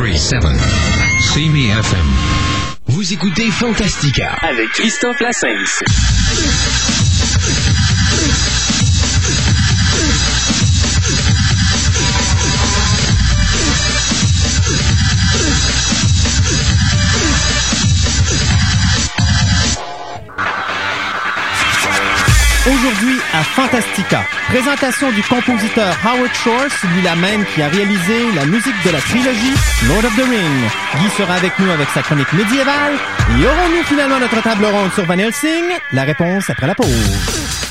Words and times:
1037 0.00 0.44
CME 1.34 1.70
FM. 1.70 2.06
Vous 2.86 3.12
écoutez 3.12 3.50
Fantastica 3.50 4.36
avec 4.42 4.68
Christophe 4.68 5.20
Lassens. 5.20 5.82
Aujourd'hui 22.74 23.16
à 23.32 23.42
Fantastica, 23.42 24.26
présentation 24.48 25.10
du 25.12 25.22
compositeur 25.22 25.96
Howard 26.04 26.34
Shore, 26.34 26.66
celui-là 26.82 27.16
même 27.16 27.46
qui 27.46 27.62
a 27.62 27.68
réalisé 27.68 28.30
la 28.34 28.44
musique 28.44 28.74
de 28.84 28.90
la 28.90 29.00
trilogie 29.00 29.54
Lord 29.86 30.04
of 30.04 30.14
the 30.16 30.28
Ring. 30.28 30.70
Guy 31.00 31.08
sera 31.16 31.34
avec 31.34 31.58
nous 31.58 31.70
avec 31.70 31.88
sa 31.94 32.02
chronique 32.02 32.32
médiévale. 32.34 32.94
Et 33.30 33.46
aurons-nous 33.46 33.84
finalement 33.84 34.18
notre 34.18 34.42
table 34.42 34.66
ronde 34.66 34.92
sur 34.92 35.06
Van 35.06 35.18
Helsing? 35.18 35.64
La 35.92 36.02
réponse 36.02 36.50
après 36.50 36.66
la 36.66 36.74
pause. 36.74 37.67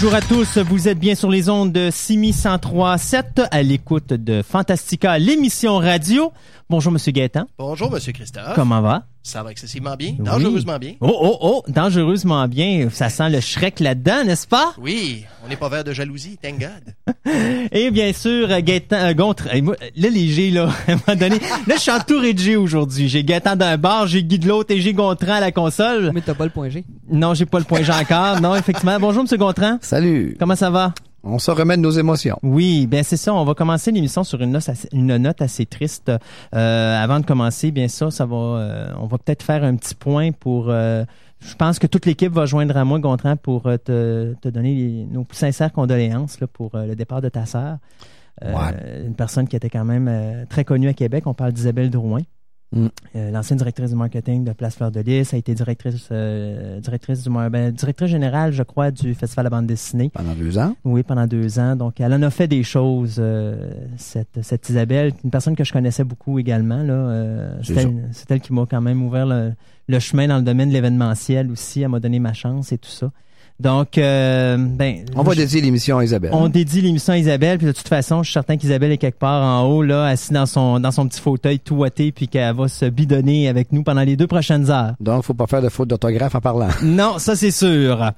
Bonjour 0.00 0.14
à 0.14 0.20
tous. 0.20 0.58
Vous 0.58 0.86
êtes 0.86 1.00
bien 1.00 1.16
sur 1.16 1.28
les 1.28 1.48
ondes 1.48 1.72
de 1.72 1.90
6103.7 1.90 3.48
à 3.50 3.62
l'écoute 3.64 4.12
de 4.12 4.42
Fantastica, 4.42 5.18
l'émission 5.18 5.78
radio. 5.78 6.32
Bonjour, 6.70 6.92
Monsieur 6.92 7.12
Gaëtan. 7.12 7.46
Bonjour, 7.58 7.90
Monsieur 7.90 8.12
Christophe. 8.12 8.52
Comment 8.54 8.82
va? 8.82 9.04
Ça 9.22 9.42
va 9.42 9.50
excessivement 9.50 9.96
bien, 9.96 10.10
Oui. 10.18 10.24
dangereusement 10.24 10.78
bien. 10.78 10.96
Oh, 11.00 11.16
oh, 11.18 11.38
oh, 11.40 11.62
dangereusement 11.66 12.46
bien. 12.46 12.88
Ça 12.92 13.08
sent 13.08 13.30
le 13.30 13.40
Shrek 13.40 13.80
là-dedans, 13.80 14.24
n'est-ce 14.26 14.46
pas? 14.46 14.74
Oui, 14.76 15.24
on 15.42 15.48
n'est 15.48 15.56
pas 15.56 15.70
vert 15.70 15.82
de 15.82 15.94
jalousie, 15.94 16.36
thank 16.42 16.58
God. 16.60 17.14
Et 17.72 17.90
bien 17.90 18.12
sûr, 18.12 18.50
euh, 18.50 18.60
Gaëtan, 18.60 18.96
euh, 18.96 19.14
Gontre, 19.14 19.48
moi, 19.62 19.76
là, 19.96 20.08
les 20.10 20.28
G, 20.28 20.50
là, 20.50 20.68
à 20.88 20.92
un 20.92 20.96
moment 21.06 21.18
donné, 21.18 21.38
là, 21.66 21.74
je 21.76 21.80
suis 21.80 21.90
entouré 21.90 22.34
de 22.34 22.38
G 22.38 22.56
aujourd'hui. 22.56 23.08
J'ai 23.08 23.24
Gaëtan 23.24 23.56
d'un 23.56 23.78
bar, 23.78 24.06
j'ai 24.06 24.22
Guy 24.22 24.38
de 24.38 24.46
l'autre 24.46 24.74
et 24.74 24.80
j'ai 24.82 24.92
Gontran 24.92 25.32
à 25.36 25.40
la 25.40 25.52
console. 25.52 26.10
Mais 26.12 26.20
t'as 26.20 26.34
pas 26.34 26.44
le 26.44 26.50
point 26.50 26.68
G. 26.68 26.84
Non, 27.10 27.32
j'ai 27.32 27.46
pas 27.46 27.60
le 27.60 27.64
point 27.64 27.82
G 27.82 27.90
encore. 27.90 28.42
Non, 28.42 28.54
effectivement. 28.54 28.98
Bonjour, 29.00 29.22
Monsieur 29.22 29.38
Gontran. 29.38 29.78
Salut. 29.80 30.36
Comment 30.38 30.54
ça 30.56 30.68
va? 30.68 30.92
On 31.24 31.38
se 31.38 31.50
remet 31.50 31.76
de 31.76 31.82
nos 31.82 31.90
émotions. 31.90 32.38
Oui, 32.42 32.86
ben 32.86 33.02
c'est 33.02 33.16
ça. 33.16 33.34
On 33.34 33.44
va 33.44 33.54
commencer 33.54 33.90
l'émission 33.90 34.22
sur 34.24 34.40
une 34.40 34.52
note 34.52 34.68
assez, 34.68 34.88
une 34.92 35.16
note 35.16 35.42
assez 35.42 35.66
triste. 35.66 36.12
Euh, 36.54 37.02
avant 37.02 37.18
de 37.20 37.26
commencer, 37.26 37.70
bien 37.72 37.88
ça, 37.88 38.10
ça 38.10 38.24
va. 38.24 38.36
euh, 38.36 38.92
on 39.00 39.06
va 39.06 39.18
peut-être 39.18 39.42
faire 39.42 39.64
un 39.64 39.74
petit 39.76 39.94
point 39.94 40.30
pour. 40.32 40.66
euh, 40.70 41.04
je 41.40 41.54
pense 41.54 41.78
que 41.78 41.86
toute 41.86 42.06
l'équipe 42.06 42.32
va 42.32 42.46
joindre 42.46 42.76
à 42.76 42.84
moi, 42.84 42.98
Gontran, 42.98 43.36
pour 43.36 43.62
te, 43.64 44.34
te 44.40 44.48
donner 44.48 44.74
les- 44.74 45.06
nos 45.06 45.24
plus 45.24 45.36
sincères 45.36 45.72
condoléances 45.72 46.40
là, 46.40 46.46
pour 46.46 46.70
le 46.74 46.94
départ 46.96 47.20
de 47.20 47.28
ta 47.28 47.46
sœur. 47.46 47.78
Une 48.42 49.14
personne 49.16 49.48
qui 49.48 49.56
était 49.56 49.70
quand 49.70 49.84
même 49.84 50.46
très 50.48 50.64
connue 50.64 50.88
à 50.88 50.94
Québec. 50.94 51.26
On 51.26 51.34
parle 51.34 51.52
d'Isabelle 51.52 51.90
Drouin. 51.90 52.20
Mm. 52.70 52.86
Euh, 53.16 53.30
l'ancienne 53.30 53.56
directrice 53.56 53.90
du 53.90 53.96
marketing 53.96 54.44
de 54.44 54.52
Place 54.52 54.76
Fleur 54.76 54.90
de 54.90 55.00
Lys, 55.00 55.32
a 55.32 55.36
été 55.36 55.54
directrice, 55.54 56.08
euh, 56.12 56.80
directrice 56.80 57.22
du, 57.22 57.30
ben, 57.30 57.72
directrice 57.72 58.10
générale, 58.10 58.52
je 58.52 58.62
crois, 58.62 58.90
du 58.90 59.14
Festival 59.14 59.46
de 59.46 59.50
bande 59.50 59.66
dessinée. 59.66 60.10
Pendant 60.12 60.34
deux 60.34 60.58
ans? 60.58 60.76
Oui, 60.84 61.02
pendant 61.02 61.26
deux 61.26 61.58
ans. 61.58 61.76
Donc, 61.76 62.00
elle 62.00 62.12
en 62.12 62.22
a 62.22 62.30
fait 62.30 62.46
des 62.46 62.62
choses, 62.62 63.16
euh, 63.18 63.70
cette, 63.96 64.42
cette 64.42 64.68
Isabelle, 64.68 65.12
une 65.24 65.30
personne 65.30 65.56
que 65.56 65.64
je 65.64 65.72
connaissais 65.72 66.04
beaucoup 66.04 66.38
également. 66.38 66.82
Là, 66.82 67.56
elle, 67.68 68.08
c'est 68.12 68.30
elle 68.30 68.40
qui 68.40 68.52
m'a 68.52 68.66
quand 68.66 68.82
même 68.82 69.02
ouvert 69.02 69.26
le, 69.26 69.52
le 69.88 69.98
chemin 69.98 70.28
dans 70.28 70.36
le 70.36 70.42
domaine 70.42 70.68
de 70.68 70.74
l'événementiel 70.74 71.50
aussi. 71.50 71.80
Elle 71.80 71.88
m'a 71.88 72.00
donné 72.00 72.18
ma 72.18 72.34
chance 72.34 72.72
et 72.72 72.78
tout 72.78 72.90
ça. 72.90 73.10
Donc, 73.60 73.98
euh, 73.98 74.56
ben, 74.56 75.04
On 75.16 75.22
va 75.22 75.32
je- 75.32 75.38
dédier 75.38 75.60
l'émission 75.60 75.98
à 75.98 76.04
Isabelle. 76.04 76.30
on 76.32 76.48
dédie 76.48 76.80
l'émission 76.80 77.12
à 77.12 77.18
Isabelle, 77.18 77.58
puis 77.58 77.66
de 77.66 77.72
toute 77.72 77.88
façon, 77.88 78.22
je 78.22 78.28
suis 78.28 78.34
certain 78.34 78.56
qu'Isabelle 78.56 78.92
est 78.92 78.98
quelque 78.98 79.18
part 79.18 79.42
en 79.42 79.64
haut, 79.68 79.82
là, 79.82 80.04
assise 80.06 80.30
dans 80.30 80.46
son, 80.46 80.78
dans 80.78 80.92
son 80.92 81.08
petit 81.08 81.20
fauteuil 81.20 81.58
tout 81.58 81.74
ouaté, 81.74 82.12
puis 82.12 82.28
qu'elle 82.28 82.54
va 82.54 82.68
se 82.68 82.84
bidonner 82.84 83.48
avec 83.48 83.72
nous 83.72 83.82
pendant 83.82 84.02
les 84.02 84.16
deux 84.16 84.28
prochaines 84.28 84.70
heures. 84.70 84.92
Donc, 85.00 85.24
faut 85.24 85.34
pas 85.34 85.48
faire 85.48 85.60
de 85.62 85.68
faute 85.68 85.88
d'orthographe 85.88 86.34
en 86.36 86.40
parlant. 86.40 86.68
Non, 86.84 87.18
ça 87.18 87.34
c'est 87.34 87.50
sûr. 87.50 88.12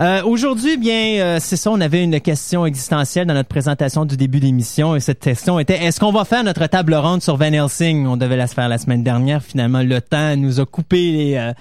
Euh, 0.00 0.22
Aujourd'hui, 0.24 0.76
bien, 0.76 1.18
euh, 1.18 1.38
c'est 1.40 1.56
ça, 1.56 1.70
on 1.72 1.80
avait 1.80 2.04
une 2.04 2.20
question 2.20 2.64
existentielle 2.66 3.26
dans 3.26 3.34
notre 3.34 3.48
présentation 3.48 4.04
du 4.04 4.16
début 4.16 4.38
d'émission 4.38 4.94
et 4.94 5.00
cette 5.00 5.18
question 5.18 5.58
était 5.58 5.82
est-ce 5.82 5.98
qu'on 5.98 6.12
va 6.12 6.24
faire 6.24 6.44
notre 6.44 6.66
table 6.66 6.94
ronde 6.94 7.20
sur 7.22 7.36
Van 7.36 7.52
Helsing? 7.52 8.06
On 8.06 8.16
devait 8.16 8.36
la 8.36 8.46
se 8.46 8.54
faire 8.54 8.68
la 8.68 8.78
semaine 8.78 9.02
dernière. 9.02 9.42
Finalement, 9.42 9.82
le 9.82 10.00
temps 10.00 10.36
nous 10.36 10.60
a 10.60 10.66
coupé 10.66 11.10
les 11.10 11.34
euh, 11.36 11.52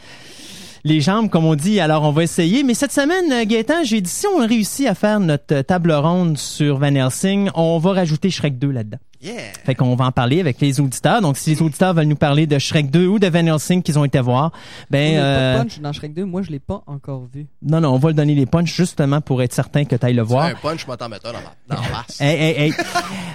les 0.87 1.01
jambes, 1.01 1.29
comme 1.29 1.45
on 1.45 1.55
dit. 1.55 1.79
Alors, 1.79 2.03
on 2.03 2.11
va 2.11 2.23
essayer. 2.23 2.63
Mais 2.63 2.73
cette 2.73 2.93
semaine, 2.93 3.31
euh, 3.31 3.45
Gaëtan, 3.45 3.83
j'ai 3.83 4.01
dit 4.01 4.09
si 4.09 4.25
on 4.27 4.45
réussit 4.45 4.87
à 4.87 4.95
faire 4.95 5.19
notre 5.19 5.61
table 5.61 5.91
ronde 5.91 6.37
sur 6.37 6.77
Van 6.79 6.95
Helsing, 6.95 7.49
on 7.55 7.77
va 7.77 7.91
rajouter 7.91 8.29
Shrek 8.29 8.57
2 8.57 8.71
là-dedans. 8.71 8.97
Yeah. 9.21 9.33
Fait 9.65 9.73
qu'on 9.73 9.95
va 9.95 10.05
en 10.05 10.11
parler 10.11 10.39
avec 10.39 10.61
les 10.61 10.79
auditeurs. 10.79 11.21
Donc, 11.21 11.37
si 11.37 11.49
les 11.51 11.61
auditeurs 11.61 11.93
veulent 11.93 12.05
nous 12.05 12.15
parler 12.15 12.45
de 12.45 12.59
Shrek 12.59 12.91
2 12.91 13.07
ou 13.07 13.19
de 13.19 13.27
Van 13.27 13.45
Helsing 13.45 13.81
qu'ils 13.81 13.97
ont 13.97 14.05
été 14.05 14.19
voir, 14.19 14.51
ben 14.91 15.13
Il 15.13 15.17
euh, 15.17 15.57
pas 15.57 15.63
de 15.63 15.63
punch 15.63 15.79
dans 15.79 15.93
Shrek 15.93 16.13
2, 16.13 16.25
moi 16.25 16.41
je 16.43 16.51
l'ai 16.51 16.59
pas 16.59 16.83
encore 16.85 17.25
vu. 17.33 17.47
non, 17.61 17.81
non, 17.81 17.89
on 17.93 17.97
va 17.97 18.09
le 18.09 18.13
donner 18.13 18.35
les 18.35 18.45
punchs 18.45 18.73
justement 18.73 19.21
pour 19.21 19.41
être 19.41 19.53
certain 19.53 19.85
que 19.85 19.95
tu 19.95 20.05
ailles 20.05 20.13
le 20.13 20.21
voir. 20.21 20.45
Un 20.45 20.53
punch, 20.53 20.81
je 20.81 20.87
m'entends 20.87 21.09
mettre 21.09 21.31
dans 21.31 21.75
dans. 21.75 21.81
Hey, 22.19 22.35
hey, 22.35 22.61
hey. 22.65 22.73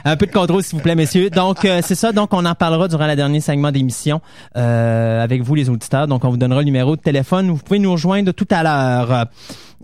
Un 0.04 0.16
peu 0.16 0.26
de 0.26 0.32
contrôle, 0.32 0.62
s'il 0.62 0.76
vous 0.76 0.82
plaît, 0.82 0.94
messieurs. 0.94 1.30
Donc, 1.30 1.64
euh, 1.64 1.80
c'est 1.82 1.94
ça. 1.94 2.12
Donc, 2.12 2.32
on 2.32 2.44
en 2.44 2.54
parlera 2.54 2.88
durant 2.88 3.06
la 3.06 3.16
dernière 3.16 3.42
segment 3.42 3.70
d'émission 3.70 4.20
euh, 4.56 5.22
avec 5.22 5.42
vous, 5.42 5.54
les 5.54 5.68
auditeurs. 5.68 6.06
Donc, 6.06 6.24
on 6.24 6.30
vous 6.30 6.36
donnera 6.36 6.60
le 6.60 6.64
numéro 6.66 6.96
de 6.96 7.00
téléphone. 7.00 7.50
Vous 7.50 7.58
pouvez 7.58 7.78
nous 7.78 7.92
rejoindre 7.92 8.32
tout 8.32 8.48
à 8.50 8.62
l'heure. 8.62 9.26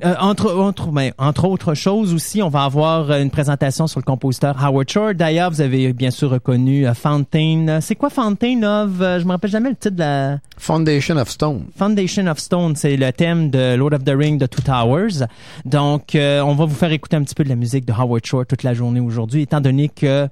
Euh, 0.05 0.15
entre, 0.21 0.55
entre, 0.55 0.93
ben, 0.93 1.11
entre 1.19 1.45
autres 1.47 1.75
choses 1.75 2.15
aussi, 2.15 2.41
on 2.41 2.49
va 2.49 2.63
avoir 2.63 3.11
euh, 3.11 3.21
une 3.21 3.31
présentation 3.31 3.89
sur 3.89 3.99
le 3.99 4.05
compositeur 4.05 4.55
Howard 4.65 4.89
Shore. 4.89 5.15
D'ailleurs, 5.15 5.51
vous 5.51 5.61
avez 5.61 5.93
bien 5.93 6.13
sûr 6.13 6.31
reconnu 6.31 6.87
euh, 6.87 6.95
Fountain. 6.95 7.81
C'est 7.81 7.97
quoi 7.97 8.09
Fountain 8.09 8.63
of... 8.63 9.01
euh, 9.01 9.19
je 9.19 9.25
me 9.25 9.33
rappelle 9.33 9.51
jamais 9.51 9.71
le 9.71 9.75
titre 9.75 9.97
de 9.97 10.01
la... 10.01 10.39
Foundation 10.57 11.17
of 11.17 11.29
Stone. 11.29 11.65
Foundation 11.77 12.27
of 12.29 12.39
Stone, 12.39 12.77
c'est 12.77 12.97
le 12.97 13.13
thème 13.13 13.51
de 13.51 13.75
Lord 13.75 13.93
of 13.93 14.05
the 14.05 14.15
Ring 14.17 14.39
de 14.39 14.47
Two 14.47 14.63
Towers. 14.63 15.27
Donc, 15.65 16.15
euh, 16.15 16.43
on 16.43 16.55
va 16.55 16.65
vous 16.65 16.77
faire 16.77 16.93
écouter 16.93 17.17
un 17.17 17.23
petit 17.23 17.35
peu 17.35 17.43
de 17.43 17.49
la 17.49 17.57
musique 17.57 17.85
de 17.85 17.93
Howard 17.93 18.25
Shore 18.25 18.47
toute 18.47 18.63
la 18.63 18.75
journée 18.75 19.01
aujourd'hui, 19.01 19.43
étant 19.43 19.61
donné 19.61 19.89
que, 19.89 20.29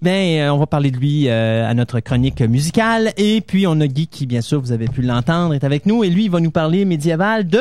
ben, 0.00 0.40
euh, 0.40 0.50
on 0.50 0.56
va 0.56 0.66
parler 0.66 0.90
de 0.90 0.96
lui 0.96 1.28
euh, 1.28 1.68
à 1.68 1.74
notre 1.74 2.00
chronique 2.00 2.40
musicale. 2.40 3.12
Et 3.18 3.42
puis, 3.42 3.66
on 3.66 3.78
a 3.80 3.86
Guy 3.86 4.06
qui, 4.06 4.24
bien 4.24 4.40
sûr, 4.40 4.60
vous 4.60 4.72
avez 4.72 4.88
pu 4.88 5.02
l'entendre, 5.02 5.52
est 5.52 5.64
avec 5.64 5.84
nous. 5.84 6.04
Et 6.04 6.08
lui, 6.08 6.24
il 6.24 6.30
va 6.30 6.40
nous 6.40 6.50
parler 6.50 6.86
médiéval 6.86 7.46
de... 7.46 7.60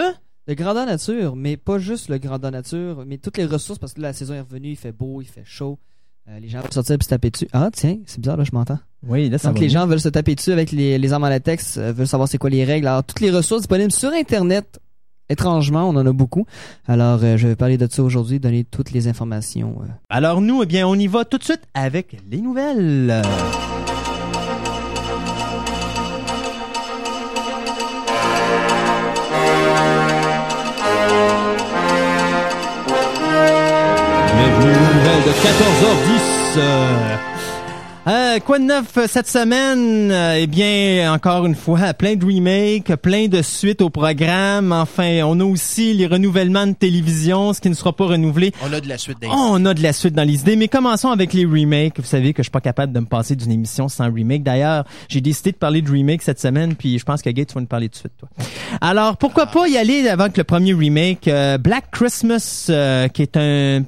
Le 0.50 0.56
grandeur 0.56 0.88
nature, 0.88 1.36
mais 1.36 1.58
pas 1.58 1.78
juste 1.78 2.10
le 2.10 2.18
grandeur 2.18 2.50
nature, 2.50 3.04
mais 3.06 3.20
toutes 3.20 3.38
les 3.38 3.46
ressources, 3.46 3.78
parce 3.78 3.94
que 3.94 4.02
là, 4.02 4.08
la 4.08 4.14
saison 4.14 4.34
est 4.34 4.40
revenue, 4.42 4.70
il 4.70 4.76
fait 4.76 4.92
beau, 4.92 5.22
il 5.22 5.28
fait 5.28 5.44
chaud. 5.46 5.78
Euh, 6.28 6.40
les 6.40 6.50
gens 6.50 6.62
veulent 6.62 6.74
sortir 6.74 6.96
et 7.00 7.04
se 7.04 7.08
taper 7.08 7.30
dessus. 7.30 7.48
Ah, 7.54 7.70
tiens, 7.72 7.98
c'est 8.08 8.20
bizarre, 8.20 8.36
là, 8.38 8.44
je 8.46 8.50
m'entends. 8.52 8.80
Oui, 9.08 9.30
là, 9.30 9.38
ça 9.38 9.50
Donc, 9.50 9.58
va 9.58 9.62
les 9.62 9.68
bien. 9.68 9.82
gens 9.82 9.86
veulent 9.86 10.00
se 10.02 10.10
taper 10.10 10.34
dessus 10.34 10.52
avec 10.52 10.72
les, 10.72 10.98
les 10.98 11.14
armes 11.14 11.24
en 11.26 11.30
latex, 11.30 11.78
euh, 11.78 11.92
veulent 11.94 12.08
savoir 12.08 12.28
c'est 12.28 12.40
quoi 12.40 12.50
les 12.50 12.66
règles. 12.66 12.88
Alors, 12.88 13.04
toutes 13.04 13.20
les 13.20 13.30
ressources 13.30 13.62
disponibles 13.62 13.92
sur 13.92 14.10
Internet, 14.12 14.80
étrangement, 15.30 15.88
on 15.88 15.96
en 15.96 16.08
a 16.08 16.14
beaucoup. 16.14 16.48
Alors, 16.88 17.20
euh, 17.24 17.38
je 17.38 17.48
vais 17.48 17.56
parler 17.56 17.78
de 17.78 17.86
ça 17.88 18.02
aujourd'hui, 18.02 18.40
donner 18.40 18.64
toutes 18.64 18.90
les 18.90 19.08
informations. 19.08 19.76
euh. 19.84 19.88
Alors, 20.10 20.42
nous, 20.42 20.64
eh 20.64 20.66
bien, 20.66 20.88
on 20.88 20.96
y 20.96 21.06
va 21.06 21.26
tout 21.26 21.38
de 21.38 21.44
suite 21.44 21.62
avec 21.76 22.18
les 22.28 22.42
nouvelles. 22.42 23.22
14h10. 35.30 36.58
Euh, 36.58 37.16
euh, 38.08 38.40
quoi 38.40 38.58
de 38.58 38.64
neuf 38.64 38.98
euh, 38.98 39.06
cette 39.08 39.28
semaine? 39.28 40.10
Euh, 40.12 40.40
eh 40.40 40.48
bien, 40.48 41.14
encore 41.14 41.46
une 41.46 41.54
fois, 41.54 41.94
plein 41.94 42.16
de 42.16 42.26
remakes, 42.26 42.96
plein 42.96 43.28
de 43.28 43.44
suites 43.44 43.84
au 43.84 43.92
programme. 43.92 44.72
Enfin, 44.72 45.22
on 45.26 45.40
a 45.40 45.44
aussi 45.44 45.94
les 45.94 46.08
renouvellements 46.08 46.66
de 46.66 46.74
télévision, 46.74 47.54
ce 47.54 47.62
qui 47.62 47.70
ne 47.70 47.76
sera 47.76 47.94
pas 47.94 48.06
renouvelé. 48.06 48.52
On 48.64 48.74
a 48.74 48.82
de 48.82 48.90
la 48.90 48.98
suite 48.98 49.22
des. 49.22 49.28
Oh, 49.28 49.50
on 49.52 49.64
a 49.66 49.76
de 49.76 49.84
la 49.84 49.94
suite 49.94 50.16
dans 50.16 50.24
les 50.24 50.42
idées, 50.42 50.56
mais 50.56 50.68
commençons 50.68 51.10
avec 51.10 51.34
les 51.34 51.46
remakes. 51.46 52.00
Vous 52.00 52.06
savez 52.06 52.34
que 52.34 52.42
je 52.42 52.46
suis 52.46 52.52
pas 52.52 52.62
capable 52.62 52.94
de 52.94 53.00
me 53.00 53.06
passer 53.06 53.36
d'une 53.36 53.52
émission 53.52 53.88
sans 53.90 54.12
remake. 54.12 54.42
D'ailleurs, 54.42 54.86
j'ai 55.08 55.22
décidé 55.22 55.52
de 55.52 55.58
parler 55.58 55.84
de 55.84 55.92
remake 55.92 56.24
cette 56.24 56.40
semaine, 56.40 56.74
puis 56.76 56.98
je 56.98 57.04
pense 57.06 57.22
que 57.22 57.30
Gates 57.30 57.54
va 57.54 57.62
nous 57.62 57.68
parler 57.68 57.90
tout 57.90 57.94
de 57.94 58.00
suite, 58.00 58.14
toi. 58.18 58.30
Alors, 58.82 59.18
pourquoi 59.18 59.46
pas 59.46 59.68
y 59.68 59.78
aller 59.78 60.10
avant 60.10 60.30
que 60.30 60.38
le 60.38 60.46
premier 60.46 60.74
remake, 60.74 61.28
euh, 61.28 61.60
Black 61.60 61.92
Christmas, 61.92 62.68
euh, 62.72 63.08
qui 63.10 63.22
est 63.22 63.38
un, 63.38 63.84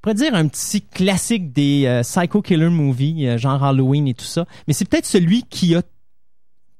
pourrait 0.00 0.14
dire 0.14 0.34
un 0.34 0.48
petit 0.48 0.82
classique 0.82 1.52
des 1.52 1.84
euh, 1.86 2.02
psycho 2.02 2.42
killer 2.42 2.68
movies, 2.68 3.26
euh, 3.26 3.38
genre 3.38 3.62
Halloween 3.62 4.08
et 4.08 4.14
tout 4.14 4.24
ça. 4.24 4.46
Mais 4.66 4.74
c'est 4.74 4.88
peut-être 4.88 5.06
celui 5.06 5.42
qui 5.44 5.74
a 5.74 5.82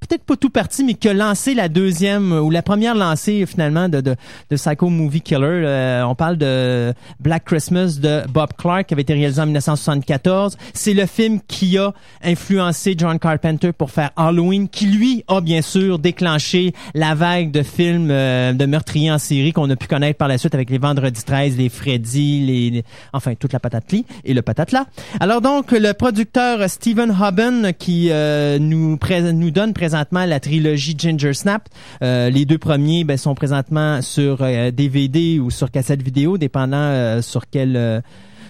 peut-être 0.00 0.24
pas 0.24 0.36
tout 0.36 0.50
parti, 0.50 0.82
mais 0.82 0.94
qui 0.94 1.08
a 1.08 1.14
lancé 1.14 1.54
la 1.54 1.68
deuxième 1.68 2.32
ou 2.32 2.50
la 2.50 2.62
première 2.62 2.94
lancée 2.94 3.44
finalement 3.46 3.88
de, 3.88 4.00
de, 4.00 4.16
de 4.50 4.56
Psycho 4.56 4.88
Movie 4.88 5.20
Killer. 5.20 5.46
Euh, 5.46 6.02
on 6.04 6.14
parle 6.14 6.36
de 6.36 6.92
Black 7.20 7.44
Christmas 7.44 7.98
de 8.00 8.22
Bob 8.28 8.50
Clark 8.56 8.86
qui 8.86 8.94
avait 8.94 9.02
été 9.02 9.14
réalisé 9.14 9.40
en 9.40 9.46
1974. 9.46 10.56
C'est 10.74 10.94
le 10.94 11.06
film 11.06 11.40
qui 11.46 11.78
a 11.78 11.92
influencé 12.24 12.94
John 12.96 13.18
Carpenter 13.18 13.72
pour 13.72 13.90
faire 13.90 14.10
Halloween, 14.16 14.68
qui 14.68 14.86
lui 14.86 15.24
a 15.28 15.40
bien 15.40 15.62
sûr 15.62 15.98
déclenché 15.98 16.72
la 16.94 17.14
vague 17.14 17.50
de 17.50 17.62
films 17.62 18.10
euh, 18.10 18.52
de 18.52 18.66
meurtriers 18.66 19.12
en 19.12 19.18
série 19.18 19.52
qu'on 19.52 19.68
a 19.70 19.76
pu 19.76 19.86
connaître 19.86 20.18
par 20.18 20.28
la 20.28 20.38
suite 20.38 20.54
avec 20.54 20.70
les 20.70 20.78
Vendredi 20.78 21.22
13, 21.22 21.56
les 21.58 21.68
Freddy, 21.68 22.46
les, 22.46 22.84
enfin 23.12 23.34
toute 23.34 23.52
la 23.52 23.60
patatli 23.60 24.06
et 24.24 24.32
le 24.32 24.42
patatla. 24.42 24.86
Alors 25.20 25.40
donc 25.40 25.72
le 25.72 25.92
producteur 25.92 26.68
Stephen 26.70 27.14
Hobben 27.20 27.72
qui 27.78 28.08
euh, 28.10 28.58
nous 28.58 28.98
nous 29.32 29.50
donne 29.50 29.72
présentement 29.90 30.24
la 30.24 30.38
trilogie 30.38 30.94
Ginger 30.96 31.34
Snap. 31.34 31.68
Euh, 32.02 32.30
les 32.30 32.44
deux 32.44 32.58
premiers 32.58 33.02
ben, 33.02 33.16
sont 33.16 33.34
présentement 33.34 34.00
sur 34.02 34.38
euh, 34.40 34.70
DVD 34.70 35.40
ou 35.40 35.50
sur 35.50 35.72
cassette 35.72 36.00
vidéo, 36.00 36.38
dépendant 36.38 36.76
euh, 36.76 37.22
sur 37.22 37.48
quel 37.50 37.76
euh, 37.76 38.00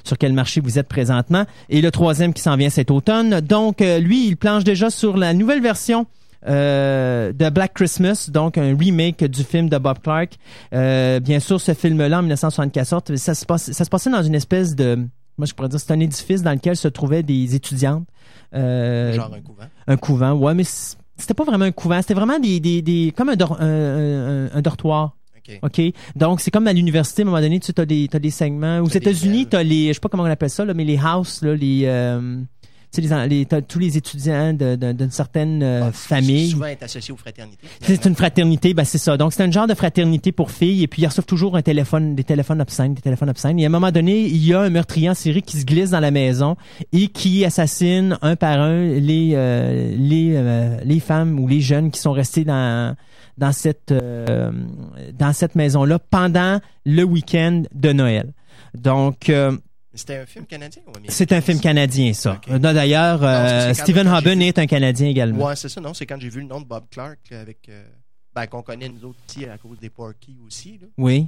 sur 0.04 0.19
quel 0.19 0.34
marché 0.34 0.60
vous 0.60 0.78
êtes 0.78 0.88
présentement. 0.88 1.44
Et 1.70 1.81
le 1.81 1.90
troisième 1.90 2.34
qui 2.34 2.42
s'en 2.42 2.56
vient 2.56 2.69
cet 2.69 2.90
automne. 2.90 3.40
Donc, 3.40 3.81
euh, 3.81 3.98
lui, 4.00 4.26
il 4.26 4.37
planche 4.37 4.64
déjà 4.64 4.90
sur 4.90 5.16
la 5.16 5.32
nouvelle 5.32 5.62
version 5.62 6.06
euh, 6.46 7.32
de 7.32 7.48
Black 7.48 7.72
Christmas, 7.75 8.28
donc 8.31 8.58
un 8.58 8.76
remake 8.76 9.25
du 9.25 9.42
film 9.42 9.70
de 9.70 9.78
Bob 9.78 9.98
Clark. 10.02 10.34
Euh, 10.75 11.20
bien 11.20 11.40
sûr, 11.40 11.58
ce 11.58 11.72
film-là, 11.72 12.19
en 12.19 12.22
1974, 12.22 13.16
ça 13.16 13.34
se, 13.34 13.46
passe, 13.46 13.72
ça 13.72 13.84
se 13.84 13.90
passait 13.90 14.10
dans 14.10 14.22
une 14.22 14.34
espèce 14.34 14.75
de... 14.75 14.96
Moi, 15.38 15.46
je 15.46 15.54
pourrais 15.54 15.70
dire, 15.70 15.81
c'est 15.81 15.92
un 15.92 16.00
édifice 16.00 16.42
dans 16.42 16.52
lequel 16.52 16.76
se 16.76 16.88
trouvaient 16.88 17.22
des 17.22 17.54
étudiantes. 17.54 18.04
Euh, 18.54 19.12
Genre 19.12 19.32
un 19.32 19.40
couvent. 19.40 19.64
un 19.87 19.96
couvent, 19.96 20.32
ouais, 20.32 20.54
mais 20.54 20.64
c'était 21.20 21.34
pas 21.34 21.44
vraiment 21.44 21.64
un 21.67 21.72
couvent, 21.72 22.00
c'était 22.00 22.14
vraiment 22.14 22.38
des, 22.38 22.58
des, 22.61 22.82
des 22.82 23.12
comme 23.17 23.28
un, 23.28 23.37
dor- 23.37 23.61
un, 23.61 23.67
un- 23.67 24.46
un- 24.46 24.50
un 24.55 24.62
dortoir. 24.62 25.17
OK. 25.62 25.82
Donc, 26.17 26.40
c'est 26.40 26.50
comme 26.50 26.67
à 26.67 26.72
l'université, 26.72 27.22
à 27.22 27.25
un 27.25 27.31
moment 27.31 27.40
donné, 27.40 27.58
tu 27.61 27.72
as 27.76 27.87
des, 27.87 28.08
t'as 28.08 28.19
des 28.19 28.31
segments. 28.31 28.78
Aux 28.81 28.88
États-Unis, 28.99 29.46
tu 29.50 29.56
as 29.56 29.62
les, 29.62 29.88
je 29.88 29.93
sais 29.94 30.00
pas 30.00 30.08
comment 30.08 30.22
on 30.22 30.26
appelle 30.26 30.50
ça, 30.50 30.64
là, 30.64 30.75
mais 30.75 30.84
les 30.84 30.99
houses, 30.99 31.40
là, 31.43 31.55
les, 31.56 31.82
euh, 31.87 32.40
tu 32.92 33.02
sais, 33.02 33.26
les, 33.28 33.28
les, 33.28 33.62
tous 33.62 33.78
les 33.78 33.96
étudiants 33.96 34.52
d'une 34.52 35.10
certaine 35.10 35.62
euh, 35.62 35.84
Ah, 35.88 35.92
famille. 35.92 36.50
Souvent 36.50 36.66
est 36.66 36.82
associé 36.82 37.12
aux 37.12 37.16
fraternités. 37.16 37.66
C'est 37.82 38.04
une 38.04 38.14
fraternité, 38.16 38.75
ben 38.75 38.84
c'est 38.84 38.98
ça. 38.98 39.16
Donc 39.16 39.32
c'est 39.32 39.42
un 39.42 39.50
genre 39.50 39.66
de 39.66 39.75
fraternité 39.75 40.32
pour 40.32 40.50
filles 40.50 40.82
et 40.82 40.88
puis 40.88 41.02
ils 41.02 41.06
reçoivent 41.06 41.26
toujours 41.26 41.56
un 41.56 41.62
téléphone, 41.62 42.14
des 42.14 42.25
téléphones 42.25 42.60
obscènes, 42.60 42.94
des 42.94 43.02
téléphones 43.02 43.31
obscènes. 43.31 43.58
Et 43.60 43.64
à 43.64 43.66
un 43.66 43.70
moment 43.70 43.92
donné, 43.92 44.22
il 44.22 44.44
y 44.44 44.52
a 44.54 44.60
un 44.60 44.70
meurtrier 44.70 45.08
en 45.08 45.14
série 45.14 45.42
qui 45.42 45.58
se 45.58 45.64
glisse 45.64 45.90
dans 45.90 46.00
la 46.00 46.10
maison 46.10 46.56
et 46.92 47.08
qui 47.08 47.44
assassine 47.44 48.19
un 48.22 48.37
par 48.37 48.60
un 48.60 48.82
les 48.82 49.32
euh, 49.34 49.94
les 49.96 50.32
euh, 50.34 50.78
les 50.84 51.00
femmes 51.00 51.38
ou 51.38 51.46
les 51.46 51.60
jeunes 51.60 51.90
qui 51.90 52.00
sont 52.00 52.12
restés 52.12 52.44
dans 52.44 52.96
dans 53.38 53.52
cette 53.52 53.92
euh, 53.92 54.50
dans 55.19 55.32
cette 55.32 55.54
maison 55.54 55.84
là 55.84 55.98
pendant 55.98 56.60
le 56.84 57.04
week-end 57.04 57.62
de 57.72 57.92
Noël. 57.92 58.32
Donc 58.75 59.31
euh, 59.31 59.56
C'était 60.00 60.17
un 60.17 60.26
film 60.26 60.47
canadien 60.47 60.82
ou 60.87 60.91
américain? 60.91 61.12
c'est 61.14 61.32
un 61.32 61.41
film 61.41 61.61
canadien 61.61 62.12
ça. 62.12 62.41
D'ailleurs, 62.49 63.20
euh, 63.23 63.75
Stephen 63.75 64.08
vu- 64.08 64.43
est 64.43 64.58
un 64.58 64.67
Canadien 64.67 65.08
également. 65.08 65.47
Ouais, 65.47 65.56
c'est 65.56 65.69
ça, 65.69 65.81
non? 65.81 65.94
C'est 65.94 66.06
quand 66.06 66.19
j'ai 66.19 66.29
vu 66.31 66.41
le 66.41 66.47
nom 66.47 66.61
de 66.61 66.67
Bob 66.67 66.85
Clark 66.91 67.19
avec. 67.32 67.69
euh, 67.69 67.85
ben, 68.35 68.47
qu'on 68.47 68.62
connaît 68.62 68.88
nous 68.88 69.08
autres 69.08 69.19
ici 69.29 69.44
à 69.44 69.58
cause 69.58 69.79
des 69.79 69.91
Porky 69.91 70.37
aussi. 70.47 70.79
Là. 70.81 70.87
Oui. 70.99 71.26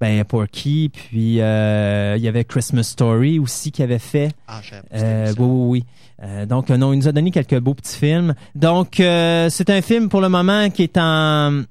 Ben 0.00 0.22
Porky, 0.24 0.90
puis 0.92 1.40
euh, 1.40 2.14
il 2.16 2.22
y 2.22 2.28
avait 2.28 2.44
Christmas 2.44 2.84
Story 2.84 3.38
aussi 3.40 3.72
qui 3.72 3.82
avait 3.82 3.98
fait. 3.98 4.30
Ah, 4.46 4.62
cher. 4.62 4.82
Euh, 4.94 5.32
oui, 5.38 5.46
oui, 5.46 5.84
oui. 6.22 6.46
Donc 6.46 6.68
non, 6.68 6.92
il 6.92 6.98
nous 7.00 7.08
a 7.08 7.12
donné 7.12 7.32
quelques 7.32 7.58
beaux 7.58 7.74
petits 7.74 7.96
films. 7.98 8.34
Donc 8.54 8.94
c'est 8.98 9.70
un 9.70 9.82
film 9.82 10.08
pour 10.08 10.20
le 10.20 10.28
moment 10.28 10.70
qui 10.70 10.84
est 10.84 10.96
en 10.96 11.64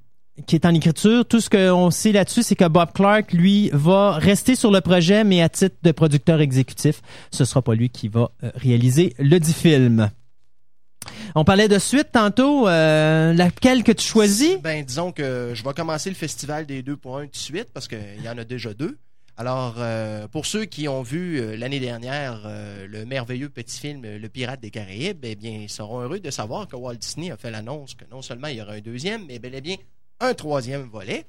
qui 0.45 0.55
est 0.55 0.65
en 0.65 0.73
écriture. 0.73 1.25
Tout 1.25 1.39
ce 1.39 1.49
qu'on 1.49 1.91
sait 1.91 2.11
là-dessus, 2.11 2.43
c'est 2.43 2.55
que 2.55 2.67
Bob 2.67 2.91
Clark, 2.93 3.33
lui, 3.33 3.69
va 3.73 4.13
rester 4.13 4.55
sur 4.55 4.71
le 4.71 4.81
projet, 4.81 5.23
mais 5.23 5.41
à 5.41 5.49
titre 5.49 5.75
de 5.83 5.91
producteur 5.91 6.41
exécutif. 6.41 7.01
Ce 7.31 7.45
sera 7.45 7.61
pas 7.61 7.73
lui 7.73 7.89
qui 7.89 8.07
va 8.07 8.31
euh, 8.43 8.51
réaliser 8.55 9.13
le 9.19 9.39
dit 9.39 9.53
film. 9.53 10.09
On 11.35 11.43
parlait 11.43 11.67
de 11.67 11.79
suite 11.79 12.09
tantôt. 12.11 12.67
Euh, 12.67 13.33
laquelle 13.33 13.83
que 13.83 13.91
tu 13.91 14.05
choisis? 14.05 14.59
Ben, 14.61 14.83
disons 14.83 15.11
que 15.11 15.51
je 15.53 15.63
vais 15.63 15.73
commencer 15.73 16.09
le 16.09 16.15
festival 16.15 16.65
des 16.65 16.83
deux 16.83 16.97
pour 16.97 17.17
un 17.17 17.25
tout 17.25 17.31
de 17.31 17.37
suite 17.37 17.67
parce 17.73 17.87
qu'il 17.87 18.23
y 18.23 18.29
en 18.29 18.37
a 18.37 18.43
déjà 18.43 18.73
deux. 18.73 18.97
Alors, 19.37 19.75
euh, 19.77 20.27
pour 20.27 20.45
ceux 20.45 20.65
qui 20.65 20.87
ont 20.87 21.01
vu 21.01 21.55
l'année 21.55 21.79
dernière 21.79 22.41
le 22.87 23.05
merveilleux 23.05 23.49
petit 23.49 23.79
film 23.79 24.03
Le 24.03 24.29
Pirate 24.29 24.59
des 24.59 24.69
Caraïbes, 24.69 25.23
eh 25.23 25.35
bien, 25.35 25.61
ils 25.63 25.69
seront 25.69 26.01
heureux 26.01 26.19
de 26.19 26.29
savoir 26.29 26.67
que 26.67 26.75
Walt 26.75 26.95
Disney 26.95 27.31
a 27.31 27.37
fait 27.37 27.49
l'annonce 27.49 27.95
que 27.95 28.05
non 28.11 28.21
seulement 28.21 28.47
il 28.47 28.57
y 28.57 28.61
aura 28.61 28.73
un 28.73 28.81
deuxième, 28.81 29.25
mais 29.25 29.39
bel 29.39 29.55
et 29.55 29.61
bien 29.61 29.77
un 30.21 30.33
troisième 30.33 30.83
volet. 30.83 31.25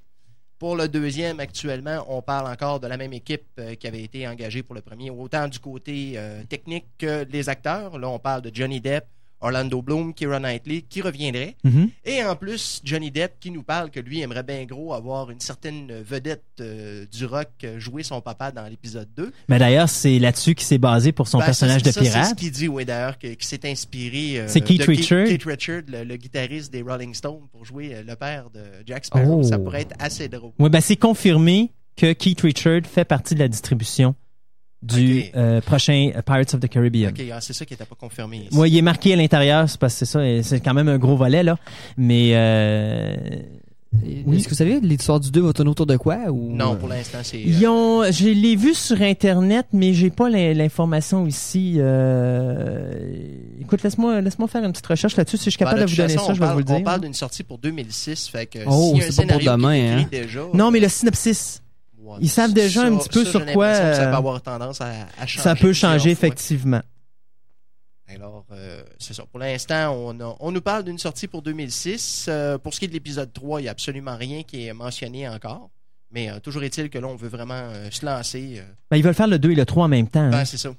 Pour 0.58 0.76
le 0.76 0.86
deuxième, 0.86 1.40
actuellement, 1.40 2.04
on 2.08 2.22
parle 2.22 2.46
encore 2.46 2.78
de 2.78 2.86
la 2.86 2.96
même 2.96 3.12
équipe 3.12 3.42
euh, 3.58 3.74
qui 3.74 3.88
avait 3.88 4.02
été 4.02 4.28
engagée 4.28 4.62
pour 4.62 4.76
le 4.76 4.80
premier, 4.80 5.10
autant 5.10 5.48
du 5.48 5.58
côté 5.58 6.12
euh, 6.16 6.44
technique 6.44 6.86
que 6.98 7.24
des 7.24 7.48
acteurs. 7.48 7.98
Là, 7.98 8.08
on 8.08 8.20
parle 8.20 8.42
de 8.42 8.50
Johnny 8.54 8.80
Depp, 8.80 9.06
Orlando 9.42 9.82
Bloom, 9.82 10.14
Keira 10.14 10.38
Knightley, 10.40 10.82
qui 10.88 11.02
reviendrait. 11.02 11.56
Mhm. 11.64 11.90
Et 12.04 12.24
en 12.24 12.36
plus, 12.36 12.80
Johnny 12.84 13.10
Depp 13.10 13.34
qui 13.40 13.50
nous 13.50 13.62
parle 13.62 13.90
que 13.90 14.00
lui 14.00 14.20
aimerait 14.20 14.42
bien 14.42 14.64
gros 14.64 14.94
avoir 14.94 15.30
une 15.30 15.40
certaine 15.40 15.92
vedette 16.02 16.42
euh, 16.60 17.04
du 17.12 17.26
rock 17.26 17.48
euh, 17.64 17.78
jouer 17.78 18.02
son 18.02 18.20
papa 18.20 18.50
dans 18.52 18.66
l'épisode 18.66 19.08
2. 19.16 19.32
Mais 19.48 19.58
d'ailleurs, 19.58 19.88
c'est 19.88 20.18
là-dessus 20.18 20.54
qu'il 20.54 20.66
s'est 20.66 20.78
basé 20.78 21.12
pour 21.12 21.28
son 21.28 21.38
Ben, 21.38 21.46
personnage 21.46 21.82
ça, 21.82 21.88
de 21.90 21.92
ça, 21.92 22.00
C'est 22.00 22.06
ce 22.06 22.12
pirate. 22.12 22.38
qu'il 22.38 22.50
dit, 22.50 22.68
oui, 22.68 22.84
d'ailleurs, 22.84 23.18
qui 23.18 23.36
s'est 23.40 23.68
inspiré 23.68 24.38
euh, 24.40 24.44
C'est 24.48 24.60
Keith 24.60 24.80
de 24.80 24.86
Richards. 24.86 25.26
Keith 25.26 25.44
Richards, 25.44 25.82
le, 25.88 26.04
le 26.04 26.16
guitariste 26.16 26.72
des 26.72 26.82
Rolling 26.82 27.12
Stones, 27.14 27.48
pour 27.50 27.64
jouer 27.64 27.94
euh, 27.94 28.02
le 28.06 28.16
père 28.16 28.50
de 28.54 28.60
Jack 28.86 29.04
Sparrow. 29.04 29.40
Oh. 29.40 29.42
Ça 29.42 29.58
pourrait 29.58 29.82
être 29.82 29.96
assez 29.98 30.28
drôle. 30.28 30.52
Oui, 30.58 30.70
ben 30.70 30.80
c'est 30.80 30.96
confirmé 30.96 31.70
que 31.96 32.12
Keith 32.12 32.40
Richard 32.40 32.80
fait 32.84 33.04
partie 33.04 33.34
de 33.34 33.40
la 33.40 33.48
distribution 33.48 34.14
du 34.82 35.24
euh, 35.36 35.60
prochain 35.60 36.10
euh, 36.16 36.22
Pirates 36.22 36.54
of 36.54 36.60
the 36.60 36.68
Caribbean. 36.68 37.10
Ok, 37.10 37.22
ah, 37.32 37.40
c'est 37.40 37.52
ça 37.52 37.64
qui 37.64 37.72
n'était 37.74 37.84
pas 37.84 37.94
confirmé. 37.94 38.38
ici. 38.38 38.48
Moi, 38.52 38.68
il 38.68 38.76
est 38.76 38.82
marqué 38.82 39.12
à 39.12 39.16
l'intérieur, 39.16 39.68
c'est 39.68 39.78
parce 39.78 39.94
que 39.98 40.04
c'est 40.04 40.42
ça, 40.42 40.42
c'est 40.42 40.60
quand 40.60 40.74
même 40.74 40.88
un 40.88 40.98
gros 40.98 41.16
volet 41.16 41.42
là. 41.42 41.56
Mais 41.96 42.30
euh, 42.34 43.14
Oui. 44.26 44.36
Est-ce 44.38 44.44
que 44.44 44.50
vous 44.50 44.56
savez, 44.56 44.80
l'histoire 44.80 45.20
du 45.20 45.30
2 45.30 45.40
va 45.42 45.52
tourner 45.52 45.70
autour 45.70 45.86
de 45.86 45.96
quoi? 45.98 46.16
Ou... 46.30 46.50
Non, 46.54 46.76
pour 46.76 46.88
l'instant, 46.88 47.18
c'est. 47.22 47.36
euh, 47.36 47.42
ils 47.46 47.66
ont, 47.66 48.02
je 48.10 48.28
l'ai 48.28 48.56
vu 48.56 48.74
sur 48.74 49.00
internet, 49.02 49.66
mais 49.72 49.92
j'ai 49.92 50.08
pas 50.10 50.28
l'in- 50.30 50.54
l'information 50.54 51.26
ici. 51.26 51.74
Euh, 51.78 52.94
écoute, 53.60 53.82
laisse-moi, 53.82 54.20
laisse-moi 54.20 54.48
faire 54.48 54.64
une 54.64 54.72
petite 54.72 54.86
recherche 54.86 55.16
là-dessus. 55.16 55.36
Si 55.36 55.44
je 55.44 55.50
suis 55.50 55.58
ben, 55.58 55.66
capable 55.66 55.82
de 55.82 55.86
de 55.86 55.90
vous 55.90 55.96
donner 55.96 56.14
façon, 56.14 56.26
ça, 56.28 56.34
je 56.34 56.38
vais 56.40 56.44
parle- 56.46 56.52
vous 56.54 56.58
le 56.60 56.64
dire. 56.64 56.76
On 56.76 56.82
parle 56.82 57.00
d'une 57.02 57.14
sortie 57.14 57.42
pour 57.42 57.58
2006, 57.58 58.28
fait 58.28 58.46
que 58.46 58.58
Oh, 58.66 58.96
c'est 59.00 59.26
pas 59.26 59.34
pour 59.34 59.42
demain, 59.44 59.98
hein. 60.00 60.06
déjà, 60.10 60.40
Non, 60.54 60.70
mais 60.70 60.80
le 60.80 60.88
synopsis, 60.88 61.61
ils 62.20 62.28
savent 62.30 62.52
déjà 62.52 62.82
un 62.84 62.96
petit 62.98 63.08
peu 63.08 63.24
ça, 63.24 63.30
sur 63.30 63.46
quoi, 63.46 63.74
Ça 63.74 63.82
euh, 63.84 64.10
peut 64.10 64.16
avoir 64.16 64.42
tendance 64.42 64.80
à, 64.80 65.06
à 65.18 65.26
changer. 65.26 65.42
ça 65.42 65.54
peut 65.56 65.72
changer 65.72 66.10
effectivement. 66.10 66.82
Alors, 68.08 68.44
euh, 68.52 68.82
c'est 68.98 69.14
ça. 69.14 69.24
Pour 69.24 69.38
l'instant, 69.38 69.90
on, 69.96 70.20
a- 70.20 70.36
on 70.40 70.50
nous 70.52 70.60
parle 70.60 70.84
d'une 70.84 70.98
sortie 70.98 71.28
pour 71.28 71.40
2006. 71.42 72.26
Euh, 72.28 72.58
pour 72.58 72.74
ce 72.74 72.78
qui 72.78 72.84
est 72.84 72.88
de 72.88 72.92
l'épisode 72.92 73.32
3, 73.32 73.60
il 73.60 73.64
n'y 73.64 73.68
a 73.68 73.72
absolument 73.72 74.16
rien 74.16 74.42
qui 74.42 74.66
est 74.66 74.72
mentionné 74.74 75.26
encore. 75.28 75.70
Mais 76.10 76.30
euh, 76.30 76.38
toujours 76.40 76.62
est-il 76.62 76.90
que 76.90 76.98
là, 76.98 77.06
on 77.06 77.16
veut 77.16 77.28
vraiment 77.28 77.54
euh, 77.54 77.90
se 77.90 78.04
lancer. 78.04 78.56
euh, 78.58 78.62
Ben, 78.90 78.98
ils 78.98 79.02
veulent 79.02 79.14
faire 79.14 79.28
le 79.28 79.38
2 79.38 79.52
et 79.52 79.54
le 79.54 79.64
3 79.64 79.84
en 79.86 79.88
même 79.88 80.08
temps. 80.08 80.20
hein. 80.20 80.30
ben, 80.30 80.44
c'est 80.44 80.58
ça. 80.58 80.74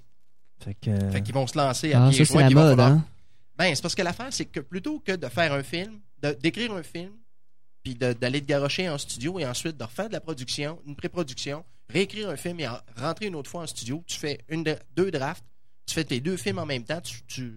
Fait 0.63 0.75
que, 0.75 0.91
euh, 0.91 1.11
Fait 1.11 1.21
qu'ils 1.23 1.33
vont 1.33 1.47
se 1.47 1.57
lancer 1.57 1.93
à 1.93 2.05
Ah, 2.05 2.09
pieds 2.09 2.19
ça, 2.19 2.25
c'est 2.25 2.33
joints, 2.39 2.49
la 2.49 2.49
mode, 2.51 2.69
falloir- 2.77 2.91
hein? 2.91 3.05
Ben, 3.57 3.73
c'est 3.75 3.81
parce 3.81 3.95
que 3.95 4.01
l'affaire, 4.03 4.27
c'est 4.31 4.45
que 4.45 4.59
plutôt 4.59 4.99
que 4.99 5.13
de 5.13 5.27
faire 5.27 5.53
un 5.53 5.63
film, 5.63 5.93
de- 6.21 6.37
d'écrire 6.39 6.71
un 6.73 6.83
film, 6.83 7.09
puis 7.83 7.95
d'aller 7.95 8.41
te 8.41 8.45
garocher 8.47 8.89
en 8.89 8.97
studio 8.97 9.39
et 9.39 9.45
ensuite 9.45 9.77
de 9.77 9.83
refaire 9.83 10.07
de 10.07 10.13
la 10.13 10.21
production, 10.21 10.79
une 10.87 10.95
pré-production, 10.95 11.63
réécrire 11.89 12.29
un 12.29 12.35
film 12.37 12.59
et 12.61 12.67
en- 12.67 12.79
rentrer 12.97 13.27
une 13.27 13.35
autre 13.35 13.49
fois 13.49 13.63
en 13.63 13.67
studio, 13.67 14.03
tu 14.07 14.17
fais 14.17 14.39
une, 14.49 14.63
de- 14.63 14.77
deux 14.95 15.11
drafts, 15.11 15.43
tu 15.85 15.93
fais 15.93 16.03
tes 16.05 16.19
deux 16.21 16.37
films 16.37 16.59
en 16.59 16.65
même 16.65 16.83
temps, 16.83 17.01
tu, 17.01 17.21
tu, 17.27 17.53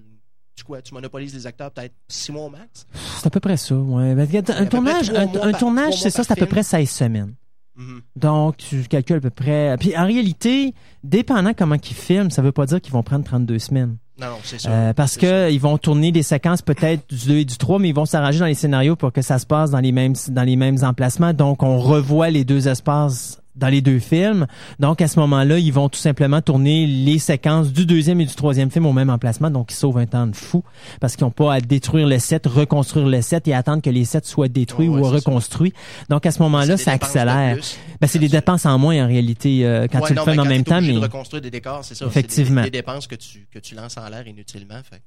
tu 0.56 0.64
quoi, 0.64 0.83
tu 0.83 0.92
monopolises 0.95 1.35
les 1.35 1.47
acteurs 1.47 1.71
peut-être 1.71 1.95
six 2.09 2.33
mois 2.33 2.45
au 2.47 2.50
max? 2.50 2.87
c'est 3.21 3.26
à 3.26 3.30
peu 3.30 3.40
près 3.40 3.56
ça. 3.56 3.75
Ouais. 3.76 4.14
Ben, 4.14 4.28
un 4.49 4.66
tournage, 4.66 5.11
un, 5.11 5.28
un 5.42 5.52
tournage, 5.52 6.00
c'est 6.00 6.11
ça, 6.11 6.25
c'est 6.25 6.33
à 6.33 6.37
peu 6.37 6.47
près 6.47 6.62
16 6.64 6.90
semaines. 6.90 7.35
Mhm. 7.76 8.00
Donc, 8.16 8.56
tu 8.56 8.83
calcules 8.85 9.16
à 9.16 9.21
peu 9.21 9.30
près. 9.30 9.76
Puis 9.78 9.97
en 9.97 10.06
réalité, 10.06 10.75
dépendant 11.04 11.52
comment 11.56 11.76
ils 11.76 11.95
filment, 11.95 12.30
ça 12.30 12.42
veut 12.42 12.52
pas 12.52 12.66
dire 12.66 12.80
qu'ils 12.80 12.92
vont 12.92 13.02
prendre 13.02 13.25
32 13.25 13.59
semaines. 13.59 13.97
Non, 14.18 14.28
non, 14.28 14.38
c'est 14.42 14.59
ça. 14.59 14.71
Euh, 14.71 14.92
parce 14.95 15.16
que 15.16 15.26
ça. 15.26 15.50
ils 15.50 15.61
vont 15.61 15.76
tourner 15.76 16.11
des 16.11 16.23
séquences 16.23 16.62
peut-être 16.62 17.06
du 17.14 17.26
2 17.26 17.37
et 17.38 17.45
du 17.45 17.59
3, 17.59 17.78
mais 17.78 17.90
ils 17.90 17.95
vont 17.95 18.06
s'arranger 18.06 18.38
dans 18.38 18.47
les 18.47 18.54
scénarios 18.54 18.97
pour 18.97 19.12
que 19.12 19.21
ça 19.21 19.38
se 19.38 19.45
passe 19.45 19.71
dans 19.71 19.80
les 19.80 19.92
mêmes 19.92 20.14
dans 20.28 20.42
les 20.42 20.56
mêmes 20.56 20.78
emplacements. 20.83 21.35
Donc 21.35 21.62
on 21.62 21.78
revoit 21.78 22.30
les 22.30 22.45
deux 22.45 22.66
espaces 22.66 23.42
dans 23.56 23.68
les 23.68 23.80
deux 23.80 23.98
films. 23.98 24.46
Donc 24.78 25.00
à 25.00 25.08
ce 25.08 25.18
moment-là, 25.20 25.58
ils 25.58 25.72
vont 25.72 25.88
tout 25.88 25.98
simplement 25.98 26.40
tourner 26.42 26.86
les 26.86 27.18
séquences 27.18 27.72
du 27.72 27.86
deuxième 27.86 28.20
et 28.20 28.26
du 28.26 28.34
troisième 28.34 28.70
film 28.70 28.86
au 28.86 28.92
même 28.92 29.10
emplacement. 29.10 29.50
Donc 29.50 29.72
ils 29.72 29.76
sauvent 29.76 29.98
un 29.98 30.06
temps 30.06 30.26
de 30.26 30.36
fou 30.36 30.62
parce 31.00 31.16
qu'ils 31.16 31.25
n'ont 31.25 31.30
pas 31.30 31.54
à 31.54 31.60
détruire 31.60 32.06
le 32.06 32.18
set, 32.18 32.46
reconstruire 32.46 33.06
le 33.06 33.22
set 33.22 33.48
et 33.48 33.54
attendre 33.54 33.82
que 33.82 33.90
les 33.90 34.04
sets 34.04 34.20
soient 34.25 34.48
détruits 34.48 34.88
Ouais, 34.88 35.00
ou 35.00 35.04
ça. 35.04 35.10
reconstruits. 35.10 35.72
Donc 36.10 36.26
à 36.26 36.30
ce 36.30 36.42
moment-là, 36.42 36.76
ça 36.76 36.92
accélère. 36.92 37.56
Ben, 38.00 38.06
c'est 38.06 38.18
des 38.18 38.28
dépenses 38.28 38.66
en 38.66 38.78
moins 38.78 39.02
en 39.04 39.06
réalité 39.06 39.64
euh, 39.66 39.86
quand 39.90 40.00
Ouais, 40.00 40.08
tu 40.08 40.14
le 40.14 40.20
fais 40.22 40.38
en 40.38 40.44
même 40.44 40.64
temps. 40.64 40.80
Mais, 40.80 40.92
de 40.92 40.98
reconstruire 40.98 41.42
des 41.42 41.50
décors, 41.50 41.80
c'est 41.84 41.94
ça. 41.94 42.06
Effectivement. 42.06 42.62
Des, 42.62 42.70
des 42.70 42.78
dépenses 42.78 43.06
que 43.06 43.14
tu, 43.14 43.46
que 43.52 43.58
tu 43.58 43.75
lances 43.75 43.96
en 43.96 44.08
l'air 44.08 44.26
inutilement. 44.26 44.80
Fait 44.88 44.96
que- 44.98 45.02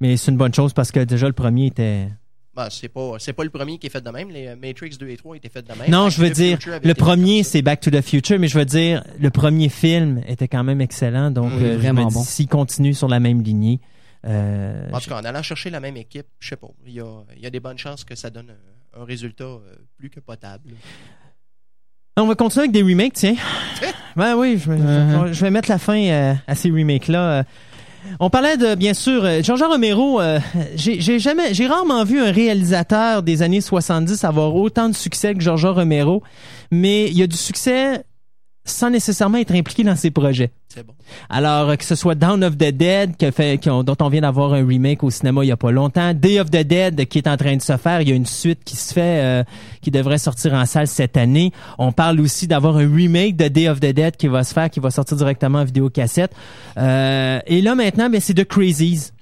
mais 0.00 0.16
c'est 0.16 0.30
une 0.30 0.36
bonne 0.36 0.54
chose 0.54 0.72
parce 0.72 0.92
que 0.92 1.00
déjà 1.00 1.26
le 1.26 1.32
premier 1.32 1.66
était 1.66 2.08
Ben, 2.56 2.68
c'est 2.70 2.88
pas, 2.88 3.12
c'est 3.18 3.34
pas 3.34 3.44
le 3.44 3.50
premier 3.50 3.76
qui 3.78 3.86
est 3.86 3.90
fait 3.90 4.00
de 4.02 4.08
même. 4.10 4.30
Les 4.30 4.46
euh, 4.46 4.56
Matrix 4.56 4.96
2 4.98 5.08
et 5.10 5.16
3 5.18 5.32
ont 5.32 5.34
été 5.34 5.48
faits 5.50 5.66
de 5.68 5.78
même. 5.78 5.90
Non, 5.90 6.04
Back 6.04 6.12
je 6.14 6.20
veux 6.22 6.30
dire, 6.30 6.58
le 6.82 6.94
premier, 6.94 7.42
c'est 7.42 7.60
Back 7.60 7.80
to 7.80 7.90
the 7.90 8.00
Future, 8.00 8.38
mais 8.38 8.48
je 8.48 8.58
veux 8.58 8.64
dire, 8.64 9.04
le 9.20 9.28
premier 9.30 9.68
film 9.68 10.22
était 10.26 10.48
quand 10.48 10.64
même 10.64 10.80
excellent, 10.80 11.30
donc 11.30 11.52
Oui, 11.54 11.62
euh, 11.64 11.72
je 11.74 11.78
vraiment 11.78 12.06
bon. 12.08 12.22
s'il 12.24 12.48
continue 12.48 12.94
sur 12.94 13.08
la 13.08 13.20
même 13.20 13.42
lignée, 13.42 13.78
euh, 14.26 14.88
En 14.92 14.98
tout 15.00 15.10
cas, 15.10 15.20
en 15.20 15.24
allant 15.24 15.42
chercher 15.42 15.68
la 15.70 15.80
même 15.80 15.96
équipe, 15.98 16.26
je 16.40 16.48
sais 16.48 16.56
pas. 16.56 16.68
Il 16.86 16.94
y 16.94 17.00
a, 17.00 17.22
il 17.36 17.42
y 17.42 17.46
a 17.46 17.50
des 17.50 17.60
bonnes 17.60 17.78
chances 17.78 18.04
que 18.04 18.14
ça 18.14 18.30
donne 18.30 18.50
un, 18.96 19.02
un 19.02 19.04
résultat 19.04 19.58
plus 19.98 20.08
que 20.08 20.20
potable. 20.20 20.70
On 22.16 22.26
va 22.26 22.34
continuer 22.34 22.62
avec 22.64 22.72
des 22.72 22.82
remakes, 22.82 23.12
tiens. 23.14 23.36
Ben 24.16 24.34
oui, 24.34 24.58
je 24.58 24.72
vais, 24.72 24.78
Uh-huh. 24.78 25.30
je 25.34 25.40
vais 25.42 25.50
mettre 25.50 25.68
la 25.68 25.76
fin 25.78 26.00
euh, 26.02 26.32
à 26.46 26.54
ces 26.54 26.70
remakes-là. 26.70 27.44
On 28.20 28.30
parlait 28.30 28.56
de, 28.56 28.74
bien 28.74 28.94
sûr, 28.94 29.24
euh, 29.24 29.42
George 29.42 29.62
Romero. 29.62 30.20
euh, 30.20 30.38
j'ai 30.74 31.18
jamais, 31.18 31.54
j'ai 31.54 31.66
rarement 31.66 32.04
vu 32.04 32.20
un 32.20 32.30
réalisateur 32.30 33.22
des 33.22 33.42
années 33.42 33.60
70 33.60 34.24
avoir 34.24 34.54
autant 34.54 34.88
de 34.88 34.94
succès 34.94 35.34
que 35.34 35.40
George 35.40 35.66
Romero, 35.66 36.22
mais 36.70 37.06
il 37.06 37.16
y 37.16 37.22
a 37.22 37.26
du 37.26 37.36
succès 37.36 38.04
sans 38.64 38.90
nécessairement 38.90 39.38
être 39.38 39.54
impliqué 39.54 39.84
dans 39.84 39.96
ses 39.96 40.10
projets. 40.10 40.50
Alors, 41.28 41.70
euh, 41.70 41.76
que 41.76 41.84
ce 41.84 41.94
soit 41.94 42.14
Down 42.14 42.42
of 42.44 42.56
the 42.56 42.72
Dead, 42.72 43.16
que 43.16 43.30
fait, 43.30 43.58
dont 43.64 43.96
on 44.00 44.08
vient 44.08 44.20
d'avoir 44.20 44.54
un 44.54 44.66
remake 44.66 45.02
au 45.02 45.10
cinéma 45.10 45.44
il 45.44 45.48
y 45.48 45.52
a 45.52 45.56
pas 45.56 45.70
longtemps, 45.70 46.14
Day 46.14 46.40
of 46.40 46.50
the 46.50 46.62
Dead, 46.62 47.06
qui 47.06 47.18
est 47.18 47.28
en 47.28 47.36
train 47.36 47.56
de 47.56 47.62
se 47.62 47.76
faire, 47.76 48.00
il 48.02 48.08
y 48.08 48.12
a 48.12 48.14
une 48.14 48.26
suite 48.26 48.60
qui 48.64 48.76
se 48.76 48.92
fait, 48.92 49.22
euh, 49.22 49.44
qui 49.80 49.90
devrait 49.90 50.18
sortir 50.18 50.54
en 50.54 50.66
salle 50.66 50.86
cette 50.86 51.16
année. 51.16 51.52
On 51.78 51.92
parle 51.92 52.20
aussi 52.20 52.46
d'avoir 52.46 52.76
un 52.76 52.92
remake 52.92 53.36
de 53.36 53.48
Day 53.48 53.68
of 53.68 53.80
the 53.80 53.92
Dead 53.92 54.16
qui 54.16 54.28
va 54.28 54.44
se 54.44 54.52
faire, 54.52 54.70
qui 54.70 54.80
va 54.80 54.90
sortir 54.90 55.16
directement 55.16 55.60
en 55.60 55.64
vidéocassette. 55.64 56.32
Euh, 56.76 57.40
et 57.46 57.60
là, 57.62 57.74
maintenant, 57.74 58.10
ben, 58.10 58.20
c'est 58.20 58.34
The 58.34 58.44
Crazies 58.44 59.12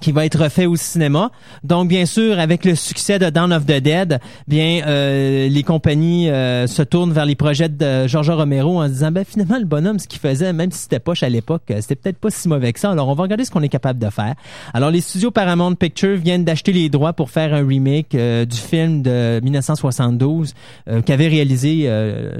qui 0.00 0.12
va 0.12 0.24
être 0.24 0.38
refait 0.38 0.66
au 0.66 0.76
cinéma. 0.76 1.30
Donc, 1.64 1.88
bien 1.88 2.06
sûr, 2.06 2.38
avec 2.38 2.64
le 2.64 2.74
succès 2.74 3.18
de 3.18 3.30
Dawn 3.30 3.52
of 3.52 3.66
the 3.66 3.80
Dead, 3.80 4.20
bien, 4.46 4.82
euh, 4.86 5.48
les 5.48 5.62
compagnies 5.62 6.30
euh, 6.30 6.66
se 6.66 6.82
tournent 6.82 7.12
vers 7.12 7.26
les 7.26 7.34
projets 7.34 7.68
de 7.68 8.06
George 8.06 8.30
Romero 8.30 8.80
en 8.80 8.86
se 8.86 8.92
disant, 8.92 9.10
ben, 9.10 9.24
finalement, 9.24 9.58
le 9.58 9.64
bonhomme, 9.64 9.98
ce 9.98 10.06
qu'il 10.06 10.20
faisait, 10.20 10.52
même 10.52 10.70
si 10.70 10.80
c'était 10.80 11.00
poche 11.00 11.22
à 11.22 11.28
l'époque, 11.28 11.62
euh, 11.70 11.78
c'était 11.80 11.96
peut-être 11.96 12.18
pas 12.18 12.30
si 12.30 12.48
mauvais 12.48 12.72
que 12.72 12.80
ça. 12.80 12.90
Alors, 12.90 13.08
on 13.08 13.14
va 13.14 13.24
regarder 13.24 13.44
ce 13.44 13.50
qu'on 13.50 13.62
est 13.62 13.68
capable 13.68 13.98
de 13.98 14.10
faire. 14.10 14.34
Alors, 14.72 14.90
les 14.90 15.00
studios 15.00 15.30
Paramount 15.30 15.74
Pictures 15.74 16.16
viennent 16.16 16.44
d'acheter 16.44 16.72
les 16.72 16.88
droits 16.88 17.12
pour 17.12 17.30
faire 17.30 17.52
un 17.52 17.66
remake 17.66 18.14
euh, 18.14 18.44
du 18.44 18.56
film 18.56 19.02
de 19.02 19.40
1972 19.42 20.54
euh, 20.88 21.02
qu'avait 21.02 21.28
réalisé 21.28 21.90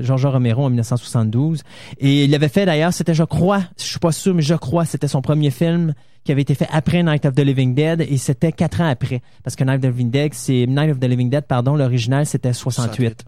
George 0.00 0.26
Romero 0.26 0.64
en 0.64 0.69
1972. 0.69 1.62
Et 1.99 2.25
il 2.25 2.35
avait 2.35 2.49
fait 2.49 2.67
d'ailleurs, 2.67 2.93
c'était, 2.93 3.14
je 3.14 3.25
crois, 3.25 3.62
je 3.78 3.85
suis 3.85 3.99
pas 3.99 4.12
sûr, 4.12 4.35
mais 4.35 4.43
je 4.43 4.55
crois, 4.55 4.85
c'était 4.85 5.09
son 5.09 5.23
premier 5.23 5.50
film 5.50 5.95
qui 6.28 6.32
avait 6.32 6.42
été 6.42 6.54
fait 6.54 6.68
après 6.70 7.02
Night 7.02 7.25
of 7.25 7.35
the 7.35 7.40
Living 7.40 7.75
Dead 7.75 8.02
et 8.02 8.18
c'était 8.18 8.52
quatre 8.52 8.82
ans 8.82 8.90
après 8.90 9.23
parce 9.42 9.56
que 9.56 9.64
Night 9.64 9.76
of 9.76 9.80
the 9.80 9.85
Living 9.87 10.11
Dead 10.11 10.35
c'est 10.35 10.66
Night 10.66 10.90
of 10.90 11.00
the 11.00 11.04
Living 11.04 11.30
Dead 11.30 11.47
pardon 11.47 11.75
l'original 11.75 12.26
c'était 12.26 12.52
68. 12.52 13.25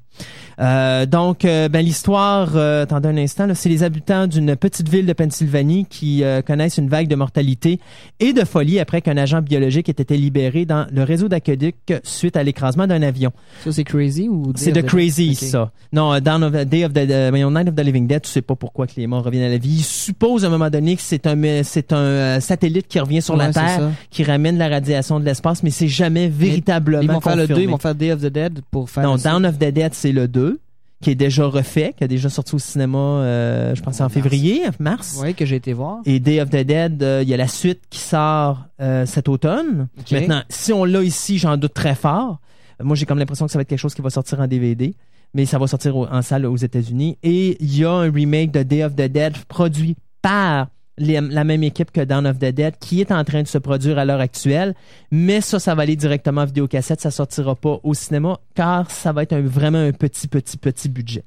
Euh, 0.60 1.06
donc 1.06 1.46
euh, 1.46 1.68
ben 1.70 1.82
l'histoire 1.82 2.50
euh, 2.54 2.82
attendez 2.82 3.08
un 3.08 3.16
instant 3.16 3.48
c'est 3.54 3.70
les 3.70 3.82
habitants 3.82 4.26
d'une 4.26 4.56
petite 4.56 4.90
ville 4.90 5.06
de 5.06 5.12
Pennsylvanie 5.14 5.86
qui 5.88 6.22
euh, 6.22 6.42
connaissent 6.42 6.76
une 6.76 6.88
vague 6.90 7.08
de 7.08 7.14
mortalité 7.16 7.80
et 8.18 8.34
de 8.34 8.44
folie 8.44 8.78
après 8.78 9.00
qu'un 9.00 9.16
agent 9.16 9.40
biologique 9.40 9.88
ait 9.88 9.92
été 9.92 10.18
libéré 10.18 10.66
dans 10.66 10.86
le 10.92 11.02
réseau 11.02 11.28
d'aqueduc 11.28 11.76
suite 12.02 12.36
à 12.36 12.42
l'écrasement 12.42 12.86
d'un 12.86 13.00
avion. 13.00 13.32
Ça, 13.64 13.72
c'est 13.72 13.84
Crazy 13.84 14.28
ou 14.28 14.52
C'est 14.54 14.72
the- 14.72 14.84
Crazy, 14.84 15.30
Ok. 15.30 15.48
ça. 15.48 15.70
Non, 15.94 16.18
Dawn 16.20 16.44
of 16.44 16.52
the 16.52 16.64
Day 16.68 16.84
of 16.84 16.92
the 16.92 17.06
Night 17.32 17.68
of 17.68 17.74
the 17.74 17.80
Living 17.84 18.06
Dead, 18.06 18.20
tu 18.22 18.28
sais 18.30 18.42
pas 18.42 18.54
pourquoi 18.54 18.86
que 18.86 18.92
les 18.98 19.06
morts 19.06 19.24
reviennent 19.24 19.44
à 19.44 19.48
la 19.48 19.56
vie. 19.58 19.76
Ils 19.78 19.82
supposent 19.82 20.44
à 20.44 20.48
un 20.48 20.50
moment 20.50 20.68
donné 20.68 20.96
que 20.96 21.02
c'est 21.02 21.26
un 21.26 21.62
c'est 21.62 21.92
un 21.94 22.38
satellite 22.40 22.86
qui 22.86 23.00
revient 23.00 23.22
sur 23.22 23.34
la 23.36 23.46
Ouais, 23.46 23.52
Terre, 23.52 23.90
qui 24.10 24.24
ramène 24.24 24.58
la 24.58 24.68
radiation 24.68 25.18
de 25.20 25.24
l'espace, 25.24 25.62
mais 25.62 25.70
c'est 25.70 25.88
jamais 25.88 26.28
véritablement 26.28 27.02
Ils 27.02 27.10
vont 27.10 27.20
faire 27.22 27.36
le 27.36 27.42
2, 27.46 27.54
confirmé. 27.54 27.62
ils 27.62 27.70
vont 27.70 27.78
faire 27.78 27.94
Day 27.94 28.12
of 28.12 28.20
the 28.20 28.26
Dead 28.26 28.60
pour 28.70 28.90
faire. 28.90 29.04
Non, 29.04 29.16
Down 29.16 29.46
of 29.46 29.58
the 29.58 29.72
Dead, 29.72 29.94
c'est 30.00 30.12
le 30.12 30.26
2 30.28 30.58
qui 31.02 31.10
est 31.10 31.14
déjà 31.14 31.46
refait, 31.46 31.94
qui 31.96 32.04
a 32.04 32.08
déjà 32.08 32.28
sorti 32.28 32.54
au 32.54 32.58
cinéma, 32.58 32.98
euh, 32.98 33.74
je 33.74 33.80
pense 33.82 34.02
en 34.02 34.10
février, 34.10 34.64
mars. 34.80 35.18
Ouais, 35.22 35.32
que 35.32 35.46
j'ai 35.46 35.56
été 35.56 35.72
voir. 35.72 36.00
Et 36.04 36.20
Day 36.20 36.42
of 36.42 36.50
the 36.50 36.56
Dead, 36.58 37.02
euh, 37.02 37.20
il 37.22 37.28
y 37.28 37.32
a 37.32 37.38
la 37.38 37.48
suite 37.48 37.80
qui 37.88 38.00
sort 38.00 38.66
euh, 38.82 39.06
cet 39.06 39.26
automne. 39.28 39.88
Maintenant, 40.20 40.42
si 40.50 40.74
on 40.74 40.84
l'a 40.84 41.02
ici, 41.02 41.38
j'en 41.38 41.56
doute 41.56 41.72
très 41.72 41.94
fort. 41.94 42.38
Moi, 42.82 42.96
j'ai 42.96 43.06
comme 43.06 43.18
l'impression 43.18 43.46
que 43.46 43.52
ça 43.52 43.58
va 43.58 43.62
être 43.62 43.68
quelque 43.68 43.78
chose 43.78 43.94
qui 43.94 44.02
va 44.02 44.10
sortir 44.10 44.40
en 44.40 44.46
DVD, 44.46 44.94
mais 45.32 45.46
ça 45.46 45.58
va 45.58 45.66
sortir 45.66 45.96
au- 45.96 46.06
en 46.06 46.20
salle 46.20 46.44
aux 46.44 46.56
États-Unis. 46.56 47.16
Et 47.22 47.56
il 47.62 47.78
y 47.78 47.84
a 47.86 47.90
un 47.92 48.10
remake 48.12 48.50
de 48.50 48.62
Day 48.62 48.84
of 48.84 48.94
the 48.94 49.02
Dead 49.10 49.34
produit 49.48 49.96
par 50.20 50.66
les- 51.00 51.20
la 51.20 51.42
même 51.44 51.62
équipe 51.64 51.90
que 51.90 52.00
Dawn 52.02 52.26
of 52.26 52.38
the 52.38 52.44
Dead 52.52 52.74
qui 52.78 53.00
est 53.00 53.10
en 53.10 53.24
train 53.24 53.42
de 53.42 53.48
se 53.48 53.58
produire 53.58 53.98
à 53.98 54.04
l'heure 54.04 54.20
actuelle. 54.20 54.74
Mais 55.10 55.40
ça, 55.40 55.58
ça 55.58 55.74
va 55.74 55.82
aller 55.82 55.96
directement 55.96 56.42
en 56.42 56.46
vidéocassette. 56.46 57.00
Ça 57.00 57.10
sortira 57.10 57.56
pas 57.56 57.80
au 57.82 57.94
cinéma 57.94 58.38
car 58.54 58.88
ça 58.90 59.12
va 59.12 59.22
être 59.24 59.32
un- 59.32 59.40
vraiment 59.40 59.78
un 59.78 59.90
petit, 59.92 60.28
petit, 60.28 60.56
petit 60.56 60.88
budget. 60.88 61.24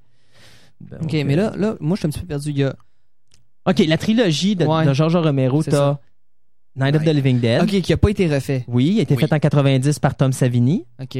Donc, 0.79 1.03
Ok, 1.03 1.13
euh, 1.13 1.23
mais 1.25 1.35
là, 1.35 1.51
là, 1.57 1.75
moi, 1.81 1.95
je 1.95 1.99
suis 2.01 2.07
un 2.07 2.11
petit 2.11 2.19
peu 2.21 2.27
perdu. 2.27 2.49
Il 2.51 2.57
y 2.59 2.63
a. 2.63 2.75
OK, 3.65 3.79
la 3.87 3.97
trilogie 3.97 4.55
de, 4.55 4.65
Ouais. 4.65 4.85
de 4.85 4.93
George 4.93 5.15
Romero, 5.15 5.63
t'as. 5.63 5.97
Night 6.75 6.95
of 6.95 7.03
the 7.03 7.09
Living 7.13 7.39
Dead. 7.39 7.61
Ok, 7.61 7.81
qui 7.81 7.93
a 7.93 7.97
pas 7.97 8.09
été 8.09 8.27
refait. 8.33 8.65
Oui, 8.67 8.93
il 8.95 8.99
a 8.99 9.03
été 9.03 9.13
Oui. 9.15 9.21
fait 9.21 9.31
en 9.31 9.37
90 9.39 9.99
par 9.99 10.15
Tom 10.15 10.31
Savini. 10.33 10.85
Ok. 11.01 11.17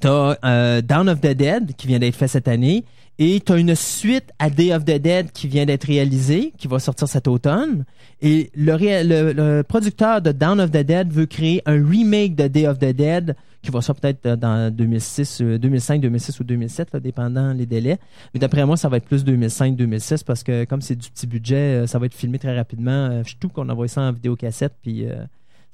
T'as 0.00 0.36
euh, 0.44 0.82
Down 0.82 1.08
of 1.08 1.20
the 1.20 1.28
Dead 1.28 1.74
qui 1.76 1.86
vient 1.86 1.98
d'être 1.98 2.16
fait 2.16 2.28
cette 2.28 2.48
année. 2.48 2.84
Et 3.22 3.38
t'as 3.44 3.58
une 3.58 3.74
suite 3.74 4.30
à 4.38 4.48
Day 4.48 4.72
of 4.74 4.84
the 4.86 4.96
Dead 4.98 5.30
qui 5.32 5.46
vient 5.46 5.66
d'être 5.66 5.84
réalisée, 5.84 6.54
qui 6.56 6.66
va 6.68 6.78
sortir 6.78 7.06
cet 7.06 7.28
automne. 7.28 7.84
Et 8.22 8.50
le, 8.56 8.72
ré- 8.74 9.04
le, 9.04 9.32
le 9.32 9.62
producteur 9.62 10.22
de 10.22 10.32
Down 10.32 10.58
of 10.58 10.70
the 10.70 10.78
Dead 10.78 11.12
veut 11.12 11.26
créer 11.26 11.60
un 11.66 11.86
remake 11.86 12.34
de 12.34 12.46
Day 12.48 12.66
of 12.66 12.78
the 12.78 12.86
Dead 12.94 13.36
qui 13.62 13.70
va 13.70 13.82
sortir 13.82 14.00
peut-être 14.00 14.24
euh, 14.24 14.36
dans 14.36 14.74
2006, 14.74 15.42
euh, 15.42 15.58
2005, 15.58 16.00
2006 16.00 16.40
ou 16.40 16.44
2007, 16.44 16.94
là, 16.94 17.00
dépendant 17.00 17.52
les 17.52 17.66
délais. 17.66 17.98
Mais 18.32 18.40
d'après 18.40 18.64
moi, 18.64 18.78
ça 18.78 18.88
va 18.88 18.96
être 18.96 19.04
plus 19.04 19.22
2005, 19.22 19.76
2006 19.76 20.22
parce 20.22 20.42
que 20.42 20.64
comme 20.64 20.80
c'est 20.80 20.96
du 20.96 21.10
petit 21.10 21.26
budget, 21.26 21.82
euh, 21.82 21.86
ça 21.86 21.98
va 21.98 22.06
être 22.06 22.14
filmé 22.14 22.38
très 22.38 22.56
rapidement. 22.56 22.90
Euh, 23.10 23.22
Je 23.26 23.36
trouve 23.38 23.52
qu'on 23.52 23.68
envoie 23.68 23.86
ça 23.86 24.00
en 24.00 24.12
vidéocassette 24.12 24.72
puis 24.80 25.04
euh, 25.04 25.12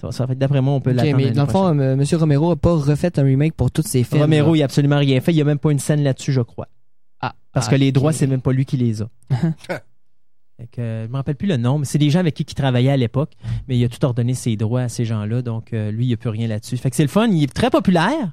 ça 0.00 0.10
ça 0.10 0.26
d'après 0.34 0.60
moi, 0.60 0.74
on 0.74 0.80
peut 0.80 0.90
Ok, 0.90 0.96
l'attendre. 0.96 1.16
mais 1.16 1.30
dans 1.30 1.44
le 1.46 1.50
fond, 1.50 1.74
Monsieur 1.96 2.16
Romero 2.16 2.50
a 2.50 2.56
pas 2.56 2.74
refait 2.74 3.16
un 3.20 3.22
remake 3.22 3.54
pour 3.54 3.70
tous 3.70 3.82
ses 3.86 4.02
films. 4.02 4.20
Romero, 4.20 4.50
là. 4.50 4.56
il 4.58 4.62
a 4.62 4.64
absolument 4.64 4.98
rien 4.98 5.20
fait. 5.20 5.30
Il 5.30 5.36
n'y 5.36 5.42
a 5.42 5.44
même 5.44 5.58
pas 5.60 5.70
une 5.70 5.78
scène 5.78 6.02
là-dessus, 6.02 6.32
je 6.32 6.40
crois. 6.40 6.66
Parce 7.56 7.68
ah, 7.68 7.70
que 7.70 7.76
les 7.76 7.90
droits, 7.90 8.12
c'est 8.12 8.26
même 8.26 8.42
pas 8.42 8.52
lui 8.52 8.66
qui 8.66 8.76
les 8.76 9.00
a. 9.00 9.08
Fait 9.30 10.66
que, 10.70 10.82
euh, 10.82 11.06
je 11.06 11.10
me 11.10 11.16
rappelle 11.16 11.36
plus 11.36 11.48
le 11.48 11.56
nom, 11.56 11.78
mais 11.78 11.86
c'est 11.86 11.96
des 11.96 12.10
gens 12.10 12.18
avec 12.18 12.34
qui 12.34 12.42
il 12.42 12.54
travaillait 12.54 12.90
à 12.90 12.98
l'époque, 12.98 13.32
mais 13.66 13.78
il 13.78 13.84
a 13.84 13.88
tout 13.88 14.04
ordonné 14.04 14.34
ses 14.34 14.56
droits 14.56 14.82
à 14.82 14.88
ces 14.90 15.06
gens-là, 15.06 15.40
donc 15.40 15.72
euh, 15.72 15.90
lui, 15.90 16.04
il 16.06 16.12
a 16.12 16.18
plus 16.18 16.28
rien 16.28 16.48
là-dessus. 16.48 16.76
Fait 16.76 16.90
que 16.90 16.96
c'est 16.96 17.02
le 17.02 17.08
fun, 17.08 17.28
il 17.28 17.42
est 17.42 17.52
très 17.54 17.70
populaire, 17.70 18.32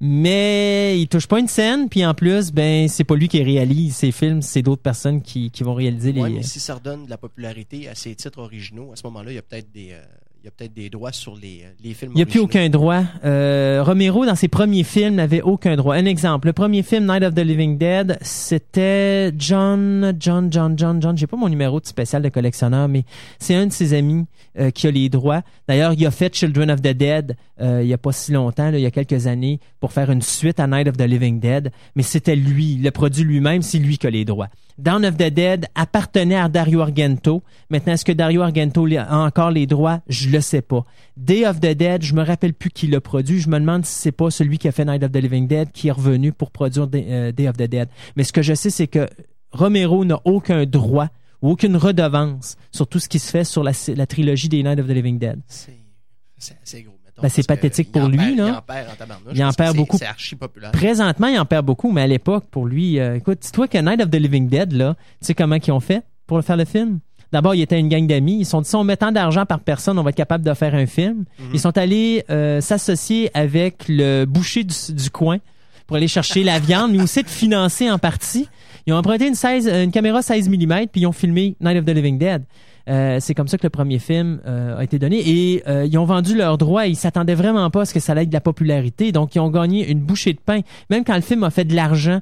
mais 0.00 1.00
il 1.00 1.08
touche 1.08 1.26
pas 1.26 1.40
une 1.40 1.48
scène, 1.48 1.88
puis 1.88 2.06
en 2.06 2.14
plus, 2.14 2.52
ben 2.52 2.86
c'est 2.86 3.02
pas 3.02 3.16
lui 3.16 3.26
qui 3.26 3.42
réalise 3.42 3.96
ses 3.96 4.12
films, 4.12 4.42
c'est 4.42 4.62
d'autres 4.62 4.82
personnes 4.82 5.22
qui, 5.22 5.50
qui 5.50 5.64
vont 5.64 5.74
réaliser 5.74 6.12
les. 6.12 6.20
Ouais, 6.20 6.30
mais 6.30 6.44
si 6.44 6.60
ça 6.60 6.76
redonne 6.76 7.06
de 7.06 7.10
la 7.10 7.18
popularité 7.18 7.88
à 7.88 7.96
ces 7.96 8.14
titres 8.14 8.38
originaux, 8.38 8.92
à 8.92 8.96
ce 8.96 9.04
moment-là, 9.08 9.32
il 9.32 9.34
y 9.34 9.38
a 9.38 9.42
peut-être 9.42 9.72
des, 9.72 9.90
euh, 9.90 10.04
y 10.46 10.48
a 10.48 10.52
peut-être 10.56 10.74
des 10.74 10.90
droits 10.90 11.10
sur 11.10 11.34
les, 11.34 11.62
euh, 11.64 11.72
les 11.82 11.92
films 11.92 12.12
Il 12.14 12.16
n'y 12.16 12.22
a 12.22 12.26
plus 12.26 12.38
aucun 12.38 12.68
droit. 12.68 13.02
Euh, 13.24 13.82
Romero, 13.84 14.24
dans 14.24 14.36
ses 14.36 14.46
premiers 14.46 14.84
films, 14.84 15.16
n'avait 15.16 15.42
aucun 15.42 15.74
droit. 15.74 15.96
Un 15.96 16.04
exemple, 16.04 16.46
le 16.46 16.52
premier 16.52 16.84
film, 16.84 17.06
Night 17.06 17.24
of 17.24 17.34
the 17.34 17.40
Living 17.40 17.78
Dead, 17.78 18.16
c'était 18.20 19.32
John, 19.36 20.14
John, 20.20 20.52
John, 20.52 20.78
John, 20.78 21.02
John. 21.02 21.18
J'ai 21.18 21.26
pas 21.26 21.36
mon 21.36 21.48
numéro 21.48 21.80
de 21.80 21.86
spécial 21.86 22.22
de 22.22 22.28
collectionneur, 22.28 22.86
mais 22.86 23.04
c'est 23.40 23.56
un 23.56 23.66
de 23.66 23.72
ses 23.72 23.92
amis 23.92 24.26
euh, 24.58 24.70
qui 24.70 24.86
a 24.86 24.92
les 24.92 25.08
droits. 25.08 25.42
D'ailleurs, 25.66 25.94
il 25.94 26.06
a 26.06 26.12
fait 26.12 26.32
Children 26.32 26.70
of 26.70 26.80
the 26.80 26.94
Dead 26.94 27.36
euh, 27.60 27.80
il 27.82 27.88
y 27.88 27.94
a 27.94 27.98
pas 27.98 28.12
si 28.12 28.32
longtemps, 28.32 28.70
là, 28.70 28.78
il 28.78 28.82
y 28.82 28.86
a 28.86 28.90
quelques 28.90 29.26
années, 29.26 29.60
pour 29.80 29.92
faire 29.92 30.10
une 30.10 30.22
suite 30.22 30.60
à 30.60 30.66
Night 30.66 30.88
of 30.88 30.96
the 30.96 31.02
Living 31.02 31.40
Dead. 31.40 31.72
Mais 31.94 32.02
c'était 32.02 32.36
lui, 32.36 32.76
le 32.76 32.90
produit 32.90 33.24
lui-même, 33.24 33.62
c'est 33.62 33.78
lui 33.78 33.98
qui 33.98 34.06
a 34.06 34.10
les 34.10 34.24
droits. 34.24 34.48
Dawn 34.78 35.04
of 35.04 35.16
the 35.16 35.30
Dead 35.30 35.66
appartenait 35.74 36.36
à 36.36 36.48
Dario 36.48 36.80
Argento. 36.80 37.42
Maintenant, 37.70 37.94
est-ce 37.94 38.04
que 38.04 38.12
Dario 38.12 38.42
Argento 38.42 38.86
a 38.98 39.18
encore 39.18 39.50
les 39.50 39.66
droits? 39.66 40.00
Je 40.08 40.28
le 40.28 40.40
sais 40.40 40.62
pas. 40.62 40.84
Day 41.16 41.46
of 41.46 41.60
the 41.60 41.74
Dead, 41.74 42.02
je 42.02 42.14
me 42.14 42.22
rappelle 42.22 42.52
plus 42.52 42.70
qui 42.70 42.86
l'a 42.86 43.00
produit. 43.00 43.40
Je 43.40 43.48
me 43.48 43.58
demande 43.58 43.86
si 43.86 43.94
c'est 43.94 44.12
pas 44.12 44.30
celui 44.30 44.58
qui 44.58 44.68
a 44.68 44.72
fait 44.72 44.84
Night 44.84 45.02
of 45.02 45.12
the 45.12 45.16
Living 45.16 45.46
Dead 45.46 45.72
qui 45.72 45.88
est 45.88 45.92
revenu 45.92 46.32
pour 46.32 46.50
produire 46.50 46.86
Day, 46.86 47.06
euh, 47.08 47.48
of 47.48 47.56
the 47.56 47.68
Dead. 47.68 47.88
Mais 48.16 48.24
ce 48.24 48.32
que 48.32 48.42
je 48.42 48.54
sais, 48.54 48.70
c'est 48.70 48.86
que 48.86 49.08
Romero 49.52 50.04
n'a 50.04 50.20
aucun 50.24 50.66
droit 50.66 51.08
ou 51.42 51.50
aucune 51.50 51.76
redevance 51.76 52.56
sur 52.70 52.86
tout 52.86 52.98
ce 52.98 53.08
qui 53.08 53.18
se 53.18 53.30
fait 53.30 53.44
sur 53.44 53.62
la, 53.62 53.72
la 53.94 54.06
trilogie 54.06 54.48
des 54.48 54.62
Night 54.62 54.78
of 54.78 54.86
the 54.86 54.90
Living 54.90 55.18
Dead. 55.18 55.40
C'est 55.48 56.82
gros. 56.82 56.95
Ben, 57.22 57.28
c'est 57.28 57.46
pathétique 57.46 57.90
pour 57.92 58.08
lui, 58.08 58.18
perd- 58.18 58.36
là. 58.36 58.46
Il 58.48 58.52
en 58.52 58.62
perd 58.62 58.90
en 58.90 58.94
tabarnouche. 58.96 59.32
Il 59.34 59.42
en 59.42 59.46
parce 59.46 59.56
que 59.56 59.62
perd 59.62 59.72
c'est- 59.72 59.78
beaucoup. 59.78 59.96
C'est 59.98 60.06
archi 60.06 60.36
populaire. 60.36 60.70
Présentement, 60.72 61.26
il 61.28 61.38
en 61.38 61.44
perd 61.46 61.64
beaucoup, 61.64 61.90
mais 61.92 62.02
à 62.02 62.06
l'époque, 62.06 62.44
pour 62.50 62.66
lui, 62.66 62.98
euh, 62.98 63.16
écoute, 63.16 63.38
dis-toi 63.42 63.68
que 63.68 63.78
Night 63.78 64.02
of 64.02 64.10
the 64.10 64.16
Living 64.16 64.48
Dead, 64.48 64.72
là, 64.72 64.94
tu 65.20 65.26
sais 65.26 65.34
comment 65.34 65.56
ils 65.56 65.72
ont 65.72 65.80
fait 65.80 66.02
pour 66.26 66.42
faire 66.42 66.56
le 66.56 66.64
film? 66.64 66.98
D'abord, 67.32 67.54
il 67.54 67.60
était 67.62 67.80
une 67.80 67.88
gang 67.88 68.06
d'amis. 68.06 68.38
Ils 68.40 68.46
sont 68.46 68.60
dit, 68.60 68.68
si 68.68 68.76
on 68.76 68.84
met 68.84 68.96
tant 68.96 69.10
d'argent 69.12 69.44
par 69.46 69.60
personne, 69.60 69.98
on 69.98 70.02
va 70.02 70.10
être 70.10 70.16
capable 70.16 70.44
de 70.44 70.54
faire 70.54 70.74
un 70.74 70.86
film. 70.86 71.24
Mhm. 71.38 71.46
Ils 71.54 71.60
sont 71.60 71.76
allés 71.76 72.24
euh, 72.30 72.60
s'associer 72.60 73.30
avec 73.34 73.84
le 73.88 74.24
boucher 74.26 74.62
du, 74.64 74.74
du 74.90 75.10
coin 75.10 75.38
pour 75.86 75.96
aller 75.96 76.08
chercher 76.08 76.44
la 76.44 76.58
viande, 76.60 76.92
mais 76.92 77.02
aussi 77.02 77.22
de 77.22 77.28
financer 77.28 77.90
en 77.90 77.98
partie. 77.98 78.48
Ils 78.86 78.92
ont 78.92 78.96
emprunté 78.96 79.26
une, 79.26 79.34
16, 79.34 79.66
une 79.68 79.90
caméra 79.90 80.22
16 80.22 80.48
mm, 80.48 80.86
puis 80.92 81.00
ils 81.00 81.06
ont 81.06 81.12
filmé 81.12 81.56
Night 81.60 81.78
of 81.78 81.84
the 81.84 81.90
Living 81.90 82.18
Dead. 82.18 82.44
Euh, 82.88 83.18
c'est 83.20 83.34
comme 83.34 83.48
ça 83.48 83.58
que 83.58 83.64
le 83.64 83.70
premier 83.70 83.98
film 83.98 84.40
euh, 84.46 84.78
a 84.78 84.84
été 84.84 84.98
donné. 84.98 85.22
Et 85.28 85.62
euh, 85.68 85.86
ils 85.86 85.98
ont 85.98 86.04
vendu 86.04 86.36
leurs 86.36 86.58
droits. 86.58 86.86
Ils 86.86 86.96
s'attendaient 86.96 87.34
vraiment 87.34 87.68
pas 87.70 87.82
à 87.82 87.84
ce 87.84 87.94
que 87.94 88.00
ça 88.00 88.12
allait 88.12 88.26
de 88.26 88.32
la 88.32 88.40
popularité. 88.40 89.12
Donc, 89.12 89.34
ils 89.34 89.40
ont 89.40 89.50
gagné 89.50 89.90
une 89.90 90.00
bouchée 90.00 90.32
de 90.32 90.40
pain. 90.40 90.60
Même 90.90 91.04
quand 91.04 91.16
le 91.16 91.20
film 91.20 91.42
a 91.44 91.50
fait 91.50 91.64
de 91.64 91.74
l'argent, 91.74 92.20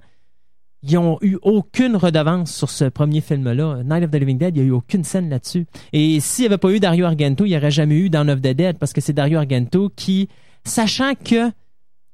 ils 0.83 0.99
ont 0.99 1.19
eu 1.23 1.39
aucune 1.43 1.97
redevance 1.97 2.55
sur 2.55 2.71
ce 2.71 2.85
premier 2.85 3.21
film-là. 3.21 3.83
Night 3.85 4.05
of 4.05 4.11
the 4.11 4.17
Living 4.17 4.39
Dead, 4.39 4.57
il 4.57 4.63
n'y 4.63 4.67
a 4.67 4.69
eu 4.71 4.73
aucune 4.73 5.05
scène 5.05 5.29
là-dessus. 5.31 5.67
Et 5.93 6.21
s'il 6.21 6.43
n'y 6.43 6.47
avait 6.47 6.59
pas 6.59 6.71
eu 6.71 6.81
Dario 6.81 7.07
Argento, 7.07 7.45
il 7.45 7.51
n'y 7.51 7.57
aurait 7.57 7.71
jamais 7.71 7.97
eu 7.97 8.11
Dawn 8.11 8.31
of 8.31 8.41
the 8.41 8.49
Dead 8.49 8.79
parce 8.79 8.93
que 8.93 9.01
c'est 9.01 9.15
Dario 9.15 9.39
Argento 9.39 9.91
qui, 9.95 10.29
sachant 10.65 11.15
que 11.15 11.51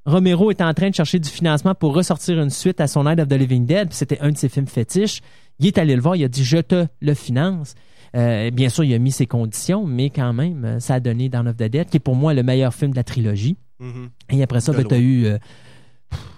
Romero 0.06 0.50
est 0.50 0.60
en 0.60 0.72
train 0.72 0.90
de 0.90 0.94
chercher 0.94 1.18
du 1.18 1.28
financement 1.28 1.74
pour 1.74 1.94
ressortir 1.94 2.40
une 2.40 2.50
suite 2.50 2.80
à 2.80 2.86
son 2.86 3.04
Night 3.04 3.18
of 3.20 3.28
the 3.28 3.34
Living 3.34 3.66
Dead, 3.66 3.92
c'était 3.92 4.20
un 4.20 4.30
de 4.30 4.36
ses 4.36 4.48
films 4.48 4.66
fétiches, 4.66 5.20
il 5.58 5.66
est 5.66 5.78
allé 5.78 5.94
le 5.94 6.00
voir, 6.00 6.16
il 6.16 6.24
a 6.24 6.28
dit 6.28 6.44
je 6.44 6.58
te 6.58 6.86
le 7.00 7.14
finance. 7.14 7.74
Euh, 8.16 8.50
bien 8.50 8.68
sûr, 8.68 8.84
il 8.84 8.92
a 8.94 8.98
mis 8.98 9.12
ses 9.12 9.26
conditions, 9.26 9.86
mais 9.86 10.10
quand 10.10 10.32
même, 10.32 10.64
euh, 10.64 10.80
ça 10.80 10.94
a 10.94 11.00
donné 11.00 11.28
Dawn 11.28 11.48
of 11.48 11.56
the 11.56 11.64
Dead, 11.64 11.88
qui 11.88 11.96
est 11.98 12.00
pour 12.00 12.16
moi 12.16 12.34
le 12.34 12.42
meilleur 12.42 12.74
film 12.74 12.90
de 12.90 12.96
la 12.96 13.04
trilogie. 13.04 13.56
Mhm. 13.78 14.10
Et 14.30 14.42
après 14.42 14.60
ça, 14.60 14.72
ben, 14.72 14.84
t'as 14.84 14.96
loin. 14.96 15.04
eu, 15.04 15.24
euh, 15.26 15.38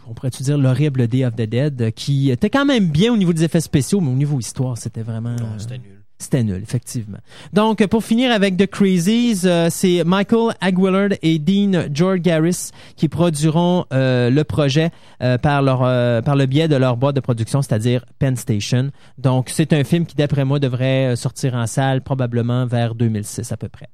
on 0.07 0.15
pourrait-tu 0.15 0.43
dire, 0.43 0.59
l'horrible 0.59 1.09
Day 1.09 1.25
of 1.25 1.35
the 1.35 1.43
Dead, 1.43 1.93
qui 1.93 2.31
était 2.31 2.51
quand 2.51 2.67
même 2.67 2.91
bien 2.91 3.13
au 3.13 3.17
niveau 3.17 3.33
des 3.33 3.45
effets 3.45 3.61
spéciaux, 3.61 4.01
mais 4.01 4.11
au 4.11 4.17
niveau 4.17 4.39
histoire, 4.39 4.77
c'était 4.77 5.03
vraiment... 5.03 5.35
Non, 5.37 5.59
c'était 5.59 5.79
nul. 5.79 6.02
C'était 6.23 6.43
nul, 6.43 6.63
effectivement. 6.63 7.19
Donc, 7.53 7.87
pour 7.87 8.05
finir 8.05 8.31
avec 8.33 8.57
The 8.57 8.67
Crazies, 8.67 9.43
euh, 9.45 9.69
c'est 9.71 10.05
Michael 10.05 10.55
Aguillard 10.61 11.11
et 11.23 11.39
Dean 11.39 11.89
George 11.93 12.21
Garris 12.21 12.71
qui 12.97 13.09
produiront 13.09 13.85
euh, 13.93 14.31
le 14.31 14.45
projet 14.45 14.91
euh, 15.23 15.39
par 15.39 15.63
leur 15.63 15.81
par 16.23 16.37
le 16.37 16.47
biais 16.47 16.69
de 16.69 16.77
leur 16.77 16.97
boîte 16.97 17.17
de 17.17 17.21
production, 17.21 17.61
c'est-à-dire 17.61 18.05
Penn 18.19 18.37
Station. 18.37 18.91
Donc, 19.19 19.51
c'est 19.51 19.73
un 19.73 19.85
film 19.85 20.07
qui, 20.07 20.15
d'après 20.15 20.45
moi, 20.45 20.59
devrait 20.59 21.17
sortir 21.17 21.55
en 21.55 21.67
salle 21.67 22.03
probablement 22.03 22.67
vers 22.67 22.95
2006 22.95 23.53
à 23.53 23.57
peu 23.57 23.69
près. 23.69 23.89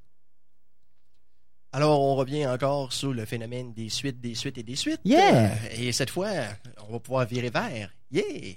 Alors, 1.72 2.00
on 2.00 2.16
revient 2.16 2.46
encore 2.46 2.92
sur 2.92 3.12
le 3.12 3.24
phénomène 3.24 3.72
des 3.72 3.88
suites, 3.88 4.20
des 4.20 4.34
suites 4.34 4.58
et 4.58 4.62
des 4.62 4.76
suites. 4.76 5.00
Yeah! 5.04 5.50
Et 5.78 5.92
cette 5.92 6.10
fois, 6.10 6.30
on 6.88 6.92
va 6.92 7.00
pouvoir 7.00 7.26
virer 7.26 7.50
vert. 7.50 7.90
Yeah! 8.10 8.54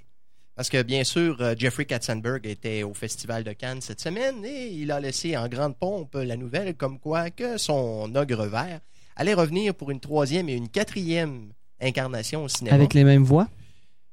Parce 0.62 0.70
que, 0.70 0.82
bien 0.82 1.02
sûr, 1.02 1.38
euh, 1.40 1.56
Jeffrey 1.58 1.86
Katzenberg 1.86 2.46
était 2.46 2.84
au 2.84 2.94
Festival 2.94 3.42
de 3.42 3.52
Cannes 3.52 3.80
cette 3.80 4.00
semaine 4.00 4.44
et 4.44 4.68
il 4.68 4.92
a 4.92 5.00
laissé 5.00 5.36
en 5.36 5.48
grande 5.48 5.76
pompe 5.76 6.14
la 6.14 6.36
nouvelle 6.36 6.76
comme 6.76 7.00
quoi 7.00 7.30
que 7.30 7.58
son 7.58 8.14
ogre 8.14 8.46
vert 8.46 8.78
allait 9.16 9.34
revenir 9.34 9.74
pour 9.74 9.90
une 9.90 9.98
troisième 9.98 10.48
et 10.48 10.52
une 10.54 10.68
quatrième 10.68 11.48
incarnation 11.80 12.44
au 12.44 12.48
cinéma. 12.48 12.76
Avec 12.76 12.94
les 12.94 13.02
mêmes 13.02 13.24
voix? 13.24 13.48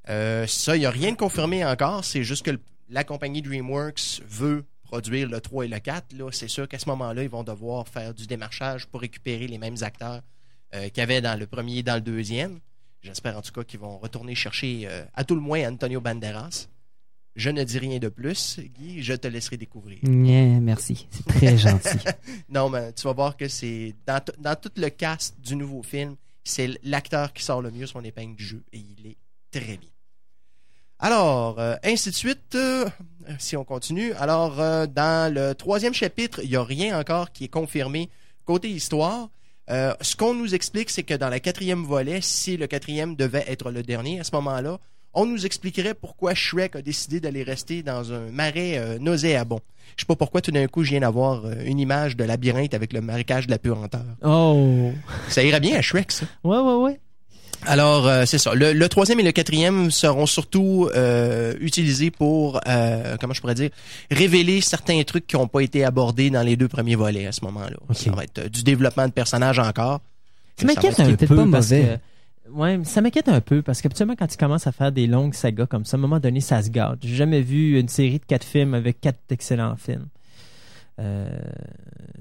Euh, 0.09 0.47
ça, 0.47 0.75
il 0.75 0.79
n'y 0.79 0.85
a 0.87 0.89
rien 0.89 1.11
de 1.11 1.17
confirmé 1.17 1.63
encore. 1.63 2.03
C'est 2.03 2.23
juste 2.23 2.43
que 2.43 2.49
le- 2.49 2.61
la 2.89 3.03
compagnie 3.03 3.43
DreamWorks 3.43 4.23
veut 4.27 4.65
produire 4.81 5.29
le 5.29 5.39
3 5.41 5.65
et 5.65 5.67
le 5.67 5.77
4. 5.77 6.13
Là, 6.17 6.31
c'est 6.31 6.47
sûr 6.47 6.67
qu'à 6.67 6.79
ce 6.79 6.89
moment-là, 6.89 7.21
ils 7.21 7.29
vont 7.29 7.43
devoir 7.43 7.87
faire 7.87 8.15
du 8.15 8.25
démarchage 8.25 8.87
pour 8.87 9.01
récupérer 9.01 9.45
les 9.45 9.59
mêmes 9.59 9.77
acteurs 9.81 10.21
euh, 10.73 10.89
qu'il 10.89 10.97
y 10.97 11.01
avait 11.01 11.21
dans 11.21 11.37
le 11.39 11.45
premier 11.45 11.77
et 11.77 11.83
dans 11.83 11.93
le 11.93 12.01
deuxième. 12.01 12.57
J'espère 13.01 13.37
en 13.37 13.41
tout 13.41 13.51
cas 13.51 13.63
qu'ils 13.63 13.79
vont 13.79 13.97
retourner 13.97 14.35
chercher 14.35 14.81
euh, 14.85 15.05
à 15.13 15.23
tout 15.23 15.35
le 15.35 15.41
moins 15.41 15.67
Antonio 15.69 16.01
Banderas. 16.01 16.67
Je 17.35 17.49
ne 17.49 17.63
dis 17.63 17.79
rien 17.79 17.99
de 17.99 18.09
plus, 18.09 18.59
Guy, 18.59 19.01
je 19.01 19.13
te 19.13 19.27
laisserai 19.27 19.55
découvrir. 19.55 19.99
Yeah, 20.03 20.59
merci. 20.59 21.07
C'est 21.09 21.25
très 21.25 21.57
gentil. 21.57 21.97
Non, 22.49 22.69
mais 22.69 22.91
tu 22.91 23.03
vas 23.03 23.13
voir 23.13 23.37
que 23.37 23.47
c'est 23.47 23.95
dans, 24.05 24.19
dans 24.39 24.55
tout 24.55 24.71
le 24.75 24.89
cast 24.89 25.39
du 25.39 25.55
nouveau 25.55 25.81
film, 25.81 26.15
c'est 26.43 26.77
l'acteur 26.83 27.31
qui 27.31 27.43
sort 27.43 27.61
le 27.61 27.71
mieux 27.71 27.85
son 27.85 28.03
épingle 28.03 28.35
du 28.35 28.43
jeu 28.43 28.63
et 28.73 28.79
il 28.79 29.07
est 29.07 29.17
très 29.51 29.77
bien. 29.77 29.89
Alors, 30.97 31.59
euh, 31.59 31.75
ainsi 31.83 32.09
de 32.09 32.15
suite, 32.15 32.55
euh, 32.55 32.89
si 33.37 33.55
on 33.55 33.63
continue. 33.63 34.11
Alors, 34.13 34.57
dans 34.57 35.33
le 35.33 35.53
troisième 35.53 35.93
chapitre, 35.93 36.41
il 36.43 36.49
n'y 36.49 36.57
a 36.57 36.63
rien 36.63 36.99
encore 36.99 37.31
qui 37.31 37.45
est 37.45 37.49
confirmé 37.49 38.09
côté 38.43 38.69
histoire. 38.69 39.29
Euh, 39.69 39.93
ce 40.01 40.15
qu'on 40.15 40.33
nous 40.33 40.55
explique, 40.55 40.89
c'est 40.89 41.03
que 41.03 41.13
dans 41.13 41.29
la 41.29 41.39
quatrième 41.39 41.83
volet, 41.83 42.19
si 42.21 42.57
le 42.57 42.67
quatrième 42.67 43.15
devait 43.15 43.45
être 43.47 43.71
le 43.71 43.83
dernier 43.83 44.19
à 44.19 44.23
ce 44.23 44.31
moment-là, 44.35 44.79
on 45.13 45.25
nous 45.25 45.45
expliquerait 45.45 45.93
pourquoi 45.93 46.33
Shrek 46.33 46.75
a 46.75 46.81
décidé 46.81 47.19
d'aller 47.19 47.43
rester 47.43 47.83
dans 47.83 48.13
un 48.13 48.31
marais 48.31 48.77
euh, 48.77 48.99
nauséabond. 48.99 49.59
Je 49.95 50.01
sais 50.01 50.05
pas 50.05 50.15
pourquoi 50.15 50.41
tout 50.41 50.51
d'un 50.51 50.67
coup 50.67 50.83
je 50.83 50.91
viens 50.91 50.99
d'avoir 51.01 51.45
euh, 51.45 51.53
une 51.65 51.79
image 51.79 52.15
de 52.15 52.23
labyrinthe 52.23 52.73
avec 52.73 52.93
le 52.93 53.01
marécage 53.01 53.47
de 53.47 53.51
la 53.51 53.59
puanteur. 53.59 54.05
Oh! 54.23 54.91
Ça 55.27 55.43
irait 55.43 55.59
bien 55.59 55.77
à 55.77 55.81
Shrek, 55.81 56.11
ça. 56.11 56.25
Ouais, 56.43 56.59
ouais, 56.59 56.75
ouais. 56.75 56.99
Alors, 57.69 58.07
euh, 58.07 58.25
c'est 58.25 58.39
ça. 58.39 58.55
Le, 58.55 58.73
le 58.73 58.89
troisième 58.89 59.19
et 59.19 59.23
le 59.23 59.31
quatrième 59.31 59.91
seront 59.91 60.25
surtout 60.25 60.89
euh, 60.95 61.53
utilisés 61.61 62.09
pour, 62.09 62.59
euh, 62.67 63.15
comment 63.21 63.35
je 63.35 63.41
pourrais 63.41 63.53
dire, 63.53 63.69
révéler 64.09 64.59
certains 64.59 65.03
trucs 65.03 65.27
qui 65.27 65.35
n'ont 65.35 65.47
pas 65.47 65.59
été 65.61 65.85
abordés 65.85 66.31
dans 66.31 66.41
les 66.41 66.55
deux 66.55 66.67
premiers 66.67 66.95
volets 66.95 67.27
à 67.27 67.31
ce 67.31 67.45
moment-là. 67.45 67.77
Ça 67.93 68.09
va 68.09 68.23
être 68.23 68.39
euh, 68.39 68.49
du 68.49 68.63
développement 68.63 69.07
de 69.07 69.11
personnages 69.13 69.59
encore. 69.59 70.01
Ça 70.57 70.65
m'inquiète 70.65 70.99
un 70.99 71.13
peu 71.13 71.27
pas 71.27 71.35
parce 71.51 71.69
mauvais. 71.69 71.99
que 72.47 72.51
ouais, 72.51 72.79
ça 72.85 73.01
m'inquiète 73.01 73.29
un 73.29 73.39
peu 73.39 73.61
parce 73.61 73.83
qu'habituellement 73.83 74.15
quand 74.17 74.25
tu 74.27 74.37
commences 74.37 74.65
à 74.65 74.71
faire 74.71 74.91
des 74.91 75.05
longues 75.05 75.35
sagas 75.35 75.67
comme 75.67 75.85
ça, 75.85 75.95
à 75.95 75.99
un 75.99 76.01
moment 76.01 76.19
donné, 76.19 76.41
ça 76.41 76.63
se 76.63 76.69
gâte. 76.69 76.97
J'ai 77.03 77.15
jamais 77.15 77.41
vu 77.41 77.79
une 77.79 77.87
série 77.87 78.17
de 78.17 78.25
quatre 78.25 78.45
films 78.45 78.73
avec 78.73 78.99
quatre 78.99 79.19
excellents 79.29 79.75
films. 79.75 80.07
Euh, 80.99 81.29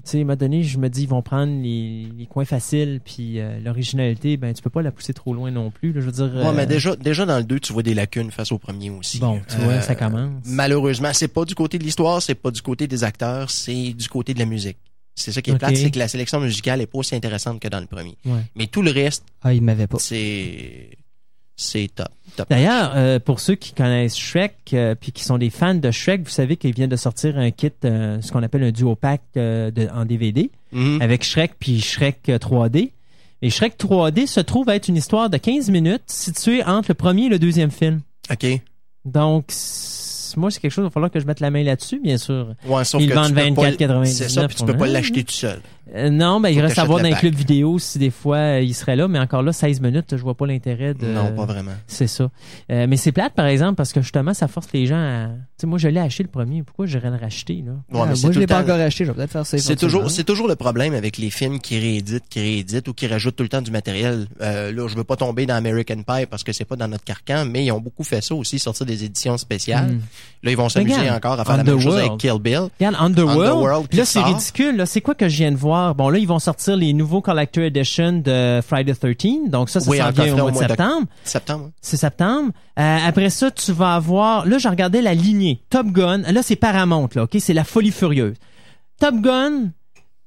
tu 0.05 0.11
sais, 0.11 0.17
à 0.17 0.21
un 0.21 0.23
moment 0.23 0.35
donné, 0.37 0.63
je 0.63 0.77
me 0.77 0.87
dis, 0.89 1.03
ils 1.03 1.09
vont 1.09 1.21
prendre 1.21 1.51
les, 1.61 2.07
les 2.17 2.25
coins 2.25 2.45
faciles, 2.45 3.01
puis 3.03 3.39
euh, 3.39 3.59
l'originalité, 3.59 4.37
ben 4.37 4.53
tu 4.53 4.61
peux 4.61 4.69
pas 4.69 4.81
la 4.81 4.91
pousser 4.91 5.13
trop 5.13 5.33
loin 5.33 5.51
non 5.51 5.69
plus. 5.69 5.91
là. 5.91 5.99
je 6.01 6.05
veux 6.05 6.11
dire. 6.11 6.33
Ouais, 6.33 6.47
euh, 6.47 6.53
mais 6.53 6.65
déjà, 6.65 6.95
déjà 6.95 7.25
dans 7.25 7.37
le 7.37 7.43
2, 7.43 7.59
tu 7.59 7.73
vois 7.73 7.83
des 7.83 7.93
lacunes 7.93 8.31
face 8.31 8.51
au 8.51 8.57
premier 8.57 8.89
aussi. 8.89 9.19
Bon, 9.19 9.41
tu 9.47 9.57
vois, 9.57 9.73
Euh, 9.73 9.81
ça 9.81 9.95
commence. 9.95 10.45
Malheureusement, 10.45 11.09
c'est 11.13 11.27
pas 11.27 11.43
du 11.45 11.55
côté 11.55 11.77
de 11.77 11.83
l'histoire, 11.83 12.21
c'est 12.21 12.35
pas 12.35 12.51
du 12.51 12.61
côté 12.61 12.87
des 12.87 13.03
acteurs, 13.03 13.49
c'est 13.49 13.93
du 13.93 14.07
côté 14.07 14.33
de 14.33 14.39
la 14.39 14.45
musique. 14.45 14.77
C'est 15.15 15.33
ça 15.33 15.41
qui 15.41 15.49
est 15.49 15.53
Ok. 15.53 15.59
plate, 15.59 15.75
c'est 15.75 15.91
que 15.91 15.99
la 15.99 16.07
sélection 16.07 16.39
musicale 16.39 16.79
est 16.79 16.85
pas 16.87 16.99
aussi 16.99 17.13
intéressante 17.13 17.59
que 17.59 17.67
dans 17.67 17.81
le 17.81 17.87
premier. 17.87 18.15
Ouais. 18.25 18.39
Mais 18.55 18.67
tout 18.67 18.81
le 18.81 18.91
reste, 18.91 19.25
Ah, 19.43 19.53
il 19.53 19.61
m'avait 19.61 19.87
pas. 19.87 19.97
c'est 19.99 20.91
c'est 21.61 21.89
top. 21.93 22.07
top. 22.35 22.49
D'ailleurs, 22.49 22.93
euh, 22.95 23.19
pour 23.19 23.39
ceux 23.39 23.55
qui 23.55 23.73
connaissent 23.73 24.17
Shrek 24.17 24.55
euh, 24.73 24.95
puis 24.95 25.11
qui 25.11 25.23
sont 25.23 25.37
des 25.37 25.49
fans 25.49 25.75
de 25.75 25.91
Shrek, 25.91 26.21
vous 26.23 26.29
savez 26.29 26.55
qu'il 26.57 26.73
vient 26.73 26.87
de 26.87 26.95
sortir 26.95 27.37
un 27.37 27.51
kit, 27.51 27.71
euh, 27.85 28.19
ce 28.21 28.31
qu'on 28.31 28.43
appelle 28.43 28.63
un 28.63 28.71
duo 28.71 28.95
pack 28.95 29.21
euh, 29.37 29.71
de, 29.71 29.87
en 29.93 30.05
DVD. 30.05 30.49
Mhm. 30.71 31.01
avec 31.01 31.23
Shrek 31.23 31.53
puis 31.59 31.81
Shrek 31.81 32.29
euh, 32.29 32.37
3D. 32.37 32.91
Et 33.41 33.49
Shrek 33.49 33.75
3D 33.77 34.27
se 34.27 34.39
trouve 34.39 34.69
être 34.69 34.87
une 34.87 34.97
histoire 34.97 35.29
de 35.29 35.37
15 35.37 35.69
minutes 35.69 36.03
située 36.07 36.63
entre 36.63 36.89
le 36.91 36.93
premier 36.95 37.25
et 37.25 37.29
le 37.29 37.39
deuxième 37.39 37.71
film. 37.71 38.01
OK. 38.31 38.45
Donc, 39.05 39.45
moi, 40.37 40.51
c'est 40.51 40.59
quelque 40.59 40.71
chose, 40.71 40.83
il 40.83 40.87
va 40.87 40.89
falloir 40.91 41.09
que 41.11 41.19
je 41.19 41.25
mette 41.25 41.39
la 41.39 41.49
main 41.49 41.63
là-dessus, 41.63 41.99
bien 41.99 42.17
sûr. 42.17 42.53
Ouais, 42.67 42.83
sauf 42.83 43.01
Ils 43.01 43.09
que 43.09 43.13
vendent 43.15 43.27
tu 43.29 43.33
peux 43.33 43.55
pas- 43.55 43.71
24,99 43.71 44.05
C'est 44.05 44.29
ça, 44.29 44.47
puis 44.47 44.57
tu 44.57 44.65
peux 44.65 44.77
pas 44.77 44.87
l'acheter 44.87 45.23
tout 45.23 45.33
seul. 45.33 45.61
Euh, 45.95 46.09
non, 46.09 46.39
ben, 46.39 46.49
il 46.49 46.59
reste 46.61 46.77
à 46.77 46.83
voir 46.85 46.99
le 46.99 47.03
dans 47.03 47.09
les 47.09 47.15
clubs 47.15 47.33
vidéo 47.33 47.79
si 47.79 47.97
des 47.99 48.09
fois 48.11 48.37
euh, 48.37 48.61
il 48.61 48.73
serait 48.75 48.95
là, 48.95 49.07
mais 49.07 49.19
encore 49.19 49.41
là, 49.41 49.51
16 49.53 49.81
minutes, 49.81 50.15
je 50.17 50.21
vois 50.21 50.35
pas 50.35 50.45
l'intérêt 50.45 50.93
de... 50.93 51.07
Non, 51.07 51.31
pas 51.35 51.45
vraiment. 51.45 51.71
C'est 51.87 52.07
ça. 52.07 52.29
Euh, 52.71 52.85
mais 52.87 52.97
c'est 52.97 53.11
plate, 53.11 53.33
par 53.33 53.45
exemple, 53.47 53.75
parce 53.75 53.91
que 53.93 54.01
justement, 54.01 54.33
ça 54.33 54.47
force 54.47 54.67
les 54.73 54.85
gens 54.85 54.97
à... 54.97 55.27
Tu 55.29 55.61
sais, 55.61 55.67
moi, 55.67 55.77
je 55.79 55.87
l'ai 55.87 55.99
acheté 55.99 56.23
le 56.23 56.29
premier, 56.29 56.63
pourquoi 56.63 56.85
j'irais 56.85 57.09
le 57.09 57.15
racheter, 57.17 57.63
là? 57.65 57.71
Ouais, 57.91 58.01
Ah, 58.03 58.11
mais 58.13 58.19
moi, 58.21 58.31
je 58.31 58.39
l'ai 58.39 58.47
pas 58.47 58.55
temps- 58.55 58.61
encore 58.71 58.79
acheté. 58.79 59.03
Je 59.05 59.11
vais 59.11 59.15
peut-être 59.17 59.31
faire 59.31 59.45
ça. 59.45 59.57
C'est 59.57 59.75
toujours, 59.75 60.09
c'est 60.11 60.23
toujours 60.23 60.47
le 60.47 60.55
problème 60.55 60.93
avec 60.93 61.17
les 61.17 61.29
films 61.29 61.59
qui 61.59 61.79
rééditent, 61.79 62.23
qui 62.29 62.39
rééditent 62.39 62.87
ou 62.87 62.93
qui 62.93 63.07
rajoutent 63.07 63.35
tout 63.35 63.43
le 63.43 63.49
temps 63.49 63.61
du 63.61 63.71
matériel. 63.71 64.27
Euh, 64.41 64.71
là, 64.71 64.87
je 64.87 64.95
veux 64.95 65.03
pas 65.03 65.15
tomber 65.15 65.45
dans 65.45 65.55
American 65.55 65.97
Pie 65.97 66.25
parce 66.29 66.43
que 66.43 66.53
c'est 66.53 66.65
pas 66.65 66.75
dans 66.75 66.87
notre 66.87 67.03
carcan, 67.03 67.45
mais 67.45 67.65
ils 67.65 67.71
ont 67.71 67.79
beaucoup 67.81 68.03
fait 68.03 68.21
ça 68.21 68.35
aussi, 68.35 68.59
sortir 68.59 68.85
des 68.85 69.03
éditions 69.03 69.37
spéciales. 69.37 69.87
Hmm. 69.93 70.01
Là, 70.43 70.51
ils 70.51 70.57
vont 70.57 70.69
s'amuser 70.69 71.09
encore 71.09 71.39
à 71.39 71.43
faire 71.45 71.57
la 71.57 71.63
même 71.63 71.79
chose 71.79 71.95
avec 71.97 72.11
Underworld. 72.11 72.21
Kill 72.21 72.41
Bill. 72.41 72.69
Regarde, 72.79 72.95
Underworld. 72.99 73.41
Underworld 73.49 73.93
là, 73.93 74.05
c'est 74.05 74.21
ridicule. 74.21 74.77
Là, 74.77 74.85
c'est 74.85 75.01
quoi 75.01 75.15
que 75.15 75.27
je 75.27 75.35
viens 75.37 75.51
de 75.51 75.57
voir? 75.57 75.78
Bon, 75.95 76.09
là, 76.09 76.17
ils 76.17 76.27
vont 76.27 76.39
sortir 76.39 76.75
les 76.75 76.93
nouveaux 76.93 77.21
Collector 77.21 77.63
Edition 77.63 78.13
de 78.13 78.61
Friday 78.65 78.93
13. 78.93 79.49
Donc 79.49 79.69
ça, 79.69 79.79
ça 79.79 79.89
Oui, 79.89 79.99
vient 80.13 80.33
au 80.33 80.37
mois 80.37 80.51
de 80.51 80.57
septembre. 80.57 81.07
Septembre. 81.23 81.71
C'est 81.81 81.97
septembre. 81.97 82.51
Euh, 82.79 82.97
après 83.05 83.29
ça, 83.29 83.51
tu 83.51 83.71
vas 83.71 83.95
avoir... 83.95 84.45
Là, 84.45 84.57
je 84.57 84.67
regardais 84.67 85.01
la 85.01 85.13
lignée. 85.13 85.61
Top 85.69 85.87
Gun. 85.87 86.19
Là, 86.31 86.41
c'est 86.43 86.55
Paramount, 86.55 87.09
là, 87.15 87.23
OK? 87.23 87.37
C'est 87.39 87.53
la 87.53 87.63
folie 87.63 87.91
furieuse. 87.91 88.35
Top 88.99 89.15
Gun, 89.15 89.71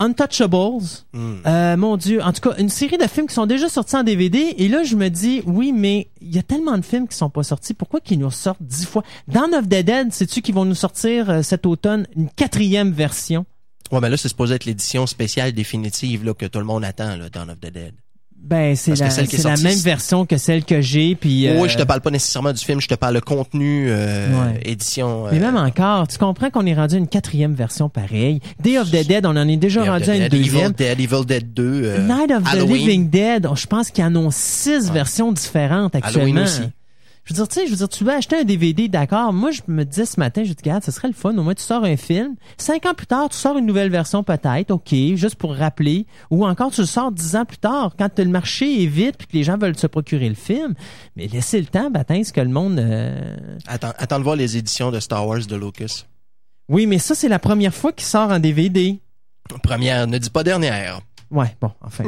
Untouchables. 0.03 0.83
Hmm. 1.13 1.35
Euh, 1.47 1.77
mon 1.77 1.97
Dieu. 1.97 2.21
En 2.23 2.33
tout 2.33 2.49
cas, 2.49 2.57
une 2.59 2.69
série 2.69 2.99
de 2.99 3.07
films 3.07 3.29
qui 3.29 3.35
sont 3.35 3.47
déjà 3.47 3.69
sortis 3.69 3.95
en 3.97 4.03
DVD. 4.03 4.55
Et 4.59 4.69
là, 4.69 4.83
je 4.83 4.97
me 4.97 5.09
dis, 5.09 5.43
oui, 5.47 5.73
mais 5.73 6.09
il 6.21 6.35
y 6.35 6.39
a 6.39 6.43
tellement 6.43 6.77
de 6.77 6.85
films 6.85 7.07
qui 7.07 7.17
sont 7.17 7.31
pas 7.31 7.45
sortis. 7.45 7.73
Pourquoi 7.73 8.01
qu'ils 8.01 8.19
nous 8.19 8.31
sortent 8.31 8.63
dix 8.63 8.85
fois? 8.85 9.05
Dans 9.29 9.53
of 9.57 9.67
the 9.67 9.83
Dead, 9.85 10.13
sais-tu 10.13 10.43
qu'ils 10.43 10.57
vont 10.57 10.65
nous 10.65 10.75
sortir 10.75 11.31
euh, 11.31 11.43
cet 11.43 11.67
automne 11.67 12.07
une 12.17 12.29
quatrième 12.31 12.91
version? 12.91 13.47
Ouais, 13.91 14.01
mais 14.01 14.09
là, 14.11 14.17
c'est 14.17 14.29
supposé 14.29 14.55
être 14.55 14.65
l'édition 14.65 15.07
spéciale 15.07 15.53
définitive 15.53 16.25
là, 16.25 16.35
que 16.35 16.47
tout 16.47 16.59
le 16.59 16.65
monde 16.65 16.85
attend, 16.85 17.17
là, 17.17 17.29
Dawn 17.31 17.51
of 17.51 17.61
the 17.61 17.73
Dead. 17.73 17.93
Ben, 18.45 18.75
c'est 18.75 18.97
la, 18.99 19.09
c'est 19.09 19.63
même 19.63 19.79
version 19.79 20.27
que 20.27 20.37
celle 20.37 20.65
que 20.65 20.81
j'ai. 20.81 21.15
Puis, 21.15 21.47
euh, 21.47 21.61
Oui, 21.61 21.69
je 21.69 21.77
te 21.79 21.85
parle 21.85 22.01
pas 22.01 22.11
nécessairement 22.11 22.53
du 22.53 22.59
film, 22.65 22.81
je 22.81 22.89
te 22.89 22.95
parle 22.97 23.15
le 23.15 23.21
contenu 23.21 23.85
euh, 23.89 24.29
Ouais. 24.31 24.61
édition. 24.65 25.27
Mais 25.31 25.37
euh, 25.39 25.41
même 25.41 25.57
encore, 25.57 26.09
tu 26.09 26.19
comprends 26.19 26.51
qu'on 26.51 26.67
est 26.67 26.75
rendu 26.75 26.97
à 26.97 26.99
une 26.99 27.07
quatrième 27.07 27.55
version 27.55 27.89
pareille. 27.89 28.41
Day 28.61 28.79
of 28.79 28.91
the 28.91 29.07
Dead, 29.07 29.27
on 29.27 29.37
en 29.37 29.47
est 29.47 29.57
déjà 29.57 29.83
Day 29.83 29.89
rendu 29.91 30.11
à 30.11 30.15
une 30.17 30.23
Dead, 30.23 30.35
Evil 30.35 30.45
deuxième. 30.51 30.73
Dead, 30.73 30.99
Evil 31.01 31.25
Dead 31.25 31.55
2. 31.55 31.63
euh, 31.85 31.99
Night 32.09 32.33
of 32.33 32.43
the. 32.53 32.67
Living 32.69 33.09
Dead, 33.11 33.47
je 33.55 33.67
pense 33.67 33.91
qu'ils 33.93 34.05
en 34.05 34.17
ont 34.17 34.31
six 34.33 34.91
versions 34.91 35.31
différentes 35.31 35.95
Halloween 35.95 36.39
actuellement. 36.39 36.43
aussi. 36.43 36.63
Je 37.25 37.33
veux 37.33 37.37
dire, 37.37 37.47
tu 37.47 37.55
sais, 37.61 37.67
je 37.67 37.71
veux 37.71 37.77
dire, 37.77 37.89
tu 37.89 38.03
veux 38.03 38.11
acheter 38.13 38.37
un 38.37 38.43
DVD, 38.45 38.89
d'accord? 38.89 39.33
Moi, 39.33 39.53
je 39.53 39.61
me 39.69 39.85
disais 39.85 40.07
ce 40.07 40.19
matin, 40.19 40.43
je 40.43 40.49
dis, 40.49 40.57
regarde, 40.61 40.83
ce 40.83 40.91
serait 40.91 41.07
le 41.07 41.15
fun. 41.15 41.37
Au 41.39 41.43
moins, 41.45 41.55
tu 41.55 41.63
sors 41.63 41.85
un 41.85 41.97
film. 41.97 42.35
Cinq 42.59 42.85
ans 42.85 42.95
plus 42.95 43.07
tard, 43.07 43.29
tu 43.29 43.37
sors 43.37 43.57
une 43.57 43.67
nouvelle 43.67 43.91
version 43.91 44.25
peut-être, 44.25 44.73
ok, 44.73 44.93
juste 45.15 45.37
pour 45.37 45.55
rappeler. 45.55 46.07
Ou 46.31 46.45
encore, 46.45 46.73
tu 46.73 46.81
le 46.81 46.87
sors 46.89 47.13
dix 47.13 47.37
ans 47.37 47.45
plus 47.45 47.59
tard, 47.59 47.95
quand 47.97 48.19
le 48.19 48.25
marché 48.25 48.83
est 48.83 48.87
vite 48.87 49.17
puis 49.19 49.29
que 49.29 49.37
les 49.37 49.45
gens 49.45 49.57
veulent 49.57 49.79
se 49.79 49.87
procurer 49.87 50.29
le 50.29 50.35
film. 50.35 50.75
Mais 51.15 51.29
laissez 51.29 51.61
le 51.61 51.67
temps, 51.67 51.91
bâtin, 51.91 52.25
ce 52.25 52.33
que 52.33 52.41
le 52.41 52.49
monde... 52.49 52.81
euh, 52.81 53.37
Attends, 53.69 53.93
attends 53.99 54.19
de 54.19 54.25
voir 54.25 54.35
les 54.37 54.57
éditions 54.57 54.91
de 54.91 54.99
Star 54.99 55.25
Wars 55.27 55.47
de 55.47 55.55
Lucas. 55.57 56.05
Oui, 56.69 56.87
mais 56.87 56.99
ça, 56.99 57.15
c'est 57.15 57.29
la 57.29 57.39
première 57.39 57.73
fois 57.75 57.93
qu'il 57.93 58.07
sort 58.07 58.31
en 58.33 58.41
DVD. 58.41 58.99
Première, 59.63 60.07
ne 60.09 60.19
dis 60.19 60.31
pas 60.31 60.43
dernière. 60.43 61.01
Ouais, 61.33 61.57
bon, 61.63 61.71
enfin, 61.81 62.05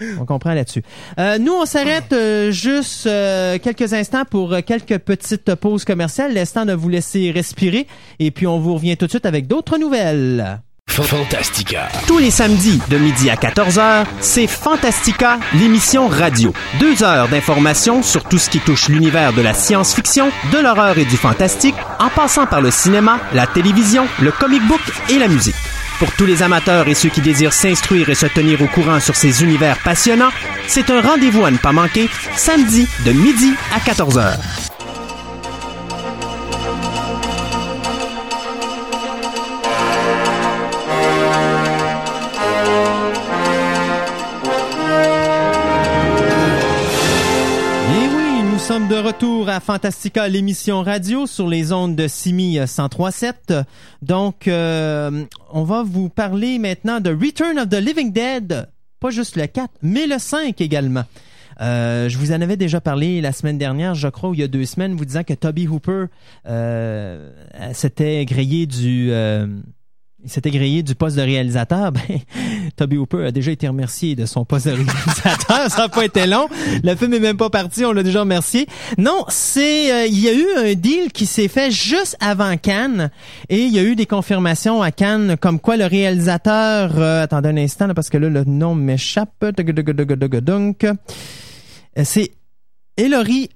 euh, 0.00 0.14
on 0.20 0.24
comprend 0.24 0.54
là-dessus. 0.54 0.82
Euh, 1.18 1.38
nous, 1.38 1.52
on 1.52 1.66
s'arrête 1.66 2.12
euh, 2.14 2.50
juste 2.50 3.06
euh, 3.06 3.58
quelques 3.58 3.92
instants 3.92 4.24
pour 4.24 4.54
euh, 4.54 4.60
quelques 4.66 4.98
petites 4.98 5.54
pauses 5.54 5.84
commerciales, 5.84 6.32
laissant 6.32 6.64
de 6.64 6.72
vous 6.72 6.88
laisser 6.88 7.30
respirer, 7.30 7.86
et 8.18 8.30
puis 8.30 8.46
on 8.46 8.58
vous 8.58 8.74
revient 8.74 8.96
tout 8.96 9.04
de 9.04 9.10
suite 9.10 9.26
avec 9.26 9.46
d'autres 9.46 9.76
nouvelles. 9.76 10.60
Fantastica. 10.88 11.88
Tous 12.08 12.18
les 12.18 12.30
samedis 12.30 12.80
de 12.88 12.96
midi 12.96 13.30
à 13.30 13.36
14h, 13.36 14.04
c'est 14.20 14.46
Fantastica, 14.46 15.38
l'émission 15.54 16.08
radio. 16.08 16.52
Deux 16.80 17.04
heures 17.04 17.28
d'informations 17.28 18.02
sur 18.02 18.24
tout 18.24 18.38
ce 18.38 18.50
qui 18.50 18.58
touche 18.58 18.88
l'univers 18.88 19.32
de 19.32 19.42
la 19.42 19.54
science-fiction, 19.54 20.30
de 20.52 20.58
l'horreur 20.58 20.98
et 20.98 21.04
du 21.04 21.16
fantastique, 21.16 21.76
en 22.00 22.08
passant 22.08 22.46
par 22.46 22.62
le 22.62 22.70
cinéma, 22.70 23.20
la 23.34 23.46
télévision, 23.46 24.06
le 24.20 24.32
comic 24.32 24.66
book 24.66 24.80
et 25.10 25.18
la 25.18 25.28
musique. 25.28 25.54
Pour 25.98 26.12
tous 26.12 26.26
les 26.26 26.44
amateurs 26.44 26.86
et 26.86 26.94
ceux 26.94 27.08
qui 27.08 27.20
désirent 27.20 27.52
s'instruire 27.52 28.08
et 28.08 28.14
se 28.14 28.26
tenir 28.26 28.62
au 28.62 28.68
courant 28.68 29.00
sur 29.00 29.16
ces 29.16 29.42
univers 29.42 29.78
passionnants, 29.82 30.30
c'est 30.68 30.90
un 30.90 31.00
rendez-vous 31.00 31.44
à 31.44 31.50
ne 31.50 31.58
pas 31.58 31.72
manquer, 31.72 32.08
samedi 32.36 32.86
de 33.04 33.10
midi 33.10 33.52
à 33.74 33.80
14h. 33.80 34.67
Sommes 48.78 48.88
de 48.88 48.94
retour 48.96 49.48
à 49.48 49.58
Fantastica, 49.58 50.28
l'émission 50.28 50.82
radio 50.82 51.26
sur 51.26 51.48
les 51.48 51.72
ondes 51.72 51.96
de 51.96 52.06
Simi 52.06 52.58
1037. 52.60 53.52
Donc, 54.02 54.46
euh, 54.46 55.24
on 55.50 55.64
va 55.64 55.82
vous 55.82 56.08
parler 56.08 56.60
maintenant 56.60 57.00
de 57.00 57.10
Return 57.10 57.58
of 57.58 57.68
the 57.68 57.74
Living 57.74 58.12
Dead. 58.12 58.68
Pas 59.00 59.10
juste 59.10 59.34
le 59.34 59.48
4, 59.48 59.68
mais 59.82 60.06
le 60.06 60.20
5 60.20 60.60
également. 60.60 61.02
Euh, 61.60 62.08
je 62.08 62.18
vous 62.18 62.30
en 62.30 62.40
avais 62.40 62.56
déjà 62.56 62.80
parlé 62.80 63.20
la 63.20 63.32
semaine 63.32 63.58
dernière, 63.58 63.96
je 63.96 64.06
crois, 64.06 64.30
il 64.32 64.38
y 64.38 64.44
a 64.44 64.48
deux 64.48 64.64
semaines, 64.64 64.94
vous 64.94 65.04
disant 65.04 65.24
que 65.24 65.34
Toby 65.34 65.66
Hooper 65.66 66.04
euh, 66.46 67.30
s'était 67.72 68.24
grillé 68.26 68.66
du... 68.66 69.10
il 70.24 70.30
s'était 70.30 70.50
grillé 70.50 70.82
du 70.82 70.96
poste 70.96 71.16
de 71.16 71.22
réalisateur, 71.22 71.92
ben, 71.92 72.02
Toby 72.76 72.96
Hooper 72.96 73.26
a 73.26 73.30
déjà 73.30 73.52
été 73.52 73.68
remercié 73.68 74.16
de 74.16 74.26
son 74.26 74.44
poste 74.44 74.66
de 74.66 74.72
réalisateur. 74.72 75.70
Ça 75.70 75.82
n'a 75.82 75.88
pas 75.88 76.04
été 76.04 76.26
long. 76.26 76.48
Le 76.82 76.94
film 76.96 77.14
est 77.14 77.20
même 77.20 77.36
pas 77.36 77.50
parti, 77.50 77.84
on 77.84 77.92
l'a 77.92 78.02
déjà 78.02 78.20
remercié. 78.20 78.66
Non, 78.98 79.24
c'est, 79.28 79.92
euh, 79.92 80.06
il 80.06 80.18
y 80.18 80.28
a 80.28 80.32
eu 80.32 80.46
un 80.56 80.74
deal 80.74 81.12
qui 81.12 81.26
s'est 81.26 81.48
fait 81.48 81.70
juste 81.70 82.16
avant 82.20 82.56
Cannes 82.56 83.10
et 83.48 83.62
il 83.62 83.72
y 83.72 83.78
a 83.78 83.82
eu 83.82 83.94
des 83.94 84.06
confirmations 84.06 84.82
à 84.82 84.90
Cannes 84.90 85.36
comme 85.40 85.60
quoi 85.60 85.76
le 85.76 85.86
réalisateur, 85.86 86.98
euh, 86.98 87.22
attendez 87.22 87.50
un 87.50 87.56
instant 87.56 87.88
parce 87.94 88.10
que 88.10 88.18
là 88.18 88.28
le 88.28 88.44
nom 88.44 88.74
m'échappe. 88.74 89.44
Euh, 89.44 89.52
c'est 92.04 92.32
Ellery 92.96 93.50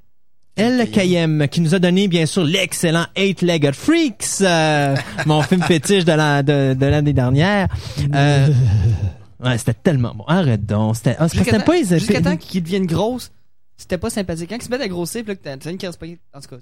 El 0.56 0.90
Kayem, 0.90 1.48
qui 1.48 1.60
nous 1.62 1.74
a 1.74 1.78
donné 1.78 2.08
bien 2.08 2.26
sûr 2.26 2.44
l'excellent 2.44 3.06
Eight-Legged 3.16 3.74
Freaks, 3.74 4.42
euh, 4.42 4.94
mon 5.26 5.40
film 5.42 5.62
fétiche 5.62 6.04
de 6.04 6.12
l'an- 6.12 6.42
de, 6.42 6.74
de 6.74 6.86
l'année 6.86 7.14
dernière. 7.14 7.68
Euh, 8.14 8.48
ouais, 9.44 9.56
c'était 9.56 9.72
tellement 9.74 10.12
bon. 10.14 10.24
Arrête 10.26 10.66
donc. 10.66 10.96
C'était, 10.96 11.16
ah, 11.18 11.26
pas 11.64 11.82
jusqu'à 11.82 12.20
temps 12.20 12.36
qu'ils 12.36 12.62
deviennent 12.62 12.84
grosses, 12.86 13.32
c'était 13.78 13.96
pas 13.96 14.10
sympathique. 14.10 14.50
Quand 14.50 14.56
ils 14.56 14.62
se 14.62 14.68
mettent 14.68 14.82
à 14.82 14.88
grossir, 14.88 15.22
puis 15.24 15.30
là, 15.32 15.36
que 15.36 15.58
t'as 15.58 15.70
une 15.70 15.78
qui 15.78 15.86
reste 15.86 15.98
pas- 15.98 16.06
En 16.34 16.40
tout 16.40 16.48
cas, 16.50 16.56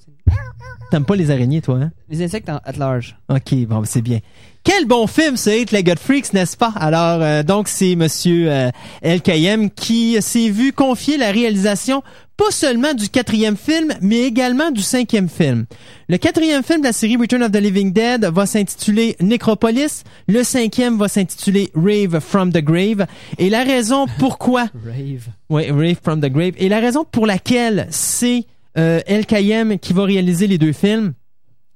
T'aimes 0.92 1.04
pas 1.04 1.16
les 1.16 1.30
araignées, 1.30 1.60
toi, 1.60 1.76
hein? 1.82 1.90
les 2.08 2.22
insectes 2.22 2.48
en, 2.48 2.60
at 2.64 2.72
large. 2.78 3.16
Ok, 3.28 3.54
bon, 3.66 3.82
c'est 3.84 4.02
bien. 4.02 4.20
Quel 4.64 4.86
bon 4.86 5.06
film, 5.06 5.36
ce 5.36 5.50
Eight-Legged 5.50 5.98
Freaks, 5.98 6.32
n'est-ce 6.32 6.56
pas? 6.56 6.72
Alors, 6.76 7.22
euh, 7.22 7.42
donc, 7.42 7.66
c'est 7.68 7.96
Monsieur 7.96 8.50
euh, 8.50 8.70
El 9.02 9.20
Kayem 9.22 9.70
qui 9.70 10.20
s'est 10.22 10.50
vu 10.50 10.72
confier 10.72 11.16
la 11.16 11.30
réalisation 11.32 12.02
pas 12.40 12.50
seulement 12.50 12.94
du 12.94 13.10
quatrième 13.10 13.58
film, 13.58 13.92
mais 14.00 14.20
également 14.20 14.70
du 14.70 14.80
cinquième 14.80 15.28
film. 15.28 15.66
Le 16.08 16.16
quatrième 16.16 16.62
film 16.62 16.80
de 16.80 16.86
la 16.86 16.94
série 16.94 17.16
Return 17.16 17.42
of 17.42 17.52
the 17.52 17.56
Living 17.56 17.92
Dead 17.92 18.24
va 18.24 18.46
s'intituler 18.46 19.14
Necropolis. 19.20 20.04
Le 20.26 20.42
cinquième 20.42 20.96
va 20.96 21.08
s'intituler 21.08 21.70
Rave 21.74 22.18
from 22.20 22.50
the 22.50 22.62
Grave. 22.62 23.06
Et 23.36 23.50
la 23.50 23.62
raison 23.62 24.06
pourquoi 24.18 24.68
Rave. 24.86 25.26
oui, 25.50 25.70
Rave 25.70 25.98
from 26.02 26.22
the 26.22 26.32
Grave. 26.32 26.54
Et 26.56 26.70
la 26.70 26.80
raison 26.80 27.04
pour 27.04 27.26
laquelle 27.26 27.86
c'est 27.90 28.46
euh, 28.78 29.02
El 29.06 29.26
Kayem 29.26 29.78
qui 29.78 29.92
va 29.92 30.04
réaliser 30.04 30.46
les 30.46 30.56
deux 30.56 30.72
films, 30.72 31.12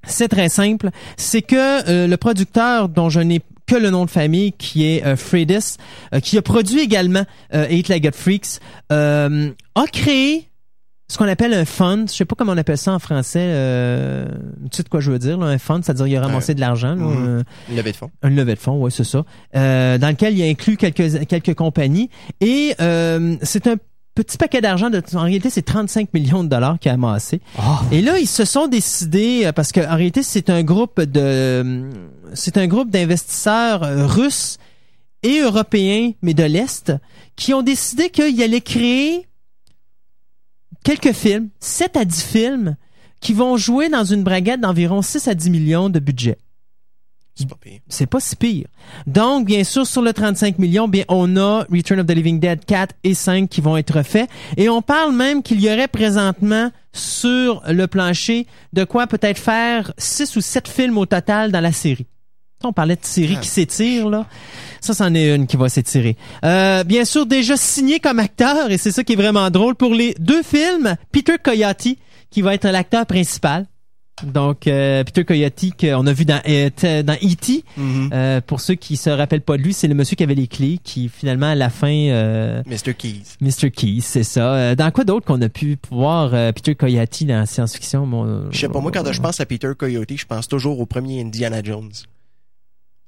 c'est 0.06 0.28
très 0.28 0.48
simple. 0.48 0.88
C'est 1.18 1.42
que 1.42 1.90
euh, 1.90 2.06
le 2.06 2.16
producteur 2.16 2.88
dont 2.88 3.10
je 3.10 3.20
n'ai 3.20 3.42
que 3.66 3.76
le 3.76 3.90
nom 3.90 4.06
de 4.06 4.10
famille, 4.10 4.52
qui 4.52 4.86
est 4.86 5.04
euh, 5.04 5.16
Fredis, 5.16 5.76
euh, 6.14 6.20
qui 6.20 6.38
a 6.38 6.42
produit 6.42 6.80
également 6.80 7.24
euh, 7.52 7.66
Eight 7.68 7.88
Legged 7.88 8.14
Freaks, 8.14 8.60
euh, 8.92 9.50
a 9.74 9.86
créé 9.92 10.48
ce 11.08 11.18
qu'on 11.18 11.28
appelle 11.28 11.52
un 11.54 11.64
fund. 11.64 12.06
Je 12.08 12.14
sais 12.14 12.24
pas 12.24 12.34
comment 12.34 12.52
on 12.52 12.56
appelle 12.56 12.78
ça 12.78 12.92
en 12.92 12.98
français. 12.98 13.38
Euh, 13.42 14.26
tu 14.70 14.76
sais 14.78 14.82
de 14.82 14.88
quoi 14.88 15.00
je 15.00 15.10
veux 15.10 15.18
dire, 15.18 15.36
là, 15.38 15.46
un 15.46 15.58
fund, 15.58 15.82
c'est-à-dire 15.84 16.06
il 16.06 16.16
a 16.16 16.22
ramassé 16.22 16.54
de 16.54 16.60
l'argent. 16.60 16.96
euh, 16.98 17.42
Une 17.68 17.76
levée 17.76 17.92
de 17.92 17.96
fonds. 17.96 18.10
un 18.22 18.30
levée 18.30 18.54
de 18.54 18.58
fonds, 18.60 18.82
oui, 18.82 18.90
c'est 18.90 19.04
ça. 19.04 19.24
Euh, 19.54 19.98
dans 19.98 20.08
lequel 20.08 20.36
il 20.36 20.42
a 20.42 20.46
inclus 20.46 20.76
quelques 20.76 21.26
quelques 21.26 21.54
compagnies 21.54 22.08
et 22.40 22.74
euh, 22.80 23.36
c'est 23.42 23.66
un 23.66 23.76
petit 24.14 24.38
paquet 24.38 24.60
d'argent. 24.60 24.90
De, 24.90 25.02
en 25.14 25.22
réalité, 25.22 25.50
c'est 25.50 25.62
35 25.62 26.14
millions 26.14 26.42
de 26.44 26.48
dollars 26.48 26.78
qu'il 26.78 26.90
a 26.90 26.94
amassé. 26.94 27.40
Et 27.92 28.00
là, 28.00 28.18
ils 28.18 28.26
se 28.28 28.44
sont 28.44 28.66
décidés 28.68 29.42
euh, 29.44 29.52
parce 29.52 29.72
qu'en 29.72 29.96
réalité, 29.96 30.22
c'est 30.22 30.48
un 30.50 30.62
groupe 30.62 31.00
de 31.02 31.90
c'est 32.32 32.56
un 32.56 32.66
groupe 32.66 32.90
d'investisseurs 32.90 33.80
russes 34.14 34.56
et 35.22 35.40
européens, 35.40 36.12
mais 36.22 36.34
de 36.34 36.44
l'est, 36.44 36.92
qui 37.36 37.54
ont 37.54 37.62
décidé 37.62 38.10
qu'ils 38.10 38.42
allaient 38.42 38.60
créer 38.60 39.26
quelques 40.84 41.12
films, 41.12 41.48
7 41.58 41.96
à 41.96 42.04
10 42.04 42.22
films, 42.22 42.76
qui 43.20 43.32
vont 43.32 43.56
jouer 43.56 43.88
dans 43.88 44.04
une 44.04 44.22
braguette 44.22 44.60
d'environ 44.60 45.02
6 45.02 45.26
à 45.26 45.34
10 45.34 45.50
millions 45.50 45.88
de 45.90 45.98
budget 45.98 46.36
C'est 47.34 47.48
pas 47.48 47.56
pire. 47.60 47.80
c'est 47.88 48.06
pas 48.06 48.20
si 48.20 48.36
pire. 48.36 48.66
Donc, 49.06 49.46
bien 49.46 49.64
sûr, 49.64 49.86
sur 49.86 50.02
le 50.02 50.12
35 50.12 50.58
millions, 50.58 50.86
bien, 50.86 51.04
on 51.08 51.36
a 51.36 51.64
Return 51.72 52.00
of 52.00 52.06
the 52.06 52.10
Living 52.12 52.38
Dead 52.38 52.64
4 52.64 52.94
et 53.02 53.14
5 53.14 53.48
qui 53.48 53.60
vont 53.60 53.76
être 53.76 54.02
faits. 54.02 54.28
Et 54.56 54.68
on 54.68 54.82
parle 54.82 55.16
même 55.16 55.42
qu'il 55.42 55.60
y 55.60 55.68
aurait 55.72 55.88
présentement 55.88 56.70
sur 56.92 57.62
le 57.66 57.86
plancher 57.86 58.46
de 58.72 58.84
quoi 58.84 59.06
peut-être 59.06 59.38
faire 59.38 59.92
6 59.98 60.36
ou 60.36 60.40
7 60.40 60.68
films 60.68 60.98
au 60.98 61.06
total 61.06 61.50
dans 61.50 61.60
la 61.60 61.72
série. 61.72 62.06
On 62.62 62.72
parlait 62.72 62.96
de 62.96 63.04
série 63.04 63.38
qui 63.40 63.48
s'étire, 63.48 64.08
là. 64.08 64.26
Ça, 64.84 64.92
c'en 64.92 65.14
est 65.14 65.34
une 65.34 65.46
qui 65.46 65.56
va 65.56 65.70
s'étirer. 65.70 66.14
Euh, 66.44 66.84
bien 66.84 67.06
sûr, 67.06 67.24
déjà 67.24 67.56
signé 67.56 68.00
comme 68.00 68.18
acteur, 68.18 68.70
et 68.70 68.76
c'est 68.76 68.90
ça 68.92 69.02
qui 69.02 69.14
est 69.14 69.16
vraiment 69.16 69.50
drôle, 69.50 69.74
pour 69.76 69.94
les 69.94 70.14
deux 70.20 70.42
films, 70.42 70.96
Peter 71.10 71.36
Coyote, 71.42 71.88
qui 72.30 72.42
va 72.42 72.52
être 72.52 72.68
l'acteur 72.68 73.06
principal. 73.06 73.64
Donc, 74.22 74.66
euh, 74.66 75.02
Peter 75.02 75.24
Coyote, 75.24 75.72
qu'on 75.80 76.06
a 76.06 76.12
vu 76.12 76.26
dans, 76.26 76.40
euh, 76.46 77.02
dans 77.02 77.14
E.T., 77.14 77.64
Mhm. 77.78 78.10
euh, 78.12 78.40
pour 78.42 78.60
ceux 78.60 78.74
qui 78.74 78.96
se 78.98 79.08
rappellent 79.08 79.40
pas 79.40 79.56
de 79.56 79.62
lui, 79.62 79.72
c'est 79.72 79.88
le 79.88 79.94
monsieur 79.94 80.16
qui 80.16 80.22
avait 80.22 80.34
les 80.34 80.46
clés, 80.48 80.78
qui 80.84 81.08
finalement 81.08 81.46
à 81.48 81.54
la 81.54 81.70
fin, 81.70 81.88
euh, 82.10 82.62
Mr. 82.66 82.92
Keys. 82.92 83.22
Mr. 83.40 83.70
Keys, 83.70 84.02
c'est 84.02 84.22
ça. 84.22 84.52
Euh, 84.54 84.74
dans 84.76 84.90
quoi 84.90 85.04
d'autre 85.04 85.24
qu'on 85.26 85.40
a 85.40 85.48
pu 85.48 85.78
voir 85.90 86.30
euh, 86.34 86.52
Peter 86.52 86.74
Coyote 86.74 87.24
dans 87.24 87.38
la 87.40 87.46
science-fiction 87.46 88.04
mon, 88.06 88.50
Je 88.52 88.58
sais 88.58 88.68
pas, 88.68 88.80
moi, 88.80 88.92
quand 88.92 89.10
je 89.10 89.20
pense 89.20 89.40
à 89.40 89.46
Peter 89.46 89.72
Coyote, 89.76 90.12
je 90.14 90.26
pense 90.26 90.46
toujours 90.46 90.78
au 90.78 90.84
premier 90.86 91.20
Indiana 91.22 91.60
Jones. 91.64 91.90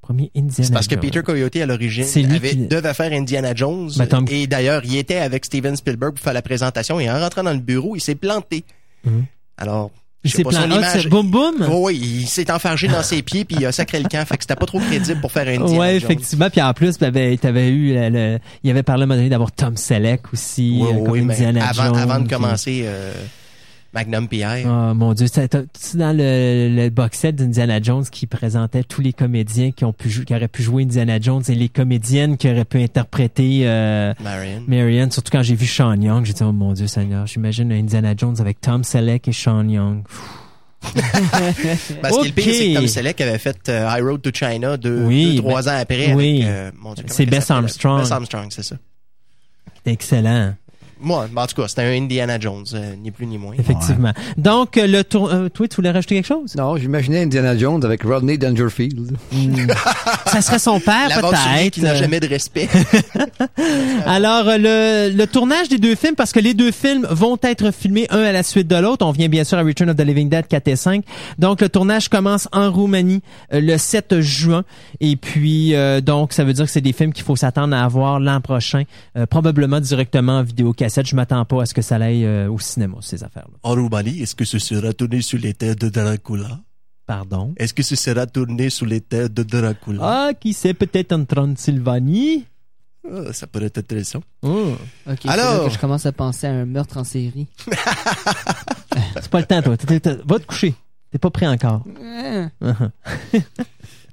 Premier 0.07 0.31
Indiana. 0.37 0.53
C'est 0.64 0.73
parce 0.73 0.87
que. 0.87 0.95
Peter 0.95 1.23
Coyote, 1.23 1.57
à 1.57 1.66
l'origine, 1.66 2.05
qui- 2.07 2.25
devait 2.66 2.95
faire 2.95 3.12
Indiana 3.12 3.55
Jones. 3.55 3.90
Ben, 3.97 4.07
Tom- 4.07 4.27
Et 4.31 4.47
d'ailleurs, 4.47 4.83
il 4.85 4.97
était 4.97 5.19
avec 5.19 5.45
Steven 5.45 5.77
Spielberg 5.77 6.14
pour 6.14 6.23
faire 6.25 6.33
la 6.35 6.42
présentation. 6.42 6.99
Et 7.01 7.11
en 7.11 7.19
rentrant 7.21 7.42
dans 7.42 7.53
le 7.53 7.59
bureau, 7.59 7.97
il 7.97 8.01
s'est 8.01 8.14
planté. 8.14 8.64
Mhm. 9.05 9.25
Alors, 9.59 9.90
Il 10.25 10.31
s'est 10.31 10.42
planté. 10.42 10.75
Ah, 10.83 11.09
boum 11.09 11.31
boum? 11.31 11.55
Oui, 11.71 11.97
il 12.23 12.27
s'est 12.27 12.51
enfargé 12.51 12.88
dans 12.88 13.03
ses 13.03 13.23
pieds 13.23 13.45
puis 13.45 13.57
il 13.61 13.66
a 13.66 13.71
sacré 13.73 14.01
le 14.01 14.09
camp. 14.09 14.27
Fait 14.27 14.37
que 14.37 14.42
c'était 14.42 14.57
pas 14.57 14.66
trop 14.66 14.81
crédible 14.81 15.21
pour 15.21 15.31
faire 15.31 15.47
un 15.47 15.62
Indiana 15.62 15.79
Ouais, 15.79 16.01
Jones. 16.01 16.11
effectivement. 16.11 16.51
Puis 16.51 16.61
en 16.62 16.73
plus, 16.73 16.99
t'avais, 16.99 17.37
t'avais 17.37 17.69
eu, 17.69 17.95
le, 17.95 18.09
le- 18.09 18.38
il 18.64 18.71
avait 18.71 18.83
parlé 18.83 19.03
à 19.03 19.05
un 19.05 19.07
moment 19.07 19.16
donné 19.19 19.29
d'avoir 19.31 19.53
Tom 19.53 19.77
Selleck 19.77 20.23
aussi, 20.33 20.79
Oui, 20.83 20.88
euh, 20.90 21.05
comme 21.05 21.11
oui, 21.11 21.21
Indiana 21.21 21.69
avant, 21.69 21.85
Jones. 21.87 21.97
avant 21.99 22.19
de 22.21 22.29
commencer, 22.29 22.83
euh, 22.87 23.12
Magnum 23.97 24.29
PI. 24.29 24.45
Oh 24.67 24.93
mon 24.95 25.15
dieu, 25.15 25.27
c'est 25.27 25.57
dans 25.97 26.15
le, 26.15 26.69
le 26.69 26.91
box 26.91 27.19
set 27.19 27.35
d'Indiana 27.35 27.81
Jones 27.81 28.05
qui 28.05 28.27
présentait 28.27 28.85
tous 28.85 29.01
les 29.01 29.15
comédiens 29.15 29.71
qui 29.73 29.87
ont 29.87 29.95
pu 29.95 30.11
jou- 30.11 30.25
qui 30.25 30.35
auraient 30.35 30.49
pu 30.49 30.63
jouer 30.63 30.83
Indiana 30.83 31.19
Jones 31.19 31.43
et 31.49 31.55
les 31.55 31.71
comédiennes 31.71 32.37
qui 32.37 32.51
auraient 32.51 32.67
pu 32.67 32.83
interpréter 32.83 33.63
euh, 33.65 34.13
Marion. 34.23 34.63
Marion. 34.69 35.11
Surtout 35.11 35.31
quand 35.33 35.43
j'ai 35.43 35.55
vu 35.55 35.67
Sean 35.67 35.99
Young, 35.99 36.27
j'ai 36.27 36.35
dit 36.35 36.43
oh 36.43 36.53
mon 36.53 36.75
dieu 36.75 36.87
Seigneur, 36.87 37.27
j'imagine 37.27 37.73
Indiana 37.73 38.13
Jones 38.15 38.37
avec 38.39 38.61
Tom 38.61 38.85
Selleck 38.85 39.29
et 39.29 39.33
Sean 39.33 39.67
Young. 39.67 40.03
Ben, 40.95 41.01
ce 41.03 42.21
qui 42.21 42.27
est 42.27 42.29
le 42.29 42.33
pire, 42.33 42.45
c'est 42.55 42.69
que 42.69 42.75
Tom 42.75 42.87
Selleck 42.87 43.21
avait 43.23 43.39
fait 43.39 43.69
euh, 43.71 43.89
High 43.91 44.05
Road 44.05 44.21
to 44.23 44.31
China 44.33 44.77
deux, 44.77 45.05
Oui, 45.07 45.37
deux, 45.37 45.43
trois 45.43 45.69
ans 45.69 45.77
après. 45.81 46.13
oui. 46.15 46.43
Euh, 46.45 46.71
mon 46.79 46.93
Dieu, 46.95 47.05
comment 47.05 47.15
C'est 47.17 47.27
Bess? 47.27 47.51
Armstrong. 47.51 48.01
Bess 48.03 48.13
Armstrong, 48.13 48.47
c'est 48.51 48.63
ça. 48.63 48.77
Excellent. 49.87 50.55
Moi, 51.01 51.27
ben, 51.31 51.43
en 51.43 51.47
tout 51.47 51.61
cas, 51.61 51.69
c'était 51.69 51.83
un 51.83 51.93
Indiana 52.03 52.39
Jones, 52.41 52.65
euh, 52.75 52.95
ni 52.97 53.11
plus 53.11 53.27
ni 53.27 53.39
moins. 53.39 53.55
Effectivement. 53.59 54.13
Donc 54.37 54.77
euh, 54.77 54.87
le 54.87 55.05
tour 55.05 55.31
euh, 55.31 55.49
toi 55.49 55.69
tu 55.69 55.77
voulais 55.77 55.91
rajouter 55.91 56.17
quelque 56.17 56.27
chose? 56.27 56.55
Non, 56.57 56.77
j'imaginais 56.77 57.23
Indiana 57.23 57.57
Jones 57.57 57.85
avec 57.85 58.03
Rodney 58.03 58.39
Dangerfield. 58.39 59.17
Ça 60.27 60.41
serait 60.43 60.59
son 60.59 60.81
père 60.81 61.09
L'aventurier 61.09 61.71
qui 61.71 61.81
n'a 61.83 61.91
peut-être. 61.91 62.01
jamais 62.03 62.21
de 62.21 62.29
respect. 62.29 62.69
Alors, 64.07 64.49
euh, 64.49 64.59
le, 65.11 65.17
le 65.17 65.27
tournage 65.27 65.69
des 65.69 65.79
deux 65.79 65.95
films, 65.95 66.15
parce 66.15 66.33
que 66.33 66.41
les 66.41 66.55
deux 66.55 66.71
films 66.71 67.07
vont 67.11 67.39
être 67.43 67.73
filmés 67.73 68.07
un 68.11 68.23
à 68.23 68.33
la 68.33 68.43
suite 68.43 68.69
de 68.69 68.77
l'autre. 68.77 69.05
On 69.05 69.13
vient 69.13 69.29
bien 69.29 69.45
sûr 69.45 69.59
à 69.59 69.63
Return 69.63 69.91
of 69.91 69.97
the 69.97 70.03
Living 70.03 70.29
Dead 70.29 70.47
4 70.47 70.69
et 70.69 70.77
5. 70.77 71.05
Donc, 71.39 71.61
le 71.61 71.69
tournage 71.69 72.09
commence 72.09 72.49
en 72.53 72.71
Roumanie 72.71 73.23
euh, 73.53 73.61
le 73.61 73.79
7 73.79 74.21
juin. 74.21 74.65
Et 75.01 75.17
puis, 75.17 75.75
euh, 75.75 76.01
donc, 76.01 76.33
ça 76.33 76.45
veut 76.45 76.53
dire 76.53 76.67
que 76.67 76.71
c'est 76.71 76.81
des 76.81 76.93
films 76.93 77.13
qu'il 77.13 77.25
faut 77.25 77.37
s'attendre 77.37 77.75
à 77.75 77.85
avoir 77.85 78.21
l'an 78.21 78.41
prochain, 78.41 78.85
euh, 79.17 79.27
probablement 79.27 79.81
directement 79.81 80.39
en 80.39 80.43
vidéocassette. 80.87 81.07
Je 81.07 81.16
m'attends 81.16 81.44
pas 81.44 81.62
à 81.62 81.66
ce 81.66 81.75
que 81.75 81.83
ça 81.83 81.96
aille 81.96 82.25
euh, 82.25 82.51
au 82.51 82.59
cinéma, 82.59 82.99
ces 83.01 83.22
affaires-là. 83.25 83.59
En 83.62 83.75
Roumanie, 83.75 84.20
est-ce 84.22 84.35
que 84.35 84.44
ce 84.44 84.59
sera 84.59 84.92
tourné 84.92 85.20
sur 85.22 85.38
les 85.38 85.55
terres 85.55 85.77
de 85.77 85.88
Dracula? 85.88 86.61
Pardon? 87.07 87.55
Est-ce 87.57 87.72
que 87.75 87.83
ce 87.83 87.94
sera 87.96 88.27
tourné 88.27 88.68
sur 88.70 88.87
les 88.87 89.01
terres 89.01 89.31
de 89.31 89.42
Dracula? 89.42 90.01
Ah, 90.03 90.31
qui 90.38 90.53
sait 90.53 90.75
peut-être 90.75 91.12
en 91.12 91.25
Transylvanie? 91.25 92.44
Ah, 93.09 93.33
Ça 93.33 93.46
pourrait 93.46 93.66
être 93.66 93.79
intéressant. 93.79 94.22
Oh, 94.42 94.72
Alors? 95.27 95.62
là 95.62 95.68
que 95.68 95.75
je 95.75 95.79
commence 95.79 96.07
à 96.07 96.12
penser 96.12 96.46
à 96.49 96.51
un 96.51 96.64
meurtre 96.66 96.96
en 96.99 97.05
série. 97.05 97.46
c'est 99.14 99.29
pas 99.31 99.40
le 99.40 99.46
temps, 99.46 99.62
toi. 99.62 99.77
Va 100.25 100.38
te 100.40 100.46
coucher. 100.46 100.75
T'es 101.12 101.18
pas 101.18 101.31
prêt 101.31 101.46
encore. 101.46 101.85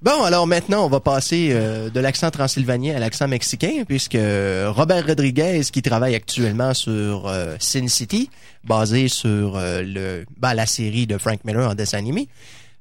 Bon, 0.03 0.21
alors 0.23 0.47
maintenant, 0.47 0.85
on 0.85 0.89
va 0.89 0.99
passer 0.99 1.51
euh, 1.53 1.89
de 1.89 1.97
l'accent 2.01 2.29
transylvanien 2.29 2.93
à 2.93 2.99
l'accent 2.99 3.29
mexicain, 3.29 3.85
puisque 3.87 4.17
Robert 4.17 5.07
Rodriguez, 5.07 5.61
qui 5.71 5.81
travaille 5.81 6.13
actuellement 6.13 6.73
sur 6.73 7.25
euh, 7.25 7.55
Sin 7.57 7.87
City, 7.87 8.29
basé 8.65 9.07
sur 9.07 9.55
euh, 9.55 9.81
le 9.81 10.25
ben, 10.37 10.55
la 10.55 10.65
série 10.65 11.07
de 11.07 11.17
Frank 11.17 11.45
Miller 11.45 11.69
en 11.69 11.73
dessin 11.73 11.99
animé, 11.99 12.27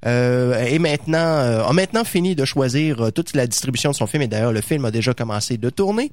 euh, 0.05 0.65
est 0.65 0.81
maintenant 0.81 1.21
a 1.65 1.73
maintenant 1.73 2.03
fini 2.03 2.35
de 2.35 2.45
choisir 2.45 3.13
toute 3.15 3.37
la 3.37 3.47
distribution 3.47 3.93
de 3.93 3.95
son 3.95 4.09
film. 4.09 4.25
Et 4.25 4.27
d'ailleurs, 4.27 4.53
le 4.53 4.61
film 4.61 4.85
a 4.85 4.91
déjà 4.91 5.15
commencé 5.15 5.59
de 5.59 5.71
tourner. 5.71 6.11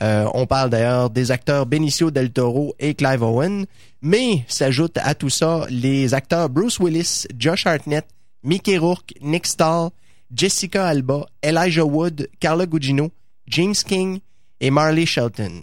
On 0.00 0.46
parle 0.46 0.70
d'ailleurs 0.70 1.10
des 1.10 1.32
acteurs 1.32 1.66
Benicio 1.66 2.12
del 2.12 2.30
Toro 2.30 2.76
et 2.78 2.94
Clive 2.94 3.24
Owen, 3.24 3.66
mais 4.02 4.44
s'ajoutent 4.46 4.98
à 5.02 5.16
tout 5.16 5.30
ça 5.30 5.66
les 5.68 6.14
acteurs 6.14 6.48
Bruce 6.48 6.78
Willis, 6.78 7.26
Josh 7.36 7.66
Hartnett, 7.66 8.06
Mickey 8.44 8.78
Rourke, 8.78 9.14
Nick 9.20 9.46
Stahl, 9.48 9.90
Jessica 10.34 10.86
Alba, 10.86 11.26
Elijah 11.42 11.84
Wood, 11.84 12.28
Carla 12.40 12.66
Gugino, 12.66 13.10
James 13.46 13.74
King 13.74 14.20
et 14.60 14.70
Marley 14.70 15.06
Shelton. 15.06 15.62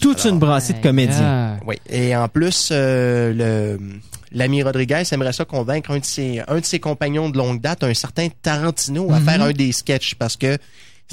Toute 0.00 0.24
une 0.24 0.38
brassée 0.38 0.72
de 0.72 0.80
comédiens. 0.80 1.60
Oui. 1.66 1.76
Et 1.88 2.16
en 2.16 2.28
plus, 2.28 2.70
euh, 2.72 3.76
l'ami 4.32 4.62
Rodriguez 4.62 5.02
aimerait 5.12 5.32
ça 5.32 5.44
convaincre 5.44 5.90
un 5.90 5.98
de 5.98 6.04
ses 6.04 6.40
un 6.48 6.60
de 6.60 6.64
ses 6.64 6.80
compagnons 6.80 7.28
de 7.28 7.36
longue 7.36 7.60
date, 7.60 7.84
un 7.84 7.92
certain 7.92 8.28
Tarantino, 8.42 9.12
à 9.12 9.20
faire 9.20 9.42
un 9.42 9.52
des 9.52 9.72
sketchs 9.72 10.14
parce 10.14 10.36
que 10.36 10.56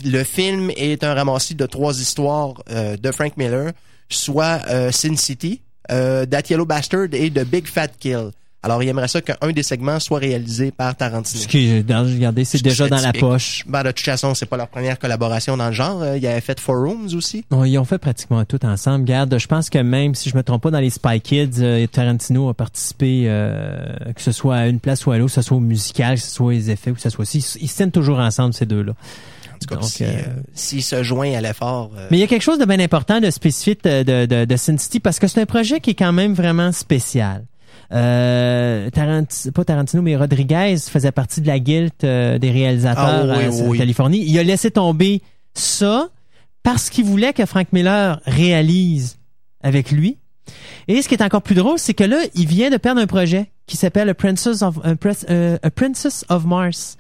le 0.04 0.24
film 0.24 0.72
est 0.76 1.04
un 1.04 1.14
ramassis 1.14 1.56
de 1.56 1.66
trois 1.66 2.00
histoires 2.00 2.54
euh, 2.70 2.98
de 2.98 3.12
Frank 3.12 3.36
Miller, 3.38 3.72
soit 4.10 4.62
euh, 4.70 4.92
Sin 4.92 5.16
City, 5.16 5.62
euh, 5.92 6.26
That 6.26 6.44
Yellow 6.50 6.66
Bastard 6.66 7.08
et 7.14 7.32
The 7.32 7.44
Big 7.44 7.68
Fat 7.68 7.90
Kill. 8.00 8.32
Alors, 8.64 8.82
il 8.82 8.90
aimerait 8.90 9.08
ça 9.08 9.22
qu'un 9.22 9.36
des 9.52 9.64
segments 9.64 10.00
soit 10.00 10.18
réalisé 10.20 10.72
par 10.72 10.96
Tarantino. 10.96 11.42
Ce 11.44 11.48
qui, 11.48 11.80
regardez, 11.80 12.44
c'est 12.44 12.58
Ce 12.58 12.64
déjà 12.64 12.90
dans 12.90 13.00
la 13.00 13.14
poche. 13.14 13.64
Ben, 13.68 13.84
de 13.84 13.92
toute 13.92 14.00
façon, 14.04 14.34
c'est 14.34 14.48
pas 14.48 14.58
leur 14.58 14.68
première 14.68 14.98
collaboration 14.98 15.56
dans 15.56 15.68
le 15.68 15.74
genre. 15.74 16.02
Euh, 16.02 16.18
Il 16.18 16.26
avait 16.26 16.42
fait 16.42 16.60
Four 16.60 16.78
Rooms 16.84 17.14
aussi. 17.16 17.46
Non, 17.52 17.64
ils 17.64 17.78
ont 17.78 17.86
fait 17.86 18.00
pratiquement 18.00 18.44
tout 18.46 18.66
ensemble. 18.66 19.02
Regarde, 19.06 19.38
je 19.38 19.48
pense 19.48 19.70
que 19.70 19.78
même 19.78 20.16
si 20.16 20.30
je 20.30 20.36
me 20.36 20.42
trompe 20.44 20.64
pas 20.64 20.72
dans 20.72 20.80
les 20.80 20.90
Spy 20.90 21.22
Kids, 21.22 21.60
euh, 21.62 21.86
Tarantino 21.88 22.50
a 22.50 22.54
participé, 22.56 23.26
euh, 23.28 23.86
que 24.16 24.22
ce 24.22 24.32
soit 24.32 24.56
à 24.58 24.68
une 24.68 24.80
place 24.80 25.06
ou 25.06 25.12
à 25.12 25.18
l'autre, 25.18 25.36
que 25.36 25.42
ce 25.42 25.48
soit 25.48 25.58
au 25.58 25.62
musical, 25.62 26.16
que 26.16 26.22
ce 26.22 26.32
soit 26.32 26.54
les 26.54 26.72
effets 26.72 26.92
ou 26.92 26.96
que 26.96 27.02
ce 27.02 27.10
soit 27.12 27.22
aussi. 27.22 27.38
Ils 27.62 27.68
se 27.70 27.76
tiennent 27.76 27.92
toujours 27.92 28.18
ensemble, 28.20 28.54
ces 28.56 28.66
deux-là. 28.66 28.94
En 29.54 29.60
tout 29.60 29.68
cas, 29.68 29.76
Donc, 29.82 29.90
si, 29.90 30.04
euh, 30.04 30.08
s'il 30.54 30.84
se 30.84 31.04
joint 31.04 31.32
à 31.34 31.42
l'effort. 31.42 31.92
euh, 31.98 32.08
Mais 32.12 32.18
il 32.18 32.20
y 32.20 32.24
a 32.24 32.28
quelque 32.28 32.42
chose 32.44 32.60
de 32.60 32.66
bien 32.66 32.80
important 32.80 33.20
de 33.22 33.30
spécifique 33.30 33.84
de, 33.84 34.04
de, 34.04 34.26
de, 34.26 34.46
de 34.46 34.56
Sin 34.58 34.78
City 34.78 35.00
parce 35.00 35.20
que 35.20 35.28
c'est 35.28 35.42
un 35.42 35.46
projet 35.46 35.80
qui 35.80 35.92
est 35.92 35.96
quand 35.96 36.12
même 36.14 36.34
vraiment 36.34 36.72
spécial. 36.72 37.44
Euh, 37.94 38.90
Tarant- 38.90 39.52
pas 39.54 39.64
Tarantino, 39.66 40.02
mais 40.02 40.16
Rodriguez 40.16 40.76
faisait 40.90 41.12
partie 41.12 41.42
de 41.42 41.48
la 41.48 41.60
guilde 41.60 41.92
euh, 42.04 42.38
des 42.38 42.52
réalisateurs 42.52 43.26
Ah 43.32 43.38
oui, 43.40 43.46
oui, 43.50 43.62
oui. 43.68 43.78
Californie. 43.78 44.24
Il 44.28 44.38
a 44.40 44.44
laissé 44.44 44.72
tomber 44.72 45.22
ça 45.54 46.10
parce 46.64 46.90
qu'il 46.90 47.06
voulait 47.06 47.34
que 47.34 47.46
Frank 47.46 47.68
Miller 47.72 48.20
réalise 48.26 49.18
avec 49.62 49.92
lui. 49.92 50.18
Et 50.88 51.02
ce 51.02 51.08
qui 51.10 51.16
est 51.16 51.24
encore 51.24 51.42
plus 51.42 51.56
drôle, 51.56 51.80
c'est 51.80 51.94
que 51.94 52.04
là, 52.04 52.18
il 52.36 52.48
vient 52.48 52.70
de 52.70 52.78
perdre 52.78 53.02
un 53.02 53.08
projet 53.08 53.52
qui 53.68 53.76
s'appelle 53.78 54.10
A 54.10 54.14
Princess 54.14 54.62
of, 54.62 54.80
euh, 55.30 55.58
A 55.62 55.70
Princess 55.72 56.26
of 56.30 56.46
Mars. 56.46 56.98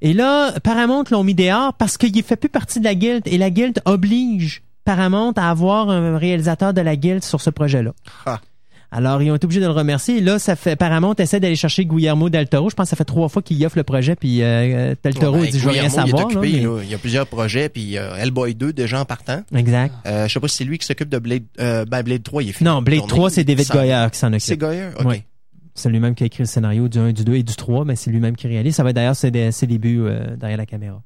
Et 0.00 0.12
là, 0.14 0.52
Paramount 0.62 1.04
l'ont 1.10 1.24
mis 1.24 1.34
dehors 1.34 1.74
parce 1.74 1.96
qu'il 1.98 2.22
fait 2.22 2.36
plus 2.36 2.48
partie 2.48 2.78
de 2.78 2.84
la 2.84 2.94
guilde 2.94 3.22
et 3.26 3.36
la 3.36 3.50
guilde 3.50 3.80
oblige 3.84 4.62
Paramount 4.84 5.32
à 5.36 5.50
avoir 5.50 5.90
un 5.90 6.16
réalisateur 6.16 6.72
de 6.72 6.80
la 6.80 6.96
guilde 6.96 7.24
sur 7.24 7.40
ce 7.40 7.50
projet-là. 7.50 7.92
Ah. 8.24 8.40
Alors, 8.90 9.20
ils 9.20 9.30
ont 9.30 9.34
été 9.34 9.44
obligés 9.44 9.60
de 9.60 9.66
le 9.66 9.72
remercier. 9.72 10.16
Et 10.16 10.20
là, 10.22 10.38
ça 10.38 10.56
fait 10.56 10.74
Paramount 10.74 11.14
essaie 11.16 11.40
d'aller 11.40 11.56
chercher 11.56 11.84
Guillermo 11.84 12.30
del 12.30 12.48
Toro. 12.48 12.70
Je 12.70 12.74
pense 12.74 12.86
que 12.86 12.90
ça 12.90 12.96
fait 12.96 13.04
trois 13.04 13.28
fois 13.28 13.42
qu'il 13.42 13.58
y 13.58 13.66
offre 13.66 13.76
le 13.76 13.82
projet, 13.84 14.16
puis 14.16 14.42
euh, 14.42 14.94
del 15.02 15.14
Toro 15.14 15.36
ouais, 15.38 15.48
il 15.48 15.52
dit 15.52 15.58
je 15.58 15.64
veux 15.64 15.70
rien 15.72 15.82
il 15.82 15.86
est 15.86 15.90
savoir. 15.90 16.22
là, 16.22 16.24
occupé, 16.38 16.52
mais- 16.56 16.62
là. 16.62 16.78
Il 16.82 16.88
y 16.90 16.94
a 16.94 16.98
plusieurs 16.98 17.26
projets, 17.26 17.68
puis 17.68 17.98
euh, 17.98 18.14
Hellboy 18.16 18.54
2 18.54 18.72
déjà 18.72 19.00
en 19.00 19.04
partant. 19.04 19.42
Exact. 19.54 19.94
Euh, 20.06 20.26
je 20.26 20.32
sais 20.32 20.40
pas 20.40 20.48
si 20.48 20.56
c'est 20.56 20.64
lui 20.64 20.78
qui 20.78 20.86
s'occupe 20.86 21.10
de 21.10 21.18
Blade, 21.18 21.42
euh, 21.60 21.84
ben 21.84 22.02
Blade 22.02 22.22
3, 22.22 22.42
il 22.42 22.48
est 22.48 22.52
fini. 22.52 22.68
Non, 22.70 22.78
de 22.80 22.84
Blade 22.86 23.00
tourner. 23.00 23.12
3, 23.12 23.30
c'est 23.30 23.44
David 23.44 23.68
Goyer 23.68 24.06
qui 24.10 24.18
s'en 24.18 24.30
C'est 24.38 24.52
occupe. 24.52 24.60
Goyer? 24.60 24.88
OK. 24.98 25.06
Ouais. 25.06 25.24
C'est 25.74 25.90
lui-même 25.90 26.14
qui 26.16 26.24
a 26.24 26.26
écrit 26.26 26.42
le 26.42 26.46
scénario 26.48 26.88
du 26.88 26.98
1, 26.98 27.12
du 27.12 27.24
2 27.24 27.34
et 27.34 27.42
du 27.44 27.54
3, 27.54 27.84
mais 27.84 27.94
c'est 27.94 28.10
lui-même 28.10 28.34
qui 28.36 28.48
réalise. 28.48 28.74
Ça 28.74 28.82
va 28.82 28.90
être 28.90 28.96
d'ailleurs 28.96 29.14
ses, 29.14 29.52
ses 29.52 29.66
débuts 29.66 30.00
euh, 30.00 30.34
derrière 30.36 30.58
la 30.58 30.66
caméra. 30.66 31.00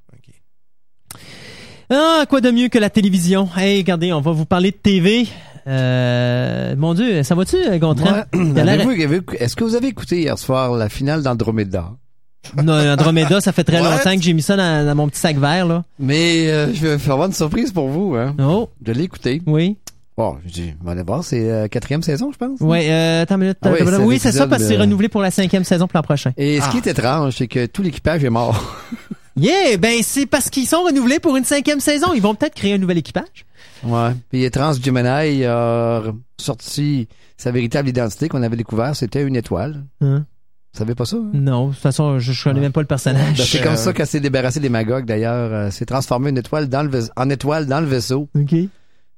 Ah, 1.95 2.25
quoi 2.29 2.41
de 2.41 2.51
mieux 2.51 2.69
que 2.69 2.79
la 2.79 2.89
télévision? 2.91 3.49
Hey, 3.57 3.79
regardez, 3.79 4.13
on 4.15 4.21
va 4.23 4.33
vous 4.33 4.47
parler 4.47 4.71
de 4.71 4.77
TV. 4.77 5.27
Euh, 5.67 6.75
mon 6.77 6.95
Dieu, 6.95 7.23
ça 7.23 7.35
va-tu, 7.35 7.57
euh, 7.57 7.79
Gontran? 7.79 8.23
Ouais. 8.35 9.37
Est-ce 9.39 9.55
que 9.57 9.63
vous 9.65 9.75
avez 9.75 9.89
écouté 9.89 10.23
hier 10.23 10.39
soir 10.39 10.73
la 10.73 10.89
finale 10.89 11.23
d'Andromeda? 11.23 11.91
Non, 12.63 12.73
Andromeda, 12.73 13.41
ça 13.41 13.53
fait 13.53 13.63
très 13.63 13.81
What? 13.81 13.91
longtemps 13.91 14.17
que 14.17 14.23
j'ai 14.23 14.33
mis 14.33 14.43
ça 14.43 14.57
dans, 14.57 14.87
dans 14.87 14.95
mon 14.95 15.09
petit 15.09 15.21
sac 15.21 15.37
vert, 15.37 15.67
là. 15.67 15.85
Mais 15.99 16.49
euh, 16.49 16.73
je 16.73 16.81
vais 16.87 16.99
faire 16.99 17.13
avoir 17.13 17.29
une 17.29 17.35
surprise 17.35 17.71
pour 17.73 17.89
vous. 17.89 18.17
Hein. 18.17 18.35
Oh, 18.41 18.71
Je 18.85 18.93
l'ai 18.93 19.05
écouté. 19.05 19.43
oui. 19.47 19.77
Bon, 20.15 20.37
je 20.47 20.53
dis, 20.53 20.75
on 20.83 20.85
va 20.85 20.93
aller 20.93 21.03
voir, 21.03 21.25
c'est 21.25 21.51
euh, 21.51 21.69
quatrième 21.69 22.03
saison, 22.03 22.31
je 22.33 22.37
pense. 22.37 22.61
Ouais, 22.61 22.87
euh, 22.91 23.23
attends 23.23 23.39
minute. 23.39 23.57
Ah 23.63 23.71
oui, 23.73 23.79
euh, 23.81 23.87
c'est 23.97 23.97
oui, 24.05 24.19
c'est 24.19 24.31
ça, 24.33 24.47
parce 24.47 24.61
que 24.63 24.69
c'est 24.69 24.77
de- 24.77 24.81
renouvelé 24.83 25.09
pour 25.09 25.23
la 25.23 25.31
cinquième 25.31 25.65
saison 25.65 25.87
pour 25.89 25.97
l'an 25.97 26.03
prochain. 26.03 26.33
Et 26.37 26.61
ce 26.61 26.69
qui 26.69 26.77
Ah. 26.77 26.87
est 26.87 26.91
étrange, 26.91 27.35
c'est 27.39 27.49
que 27.49 27.65
tout 27.65 27.81
l'équipage 27.83 28.23
est 28.23 28.29
mort. 28.31 28.63
Yeah, 29.37 29.77
ben 29.79 30.01
c'est 30.03 30.27
parce 30.27 30.51
qu'ils 30.51 30.67
sont 30.67 30.83
renouvelés 30.83 31.19
pour 31.21 31.37
une 31.37 31.45
cinquième 31.45 31.81
saison. 31.81 32.13
Ils 32.15 32.21
vont 32.23 32.35
peut-être 32.35 32.55
créer 32.55 32.75
un 32.75 32.79
nouvel 32.79 32.99
équipage. 32.99 33.47
ouais. 33.85 34.11
Puis 34.31 34.51
Trans 34.51 34.73
Gemini 34.75 35.45
a 35.45 36.03
sorti 36.39 37.09
sa 37.37 37.51
véritable 37.51 37.89
identité 37.89 38.29
qu'on 38.29 38.43
avait 38.43 38.57
découvert, 38.57 38.95
c'était 38.95 39.23
une 39.23 39.37
étoile. 39.37 39.85
Hein? 40.01 40.25
Vous 40.75 40.79
savez 40.79 40.95
pas 40.95 41.05
ça? 41.05 41.17
hein? 41.17 41.31
Non, 41.35 41.69
de 41.69 41.73
toute 41.75 41.83
façon, 41.83 42.19
je, 42.19 42.33
je 42.33 42.45
connais 42.45 42.61
même 42.61 42.73
pas 42.73 42.81
le 42.81 42.87
personnage. 42.87 43.37
Ben, 43.39 43.45
c'est 43.45 43.61
Euh, 43.61 43.65
comme 43.65 43.77
ça 43.77 43.93
qu'elle 43.93 44.07
s'est 44.07 44.21
débarrassée 44.21 44.61
des 44.61 44.69
Magog 44.71 45.05
d'ailleurs. 45.05 45.53
Euh, 45.53 45.71
s'est 45.71 45.85
transformé 45.87 46.31
une 46.31 46.39
étoile 46.39 46.69
dans 46.69 46.83
le 46.83 46.89
vais- 46.89 47.11
en 47.17 47.29
étoile 47.31 47.67
dans 47.67 47.81
le 47.81 47.87
vaisseau. 47.87 48.29
OK. 48.39 48.55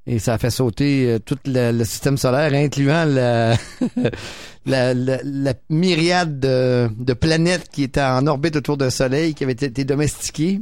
Et 0.07 0.19
ça 0.19 0.35
a 0.35 0.39
fait 0.39 0.51
sauter 0.51 1.13
euh, 1.13 1.19
tout 1.19 1.39
le, 1.47 1.83
système 1.85 2.19
solaire, 2.19 2.53
incluant 2.53 3.05
la, 4.67 5.55
myriade 5.71 6.39
de, 6.41 6.91
de 6.99 7.13
planètes 7.15 7.71
qui 7.71 7.85
étaient 7.85 8.03
en 8.03 8.27
orbite 8.27 8.57
autour 8.57 8.77
d'un 8.77 8.91
soleil, 8.91 9.35
qui 9.35 9.45
avaient 9.45 9.53
été 9.53 9.85
domestiquées. 9.85 10.61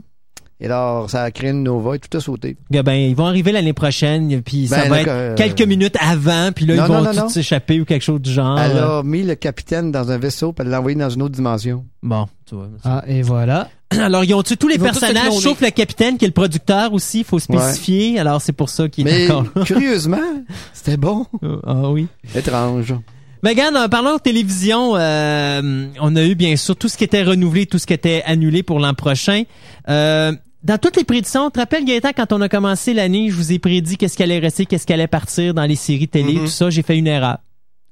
Et 0.62 0.66
alors, 0.66 1.10
ça 1.10 1.24
a 1.24 1.30
créé 1.32 1.50
une 1.50 1.64
nova 1.64 1.96
et 1.96 1.98
tout 1.98 2.16
a 2.16 2.20
sauté. 2.20 2.56
Ben, 2.70 2.92
ils 2.92 3.16
vont 3.16 3.26
arriver 3.26 3.50
l'année 3.50 3.72
prochaine, 3.72 4.42
puis 4.42 4.68
ça 4.68 4.84
Ben, 4.84 4.90
va 4.90 4.96
là, 4.96 5.02
être 5.02 5.08
euh, 5.08 5.34
quelques 5.34 5.62
minutes 5.62 5.96
avant, 6.00 6.52
puis 6.54 6.66
là, 6.66 6.76
non, 6.76 6.84
ils 6.84 6.88
vont 6.88 7.02
non, 7.02 7.12
non, 7.12 7.22
tous 7.22 7.30
s'échapper 7.30 7.80
ou 7.80 7.84
quelque 7.84 8.02
chose 8.02 8.20
du 8.20 8.30
genre. 8.30 8.60
Elle 8.60 8.78
a 8.78 9.02
mis 9.02 9.24
le 9.24 9.34
capitaine 9.34 9.90
dans 9.90 10.12
un 10.12 10.18
vaisseau 10.18 10.52
puis 10.52 10.64
elle 10.64 10.70
l'a 10.70 10.78
envoyé 10.78 10.96
dans 10.96 11.10
une 11.10 11.22
autre 11.22 11.34
dimension. 11.34 11.84
Bon, 12.00 12.28
tu 12.48 12.54
vois. 12.54 12.68
Ah, 12.84 13.02
et 13.08 13.22
voilà. 13.22 13.70
Alors, 13.90 14.22
ils 14.22 14.32
ont 14.34 14.42
tué 14.44 14.56
tous 14.56 14.68
les 14.68 14.76
Ils 14.76 14.80
personnages, 14.82 15.32
sauf 15.32 15.60
le 15.60 15.70
capitaine, 15.70 16.16
qui 16.16 16.26
est 16.26 16.28
le 16.28 16.32
producteur 16.32 16.92
aussi, 16.92 17.18
il 17.18 17.24
faut 17.24 17.40
spécifier. 17.40 18.20
Alors, 18.20 18.40
c'est 18.40 18.52
pour 18.52 18.68
ça 18.68 18.88
qu'il 18.88 19.08
est 19.08 19.26
là. 19.26 19.42
curieusement, 19.64 20.44
c'était 20.72 20.96
bon. 20.96 21.26
Ah 21.66 21.90
oui. 21.90 22.06
Étrange. 22.36 22.94
Ben, 23.42 23.50
regarde, 23.50 23.76
en 23.76 23.88
parlant 23.88 24.14
de 24.14 24.20
télévision, 24.20 24.92
euh, 24.94 25.88
on 26.00 26.14
a 26.14 26.22
eu 26.22 26.36
bien 26.36 26.54
sûr 26.54 26.76
tout 26.76 26.88
ce 26.88 26.96
qui 26.96 27.02
était 27.02 27.24
renouvelé, 27.24 27.66
tout 27.66 27.78
ce 27.78 27.86
qui 27.86 27.92
était 27.92 28.22
annulé 28.24 28.62
pour 28.62 28.78
l'an 28.78 28.94
prochain. 28.94 29.42
Euh, 29.88 30.32
dans 30.64 30.78
toutes 30.78 30.96
les 30.96 31.04
prédictions, 31.04 31.46
tu 31.46 31.52
te 31.54 31.58
rappelles 31.60 31.84
Gaëtan, 31.84 32.10
quand 32.16 32.32
on 32.32 32.40
a 32.40 32.48
commencé 32.48 32.94
l'année, 32.94 33.30
je 33.30 33.34
vous 33.34 33.52
ai 33.52 33.58
prédit 33.58 33.96
qu'est-ce 33.96 34.16
qui 34.16 34.22
allait 34.22 34.38
rester, 34.38 34.66
qu'est-ce 34.66 34.86
qui 34.86 34.92
allait 34.92 35.06
partir 35.08 35.54
dans 35.54 35.64
les 35.64 35.76
séries 35.76 36.08
télé, 36.08 36.34
Mhm. 36.34 36.40
tout 36.40 36.46
ça, 36.46 36.70
j'ai 36.70 36.82
fait 36.82 36.96
une 36.96 37.06
erreur. 37.08 37.38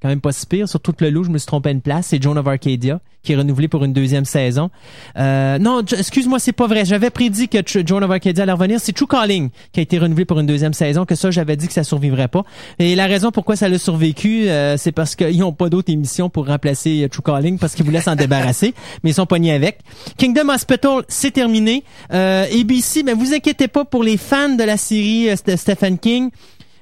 Quand 0.03 0.09
même 0.09 0.21
pas 0.21 0.33
si 0.33 0.47
pire. 0.47 0.69
Sur 0.69 0.81
tout 0.81 0.95
le 1.01 1.11
loup, 1.11 1.25
je 1.25 1.31
me 1.31 1.39
suis 1.39 1.47
trompé 1.47 1.71
une 1.71 1.81
place. 1.81 2.07
C'est 2.09 2.23
Joan 2.23 2.39
of 2.39 2.47
Arcadia 2.47 3.01
qui 3.23 3.33
est 3.33 3.37
renouvelé 3.37 3.69
pour 3.69 3.85
une 3.85 3.93
deuxième 3.93 4.25
saison. 4.25 4.71
Euh, 5.19 5.59
non, 5.59 5.83
excuse-moi, 5.83 6.39
c'est 6.39 6.53
pas 6.53 6.67
vrai. 6.67 6.85
J'avais 6.85 7.11
prédit 7.11 7.49
que 7.49 7.59
Joan 7.85 8.03
of 8.03 8.11
Arcadia 8.11 8.45
allait 8.45 8.53
revenir. 8.53 8.81
C'est 8.81 8.93
True 8.93 9.07
Calling 9.07 9.51
qui 9.73 9.81
a 9.81 9.83
été 9.83 9.99
renouvelé 9.99 10.25
pour 10.25 10.41
une 10.41 10.47
deuxième 10.47 10.73
saison. 10.73 11.05
Que 11.05 11.15
ça, 11.15 11.31
j'avais 11.31 11.57
dit 11.57 11.67
que 11.67 11.73
ça 11.73 11.85
survivrait 11.85 12.29
pas. 12.29 12.45
Et 12.79 12.95
la 12.95 13.07
raison 13.07 13.31
pourquoi 13.31 13.57
ça 13.57 13.69
l'a 13.69 13.79
survécu, 13.79 14.49
euh, 14.49 14.77
c'est 14.77 14.93
parce 14.93 15.17
qu'ils 15.17 15.39
n'ont 15.39 15.53
pas 15.53 15.69
d'autres 15.69 15.93
émissions 15.93 16.31
pour 16.31 16.47
remplacer 16.47 17.05
euh, 17.05 17.09
True 17.09 17.23
Calling 17.23 17.59
parce 17.59 17.75
qu'ils 17.75 17.85
voulaient 17.85 18.01
s'en 18.01 18.17
débarrasser, 18.17 18.75
mais 19.05 19.11
ils 19.11 19.15
sont 19.15 19.27
pognés 19.27 19.53
avec. 19.53 19.81
Kingdom 20.17 20.49
Hospital, 20.49 21.03
c'est 21.09 21.33
terminé. 21.33 21.85
Euh, 22.13 22.45
ABC, 22.45 23.03
mais 23.03 23.13
vous 23.13 23.35
inquiétez 23.35 23.69
pas 23.69 23.85
pour 23.85 24.03
les 24.03 24.17
fans 24.17 24.55
de 24.55 24.65
la 24.65 24.79
série 24.79 25.29
Stephen 25.37 25.99
King. 25.99 26.31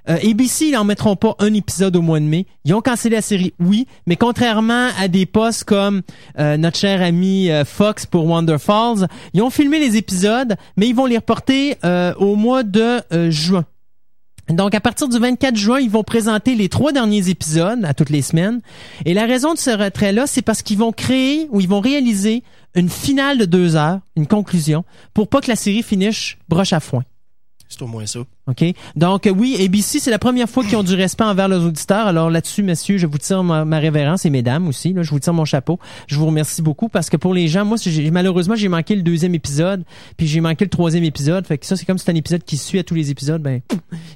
Euh, 0.09 0.17
ABC, 0.17 0.67
ils 0.67 0.73
n'en 0.73 0.85
mettront 0.85 1.17
pas 1.17 1.37
un 1.39 1.53
épisode 1.55 1.97
au 1.97 2.03
mois 2.03 2.21
de 2.21 2.25
mai. 2.25 2.47
Ils 2.65 2.75
ont 2.75 2.81
cancellé 2.81 3.17
la 3.17 3.23
série, 3.23 3.55
oui, 3.59 3.87
mais 4.07 4.17
contrairement 4.17 4.89
à 4.99 5.09
des 5.09 5.27
postes 5.27 5.65
comme 5.65 6.03
euh, 6.39 6.57
notre 6.57 6.79
cher 6.79 7.03
ami 7.03 7.51
euh, 7.51 7.65
Fox 7.65 8.07
pour 8.07 8.27
Wonder 8.27 8.59
Falls, 8.59 9.07
ils 9.35 9.43
ont 9.43 9.51
filmé 9.51 9.79
les 9.79 9.97
épisodes, 9.97 10.57
mais 10.77 10.89
ils 10.89 10.95
vont 10.95 11.07
les 11.07 11.17
reporter 11.17 11.77
euh, 11.85 12.15
au 12.15 12.37
mois 12.37 12.63
de 12.63 13.01
juin. 13.31 13.65
Donc, 14.49 14.75
à 14.75 14.81
partir 14.81 15.09
du 15.09 15.19
24 15.19 15.57
juin, 15.57 15.79
ils 15.79 15.91
vont 15.91 16.03
présenter 16.03 16.55
les 16.55 16.71
trois 16.71 16.93
derniers 16.93 17.29
épisodes 17.29 17.85
à 17.85 17.93
toutes 17.93 18.09
les 18.09 18.23
semaines. 18.23 18.61
Et 19.05 19.13
la 19.13 19.27
raison 19.27 19.53
de 19.53 19.59
ce 19.59 19.71
retrait-là, 19.71 20.27
c'est 20.27 20.41
parce 20.41 20.63
qu'ils 20.63 20.79
vont 20.79 20.93
créer 20.93 21.49
ou 21.51 21.61
ils 21.61 21.69
vont 21.69 21.81
réaliser 21.81 22.43
une 22.75 22.89
finale 22.89 23.37
de 23.37 23.45
deux 23.45 23.77
heures, 23.77 24.01
une 24.17 24.27
conclusion, 24.27 24.85
pour 25.13 25.29
pas 25.29 25.43
que 25.43 25.49
la 25.49 25.57
série 25.57 25.83
finisse 25.83 26.37
broche 26.49 26.73
à 26.73 26.81
foin. 26.81 27.05
C'est 27.69 27.83
au 27.83 27.87
moins 27.87 28.07
ça. 28.07 28.21
OK? 28.49 28.65
Donc, 28.97 29.27
euh, 29.27 29.31
oui, 29.31 29.57
ABC, 29.63 29.99
c'est 29.99 30.11
la 30.11 30.19
première 30.19 30.49
fois 30.49 30.65
qu'ils 30.65 30.77
ont 30.77 30.83
du 30.83 30.95
respect 30.95 31.25
envers 31.25 31.49
leurs 31.49 31.65
auditeurs. 31.65 32.07
Alors 32.07 32.31
là-dessus, 32.31 32.63
messieurs, 32.63 32.97
je 32.99 33.07
vous 33.07 33.19
tire 33.19 33.43
ma, 33.45 33.65
ma 33.65 33.79
révérence 33.79 34.25
et 34.25 34.31
mesdames 34.31 34.67
aussi. 34.69 34.93
Là, 34.93 35.03
je 35.03 35.11
vous 35.11 35.19
tire 35.19 35.35
mon 35.35 35.45
chapeau. 35.45 35.79
Je 36.07 36.17
vous 36.17 36.27
remercie 36.27 36.63
beaucoup 36.63 36.89
parce 36.89 37.11
que 37.11 37.17
pour 37.17 37.35
les 37.35 37.49
gens, 37.49 37.65
moi, 37.65 37.77
j'ai- 37.81 38.11
malheureusement, 38.11 38.55
j'ai 38.57 38.69
manqué 38.69 38.97
le 38.97 39.03
deuxième 39.03 39.35
épisode, 39.35 39.85
puis 40.17 40.27
j'ai 40.27 40.41
manqué 40.41 40.65
le 40.65 40.71
troisième 40.71 41.05
épisode. 41.05 41.47
Fait 41.47 41.59
que 41.59 41.67
ça, 41.67 41.77
c'est 41.77 41.85
comme 41.85 41.99
c'est 41.99 42.11
un 42.11 42.15
épisode 42.15 42.43
qui 42.45 42.57
suit 42.57 42.79
à 42.79 42.83
tous 42.85 42.95
les 42.95 43.11
épisodes. 43.11 43.43
Ben, 43.43 43.61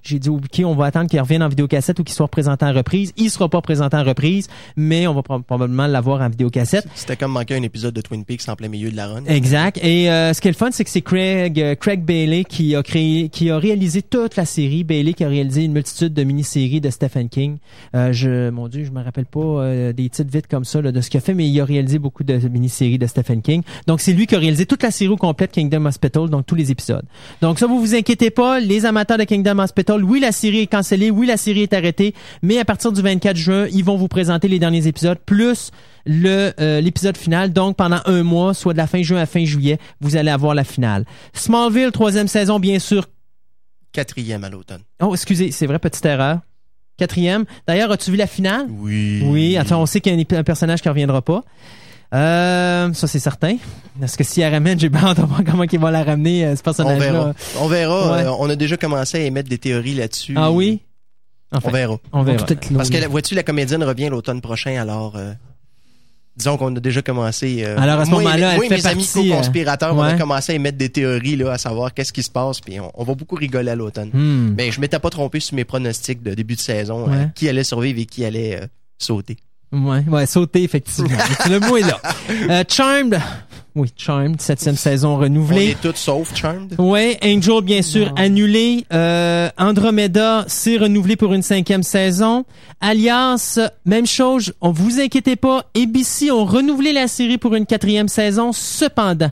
j'ai 0.02 0.18
dit, 0.18 0.28
OK, 0.30 0.62
on 0.64 0.74
va 0.74 0.86
attendre 0.86 1.08
qu'il 1.10 1.20
revienne 1.20 1.42
en 1.42 1.48
vidéocassette 1.48 1.98
ou 2.00 2.04
qu'il 2.04 2.14
soit 2.14 2.28
présenté 2.28 2.64
en 2.64 2.72
reprise. 2.72 3.12
Il 3.16 3.30
sera 3.30 3.48
pas 3.48 3.60
présenté 3.60 3.96
en 3.96 4.04
reprise, 4.04 4.48
mais 4.76 5.06
on 5.06 5.14
va 5.14 5.22
pro- 5.22 5.40
probablement 5.40 5.86
l'avoir 5.86 6.22
en 6.22 6.28
vidéocassette. 6.28 6.86
C'était 6.94 7.16
comme 7.16 7.32
manquer 7.32 7.54
un 7.56 7.62
épisode 7.62 7.92
de 7.94 8.00
Twin 8.00 8.24
Peaks 8.24 8.48
en 8.48 8.56
plein 8.56 8.68
milieu 8.68 8.90
de 8.90 8.96
la 8.96 9.08
run. 9.08 9.24
Exact. 9.26 9.78
Et 9.82 10.10
euh, 10.10 10.32
ce 10.32 10.40
qui 10.40 10.48
est 10.48 10.52
le 10.52 10.56
fun, 10.56 10.70
c'est 10.72 10.84
que 10.84 10.90
c'est 10.90 11.02
Craig, 11.02 11.60
euh, 11.60 11.74
Craig 11.74 12.02
Bailey 12.02 12.44
qui 12.44 12.74
a 12.74 12.82
créé, 12.82 13.28
qui 13.28 13.50
a 13.50 13.58
réalisé 13.58 14.00
toute 14.22 14.37
la 14.37 14.44
série. 14.44 14.85
Bailey 14.85 15.14
qui 15.14 15.24
a 15.24 15.28
réalisé 15.28 15.64
une 15.64 15.72
multitude 15.72 16.14
de 16.14 16.22
mini-séries 16.22 16.80
de 16.80 16.90
Stephen 16.90 17.28
King. 17.28 17.58
Euh, 17.94 18.12
je, 18.12 18.50
mon 18.50 18.68
Dieu, 18.68 18.85
je 18.85 18.90
me 18.90 19.02
rappelle 19.02 19.26
pas 19.26 19.40
euh, 19.40 19.92
des 19.92 20.08
titres 20.08 20.30
vite 20.30 20.46
comme 20.46 20.64
ça 20.64 20.80
là, 20.80 20.92
de 20.92 21.00
ce 21.00 21.11
qu'il 21.11 21.18
a 21.18 21.20
fait, 21.20 21.35
mais 21.35 21.48
il 21.48 21.61
a 21.61 21.64
réalisé 21.64 21.98
beaucoup 21.98 22.22
de 22.22 22.35
mini-séries 22.48 22.98
de 22.98 23.06
Stephen 23.06 23.42
King. 23.42 23.62
Donc 23.87 24.00
c'est 24.00 24.12
lui 24.12 24.26
qui 24.26 24.35
a 24.35 24.38
réalisé 24.38 24.66
toute 24.66 24.82
la 24.82 24.90
série 24.90 25.11
au 25.11 25.16
complète 25.16 25.52
Kingdom 25.52 25.87
Hospital, 25.87 26.30
donc 26.30 26.46
tous 26.46 26.54
les 26.54 26.70
épisodes. 26.70 27.04
Donc 27.40 27.58
ça, 27.58 27.66
vous 27.66 27.80
vous 27.80 27.94
inquiétez 27.94 28.30
pas, 28.30 28.61
les 28.61 28.87
amateurs 28.87 29.18
de 29.18 29.24
Kingdom 29.24 29.58
Hospital, 29.58 30.04
oui, 30.04 30.20
la 30.20 30.32
série 30.32 30.61
est 30.61 30.66
cancellée, 30.66 31.11
oui, 31.11 31.26
la 31.26 31.37
série 31.37 31.62
est 31.62 31.72
arrêtée, 31.72 32.14
mais 32.42 32.58
à 32.58 32.64
partir 32.64 32.92
du 32.92 33.02
24 33.02 33.37
juin, 33.37 33.66
ils 33.72 33.85
vont 33.85 33.96
vous 33.96 34.08
présenter 34.08 34.46
les 34.46 34.58
derniers 34.58 34.87
épisodes, 34.87 35.18
plus 35.26 35.72
le 36.06 36.52
euh, 36.61 36.80
l'épisode 36.80 37.16
final. 37.16 37.52
Donc, 37.52 37.76
pendant 37.76 38.00
un 38.06 38.22
mois, 38.22 38.54
soit 38.54 38.72
de 38.72 38.78
la 38.78 38.87
fin 38.87 39.02
juin 39.02 39.20
à 39.20 39.26
fin 39.26 39.44
juillet, 39.44 39.78
vous 40.00 40.16
allez 40.16 40.30
avoir 40.30 40.54
la 40.54 40.64
finale. 40.64 41.04
Smallville, 41.32 41.92
troisième 41.92 42.28
saison, 42.28 42.58
bien 42.58 42.78
sûr. 42.78 43.06
Quatrième 43.92 44.44
à 44.44 44.50
l'automne. 44.50 44.83
Oh, 45.02 45.12
excusez, 45.14 45.50
c'est 45.50 45.66
vrai, 45.66 45.78
petite 45.78 46.05
erreur. 46.07 46.40
Quatrième. 46.96 47.44
D'ailleurs, 47.66 47.90
as-tu 47.90 48.11
vu 48.11 48.16
la 48.16 48.26
finale? 48.26 48.66
Oui. 48.70 49.22
Oui, 49.24 49.57
attends, 49.57 49.83
on 49.83 49.87
sait 49.87 50.00
qu'il 50.00 50.14
y 50.18 50.35
a 50.35 50.38
un, 50.38 50.44
personnage 50.44 50.83
qui 50.83 50.88
reviendra 50.88 51.22
pas. 51.22 51.42
Euh, 52.14 52.92
ça 52.92 53.07
c'est 53.07 53.18
certain. 53.18 53.57
Parce 53.98 54.16
que 54.16 54.24
si 54.24 54.42
elle 54.42 54.52
ramène, 54.52 54.78
j'ai 54.78 54.88
de 54.90 54.98
voir 54.98 55.14
comment 55.46 55.64
il 55.64 55.78
va 55.78 55.90
la 55.90 56.05
ramener, 56.05 56.44
euh, 56.44 56.57
ce 56.57 56.61
On 56.61 56.64
personnage-là. 56.64 57.12
verra. 57.12 57.33
On 57.61 57.68
verra. 57.68 58.12
Ouais. 58.12 58.24
Euh, 58.24 58.33
on 58.38 58.50
a 58.50 58.57
déjà 58.57 58.76
commencé 58.76 59.18
à 59.18 59.20
émettre 59.22 59.48
des 59.48 59.59
théories 59.59 59.94
là-dessus. 59.94 60.35
Ah 60.37 60.52
oui? 60.52 60.81
Enfin, 61.50 61.68
On 61.68 61.72
verra. 61.72 61.96
on 62.12 62.22
verra. 62.22 62.46
Parce 62.76 62.90
que, 62.90 63.07
vois-tu, 63.09 63.35
la 63.35 63.42
comédienne 63.42 63.83
revient 63.85 64.09
l'automne 64.09 64.40
prochain, 64.40 64.81
alors... 64.81 65.16
disons 66.36 66.56
qu'on 66.56 66.74
a 66.74 66.80
déjà 66.80 67.02
commencé... 67.02 67.62
euh, 67.64 67.76
Alors, 67.78 68.00
à 68.00 68.04
ce 68.04 68.10
moment-là, 68.10 68.56
moi 68.56 68.64
et 68.66 68.68
mes 68.68 68.86
amis 68.86 69.08
euh, 69.16 69.28
co-conspirateurs, 69.30 69.94
on 69.96 70.02
a 70.02 70.14
commencé 70.14 70.52
à 70.52 70.54
émettre 70.54 70.78
des 70.78 70.88
théories, 70.88 71.36
là, 71.36 71.52
à 71.52 71.58
savoir 71.58 71.92
qu'est-ce 71.94 72.12
qui 72.12 72.22
se 72.22 72.30
passe, 72.30 72.60
puis 72.60 72.80
on, 72.80 72.90
on 72.94 73.04
va 73.04 73.14
beaucoup 73.14 73.34
rigoler 73.36 73.70
à 73.70 73.74
l'automne. 73.76 74.10
Hmm. 74.12 74.54
Mais 74.56 74.70
je 74.72 74.80
m'étais 74.80 74.98
pas 74.98 75.10
trompé 75.10 75.40
sur 75.40 75.54
mes 75.54 75.64
pronostics 75.64 76.22
de 76.22 76.34
début 76.34 76.54
de 76.56 76.60
saison, 76.60 77.08
Ouais. 77.08 77.16
euh, 77.16 77.24
qui 77.34 77.48
allait 77.48 77.64
survivre 77.64 77.98
et 78.00 78.06
qui 78.06 78.24
allait 78.24 78.60
sauter. 78.98 79.36
Ouais, 79.72 80.04
ouais, 80.08 80.26
sauter, 80.26 80.62
effectivement. 80.64 81.10
le 81.50 81.58
mot 81.60 81.76
est 81.76 81.82
là. 81.82 82.64
Charmed. 82.68 83.20
Oui, 83.74 83.88
Charmed, 83.96 84.40
septième 84.40 84.76
saison 84.76 85.14
On 85.14 85.18
renouvelée. 85.18 85.70
est 85.70 85.80
tous 85.80 85.96
sauf 85.96 86.35
Charmed? 86.37 86.74
Ouais, 86.78 87.18
Angel, 87.24 87.62
bien 87.62 87.80
sûr, 87.80 88.12
annulé. 88.16 88.85
Euh, 88.92 89.48
Andromeda, 89.56 90.44
c'est 90.46 90.76
renouvelé 90.76 91.16
pour 91.16 91.32
une 91.32 91.42
cinquième 91.42 91.82
saison. 91.82 92.44
Alias, 92.82 93.58
même 93.87 94.06
chose, 94.06 94.52
on 94.61 94.72
vous 94.72 95.00
inquiétez 95.00 95.37
pas. 95.37 95.64
ABC 95.74 96.30
ont 96.30 96.44
renouvelé 96.44 96.92
la 96.92 97.08
série 97.08 97.38
pour 97.38 97.54
une 97.54 97.64
quatrième 97.64 98.08
saison. 98.08 98.52
Cependant, 98.52 99.30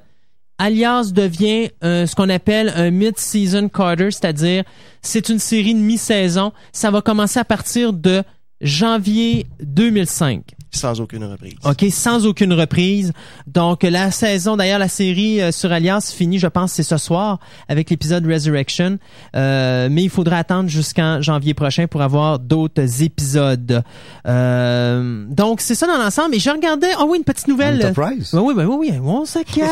Alias 0.59 1.11
devient 1.15 1.71
euh, 1.85 2.07
ce 2.07 2.15
qu'on 2.15 2.29
appelle 2.31 2.73
un 2.77 2.91
mid-season 2.91 3.69
Carter, 3.69 4.11
c'est-à-dire 4.11 4.65
c'est 5.03 5.29
une 5.29 5.39
série 5.39 5.75
de 5.75 5.81
mi-saison. 5.81 6.53
Ça 6.73 6.91
va 6.91 7.03
commencer 7.03 7.39
à 7.41 7.45
partir 7.45 7.93
de 7.93 8.23
janvier 8.63 9.47
2005. 9.63 10.43
Sans 10.73 11.01
aucune 11.01 11.25
reprise. 11.25 11.55
OK, 11.65 11.85
sans 11.91 12.27
aucune 12.27 12.53
reprise. 12.53 13.13
Donc 13.47 13.83
la 13.83 14.11
saison, 14.11 14.57
d'ailleurs 14.57 14.79
la 14.79 14.89
série 14.89 15.41
euh, 15.41 15.51
sur 15.51 15.73
Alliance 15.73 16.13
finit, 16.13 16.39
je 16.39 16.47
pense, 16.47 16.73
c'est 16.73 16.85
ce 16.85 16.97
soir 16.97 17.41
avec 17.69 17.91
l'épisode 17.91 18.25
Resurrection. 18.27 18.99
Euh, 19.35 19.89
mais 19.91 20.05
il 20.05 20.11
faudra 20.11 20.37
attendre 20.37 20.69
jusqu'en 20.69 21.21
janvier 21.21 21.55
prochain 21.55 21.87
pour 21.87 22.03
avoir 22.03 22.39
d'autres 22.39 23.03
épisodes. 23.03 23.83
Euh, 24.27 25.25
donc 25.29 25.61
c'est 25.61 25.75
ça 25.75 25.87
dans 25.87 25.99
l'ensemble. 25.99 26.35
Et 26.35 26.39
je 26.39 26.51
regardais, 26.51 26.91
oh 27.01 27.07
oui, 27.09 27.19
une 27.19 27.25
petite 27.25 27.49
nouvelle. 27.49 27.85
Enterprise? 27.85 28.31
Oui, 28.33 28.41
oui, 28.47 28.55
ben 28.55 28.67
oui, 28.67 28.91
oui, 28.93 28.99
on 29.03 29.25
se 29.25 29.39
calme. 29.41 29.67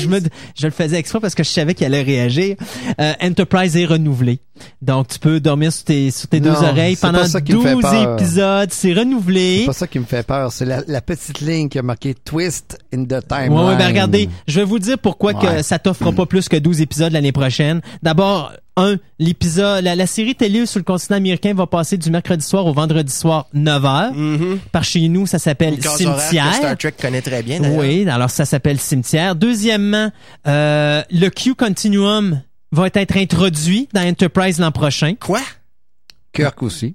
je, 0.00 0.08
me, 0.08 0.20
je 0.56 0.66
le 0.66 0.72
faisais 0.72 0.98
exprès 0.98 1.20
parce 1.20 1.34
que 1.34 1.44
je 1.44 1.50
savais 1.50 1.74
qu'il 1.74 1.86
allait 1.86 2.02
réagir. 2.02 2.56
Euh, 3.00 3.12
Enterprise 3.22 3.76
est 3.76 3.86
renouvelé. 3.86 4.40
Donc, 4.82 5.08
tu 5.08 5.18
peux 5.18 5.40
dormir 5.40 5.72
sur 5.72 5.84
tes, 5.84 6.10
sur 6.10 6.28
tes 6.28 6.40
Non, 6.40 6.52
deux 6.52 6.64
oreilles 6.66 6.96
pendant 6.96 7.24
ça 7.26 7.40
qui 7.40 7.54
me 7.54 7.62
fait 7.62 7.72
12 7.74 7.82
peur. 7.82 8.14
épisodes. 8.18 8.68
C'est 8.72 8.92
renouvelé. 8.92 9.58
C'est 9.60 9.66
pas 9.66 9.72
ça 9.72 9.86
qui 9.86 9.98
me 9.98 10.04
fait 10.04 10.26
peur. 10.26 10.52
C'est 10.52 10.64
la, 10.64 10.82
la 10.86 11.00
petite 11.00 11.40
ligne 11.40 11.68
qui 11.68 11.78
a 11.78 11.82
marqué 11.82 12.14
Twist 12.14 12.78
in 12.94 13.04
the 13.04 13.26
Timeline. 13.26 13.52
Ouais, 13.52 13.64
ouais, 13.68 13.76
ben 13.76 13.86
regardez, 13.88 14.28
je 14.46 14.60
vais 14.60 14.66
vous 14.66 14.78
dire 14.78 14.98
pourquoi 14.98 15.34
que 15.34 15.62
ça 15.62 15.78
t'offre 15.78 16.10
pas 16.12 16.26
plus 16.26 16.48
que 16.48 16.56
12 16.56 16.80
épisodes 16.80 17.12
l'année 17.12 17.32
prochaine. 17.32 17.80
D'abord, 18.02 18.52
un, 18.76 18.96
l'épisode, 19.18 19.82
la, 19.82 19.96
la 19.96 20.06
série 20.06 20.36
télé 20.36 20.64
sur 20.64 20.78
le 20.78 20.84
continent 20.84 21.16
américain 21.16 21.52
va 21.52 21.66
passer 21.66 21.96
du 21.96 22.10
mercredi 22.10 22.46
soir 22.46 22.64
au 22.64 22.72
vendredi 22.72 23.12
soir 23.12 23.46
9h. 23.52 24.12
Mhm. 24.14 24.58
Par 24.70 24.84
chez 24.84 25.08
nous, 25.08 25.26
ça 25.26 25.40
s'appelle 25.40 25.82
Cimetière. 25.82 26.54
Star 26.54 26.78
Trek 26.78 26.94
connaît 27.00 27.20
très 27.22 27.42
bien, 27.42 27.58
d'ailleurs. 27.58 27.80
Oui, 27.80 28.08
alors 28.08 28.30
ça 28.30 28.44
s'appelle 28.44 28.78
Cimetière. 28.78 29.34
Deuxièmement, 29.34 30.12
euh, 30.46 31.02
le 31.10 31.28
Q 31.28 31.56
Continuum 31.56 32.40
va 32.72 32.86
être 32.92 33.16
introduit 33.16 33.88
dans 33.92 34.06
Enterprise 34.06 34.58
l'an 34.58 34.72
prochain. 34.72 35.14
Quoi? 35.18 35.40
Kirk 36.32 36.62
aussi. 36.62 36.94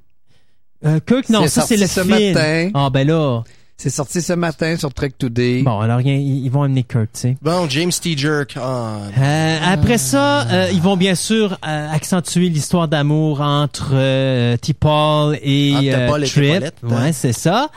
Euh, 0.86 1.00
Kirk, 1.00 1.30
non, 1.30 1.48
ça 1.48 1.62
c'est 1.62 1.78
le 1.78 1.88
ce 1.88 2.02
film. 2.02 2.34
matin. 2.34 2.70
Ah 2.74 2.90
ben 2.90 3.08
là, 3.08 3.44
C'est 3.84 3.90
sorti 3.90 4.22
ce 4.22 4.32
matin 4.32 4.78
sur 4.78 4.94
Trek 4.94 5.12
Today. 5.18 5.62
bon 5.62 5.78
alors 5.82 5.98
rien, 5.98 6.14
ils 6.16 6.46
ils 6.46 6.50
vont 6.50 6.64
amener 6.64 6.84
Kirk, 6.84 7.10
tu 7.14 7.20
sais. 7.20 7.38
Bon, 7.42 7.68
James 7.68 7.92
T. 7.92 8.18
Jerk. 8.18 8.56
Ah, 8.58 9.00
Euh, 9.20 9.58
après 9.62 9.98
ça, 9.98 10.48
euh, 10.48 10.70
ils 10.72 10.80
vont 10.82 10.96
bien 10.96 11.16
sûr 11.16 11.58
euh, 11.68 11.92
accentuer 11.92 12.48
l'histoire 12.48 12.88
d'amour 12.88 13.42
entre 13.42 13.92
euh, 13.94 14.56
T-Paul 14.56 15.38
et 15.44 15.74
Entre 15.76 15.98
euh, 15.98 16.08
Paul 16.08 16.24
et 16.24 16.28
Trip. 16.28 16.64
Hein. 16.64 16.88
Ouais, 16.88 17.12
c'est 17.12 17.34
ça. 17.34 17.68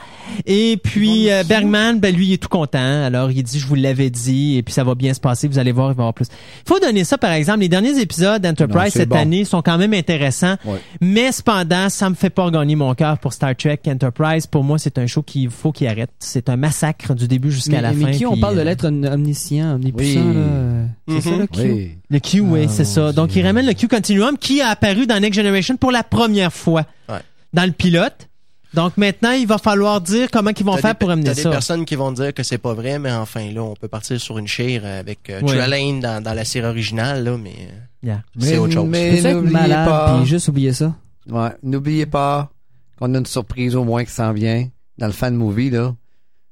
Et 0.45 0.79
puis 0.81 1.29
euh, 1.29 1.43
Bergman, 1.43 1.99
ben 1.99 2.15
lui 2.15 2.27
il 2.27 2.33
est 2.35 2.37
tout 2.37 2.47
content. 2.47 3.03
Alors 3.03 3.29
il 3.29 3.43
dit 3.43 3.59
je 3.59 3.67
vous 3.67 3.75
l'avais 3.75 4.09
dit 4.09 4.55
et 4.55 4.63
puis 4.63 4.73
ça 4.73 4.85
va 4.85 4.95
bien 4.95 5.13
se 5.13 5.19
passer, 5.19 5.49
vous 5.49 5.59
allez 5.59 5.73
voir, 5.73 5.91
il 5.91 5.95
va 5.95 6.03
y 6.03 6.03
avoir 6.03 6.13
plus. 6.13 6.27
Faut 6.65 6.79
donner 6.79 7.03
ça 7.03 7.17
par 7.17 7.33
exemple, 7.33 7.59
les 7.59 7.69
derniers 7.69 7.99
épisodes 7.99 8.41
d'Enterprise 8.41 8.93
cette 8.93 9.09
bon. 9.09 9.17
année 9.17 9.43
sont 9.43 9.61
quand 9.61 9.77
même 9.77 9.93
intéressants. 9.93 10.55
Ouais. 10.63 10.79
Mais 11.01 11.33
cependant, 11.33 11.89
ça 11.89 12.09
me 12.09 12.15
fait 12.15 12.29
pas 12.29 12.49
gagner 12.49 12.77
mon 12.77 12.95
cœur 12.95 13.17
pour 13.17 13.33
Star 13.33 13.53
Trek 13.57 13.81
Enterprise. 13.89 14.47
Pour 14.47 14.63
moi, 14.63 14.77
c'est 14.77 14.97
un 14.99 15.05
show 15.05 15.21
qu'il 15.21 15.49
faut 15.49 15.73
qu'il 15.73 15.96
C'est 16.19 16.49
un 16.49 16.55
massacre 16.57 17.13
du 17.15 17.27
début 17.27 17.51
jusqu'à 17.51 17.77
mais, 17.77 17.81
la 17.81 17.93
mais 17.93 18.05
fin. 18.05 18.11
qui 18.11 18.25
on 18.25 18.33
puis, 18.33 18.41
parle 18.41 18.55
de 18.55 18.61
euh, 18.61 18.63
l'être 18.63 18.85
om- 18.87 19.03
omniscient, 19.05 19.75
omnipuissant, 19.75 20.21
Oui. 20.27 20.33
là. 20.35 20.39
euh, 20.39 20.85
C'est 21.07 21.13
Mhm. 21.15 21.21
ça, 21.21 21.29
le 21.37 21.47
Q? 21.47 21.61
Oui. 21.71 21.97
Le 22.09 22.19
Q, 22.19 22.39
oui, 22.41 22.61
Ah, 22.65 22.67
c'est 22.69 22.85
ça. 22.85 23.11
Donc, 23.13 23.35
il 23.35 23.45
ramène 23.45 23.65
le 23.65 23.73
Q 23.73 23.87
Continuum 23.87 24.37
qui 24.37 24.61
a 24.61 24.69
apparu 24.69 25.07
dans 25.07 25.19
Next 25.19 25.35
Generation 25.39 25.75
pour 25.77 25.91
la 25.91 26.03
première 26.03 26.53
fois. 26.53 26.85
Ouais. 27.09 27.19
Dans 27.53 27.65
le 27.65 27.71
pilote. 27.71 28.27
Donc 28.73 28.97
maintenant, 28.97 29.31
il 29.31 29.47
va 29.47 29.57
falloir 29.57 30.01
dire 30.01 30.27
comment 30.29 30.51
ils 30.55 30.63
vont 30.65 30.75
T'as 30.75 30.81
faire 30.81 30.91
des- 30.93 30.97
pour 30.99 31.09
amener 31.09 31.25
t'as 31.29 31.33
des 31.35 31.41
ça. 31.41 31.49
personnes 31.49 31.85
qui 31.85 31.95
vont 31.95 32.11
dire 32.11 32.33
que 32.33 32.43
c'est 32.43 32.57
pas 32.57 32.73
vrai, 32.73 32.99
mais 32.99 33.11
enfin, 33.13 33.49
là, 33.51 33.63
on 33.63 33.73
peut 33.75 33.87
partir 33.87 34.19
sur 34.19 34.37
une 34.37 34.45
chire 34.47 34.85
avec 34.85 35.29
euh, 35.29 35.39
Ouais. 35.41 35.57
Trelane 35.57 36.01
dans, 36.01 36.21
dans 36.21 36.33
la 36.33 36.43
série 36.43 36.67
originale, 36.67 37.23
là, 37.23 37.37
mais 37.41 37.51
euh, 37.51 37.79
Yeah. 38.07 38.21
c'est 38.37 38.57
autre 38.57 38.73
chose. 38.73 38.85
Mais 38.87 39.21
n'oubliez 39.21 39.51
malade 39.53 39.87
pas. 39.87 40.17
puis 40.19 40.27
juste 40.29 40.49
oublier 40.49 40.73
ça? 40.73 40.93
Ouais, 41.29 41.49
n'oubliez 41.63 42.05
pas 42.05 42.51
qu'on 42.99 43.15
a 43.15 43.17
une 43.17 43.25
surprise 43.25 43.73
au 43.75 43.83
moins 43.85 44.03
qui 44.03 44.11
s'en 44.11 44.33
vient 44.33 44.67
dans 44.97 45.07
le 45.07 45.13
fan 45.13 45.35
movie 45.35 45.69
là. 45.69 45.95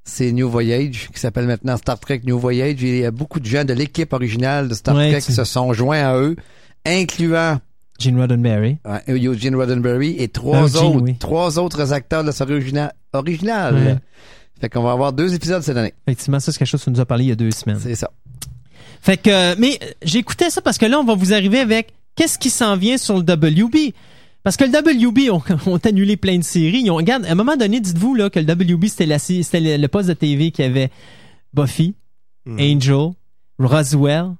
C'est 0.07 0.31
New 0.31 0.47
Voyage 0.49 1.09
qui 1.13 1.19
s'appelle 1.19 1.47
maintenant 1.47 1.77
Star 1.77 1.99
Trek 1.99 2.21
New 2.25 2.37
Voyage 2.37 2.81
il 2.83 2.97
y 2.97 3.05
a 3.05 3.11
beaucoup 3.11 3.39
de 3.39 3.45
gens 3.47 3.65
de 3.65 3.73
l'équipe 3.73 4.13
originale 4.13 4.67
de 4.67 4.73
Star 4.75 4.95
Ouais, 4.95 5.09
Trek 5.11 5.21
qui 5.21 5.33
se 5.33 5.43
sont 5.43 5.73
joints 5.73 6.05
à 6.05 6.15
eux, 6.17 6.35
incluant 6.85 7.59
Gene 7.99 8.19
Roddenberry. 8.19 8.77
ouais, 8.85 9.01
Eugene 9.07 9.55
Roddenberry 9.55 10.15
et 10.19 10.27
trois 10.27 10.63
Ah, 10.65 10.67
Gene, 10.67 10.85
autres, 10.85 11.01
oui. 11.01 11.15
trois 11.17 11.57
autres 11.59 11.91
acteurs 11.93 12.21
de 12.21 12.27
la 12.27 12.33
série 12.33 12.53
origina- 12.53 12.91
originale. 13.13 13.75
Ouais. 13.75 13.95
Fait 14.61 14.69
qu'on 14.69 14.83
va 14.83 14.91
avoir 14.91 15.11
deux 15.13 15.33
épisodes 15.33 15.61
cette 15.63 15.77
année. 15.77 15.93
Effectivement, 16.07 16.39
ça 16.39 16.51
c'est 16.51 16.59
quelque 16.59 16.67
chose 16.67 16.83
qu'on 16.83 16.91
nous 16.91 16.99
a 16.99 17.05
parlé 17.05 17.25
il 17.25 17.27
y 17.29 17.31
a 17.31 17.35
deux 17.35 17.51
semaines. 17.51 17.79
C'est 17.81 17.95
ça. 17.95 18.11
Fait 19.01 19.17
que, 19.17 19.29
euh, 19.29 19.55
mais 19.57 19.77
euh, 19.81 19.87
j'écoutais 20.03 20.49
ça 20.49 20.61
parce 20.61 20.77
que 20.77 20.85
là, 20.85 20.99
on 20.99 21.03
va 21.03 21.15
vous 21.15 21.33
arriver 21.33 21.59
avec 21.59 21.93
qu'est-ce 22.15 22.37
qui 22.39 22.49
s'en 22.49 22.75
vient 22.77 22.97
sur 22.97 23.15
le 23.17 23.21
WB. 23.23 23.93
Parce 24.45 24.55
que 24.55 24.63
le 24.63 25.07
WB 25.09 25.29
ont, 25.31 25.41
ont 25.73 25.77
annulé 25.83 26.15
plein 26.15 26.37
de 26.37 26.43
séries. 26.43 26.83
Ils 26.85 26.91
ont, 26.91 26.95
regarde, 26.95 27.25
à 27.25 27.31
un 27.31 27.35
moment 27.35 27.57
donné, 27.57 27.81
dites-vous 27.81 28.15
là 28.15 28.29
que 28.29 28.39
le 28.39 28.49
WB 28.49 28.85
c'était 28.85 29.05
la, 29.05 29.19
c'était 29.19 29.77
le, 29.77 29.87
poste 29.87 30.07
de 30.07 30.13
TV 30.13 30.51
qui 30.51 30.63
avait 30.63 30.89
Buffy, 31.53 31.95
Hmm. 32.45 32.59
Angel, 32.59 33.09
Roswell. 33.57 34.35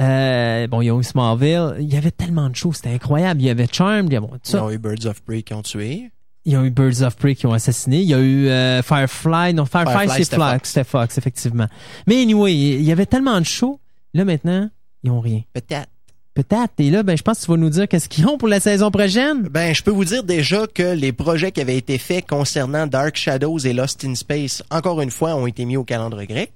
Euh, 0.00 0.66
bon, 0.66 0.80
ils 0.80 0.90
ont 0.90 1.00
eu 1.00 1.04
Smallville. 1.04 1.76
Il 1.78 1.92
y 1.92 1.96
avait 1.96 2.10
tellement 2.10 2.50
de 2.50 2.56
choses, 2.56 2.76
c'était 2.76 2.90
incroyable. 2.90 3.40
Il 3.40 3.44
y 3.44 3.50
avait 3.50 3.68
Charmed, 3.70 4.10
il 4.10 4.14
y 4.14 4.16
avait 4.16 4.26
tout 4.26 4.40
Ils 4.44 4.50
ça. 4.50 4.64
ont 4.64 4.70
eu 4.70 4.78
Birds 4.78 5.06
of 5.06 5.22
Prey 5.22 5.42
qui 5.42 5.54
ont 5.54 5.62
tué. 5.62 6.10
Ils 6.44 6.56
ont 6.56 6.64
eu 6.64 6.70
Birds 6.70 7.02
of 7.02 7.16
Prey 7.16 7.36
qui 7.36 7.46
ont 7.46 7.52
assassiné. 7.52 8.00
Il 8.02 8.08
y 8.08 8.14
a 8.14 8.18
eu 8.18 8.48
euh, 8.48 8.82
Firefly. 8.82 9.54
Non, 9.54 9.66
Firefly, 9.66 10.08
Firefly, 10.08 10.24
c'est. 10.24 10.34
Fox. 10.34 10.68
C'était 10.68 10.84
Fox, 10.84 11.16
effectivement. 11.16 11.68
Mais 12.08 12.20
anyway, 12.20 12.54
il 12.54 12.82
y 12.82 12.90
avait 12.92 13.06
tellement 13.06 13.38
de 13.38 13.46
shows. 13.46 13.78
Là, 14.14 14.24
maintenant, 14.24 14.68
ils 15.04 15.10
ont 15.12 15.20
rien. 15.20 15.42
Peut-être. 15.52 15.88
Peut-être. 16.34 16.72
Et 16.78 16.90
là, 16.90 17.04
ben, 17.04 17.16
je 17.16 17.22
pense 17.22 17.38
que 17.38 17.44
tu 17.44 17.50
vas 17.52 17.56
nous 17.56 17.70
dire 17.70 17.86
qu'est-ce 17.86 18.08
qu'ils 18.08 18.26
ont 18.26 18.38
pour 18.38 18.48
la 18.48 18.58
saison 18.58 18.90
prochaine. 18.90 19.42
Ben, 19.42 19.72
je 19.72 19.82
peux 19.82 19.92
vous 19.92 20.04
dire 20.04 20.24
déjà 20.24 20.66
que 20.66 20.94
les 20.94 21.12
projets 21.12 21.52
qui 21.52 21.60
avaient 21.60 21.76
été 21.76 21.96
faits 21.96 22.26
concernant 22.26 22.88
Dark 22.88 23.16
Shadows 23.16 23.60
et 23.60 23.72
Lost 23.72 24.04
in 24.04 24.16
Space, 24.16 24.62
encore 24.70 25.00
une 25.00 25.12
fois, 25.12 25.36
ont 25.36 25.46
été 25.46 25.64
mis 25.64 25.76
au 25.76 25.84
calendrier 25.84 26.26
grec. 26.26 26.52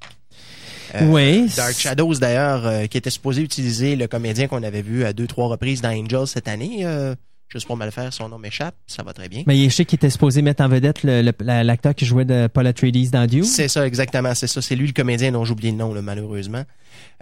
Euh, 0.96 1.06
oui. 1.06 1.48
Dark 1.56 1.78
Shadows, 1.78 2.14
d'ailleurs, 2.14 2.66
euh, 2.66 2.86
qui 2.86 2.98
était 2.98 3.10
supposé 3.10 3.42
utiliser 3.42 3.94
le 3.94 4.08
comédien 4.08 4.48
qu'on 4.48 4.62
avait 4.62 4.82
vu 4.82 5.04
à 5.04 5.12
deux, 5.12 5.26
trois 5.26 5.46
reprises 5.46 5.80
dans 5.80 5.90
Angel 5.90 6.26
cette 6.26 6.48
année. 6.48 6.80
Euh, 6.82 7.14
juste 7.48 7.66
pour 7.66 7.76
mal 7.76 7.90
faire, 7.90 8.12
son 8.12 8.28
nom 8.28 8.38
m'échappe. 8.38 8.74
Ça 8.86 9.02
va 9.02 9.12
très 9.12 9.28
bien. 9.28 9.42
Mais 9.46 9.64
je 9.64 9.74
sais 9.74 9.84
qu'il 9.84 9.96
était 9.96 10.10
supposé 10.10 10.42
mettre 10.42 10.62
en 10.62 10.68
vedette 10.68 11.02
l'acteur 11.02 11.94
qui 11.94 12.04
jouait 12.04 12.24
de 12.24 12.46
Paul 12.46 12.66
Atreides 12.66 13.10
dans 13.10 13.26
Dune. 13.26 13.44
C'est 13.44 13.68
ça, 13.68 13.86
exactement. 13.86 14.34
C'est 14.34 14.46
ça. 14.46 14.60
C'est 14.60 14.76
lui 14.76 14.86
le 14.86 14.92
comédien 14.92 15.32
dont 15.32 15.44
j'oublie 15.44 15.70
le 15.70 15.76
nom, 15.76 15.94
là, 15.94 16.02
malheureusement. 16.02 16.64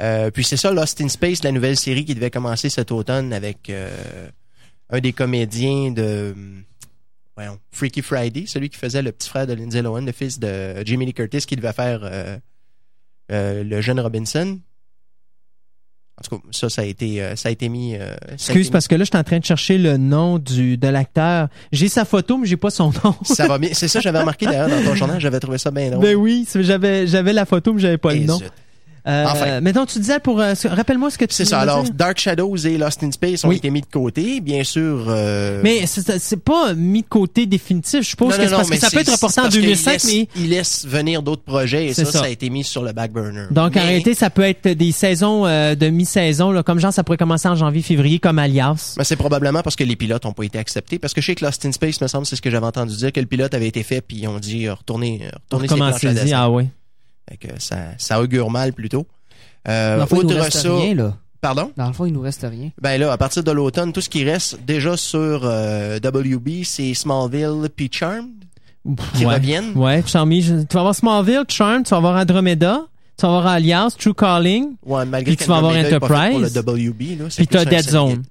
Euh, 0.00 0.30
puis 0.30 0.44
c'est 0.44 0.56
ça, 0.56 0.72
Lost 0.72 1.00
in 1.00 1.08
Space, 1.08 1.42
la 1.44 1.52
nouvelle 1.52 1.76
série 1.76 2.04
qui 2.04 2.14
devait 2.14 2.30
commencer 2.30 2.68
cet 2.68 2.90
automne 2.92 3.32
avec 3.32 3.70
euh, 3.70 4.28
un 4.90 5.00
des 5.00 5.12
comédiens 5.12 5.90
de 5.90 6.34
voyons, 7.36 7.58
Freaky 7.70 8.00
Friday, 8.02 8.44
celui 8.46 8.70
qui 8.70 8.78
faisait 8.78 9.02
le 9.02 9.12
petit 9.12 9.28
frère 9.28 9.46
de 9.46 9.52
Lindsay 9.52 9.82
Lohan, 9.82 10.00
le 10.00 10.12
fils 10.12 10.38
de 10.38 10.82
Jamie 10.84 11.04
Lee 11.04 11.12
Curtis, 11.12 11.40
qui 11.40 11.54
devait 11.54 11.74
faire 11.74 12.00
euh, 12.02 12.38
le 13.30 13.80
jeune 13.80 14.00
Robinson. 14.00 14.58
En 16.18 16.22
tout 16.26 16.38
cas, 16.38 16.48
ça, 16.50 16.70
ça 16.70 16.80
a 16.82 16.84
été, 16.86 17.20
euh, 17.22 17.36
ça 17.36 17.50
a 17.50 17.52
été 17.52 17.68
mis. 17.68 17.94
euh, 17.94 18.14
Excuse 18.32 18.66
été 18.66 18.70
parce 18.70 18.88
que 18.88 18.94
là, 18.94 19.04
je 19.04 19.10
suis 19.10 19.18
en 19.18 19.22
train 19.22 19.38
de 19.38 19.44
chercher 19.44 19.76
le 19.76 19.98
nom 19.98 20.38
du 20.38 20.78
de 20.78 20.88
l'acteur. 20.88 21.48
J'ai 21.72 21.88
sa 21.88 22.04
photo, 22.06 22.38
mais 22.38 22.46
j'ai 22.46 22.56
pas 22.56 22.70
son 22.70 22.90
nom. 23.04 23.14
Ça 23.22 23.46
va 23.46 23.58
bien. 23.60 23.70
C'est 23.74 23.88
ça, 23.88 24.00
j'avais 24.00 24.20
remarqué 24.20 24.46
d'ailleurs 24.46 24.68
dans 24.70 24.82
ton 24.82 24.94
journal, 24.94 25.20
j'avais 25.20 25.40
trouvé 25.40 25.58
ça 25.58 25.70
bien 25.70 25.90
drôle. 25.90 26.02
ben 26.02 26.16
oui, 26.16 26.46
j'avais 26.54 27.06
j'avais 27.06 27.34
la 27.34 27.44
photo, 27.44 27.74
mais 27.74 27.80
j'avais 27.82 27.98
pas 27.98 28.14
Et 28.14 28.20
le 28.20 28.26
nom. 28.26 28.38
zut. 28.38 28.50
Euh, 29.06 29.24
Enfin. 29.28 29.60
Mais 29.60 29.72
donc 29.72 29.88
tu 29.88 29.98
disais 29.98 30.18
pour 30.18 30.40
euh, 30.40 30.54
rappelle-moi 30.64 31.10
ce 31.10 31.18
que 31.18 31.24
tu 31.26 31.34
C'est 31.34 31.44
ça. 31.44 31.60
Alors, 31.60 31.82
dire. 31.84 31.92
Dark 31.94 32.18
Shadows 32.18 32.56
et 32.56 32.76
Lost 32.76 33.02
in 33.04 33.12
Space 33.12 33.44
ont 33.44 33.48
Oui. 33.48 33.56
été 33.56 33.70
mis 33.70 33.80
de 33.80 33.86
côté, 33.86 34.40
bien 34.40 34.64
sûr. 34.64 35.04
euh, 35.08 35.60
Mais 35.62 35.86
c'est 35.86 36.18
c'est 36.18 36.42
pas 36.42 36.74
mis 36.74 37.02
de 37.02 37.06
côté 37.08 37.46
définitif. 37.46 38.02
Je 38.02 38.08
suppose 38.08 38.36
Non, 38.36 38.36
que 38.36 38.42
non, 38.42 38.46
c'est 38.48 38.50
non, 38.50 38.56
parce 38.58 38.70
que 38.70 38.76
ça 38.78 38.90
peut 38.90 38.96
c'est- 38.96 39.00
être 39.02 39.12
reporté 39.12 39.34
c'est 39.34 39.40
en 39.40 39.44
parce 39.44 39.54
qu'il 39.54 39.62
2005, 39.64 39.92
laisse- 39.92 40.04
mais 40.12 40.28
Il 40.36 40.48
laisse 40.50 40.86
venir 40.86 41.22
d'autres 41.22 41.42
projets 41.44 41.86
et 41.86 41.94
C'est 41.94 42.04
ça, 42.04 42.12
ça. 42.12 42.18
ça, 42.20 42.24
a 42.24 42.28
été 42.28 42.50
mis 42.50 42.64
sur 42.64 42.82
le 42.82 42.92
back 42.92 43.12
burner. 43.12 43.44
donc 43.50 43.76
en 43.76 43.82
réalité, 43.82 44.14
ça 44.14 44.30
peut 44.30 44.42
être 44.42 44.68
des 44.68 44.92
saisons 44.92 45.46
euh, 45.46 45.74
de 45.74 45.88
mi-saison, 45.88 46.62
comme 46.64 46.80
genre 46.80 46.92
ça 46.92 47.04
pourrait 47.04 47.16
commencer 47.18 47.48
en 47.48 47.54
janvier-février, 47.54 48.18
comme 48.18 48.38
Alias. 48.40 48.94
Mais 48.98 49.04
c'est 49.04 49.16
probablement 49.16 49.62
parce 49.62 49.76
que 49.76 49.84
les 49.84 49.94
pilotes 49.96 50.24
n'ont 50.24 50.32
pas 50.32 50.42
été 50.44 50.58
acceptés. 50.58 50.98
Parce 50.98 51.14
que 51.14 51.20
chez 51.20 51.36
Lost 51.40 51.64
in 51.64 51.72
Space, 51.72 52.00
me 52.00 52.08
semble, 52.08 52.26
c'est 52.26 52.36
ce 52.36 52.42
que 52.42 52.50
j'avais 52.50 52.66
entendu 52.66 52.96
dire, 52.96 53.12
que 53.12 53.20
le 53.20 53.26
pilote 53.26 53.54
avait 53.54 53.68
été 53.68 53.82
fait, 53.82 54.00
puis 54.00 54.16
ils 54.22 54.26
ont 54.28 54.38
dit 54.40 54.66
euh, 54.66 54.74
retournez, 54.74 55.20
euh, 55.24 55.30
retournez 55.44 55.68
ces 55.68 55.74
planches 55.76 55.94
à 55.94 56.00
Commencez-y, 56.00 56.24
dessin. 56.24 56.36
ah 56.40 56.50
ouais. 56.50 56.66
Fait 57.28 57.36
que 57.36 57.48
ça, 57.60 57.76
ça 57.98 58.20
augure 58.20 58.50
mal 58.50 58.72
plutôt. 58.72 59.06
Euh, 59.68 59.96
Dans 59.96 60.02
le 60.02 60.08
fond, 60.08 60.16
il 60.16 60.22
nous 60.26 60.30
outre 60.34 60.40
reste 60.44 60.58
ça, 60.58 60.76
rien, 60.76 60.94
là. 60.94 61.16
pardon? 61.40 61.72
Dans 61.76 61.88
le 61.88 61.92
fond, 61.92 62.06
il 62.06 62.12
nous 62.12 62.20
reste 62.20 62.46
rien. 62.48 62.70
Ben 62.80 63.00
là, 63.00 63.10
à 63.12 63.16
partir 63.18 63.42
de 63.42 63.50
l'automne, 63.50 63.92
tout 63.92 64.00
ce 64.00 64.08
qui 64.08 64.24
reste 64.24 64.58
déjà 64.64 64.96
sur 64.96 65.40
euh, 65.44 65.98
WB, 65.98 66.62
c'est 66.64 66.94
Smallville 66.94 67.68
puis 67.74 67.88
Charmed 67.92 68.30
qui 69.14 69.26
ouais. 69.26 69.34
reviennent. 69.34 69.72
Ouais, 69.76 70.02
Charmy, 70.06 70.42
je- 70.42 70.54
tu 70.62 70.74
vas 70.74 70.80
avoir 70.80 70.94
Smallville, 70.94 71.42
Charm, 71.48 71.82
tu 71.82 71.90
vas 71.90 71.96
avoir 71.96 72.16
Andromeda, 72.16 72.82
tu 73.18 73.22
vas 73.26 73.28
avoir 73.36 73.46
Alliance, 73.48 73.96
True 73.96 74.14
Calling, 74.14 74.76
Ouais, 74.84 75.04
malgré 75.04 75.34
Puis 75.34 75.44
tu 75.44 75.48
vas 75.50 75.56
avoir 75.56 75.74
Enterprise. 75.76 76.30
Pour 76.30 76.40
le 76.40 76.88
WB, 76.90 77.18
là, 77.18 77.24
puis 77.36 77.46
t'as 77.48 77.64
Dead 77.64 77.88
Zone. 77.88 78.22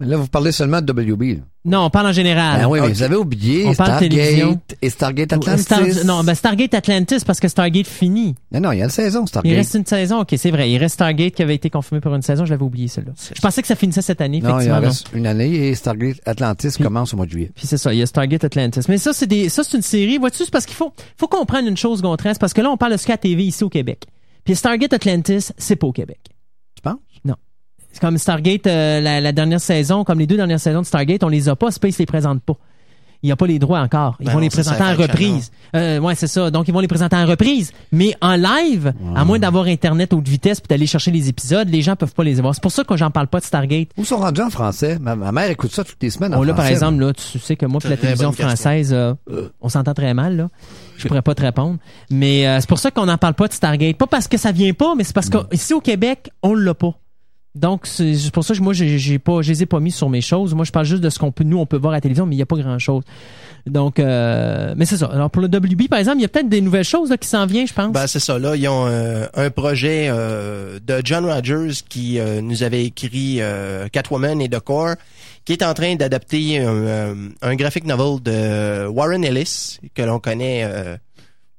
là, 0.00 0.16
vous 0.16 0.26
parlez 0.26 0.50
seulement 0.50 0.80
de 0.80 0.92
WB. 0.92 1.36
là. 1.36 1.42
Non, 1.62 1.80
on 1.84 1.90
parle 1.90 2.06
en 2.06 2.12
général. 2.12 2.58
Ben 2.62 2.66
oui, 2.68 2.80
mais 2.80 2.88
vous 2.88 3.02
avez 3.02 3.16
oublié 3.16 3.66
On 3.66 3.74
parle 3.74 3.98
télévision. 3.98 4.52
Stargate 4.52 4.78
et 4.80 4.88
Stargate 4.88 5.32
Atlantis. 5.34 5.62
Star- 5.62 6.04
non, 6.06 6.24
ben 6.24 6.34
Stargate 6.34 6.72
Atlantis 6.72 7.18
parce 7.26 7.38
que 7.38 7.48
Stargate 7.48 7.86
finit. 7.86 8.34
non, 8.50 8.60
non, 8.60 8.72
il 8.72 8.78
y 8.78 8.80
a 8.80 8.84
une 8.84 8.90
saison 8.90 9.24
Il 9.24 9.28
Stargate. 9.28 9.54
reste 9.56 9.74
une 9.74 9.84
saison, 9.84 10.20
ok, 10.20 10.34
c'est 10.38 10.50
vrai. 10.50 10.70
Il 10.70 10.78
reste 10.78 10.94
Stargate 10.94 11.34
qui 11.34 11.42
avait 11.42 11.54
été 11.56 11.68
confirmé 11.68 12.00
pour 12.00 12.14
une 12.14 12.22
saison, 12.22 12.46
je 12.46 12.50
l'avais 12.50 12.62
oublié 12.64 12.88
celle-là. 12.88 13.12
Je 13.34 13.40
pensais 13.42 13.60
que 13.60 13.68
ça 13.68 13.76
finissait 13.76 14.00
cette 14.00 14.22
année, 14.22 14.40
Non, 14.40 14.48
il 14.48 14.52
effectivement. 14.52 14.78
en 14.78 14.80
non. 14.80 14.86
reste 14.88 15.06
une 15.12 15.26
année 15.26 15.68
et 15.68 15.74
Stargate 15.74 16.16
Atlantis 16.24 16.68
Puis- 16.74 16.82
commence 16.84 17.12
au 17.12 17.18
mois 17.18 17.26
de 17.26 17.30
juillet. 17.32 17.50
Puis 17.54 17.66
c'est 17.66 17.76
ça, 17.76 17.92
il 17.92 17.98
y 17.98 18.02
a 18.02 18.06
Stargate 18.06 18.42
Atlantis. 18.44 18.80
Mais 18.88 18.96
ça, 18.96 19.12
c'est 19.12 19.26
des, 19.26 19.50
ça, 19.50 19.62
c'est 19.62 19.76
une 19.76 19.82
série. 19.82 20.16
Vois-tu, 20.16 20.44
c'est 20.44 20.50
parce 20.50 20.64
qu'il 20.64 20.76
faut, 20.76 20.94
faut 21.18 21.28
comprendre 21.28 21.68
une 21.68 21.76
chose, 21.76 22.00
Gontran, 22.00 22.30
c'est 22.32 22.40
parce 22.40 22.54
que 22.54 22.62
là, 22.62 22.70
on 22.70 22.78
parle 22.78 22.92
de 22.92 22.96
Sky 22.96 23.18
TV 23.20 23.44
ici 23.44 23.64
au 23.64 23.68
Québec. 23.68 24.04
Puis 24.44 24.56
Stargate 24.56 24.94
Atlantis, 24.94 25.50
c'est 25.58 25.76
pas 25.76 25.86
au 25.88 25.92
Québec. 25.92 26.18
C'est 27.92 28.00
comme 28.00 28.18
Stargate, 28.18 28.66
euh, 28.66 29.00
la, 29.00 29.20
la 29.20 29.32
dernière 29.32 29.60
saison, 29.60 30.04
comme 30.04 30.18
les 30.18 30.26
deux 30.26 30.36
dernières 30.36 30.60
saisons 30.60 30.80
de 30.82 30.86
Stargate, 30.86 31.24
on 31.24 31.28
les 31.28 31.48
a 31.48 31.56
pas, 31.56 31.70
Space 31.70 31.98
les 31.98 32.06
présente 32.06 32.42
pas. 32.42 32.54
Il 33.22 33.26
n'y 33.26 33.32
a 33.32 33.36
pas 33.36 33.46
les 33.46 33.58
droits 33.58 33.80
encore. 33.80 34.16
Ils 34.20 34.24
Ben 34.26 34.32
vont 34.32 34.38
non, 34.38 34.44
les 34.44 34.48
présenter 34.48 34.82
en 34.82 34.94
reprise. 34.96 35.50
Euh, 35.76 35.98
ouais, 35.98 36.14
c'est 36.14 36.26
ça. 36.26 36.50
Donc, 36.50 36.68
ils 36.68 36.72
vont 36.72 36.80
les 36.80 36.88
présenter 36.88 37.16
en 37.16 37.26
reprise. 37.26 37.70
Mais 37.92 38.14
en 38.22 38.34
live, 38.34 38.94
à 39.14 39.26
moins 39.26 39.38
d'avoir 39.38 39.66
Internet 39.66 40.14
haute 40.14 40.26
vitesse 40.26 40.58
puis 40.58 40.68
d'aller 40.68 40.86
chercher 40.86 41.10
les 41.10 41.28
épisodes, 41.28 41.68
les 41.68 41.82
gens 41.82 41.96
peuvent 41.96 42.14
pas 42.14 42.24
les 42.24 42.40
voir. 42.40 42.54
C'est 42.54 42.62
pour 42.62 42.72
ça 42.72 42.82
que 42.82 42.96
j'en 42.96 43.10
parle 43.10 43.26
pas 43.26 43.40
de 43.40 43.44
Stargate. 43.44 43.88
Où 43.98 44.06
sont 44.06 44.16
rendus 44.16 44.40
en 44.40 44.48
français? 44.48 44.98
Ma, 44.98 45.16
ma 45.16 45.32
mère 45.32 45.50
écoute 45.50 45.70
ça 45.70 45.84
toutes 45.84 46.02
les 46.02 46.08
semaines 46.08 46.32
en 46.32 46.38
Bon, 46.38 46.44
là, 46.44 46.54
par 46.54 46.64
exemple, 46.64 46.98
là, 46.98 47.12
tu 47.12 47.38
sais 47.38 47.56
que 47.56 47.66
moi, 47.66 47.78
pour 47.82 47.90
la 47.90 47.98
télévision 47.98 48.32
française, 48.32 48.90
euh, 48.94 49.12
on 49.60 49.68
s'entend 49.68 49.92
très 49.92 50.14
mal, 50.14 50.38
là. 50.38 50.48
Je 50.96 51.06
pourrais 51.06 51.20
pas 51.20 51.34
te 51.34 51.42
répondre. 51.42 51.76
Mais 52.10 52.46
euh, 52.46 52.58
c'est 52.60 52.68
pour 52.70 52.78
ça 52.78 52.90
qu'on 52.90 53.04
n'en 53.04 53.18
parle 53.18 53.34
pas 53.34 53.48
de 53.48 53.52
Stargate. 53.52 53.98
Pas 53.98 54.06
parce 54.06 54.28
que 54.28 54.38
ça 54.38 54.50
vient 54.50 54.72
pas, 54.72 54.94
mais 54.96 55.04
c'est 55.04 55.14
parce 55.14 55.28
qu'ici 55.28 55.74
au 55.74 55.82
Québec, 55.82 56.30
on 56.42 56.54
l'a 56.54 56.72
pas. 56.72 56.94
Donc, 57.56 57.86
c'est 57.86 58.30
pour 58.32 58.44
ça 58.44 58.54
que 58.54 58.60
moi, 58.60 58.72
j'ai 58.72 59.18
pas, 59.18 59.42
je 59.42 59.50
les 59.50 59.64
ai 59.64 59.66
pas 59.66 59.80
mis 59.80 59.90
sur 59.90 60.08
mes 60.08 60.20
choses. 60.20 60.54
Moi, 60.54 60.64
je 60.64 60.70
parle 60.70 60.86
juste 60.86 61.02
de 61.02 61.10
ce 61.10 61.18
qu'on 61.18 61.32
peut, 61.32 61.42
nous, 61.42 61.58
on 61.58 61.66
peut 61.66 61.78
voir 61.78 61.92
à 61.92 61.96
la 61.96 62.00
télévision, 62.00 62.24
mais 62.24 62.36
il 62.36 62.38
y 62.38 62.42
a 62.42 62.46
pas 62.46 62.56
grand 62.56 62.78
chose. 62.78 63.02
Donc, 63.66 63.98
euh, 63.98 64.72
mais 64.76 64.86
c'est 64.86 64.96
ça. 64.96 65.06
Alors, 65.06 65.30
pour 65.30 65.42
le 65.42 65.48
WB, 65.48 65.88
par 65.88 65.98
exemple, 65.98 66.18
il 66.18 66.22
y 66.22 66.24
a 66.24 66.28
peut-être 66.28 66.48
des 66.48 66.60
nouvelles 66.60 66.84
choses, 66.84 67.12
qui 67.20 67.28
s'en 67.28 67.46
viennent, 67.46 67.66
je 67.66 67.74
pense. 67.74 67.92
Ben, 67.92 68.06
c'est 68.06 68.20
ça. 68.20 68.38
Là, 68.38 68.54
ils 68.54 68.68
ont 68.68 68.86
euh, 68.86 69.26
un 69.34 69.50
projet 69.50 70.06
euh, 70.08 70.78
de 70.86 71.00
John 71.04 71.26
Rogers 71.26 71.82
qui 71.88 72.18
nous 72.42 72.62
avait 72.62 72.84
écrit 72.84 73.40
Catwoman 73.92 74.40
et 74.40 74.48
The 74.48 74.60
Core, 74.60 74.94
qui 75.44 75.52
est 75.52 75.64
en 75.64 75.74
train 75.74 75.96
d'adapter 75.96 76.60
un, 76.60 77.54
graphic 77.56 77.84
novel 77.84 78.22
de 78.22 78.86
Warren 78.86 79.24
Ellis, 79.24 79.80
que 79.94 80.02
l'on 80.02 80.20
connaît 80.20 80.98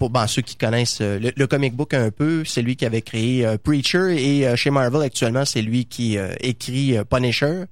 pour 0.02 0.10
ben, 0.10 0.26
ceux 0.26 0.41
qui 0.41 0.56
connaissent 0.56 0.97
euh, 1.02 1.20
le, 1.20 1.32
le 1.36 1.45
comic 1.45 1.76
book 1.76 1.93
un 1.93 2.10
peu. 2.10 2.43
C'est 2.43 2.64
lui 2.64 2.76
qui 2.76 2.88
avait 2.88 3.04
créé 3.04 3.45
euh, 3.45 3.60
Preacher 3.60 4.16
et 4.18 4.47
euh, 4.47 4.56
chez 4.56 4.72
Marvel 4.72 5.04
actuellement, 5.04 5.45
c'est 5.45 5.62
lui 5.62 5.86
qui 5.86 6.18
euh, 6.18 6.34
écrit 6.39 6.97
Punisher, 7.08 7.66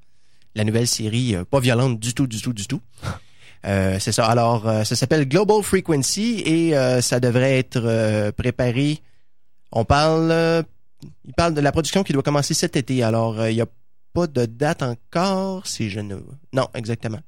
la 0.53 0.63
nouvelle 0.63 0.85
série 0.85 1.35
pas 1.49 1.59
violente 1.59 1.99
du 1.99 2.13
tout, 2.13 2.27
du 2.27 2.39
tout, 2.39 2.53
du 2.53 2.67
tout. 2.67 2.81
C'est 3.63 4.13
ça. 4.13 4.27
Alors, 4.27 4.63
ça 4.85 4.95
s'appelle 4.95 5.27
Global 5.27 5.61
Frequency 5.63 6.41
et 6.45 7.01
ça 7.01 7.19
devrait 7.19 7.59
être 7.59 8.31
préparé. 8.31 9.01
On 9.73 9.83
parle, 9.83 10.63
il 11.25 11.33
parle 11.33 11.53
de 11.53 11.59
la 11.59 11.73
production 11.73 12.03
qui 12.03 12.13
doit 12.13 12.23
commencer 12.23 12.53
cet 12.53 12.77
été. 12.77 13.03
Alors, 13.03 13.45
il 13.49 13.55
n'y 13.55 13.61
a 13.61 13.67
pas 14.13 14.27
de 14.27 14.45
date 14.45 14.81
encore, 14.81 15.67
si 15.67 15.89
je 15.89 15.99
ne. 15.99 16.15
Non, 16.53 16.69
exactement. 16.73 17.19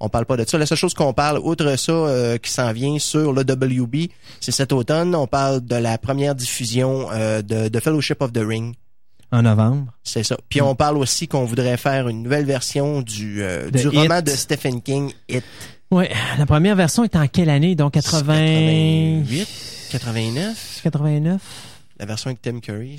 On 0.00 0.08
parle 0.08 0.26
pas 0.26 0.36
de 0.36 0.44
ça. 0.46 0.58
La 0.58 0.66
seule 0.66 0.76
chose 0.76 0.92
qu'on 0.94 1.12
parle, 1.14 1.38
outre 1.38 1.76
ça, 1.76 1.92
euh, 1.92 2.36
qui 2.38 2.50
s'en 2.50 2.72
vient 2.72 2.98
sur 2.98 3.32
le 3.32 3.42
WB, 3.42 4.10
c'est 4.40 4.52
cet 4.52 4.72
automne. 4.72 5.14
On 5.14 5.26
parle 5.26 5.64
de 5.64 5.76
la 5.76 5.96
première 5.96 6.34
diffusion 6.34 7.08
euh, 7.12 7.40
de, 7.42 7.68
de 7.68 7.80
Fellowship 7.80 8.20
of 8.20 8.32
the 8.32 8.42
Ring. 8.46 8.74
En 9.32 9.42
novembre. 9.42 9.86
C'est 10.04 10.22
ça. 10.22 10.36
Puis 10.48 10.60
on 10.62 10.74
parle 10.74 10.98
aussi 10.98 11.26
qu'on 11.28 11.44
voudrait 11.44 11.76
faire 11.78 12.08
une 12.08 12.22
nouvelle 12.22 12.44
version 12.44 13.02
du, 13.02 13.42
euh, 13.42 13.70
du 13.70 13.80
It. 13.88 13.94
roman 13.94 14.22
de 14.22 14.30
Stephen 14.30 14.80
King, 14.82 15.12
It. 15.28 15.44
Ouais, 15.90 16.10
la 16.38 16.46
première 16.46 16.76
version 16.76 17.02
est 17.04 17.16
en 17.16 17.26
quelle 17.26 17.50
année? 17.50 17.74
Donc 17.74 17.94
80... 17.94 18.22
88, 18.24 19.48
89, 19.92 20.80
89? 20.82 21.40
la 21.98 22.06
version 22.06 22.28
avec 22.28 22.42
Tim 22.42 22.60
Curry. 22.60 22.98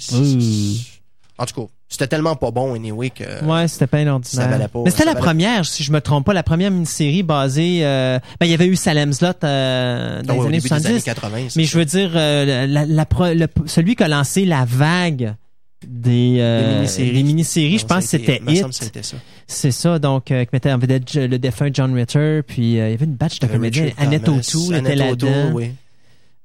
En 1.40 1.46
tout 1.46 1.62
cas, 1.62 1.68
c'était 1.88 2.08
tellement 2.08 2.36
pas 2.36 2.50
bon, 2.52 2.74
anyway, 2.74 3.12
que... 3.12 3.44
Ouais, 3.46 3.68
c'était 3.68 3.86
pas 3.88 4.00
ordinaire. 4.06 4.24
ça 4.60 4.68
pas- 4.68 4.80
Mais 4.84 4.90
c'était 4.92 5.06
la 5.06 5.14
valait- 5.14 5.24
première, 5.24 5.66
si 5.66 5.84
je 5.84 5.92
me 5.92 6.02
trompe 6.02 6.26
pas, 6.26 6.34
la 6.34 6.44
première 6.44 6.72
mini-série 6.72 7.22
basée... 7.24 7.80
euh, 7.84 8.18
Ben, 8.40 8.48
il 8.48 8.52
y 8.52 8.54
avait 8.56 8.66
eu 8.68 8.76
Salem's 8.76 9.22
Lot 9.22 9.44
euh, 9.44 10.24
dans 10.24 10.34
Ah 10.34 10.36
les 10.36 10.42
années 10.42 10.50
début 10.58 10.62
des 10.64 10.68
70. 10.68 10.88
années 10.88 11.02
80. 11.02 11.38
c'est 11.50 11.56
Mais 11.60 11.66
ça. 11.66 11.72
je 11.72 11.78
veux 11.78 11.86
dire, 11.86 12.12
euh, 12.16 12.66
la, 12.68 12.86
la 12.86 13.06
pro- 13.06 13.34
le- 13.34 13.48
celui 13.68 13.96
qui 13.96 14.04
a 14.04 14.08
lancé 14.08 14.46
la 14.46 14.66
vague 14.66 15.36
des, 15.88 16.38
euh, 16.40 16.62
Des 16.72 16.76
mini-séries. 16.78 17.24
mini-séries, 17.24 17.78
je 17.80 17.86
pense 17.86 18.04
que 18.06 18.10
c'était 18.72 19.04
ça. 19.04 19.18
C'est 19.46 19.72
ça, 19.72 20.00
donc, 20.00 20.32
euh, 20.32 20.44
qui 20.44 20.50
mettait 20.54 20.72
en 20.72 20.80
vedette 20.80 21.14
le 21.14 21.38
défunt 21.38 21.70
John 21.72 21.94
Ritter, 21.94 22.42
puis 22.46 22.80
euh, 22.80 22.88
il 22.90 22.92
y 22.92 22.94
avait 22.96 23.06
une 23.06 23.14
batch 23.16 23.40
de 23.40 23.46
comédiens. 23.48 23.92
Annette 23.98 24.28
O'Toole 24.28 24.76
était 24.78 24.96
là-dedans. 24.96 25.52
oui. 25.54 25.72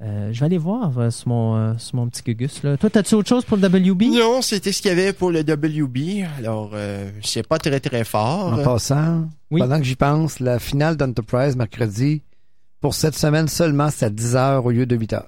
Euh, 0.03 0.31
je 0.33 0.41
vais 0.41 0.47
aller 0.47 0.59
voir 0.59 0.99
euh, 0.99 1.11
sur, 1.11 1.29
mon, 1.29 1.55
euh, 1.57 1.75
sur 1.79 1.95
mon 1.97 2.09
petit 2.09 2.23
gugus. 2.25 2.63
Là. 2.65 2.77
Toi, 2.77 2.91
t'as-tu 2.91 3.15
autre 3.15 3.29
chose 3.29 3.45
pour 3.45 3.57
le 3.57 3.69
WB? 3.69 4.03
Non, 4.13 4.43
c'était 4.43 4.73
ce 4.73 4.83
qu'il 4.83 4.89
y 4.89 4.93
avait 4.93 5.13
pour 5.13 5.31
le 5.31 5.41
WB. 5.43 6.25
Alors, 6.39 6.71
euh, 6.75 7.09
c'est 7.23 7.47
pas 7.47 7.59
très 7.59 7.79
très 7.79 8.03
fort. 8.03 8.53
En 8.53 8.63
passant, 8.65 9.29
Oui. 9.53 9.61
pendant 9.61 9.79
que 9.79 9.85
j'y 9.85 9.95
pense, 9.95 10.41
la 10.41 10.59
finale 10.59 10.97
d'Enterprise 10.97 11.55
mercredi, 11.55 12.23
pour 12.81 12.95
cette 12.95 13.15
semaine 13.15 13.47
seulement, 13.47 13.91
c'est 13.91 14.07
à 14.07 14.11
10h 14.11 14.63
au 14.65 14.71
lieu 14.73 14.87
de 14.87 14.97
8h. 14.97 15.23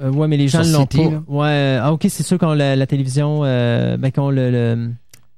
Euh, 0.00 0.10
ouais, 0.10 0.28
mais 0.28 0.38
les 0.38 0.48
gens 0.48 0.62
l'ont 0.62 0.86
pas. 0.86 0.98
là. 0.98 1.22
Ouais, 1.28 1.78
ah, 1.82 1.92
ok, 1.92 2.06
c'est 2.08 2.22
sûr 2.22 2.38
qu'on 2.38 2.54
la, 2.54 2.76
la 2.76 2.86
télévision, 2.86 3.40
euh, 3.44 3.98
ben, 3.98 4.10
qu'on 4.10 4.30
le, 4.30 4.50
le- 4.50 4.90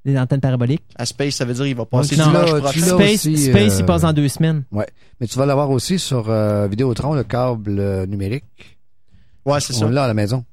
les 0.05 0.18
antennes 0.18 0.40
paraboliques. 0.40 0.82
À 0.96 1.07
Space, 1.07 1.34
ça 1.36 1.44
veut 1.44 1.55
dire 1.55 1.64
qu'il 1.64 1.76
va 1.76 1.86
passer 1.86 2.16
Non, 2.16 2.24
tu 2.24 2.30
tu 2.72 2.80
l'as 2.80 2.86
Space, 2.86 3.26
aussi, 3.26 3.36
Space, 3.38 3.76
il 3.78 3.82
euh, 3.82 3.86
passe 3.86 4.03
dans 4.03 4.12
deux 4.12 4.28
semaines. 4.28 4.64
Mais 4.72 5.26
tu 5.28 5.38
vas 5.38 5.46
l'avoir 5.46 5.70
aussi 5.70 5.98
sur 5.98 6.28
euh, 6.28 6.66
Vidéotron, 6.68 7.14
le 7.14 7.22
câble 7.24 7.78
euh, 7.78 8.07
numérique. 8.07 8.44
Ouais, 9.46 9.61
c'est 9.61 9.74
On 9.76 9.78
ça. 9.80 9.88
l'a 9.90 10.05
à 10.05 10.09
la 10.09 10.14
maison. 10.14 10.44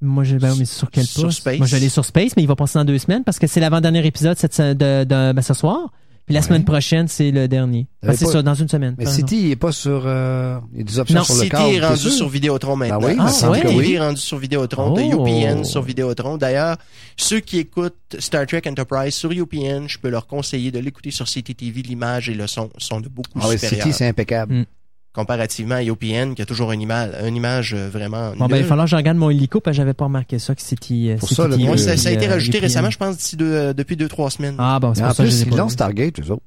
Moi, 0.00 0.22
je 0.24 0.36
ben, 0.36 0.54
mais 0.58 0.64
sur 0.64 0.90
quel 0.90 1.04
Sur 1.04 1.24
poste? 1.24 1.38
Space. 1.38 1.58
Moi, 1.58 1.66
aller 1.74 1.88
sur 1.88 2.04
Space, 2.04 2.32
mais 2.36 2.42
il 2.44 2.46
va 2.46 2.54
passer 2.54 2.78
dans 2.78 2.84
deux 2.84 2.98
semaines 2.98 3.24
parce 3.24 3.38
que 3.38 3.46
c'est 3.46 3.60
l'avant-dernier 3.60 4.06
épisode 4.06 4.36
cette, 4.38 4.54
se- 4.54 4.72
de, 4.74 5.04
de, 5.04 5.32
ben, 5.32 5.42
ce 5.42 5.54
soir. 5.54 5.90
Puis 6.28 6.34
la 6.34 6.40
Ouais. 6.40 6.46
semaine 6.46 6.64
prochaine, 6.64 7.08
c'est 7.08 7.30
le 7.30 7.48
dernier. 7.48 7.86
Ben, 8.02 8.12
c'est 8.14 8.26
pas- 8.26 8.32
ça, 8.32 8.42
dans 8.42 8.54
une 8.54 8.68
semaine. 8.68 8.94
Mais. 8.98 9.06
City, 9.06 9.40
il 9.46 9.50
est 9.52 9.56
pas 9.56 9.72
sur... 9.72 10.02
euh, 10.04 10.58
il 10.74 10.78
y 10.78 10.80
a 10.82 10.84
des 10.84 10.98
options 10.98 11.18
Non, 11.18 11.24
sur 11.24 11.34
le 11.36 11.40
City 11.44 11.56
est 11.56 11.80
rendu 11.80 12.10
sur 12.10 12.28
Vidéotron 12.28 12.76
maintenant. 12.76 12.98
Ben 12.98 13.06
oui, 13.08 13.14
il 13.16 13.22
me 13.22 13.28
semble 13.28 13.56
City 13.56 13.66
que 13.66 13.72
oui. 13.72 13.92
est 13.94 13.98
rendu 13.98 14.20
sur 14.20 14.36
Vidéotron. 14.36 14.94
Oh. 14.94 15.26
UPN 15.26 15.64
sur 15.64 15.80
Vidéotron. 15.80 16.36
D'ailleurs, 16.36 16.76
ceux 17.16 17.40
qui 17.40 17.58
écoutent 17.58 17.94
Star 18.18 18.46
Trek 18.46 18.60
Enterprise 18.68 19.14
sur 19.14 19.32
UPN, 19.32 19.88
je 19.88 19.98
peux 19.98 20.10
leur 20.10 20.26
conseiller 20.26 20.70
de 20.70 20.78
l'écouter 20.78 21.10
sur 21.10 21.26
CTTV. 21.26 21.80
L'image 21.80 22.28
et 22.28 22.34
le 22.34 22.46
son 22.46 22.68
sont 22.76 23.00
de 23.00 23.08
beaucoup 23.08 23.38
Ah 23.42 23.46
oui. 23.48 23.58
City, 23.58 23.92
c'est 23.92 24.06
impeccable. 24.06 24.52
Mm. 24.54 24.64
Comparativement 25.18 25.74
à 25.74 25.82
UPN, 25.84 26.34
qui 26.34 26.42
a 26.42 26.46
toujours 26.46 26.72
une 26.72 26.80
image, 26.80 27.10
une 27.26 27.36
image 27.36 27.74
euh, 27.74 27.88
vraiment 27.90 28.32
Bon, 28.36 28.46
ben, 28.46 28.56
il 28.56 28.62
va 28.62 28.68
falloir 28.68 28.86
que 28.86 28.90
je 28.90 28.96
regarde 28.96 29.18
mon 29.18 29.30
hélico 29.30 29.60
parce 29.60 29.74
que 29.74 29.78
j'avais 29.78 29.94
pas 29.94 30.04
remarqué 30.04 30.38
ça 30.38 30.54
que 30.54 30.62
c'était. 30.62 31.16
Pour 31.18 31.28
ça, 31.28 31.46
le- 31.48 31.56
Ouais, 31.56 31.70
Oui, 31.70 31.78
ça, 31.78 31.96
ça 31.96 32.08
a 32.08 32.12
été 32.12 32.26
euh, 32.28 32.30
rajouté 32.32 32.58
UPN. 32.58 32.62
récemment, 32.64 32.90
je 32.90 32.98
pense, 32.98 33.16
d'ici 33.16 33.36
deux- 33.36 33.52
euh, 33.52 33.72
depuis 33.72 33.96
deux, 33.96 34.08
trois 34.08 34.30
semaines. 34.30 34.54
Ah, 34.58 34.78
bon, 34.80 34.94
c'est 34.94 35.02
pour 35.02 35.10
en 35.10 35.14
ça 35.14 35.22
plus, 35.22 35.42
ils 35.42 35.50
l'ont. 35.56 35.68
Stargate, 35.68 36.20
eux 36.20 36.30
autres. 36.32 36.42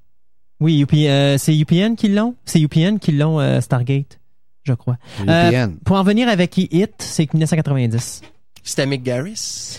Oui, 0.60 0.80
UPN, 0.82 1.08
euh, 1.10 1.38
c'est 1.38 1.56
UPN 1.58 1.96
qui 1.96 2.08
l'ont. 2.08 2.36
C'est 2.46 2.60
UPN 2.60 2.98
qui 3.00 3.12
l'ont, 3.12 3.40
euh, 3.40 3.62
Stargate, 3.62 4.20
je 4.64 4.74
crois. 4.74 4.98
Euh, 5.28 5.50
VPN. 5.50 5.76
Pour 5.84 5.98
en 5.98 6.04
venir 6.04 6.28
avec 6.30 6.58
Hit, 6.58 6.92
c'est 7.00 7.32
1990. 7.34 8.22
C'était 8.64 8.86
Mick 8.86 9.02
Garris? 9.04 9.34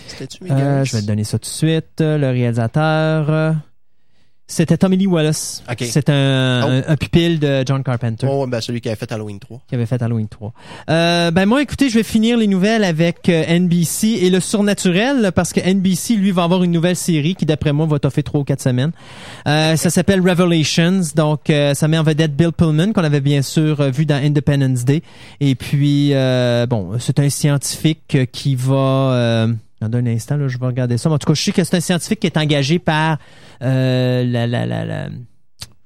C'était-tu 0.07 0.43
Mick 0.43 0.51
Euh, 0.53 0.57
Garris? 0.57 0.85
je 0.89 0.95
vais 0.97 1.01
te 1.01 1.07
donner 1.07 1.23
ça 1.23 1.39
tout 1.39 1.43
de 1.49 1.53
suite. 1.55 2.01
Euh, 2.01 2.17
Le 2.17 2.27
réalisateur, 2.31 3.29
euh, 3.29 3.53
c'était 4.53 4.77
Tommy 4.77 4.97
Lee 4.97 5.07
Wallace. 5.07 5.63
Ok. 5.69 5.83
C'est 5.89 6.09
un, 6.09 6.61
Oh. 6.63 6.67
un, 6.69 6.83
un 6.93 6.95
pupille 6.95 7.39
de 7.39 7.63
John 7.65 7.83
Carpenter. 7.83 8.27
Oh, 8.29 8.45
ben, 8.47 8.61
celui 8.61 8.81
qui 8.81 8.89
a 8.89 8.95
fait 8.95 9.11
Halloween 9.11 9.39
3. 9.39 9.61
qui 9.67 9.75
avait 9.75 9.85
fait 9.85 10.01
Halloween 10.01 10.27
3. 10.27 10.53
Euh, 10.89 11.31
ben 11.31 11.45
moi, 11.45 11.61
écoutez, 11.61 11.89
je 11.89 11.95
vais 11.95 12.03
finir 12.03 12.37
les 12.37 12.47
nouvelles 12.47 12.83
avec 12.83 13.27
euh, 13.29 13.43
NBC 13.59 14.07
et 14.21 14.29
le 14.29 14.39
surnaturel 14.39 15.31
parce 15.35 15.53
que 15.53 15.59
NBC, 15.59 16.15
lui, 16.15 16.31
va 16.31 16.43
avoir 16.43 16.63
une 16.63 16.71
nouvelle 16.71 16.95
série 16.95 17.35
qui, 17.35 17.45
d'après 17.45 17.73
moi, 17.73 17.85
va 17.85 17.99
toffer 17.99 18.23
trois 18.23 18.41
ou 18.41 18.43
quatre 18.43 18.61
semaines. 18.61 18.91
Euh, 19.47 19.75
ça 19.75 19.89
s'appelle 19.89 20.21
Revelations. 20.21 21.01
Donc, 21.15 21.49
euh, 21.49 21.73
ça 21.73 21.87
met 21.87 21.97
en 21.97 22.03
vedette 22.03 22.35
Bill 22.35 22.51
Pullman 22.51 22.93
qu'on 22.93 23.03
avait 23.03 23.21
bien 23.21 23.41
sûr 23.41 23.81
euh, 23.81 23.89
vu 23.89 24.05
dans 24.05 24.15
Independence 24.23 24.85
Day. 24.85 25.01
Et 25.39 25.55
puis, 25.55 26.13
euh, 26.13 26.65
bon, 26.67 26.91
c'est 26.99 27.19
un 27.19 27.29
scientifique 27.29 28.17
qui 28.31 28.55
va... 28.55 29.47
Dans 29.89 29.97
un 29.97 30.05
instant, 30.07 30.37
là, 30.37 30.47
je 30.47 30.57
vais 30.57 30.65
regarder 30.65 30.97
ça. 30.97 31.09
En 31.09 31.17
tout 31.17 31.27
cas, 31.27 31.33
je 31.33 31.41
sais 31.41 31.51
que 31.51 31.63
c'est 31.63 31.75
un 31.77 31.81
scientifique 31.81 32.19
qui 32.19 32.27
est 32.27 32.37
engagé 32.37 32.79
par 32.79 33.17
euh, 33.61 34.23
la, 34.25 35.09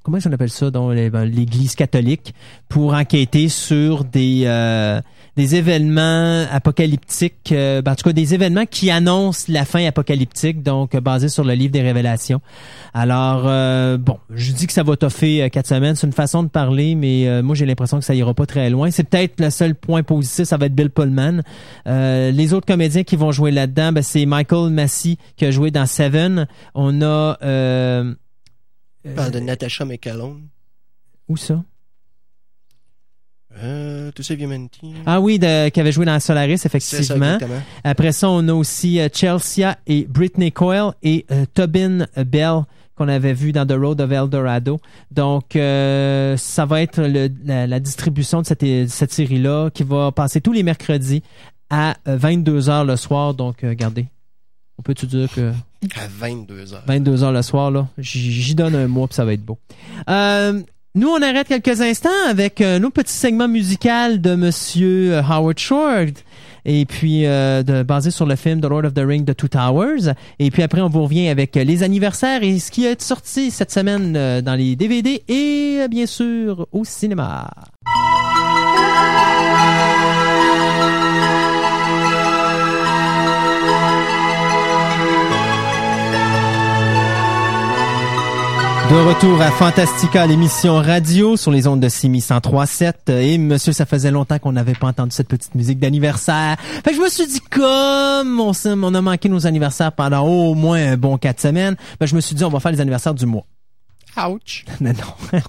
comment 0.04 0.20
on 0.26 0.32
appelle 0.32 0.50
ça 0.50 0.70
ben, 0.72 1.26
l'Église 1.26 1.76
catholique 1.76 2.34
pour 2.70 2.94
enquêter 2.94 3.50
sur 3.50 4.04
des 4.06 4.44
euh, 4.46 5.02
des 5.38 5.56
événements 5.56 6.46
apocalyptiques, 6.52 7.52
euh, 7.52 7.82
ben, 7.82 7.94
en 7.94 7.96
tout 7.96 8.04
cas 8.04 8.12
des 8.12 8.34
événements 8.34 8.66
qui 8.66 8.92
annoncent 8.92 9.46
la 9.48 9.64
fin 9.64 9.86
apocalyptique, 9.86 10.64
donc 10.64 10.96
euh, 10.96 11.00
basés 11.00 11.30
sur 11.30 11.44
le 11.44 11.54
livre 11.54 11.72
des 11.72 11.82
Révélations. 11.82 12.42
Alors 12.94 13.44
euh, 13.46 13.98
bon, 13.98 14.18
je 14.32 14.52
dis 14.52 14.68
que 14.68 14.74
ça 14.74 14.84
va 14.84 14.98
toffer 14.98 15.48
quatre 15.52 15.68
semaines, 15.68 15.96
c'est 15.96 16.08
une 16.08 16.14
façon 16.14 16.44
de 16.44 16.50
parler, 16.50 16.96
mais 16.96 17.42
moi 17.44 17.56
j'ai 17.56 17.66
l'impression 17.66 18.00
que 18.00 18.06
ça 18.06 18.16
ira 18.16 18.34
pas 18.34 18.48
très 18.48 18.70
loin. 18.70 18.90
C'est 18.90 19.04
peut-être 19.04 19.40
le 19.40 19.52
seul 19.52 19.76
point 19.76 20.02
positif, 20.04 20.46
ça 20.46 20.58
va 20.58 20.66
être 20.66 20.76
Bill 20.76 20.90
Pullman. 20.90 21.42
Les 21.86 22.54
autres 22.54 22.66
comédiens 22.66 23.04
qui 23.04 23.16
vont 23.16 23.32
jouer 23.32 23.52
là-dedans, 23.52 23.92
ben, 23.92 24.02
c'est 24.02 24.26
Michael 24.26 24.72
Massey 24.72 25.18
qui 25.36 25.46
a 25.46 25.52
joué 25.52 25.70
dans 25.70 25.86
Seven. 25.86 26.48
On 26.74 27.02
a 27.04 27.38
euh, 27.44 28.14
On 29.06 29.14
parle 29.14 29.32
de 29.32 29.40
Natasha 29.40 29.86
McCallum. 29.86 30.48
où 31.28 31.38
ça? 31.38 31.64
Euh. 33.64 34.12
Ah 35.06 35.20
oui, 35.20 35.40
de, 35.40 35.70
qui 35.70 35.80
avait 35.80 35.92
joué 35.92 36.06
dans 36.06 36.20
Solaris, 36.20 36.58
ça, 36.60 36.68
effectivement. 36.68 37.38
Après 37.84 38.12
ça, 38.12 38.30
on 38.30 38.48
a 38.48 38.54
aussi 38.54 39.00
euh, 39.00 39.08
Chelsea 39.14 39.76
et 39.88 40.06
Britney 40.10 40.52
Coyle 40.52 40.92
et 41.04 41.26
euh, 41.32 41.46
Tobin 41.54 42.06
Bell 42.16 42.62
qu'on 42.96 43.08
avait 43.08 43.34
vu 43.34 43.52
dans 43.52 43.66
The 43.66 43.74
Road 43.74 44.02
of 44.02 44.12
Eldorado. 44.12 44.80
Donc, 45.12 45.56
euh, 45.56 46.36
ça 46.38 46.66
va 46.66 46.82
être 46.82 47.02
le- 47.02 47.30
la, 47.46 47.68
la 47.68 47.80
distribution 47.80 48.42
de 48.42 48.48
cette, 48.48 48.66
cette 48.90 49.14
série-là 49.14 49.70
qui 49.72 49.84
va 49.84 50.12
passer 50.12 50.42
tous 50.42 50.52
les 50.54 50.64
mercredis 50.64 51.22
à 51.70 51.96
22h 52.08 52.86
le 52.88 52.96
soir. 52.96 53.34
Donc, 53.36 53.58
regardez, 53.62 54.08
on 54.80 54.82
peut-tu 54.82 55.06
dire 55.06 55.30
que 55.32 55.52
À 55.96 56.08
22 56.10 56.74
heures. 56.74 56.84
22 56.88 57.24
heures 57.24 57.32
le 57.32 57.42
soir, 57.44 57.70
là. 57.70 57.88
J'y 58.00 58.32
j'y 58.32 58.56
donne 58.56 58.74
un 58.74 58.88
mois, 58.88 59.08
puis 59.08 59.16
ça 59.16 59.26
va 59.26 59.34
être 59.34 59.46
beau. 59.46 59.60
Euh, 60.10 60.62
nous, 60.98 61.10
on 61.10 61.22
arrête 61.22 61.48
quelques 61.48 61.82
instants 61.82 62.10
avec 62.28 62.60
un 62.60 62.84
autre 62.84 62.96
petit 62.96 63.14
segment 63.14 63.48
musical 63.48 64.20
de 64.20 64.34
Monsieur 64.34 65.14
euh, 65.14 65.22
Howard 65.22 65.60
Shore. 65.60 66.08
Et 66.66 66.86
puis, 66.86 67.28
euh, 67.28 67.62
basé 67.84 68.10
sur 68.10 68.26
le 68.26 68.36
film 68.36 68.62
The 68.62 68.66
Lord 68.66 68.86
of 68.86 68.96
the 68.96 69.04
Ring 69.06 69.24
de 69.24 69.34
Two 69.34 69.48
Towers. 69.48 70.14
Et 70.40 70.50
puis 70.50 70.64
après, 70.64 70.82
on 70.82 70.90
vous 70.90 71.04
revient 71.04 71.30
avec 71.30 71.56
euh, 71.56 71.64
les 71.64 71.84
anniversaires 71.84 72.42
et 72.42 72.58
ce 72.58 72.72
qui 72.72 72.86
est 72.86 73.00
sorti 73.00 73.52
cette 73.52 73.72
semaine 73.72 74.16
euh, 74.18 74.42
dans 74.42 74.56
les 74.56 74.76
DVD 74.76 75.24
et 75.28 75.82
euh, 75.82 75.88
bien 75.88 76.08
sûr 76.08 76.68
au 76.72 76.84
cinéma. 76.84 77.48
De 88.90 88.96
retour 88.96 89.42
à 89.42 89.52
Fantastica, 89.52 90.26
l'émission 90.26 90.76
radio 90.76 91.36
sur 91.36 91.52
les 91.52 91.68
ondes 91.68 91.82
de 91.82 91.90
Simi 91.90 92.20
103.7. 92.20 93.12
Et 93.12 93.38
monsieur, 93.38 93.74
ça 93.74 93.86
faisait 93.86 94.12
longtemps 94.12 94.40
qu'on 94.40 94.54
n'avait 94.54 94.76
pas 94.76 94.88
entendu 94.88 95.12
cette 95.12 95.28
petite 95.28 95.56
musique 95.56 95.78
d'anniversaire. 95.80 96.56
Fait 96.86 96.92
que 96.92 96.96
je 96.96 97.02
me 97.02 97.10
suis 97.10 97.28
dit, 97.28 97.42
comme 97.52 98.40
on, 98.40 98.94
a 98.94 99.02
manqué 99.02 99.28
nos 99.28 99.46
anniversaires 99.46 99.92
pendant 99.92 100.26
au 100.26 100.54
moins 100.56 100.94
un 100.94 100.96
bon 100.96 101.18
quatre 101.18 101.42
semaines, 101.42 101.76
ben, 102.00 102.06
je 102.06 102.16
me 102.16 102.22
suis 102.22 102.34
dit, 102.34 102.46
on 102.46 102.50
va 102.50 102.62
faire 102.62 102.72
les 102.72 102.80
anniversaires 102.80 103.14
du 103.14 103.26
mois. 103.26 103.46
Ouch. 104.30 104.64
Non, 104.82 104.94
non. 104.94 105.40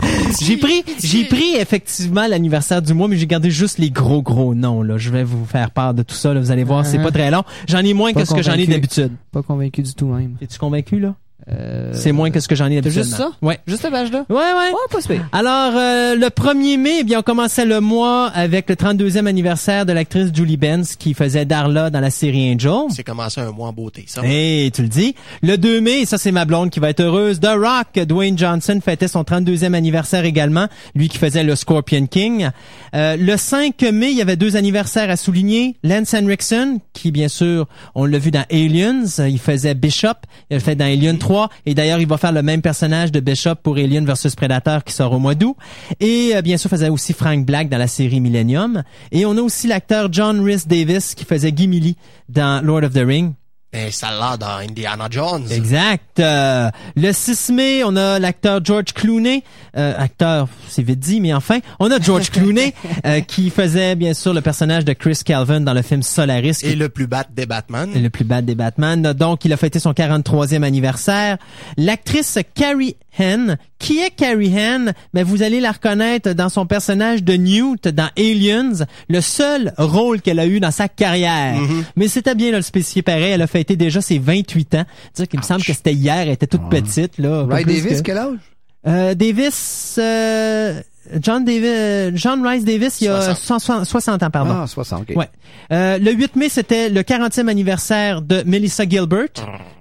j'ai 0.41 0.57
pris, 0.57 0.83
j'ai 1.03 1.25
pris 1.25 1.55
effectivement 1.55 2.27
l'anniversaire 2.27 2.83
du 2.83 2.93
mois, 2.93 3.07
mais 3.07 3.17
j'ai 3.17 3.29
gardé 3.29 3.53
juste 3.53 3.79
les 3.79 3.91
gros, 3.91 4.21
gros 4.21 4.55
noms, 4.57 4.83
là. 4.83 4.99
Je 4.99 5.11
vais 5.11 5.23
vous 5.25 5.45
faire 5.47 5.71
part 5.71 5.95
de 5.95 6.03
tout 6.03 6.17
ça, 6.17 6.35
là. 6.35 6.41
Vous 6.41 6.51
allez 6.51 6.65
voir, 6.65 6.85
c'est 6.85 6.99
Ah. 6.99 7.05
pas 7.05 7.13
très 7.13 7.31
long. 7.31 7.45
J'en 7.69 7.79
ai 7.79 7.95
moins 7.95 8.13
Pas 8.13 8.23
que 8.23 8.27
ce 8.29 8.35
que 8.35 8.43
j'en 8.43 8.55
ai 8.55 8.67
d'habitude. 8.67 9.13
Pas 9.31 9.43
convaincu 9.43 9.83
du 9.83 9.95
tout 9.95 10.07
même. 10.07 10.37
Es-tu 10.43 10.59
convaincu, 10.59 10.99
là? 10.99 11.15
Euh, 11.51 11.93
C'est 11.95 12.13
moins 12.13 12.31
que 12.31 12.41
ce 12.41 12.49
que 12.49 12.55
j'en 12.55 12.67
ai 12.67 12.83
juste 12.83 13.15
ça? 13.15 13.31
Ouais. 13.41 13.59
Juste 13.67 13.83
cette 13.83 13.93
page-là? 13.93 14.27
Ouais, 14.29 14.37
ouais. 14.37 14.71
Oh, 14.73 14.77
pas 14.91 15.01
super. 15.01 15.27
Alors, 15.33 15.73
euh, 15.77 16.15
le 16.15 16.27
1er 16.27 16.77
mai, 16.77 16.97
eh 17.01 17.05
bien, 17.05 17.21
on 17.21 17.23
commençait 17.23 17.65
le 17.65 17.81
mois 17.81 18.27
avec 18.35 18.69
le 18.69 18.75
32e 18.75 19.27
anniversaire 19.27 19.87
de 19.87 19.93
l'actrice 19.93 20.29
Julie 20.35 20.57
Benz 20.59 20.97
qui 20.97 21.15
faisait 21.15 21.45
Darla 21.47 21.89
dans 21.91 22.01
la 22.01 22.11
série 22.11 22.53
Angel. 22.53 22.91
C'est 22.91 23.05
commencé 23.05 23.41
un 23.41 23.53
mois 23.53 23.69
en 23.69 23.73
beauté, 23.73 24.05
ça. 24.07 24.23
Hey, 24.25 24.71
tu 24.73 24.83
le 24.83 24.89
dis. 24.89 25.15
Le 25.43 25.57
2 25.57 25.81
mai, 25.81 26.05
ça 26.05 26.19
c'est 26.19 26.33
ma 26.33 26.45
blonde 26.45 26.71
qui 26.71 26.81
va 26.81 26.91
être 26.91 27.01
heureuse. 27.01 27.41
The 27.41 27.55
Rock, 27.57 28.05
Dwayne 28.07 28.37
Johnson 28.37 28.79
fêtait 28.85 29.09
son 29.09 29.23
32e 29.23 29.73
anniversaire 29.75 30.25
également, 30.25 30.67
lui 30.95 31.09
qui 31.09 31.19
faisait 31.19 31.45
le 31.45 31.55
Scorpion 31.57 32.07
King. 32.07 32.51
Euh, 32.95 33.17
le 33.17 33.37
5 33.37 33.81
mai, 33.93 34.11
il 34.11 34.17
y 34.19 34.23
avait 34.23 34.37
deux 34.37 34.57
anniversaires 34.57 35.09
à 35.09 35.17
souligner. 35.17 35.77
Lance 35.83 36.13
Henriksen, 36.13 36.81
qui 36.93 37.11
bien 37.11 37.29
sûr, 37.29 37.67
on 37.95 38.05
l'a 38.05 38.19
vu 38.19 38.31
dans 38.31 38.45
Aliens, 38.51 39.05
il 39.27 39.39
faisait 39.39 39.75
Bishop, 39.75 40.09
il 40.51 40.57
a 40.59 40.61
fait 40.61 40.75
dans 40.75 40.85
Alien 40.85 41.17
3. 41.17 41.28
Et 41.67 41.75
d'ailleurs, 41.75 42.01
il 42.01 42.07
va 42.07 42.17
faire 42.17 42.33
le 42.33 42.43
même 42.43 42.63
personnage 42.63 43.13
de 43.13 43.21
Bishop 43.21 43.57
pour 43.63 43.77
Alien 43.77 44.05
vs 44.05 44.35
Predator 44.37 44.85
qui 44.85 44.93
sort 44.93 45.13
au 45.13 45.19
mois 45.19 45.35
d'août. 45.35 45.57
Et 46.01 46.33
euh, 46.35 46.43
bien 46.43 46.57
sûr, 46.57 46.71
faisait 46.71 46.89
aussi 46.89 47.13
Frank 47.13 47.45
Black 47.45 47.69
dans 47.69 47.79
la 47.79 47.87
série 47.87 48.21
Millennium. 48.21 48.83
Et 49.13 49.27
on 49.27 49.37
a 49.37 49.41
aussi 49.41 49.67
l'acteur 49.67 50.09
John 50.13 50.41
Rhys 50.41 50.67
Davis 50.67 51.15
qui 51.15 51.25
faisait 51.25 51.53
Gimli 51.55 51.97
dans 52.29 52.65
Lord 52.65 52.85
of 52.85 52.93
the 52.93 53.05
Ring. 53.05 53.33
Ben, 53.71 53.91
ça 53.91 54.11
l'a 54.11 54.39
dans 54.39 54.57
Indiana 54.67 55.09
Jones. 55.11 55.45
Exact. 55.51 56.21
Euh, 56.21 56.71
le 56.97 57.13
6 57.13 57.51
mai, 57.51 57.83
on 57.85 57.97
a 57.97 58.19
l'acteur 58.19 58.65
George 58.65 58.95
Clooney, 58.95 59.43
euh, 59.77 59.93
acteur, 59.99 60.49
c'est 60.69 60.83
vite 60.83 61.01
dit, 61.01 61.21
mais 61.21 61.35
enfin, 61.35 61.59
on 61.79 61.91
a 61.91 62.01
George 62.01 62.31
Clooney 62.31 62.73
euh, 63.07 63.21
qui 63.21 63.51
faisait 63.51 63.95
bien 63.95 64.15
sûr 64.15 64.33
le 64.33 64.41
personnage 64.41 64.87
de 64.87 64.95
Chris 64.95 65.21
Calvin 65.23 65.61
dans 65.61 65.75
le 65.75 65.83
film 65.83 66.03
Solaris. 66.03 66.61
qui 66.61 66.69
Et 66.69 66.77
le 66.77 66.89
plus 66.89 67.07
bad 67.07 67.27
des 67.35 67.45
Batman. 67.45 67.91
est 67.95 68.01
le 68.01 68.09
plus 68.09 68.25
bad 68.25 68.47
des 68.47 68.55
Batman. 68.55 69.13
Donc, 69.13 69.45
il 69.45 69.53
a 69.53 69.59
fêté 69.59 69.79
son 69.81 69.93
43e 69.93 70.63
anniversaire. 70.63 71.37
L'actrice 71.77 72.39
Carrie 72.55 72.97
Henn, 73.19 73.59
qui 73.79 73.99
est 73.99 74.11
Carrie 74.11 74.57
Henn? 74.57 74.93
Ben, 75.13 75.25
vous 75.25 75.43
allez 75.43 75.61
la 75.61 75.73
reconnaître 75.73 76.33
dans 76.33 76.49
son 76.49 76.67
personnage 76.67 77.23
de 77.23 77.35
Newt 77.35 77.89
dans 77.89 78.09
Aliens, 78.17 78.87
le 79.09 79.21
seul 79.21 79.75
rôle 79.77 80.23
qu'elle 80.23 80.39
a 80.39 80.47
eu 80.47 80.61
dans 80.61 80.71
sa 80.71 80.89
carrière. 80.89 81.61
Mais 81.97 82.09
c'était 82.09 82.35
bien 82.35 82.51
de 82.51 82.57
le 82.57 82.63
spécifier 82.63 83.03
pareil. 83.03 83.33
Elle 83.33 83.43
a 83.43 83.47
fêté 83.59 83.77
déjà 83.77 84.01
ses 84.01 84.19
28 84.19 84.75
ans. 84.77 84.85
Dire 85.15 85.27
qu'il 85.29 85.41
me 85.41 85.45
semble 85.45 85.63
que 85.65 85.73
c'était 85.73 85.93
hier, 85.95 86.17
elle 86.19 86.29
était 86.31 86.47
toute 86.47 86.69
petite, 86.71 87.19
là. 87.19 87.45
Ray 87.49 87.65
Davis, 87.65 87.99
que- 87.99 88.03
quel 88.03 88.19
âge? 88.19 88.39
Euh, 88.87 89.15
Davis, 89.15 89.97
euh, 89.99 90.81
John 91.21 91.45
Davis, 91.45 92.13
John 92.15 92.47
Rice 92.47 92.65
Davis, 92.65 93.01
il 93.01 93.05
y 93.05 93.09
a 93.09 93.35
60, 93.35 93.85
60 93.85 94.23
ans, 94.23 94.31
pardon. 94.31 94.55
Ah, 94.63 94.67
60, 94.67 95.03
ok. 95.03 95.17
Ouais. 95.17 95.29
Euh, 95.71 95.99
le 95.99 96.13
8 96.13 96.37
mai, 96.37 96.49
c'était 96.49 96.89
le 96.89 97.03
40e 97.03 97.49
anniversaire 97.49 98.23
de 98.23 98.43
Melissa 98.47 98.89
Gilbert, 98.89 99.29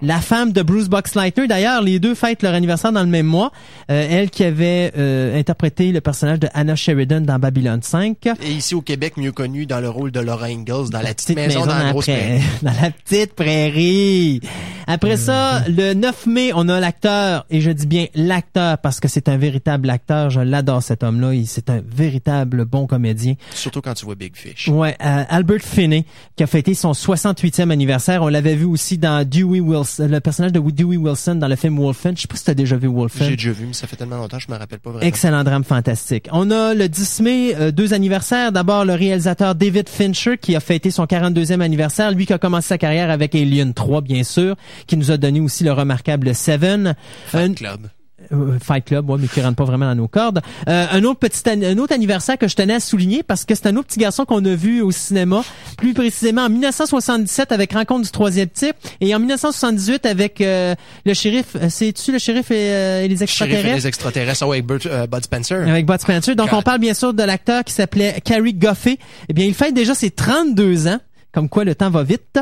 la 0.02 0.20
femme 0.20 0.52
de 0.52 0.62
Bruce 0.62 0.90
Boxleitner. 0.90 1.48
D'ailleurs, 1.48 1.82
les 1.82 2.00
deux 2.00 2.16
fêtent 2.16 2.44
leur 2.44 2.54
anniversaire 2.54 2.92
dans 2.92 3.04
le 3.04 3.10
même 3.10 3.26
mois. 3.26 3.52
Euh, 3.90 4.08
elle 4.10 4.30
qui 4.30 4.44
avait 4.44 4.92
euh, 4.98 5.40
interprété 5.40 5.92
le 5.92 6.02
personnage 6.02 6.40
de 6.40 6.50
Anna 6.54 6.76
Sheridan 6.76 7.22
dans 7.22 7.40
Babylon 7.40 7.80
5. 7.82 8.18
Et 8.44 8.52
ici 8.52 8.76
au 8.76 8.82
Québec, 8.82 9.18
mieux 9.18 9.32
connu 9.32 9.66
dans 9.66 9.80
le 9.80 9.90
rôle 9.90 10.12
de 10.12 10.20
Laura 10.20 10.48
Ingalls 10.48 10.90
dans 10.90 11.02
la 11.02 11.14
petite, 11.14 11.36
maison, 11.36 11.62
dans 11.62 11.68
la 11.68 11.84
la 11.86 11.92
grosse 11.92 12.06
prairie. 12.06 12.42
dans 12.62 12.74
la 12.82 12.92
petite 12.92 13.34
prairie. 13.34 14.42
Après 14.88 15.18
ça, 15.18 15.64
le 15.68 15.94
9 15.94 16.28
mai, 16.28 16.52
on 16.56 16.70
a 16.70 16.80
l'acteur, 16.80 17.46
et 17.50 17.60
je 17.60 17.72
dis 17.72 17.88
bien 17.88 18.06
l'acteur 18.16 18.78
parce 18.78 19.00
que 19.02 19.08
c'est 19.08 19.28
un 19.28 19.38
véritable 19.38 19.90
acteur. 19.90 20.30
Je 20.30 20.40
l'adore 20.40 20.82
cet 20.82 21.04
homme-là. 21.24 21.42
C'est 21.46 21.70
un 21.70 21.82
véritable 21.86 22.66
bon 22.66 22.88
comédien. 22.88 23.36
Surtout 23.54 23.82
quand 23.82 23.94
tu 23.94 24.06
vois 24.06 24.16
Big 24.16 24.36
Fish. 24.36 24.68
Ouais, 24.68 24.96
euh, 25.04 25.24
Albert 25.30 25.62
Finney 25.62 26.06
qui 26.36 26.44
a 26.44 26.48
fêté 26.48 26.74
son 26.74 26.92
68e 26.94 27.70
anniversaire. 27.72 28.22
On 28.24 28.28
l'avait 28.28 28.56
vu 28.56 28.66
aussi 28.66 28.98
dans 28.98 29.28
Dewey 29.28 29.60
Wilson, 29.60 30.08
le 30.10 30.20
personnage 30.20 30.52
de 30.54 30.60
Dewey 30.60 30.98
Wilson 30.98 31.36
dans 31.36 31.48
le 31.48 31.56
film 31.56 31.78
Wolfen. 31.80 32.16
Je 32.16 32.22
sais 32.24 32.28
pas 32.28 32.36
si 32.38 32.44
t'as 32.46 32.54
déjà 32.54 32.78
vu 32.78 32.88
Wolfen. 32.88 33.28
J'ai 33.30 33.36
déjà 33.36 33.52
vu, 33.52 33.66
mais 33.68 33.74
ça 33.74 33.88
fait 33.88 33.96
tellement 33.96 34.18
longtemps, 34.18 34.40
je 34.40 34.52
me 34.52 34.58
rappelle 34.58 34.80
pas 34.80 34.92
vraiment. 34.92 35.06
Excellent 35.06 35.44
drame 35.44 35.64
fantastique. 35.64 36.28
On 36.32 36.52
a 36.52 36.74
le 36.74 36.88
10 36.90 37.22
mai, 37.22 37.56
euh, 37.56 37.72
deux 37.72 37.94
anniversaires. 37.94 38.52
D'abord, 38.52 38.86
le 38.86 38.94
réalisateur 38.94 39.56
David 39.56 39.90
Fincher 39.90 40.38
qui 40.38 40.56
a 40.56 40.60
fêté 40.60 40.92
son 40.92 41.06
42e 41.06 41.62
anniversaire. 41.62 42.12
Lui 42.12 42.26
qui 42.26 42.34
a 42.34 42.38
commencé 42.38 42.68
sa 42.68 42.78
carrière 42.78 43.10
avec 43.10 43.36
Alien 43.36 43.74
3, 43.74 44.02
bien 44.02 44.24
sûr, 44.24 44.56
qui 44.88 44.98
nous 44.98 45.12
a 45.12 45.18
donné 45.18 45.40
aussi 45.40 45.64
le 45.64 45.72
remarquable 45.74 46.34
Seven. 46.36 46.96
Un- 47.34 47.54
Club. 47.54 47.88
Euh, 48.32 48.58
Fight 48.64 48.86
Club, 48.86 49.10
ouais, 49.10 49.18
mais 49.20 49.28
qui 49.28 49.42
rentre 49.42 49.56
pas 49.56 49.66
vraiment 49.66 49.86
dans 49.86 49.96
nos 49.96 50.08
cordes. 50.08 50.42
Euh, 50.68 50.86
un 50.92 51.04
autre 51.04 51.20
petit 51.20 51.42
an- 51.50 51.62
un 51.64 51.78
autre 51.78 51.94
anniversaire 51.94 52.38
que 52.38 52.48
je 52.48 52.56
tenais 52.56 52.76
à 52.76 52.80
souligner 52.80 53.24
parce 53.24 53.46
que 53.46 53.56
c'est 53.56 53.68
un 53.68 53.76
autre 53.76 53.88
petit 53.88 54.00
garçon 54.00 54.26
qu'on 54.26 54.44
a 54.46 54.56
vu 54.56 54.82
au 54.82 54.92
cinéma, 54.92 55.44
plus 55.78 55.94
précisément 55.94 56.44
en 56.44 56.50
1977 56.50 57.52
avec 57.52 57.74
Rencontre 57.74 58.04
du 58.06 58.12
troisième 58.12 58.50
type 58.50 58.76
et 59.02 59.14
en 59.16 59.20
1978 59.20 60.06
avec 60.06 60.42
euh, 60.42 60.76
le 61.06 61.14
shérif. 61.14 61.56
euh, 61.56 61.68
C'est-tu 61.70 62.12
le 62.12 62.20
shérif 62.20 62.52
et, 62.52 62.56
euh, 62.74 63.04
et 63.04 63.08
les 63.08 63.16
Shérif 63.18 63.22
et 63.22 63.24
extraterrestres? 63.24 63.76
les 63.76 63.88
extraterrestres? 63.88 64.48
Ouais, 64.48 64.64
avec 64.68 64.86
euh, 64.86 65.08
Bud 65.08 65.24
Spencer. 65.24 65.68
Avec 65.68 65.86
Bud 65.86 66.00
Spencer. 66.02 66.36
Donc, 66.36 66.50
God. 66.50 66.60
on 66.60 66.62
parle 66.62 66.80
bien 66.80 66.94
sûr 66.94 67.14
de 67.14 67.24
l'acteur 67.24 67.64
qui 67.64 67.74
s'appelait 67.74 68.20
Carrie 68.24 68.54
Goffey. 68.54 68.98
Eh 69.30 69.34
bien, 69.34 69.46
il 69.46 69.54
fête 69.54 69.74
déjà 69.74 69.94
ses 69.96 70.12
32 70.12 70.88
ans. 70.88 71.00
Comme 71.34 71.50
quoi, 71.50 71.64
le 71.66 71.76
temps 71.76 71.90
va 71.90 72.04
vite. 72.04 72.40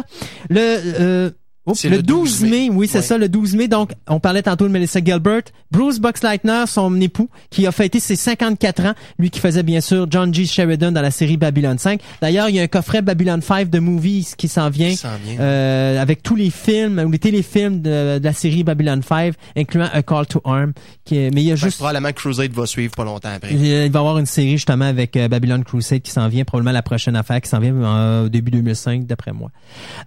Le, 0.50 0.60
euh, 0.60 1.30
oups, 1.66 1.84
le 1.84 1.90
le 1.98 2.04
12 2.04 2.40
12 2.40 2.42
mai, 2.44 2.50
mai. 2.50 2.70
oui, 2.72 2.88
c'est 2.88 2.98
Ouais. 3.00 3.04
ça, 3.04 3.18
le 3.18 3.30
12 3.30 3.56
mai. 3.56 3.68
Donc, 3.68 3.92
on 4.08 4.20
parlait 4.20 4.44
tantôt 4.44 4.66
de 4.68 4.72
Melissa 4.72 5.00
Gilbert. 5.04 5.42
Bruce 5.72 6.00
Boxleitner, 6.00 6.64
son 6.68 7.00
époux, 7.02 7.30
qui 7.50 7.66
a 7.68 7.72
fêté 7.72 8.00
ses 8.00 8.16
54 8.16 8.86
ans. 8.86 8.94
Lui 9.20 9.30
qui 9.30 9.40
faisait 9.40 9.64
bien 9.64 9.82
sûr 9.82 10.08
John 10.10 10.34
G. 10.34 10.46
Sheridan 10.46 10.92
dans 10.92 11.02
la 11.02 11.12
série 11.12 11.38
Babylon 11.38 11.78
5. 11.78 12.00
D'ailleurs, 12.22 12.50
il 12.50 12.56
y 12.56 12.60
a 12.60 12.64
un 12.64 12.68
coffret 12.68 13.02
Babylon 13.02 13.40
5 13.42 13.70
de 13.70 13.80
movies 13.80 14.34
qui 14.38 14.48
s'en 14.48 14.70
vient. 14.70 14.94
Euh, 15.40 16.02
avec 16.02 16.24
tous 16.24 16.36
les 16.36 16.50
films 16.50 17.00
ou 17.06 17.12
les 17.12 17.20
téléfilms 17.20 17.82
de, 17.82 18.20
de 18.20 18.24
la 18.24 18.34
série 18.34 18.64
Babylon 18.64 19.02
5, 19.08 19.34
incluant 19.58 19.90
A 19.92 20.02
Call 20.04 20.28
to 20.28 20.42
Arm. 20.46 20.74
Qui 21.04 21.18
est- 21.18 21.32
mais 21.32 21.42
il 21.42 21.48
y 21.48 21.52
a 21.52 21.56
juste 21.56 21.78
probablement 21.78 22.12
Crusade 22.14 22.52
va 22.54 22.66
suivre 22.66 22.94
pas 22.96 23.04
longtemps 23.04 23.30
après. 23.36 23.50
il 23.54 23.64
il 23.66 23.92
va 23.92 24.00
y 24.00 24.02
avoir 24.02 24.18
une 24.18 24.26
série 24.26 24.52
justement 24.54 24.86
avec 24.86 25.16
euh, 25.18 25.28
Babylon 25.28 25.64
Crusade 25.64 26.02
qui 26.02 26.12
s'en 26.12 26.28
vient, 26.30 26.44
probablement 26.46 26.72
la 26.74 26.82
prochaine 26.82 27.16
affaire 27.16 27.42
qui 27.42 27.50
s'en 27.50 27.60
vient 27.60 27.76
euh, 27.76 28.26
au 28.26 28.30
début 28.30 28.52
2005 28.52 29.06
d'après 29.06 29.32
moi. 29.34 29.52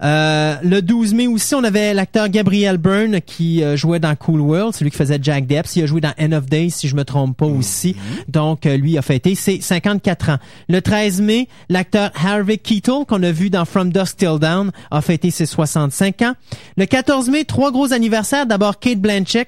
Euh, 0.03 0.55
le 0.63 0.81
12 0.81 1.13
mai 1.13 1.27
aussi, 1.27 1.48
on 1.55 1.63
avait 1.63 1.93
l'acteur 1.93 2.29
Gabriel 2.29 2.77
Byrne 2.77 3.21
qui 3.21 3.63
euh, 3.63 3.75
jouait 3.75 3.99
dans 3.99 4.15
Cool 4.15 4.41
World, 4.41 4.73
c'est 4.73 4.83
lui 4.83 4.91
qui 4.91 4.97
faisait 4.97 5.19
Jack 5.21 5.47
Depps, 5.47 5.75
il 5.75 5.83
a 5.83 5.85
joué 5.85 6.01
dans 6.01 6.13
End 6.19 6.31
of 6.31 6.45
Days 6.45 6.71
si 6.71 6.87
je 6.87 6.95
me 6.95 7.03
trompe 7.03 7.37
pas 7.37 7.45
aussi. 7.45 7.95
Donc 8.27 8.65
euh, 8.65 8.77
lui 8.77 8.97
a 8.97 9.01
fêté 9.01 9.35
ses 9.35 9.61
54 9.61 10.29
ans. 10.29 10.37
Le 10.67 10.81
13 10.81 11.21
mai, 11.21 11.47
l'acteur 11.69 12.11
Harvey 12.15 12.57
Keitel 12.57 13.05
qu'on 13.07 13.23
a 13.23 13.31
vu 13.31 13.49
dans 13.49 13.65
From 13.65 13.91
Dusk 13.91 14.17
Till 14.17 14.39
Dawn 14.39 14.71
a 14.91 15.01
fêté 15.01 15.31
ses 15.31 15.45
65 15.45 16.21
ans. 16.21 16.33
Le 16.77 16.85
14 16.85 17.29
mai, 17.29 17.45
trois 17.45 17.71
gros 17.71 17.93
anniversaires, 17.93 18.45
d'abord 18.45 18.79
Kate 18.79 18.99
Blanchett 18.99 19.47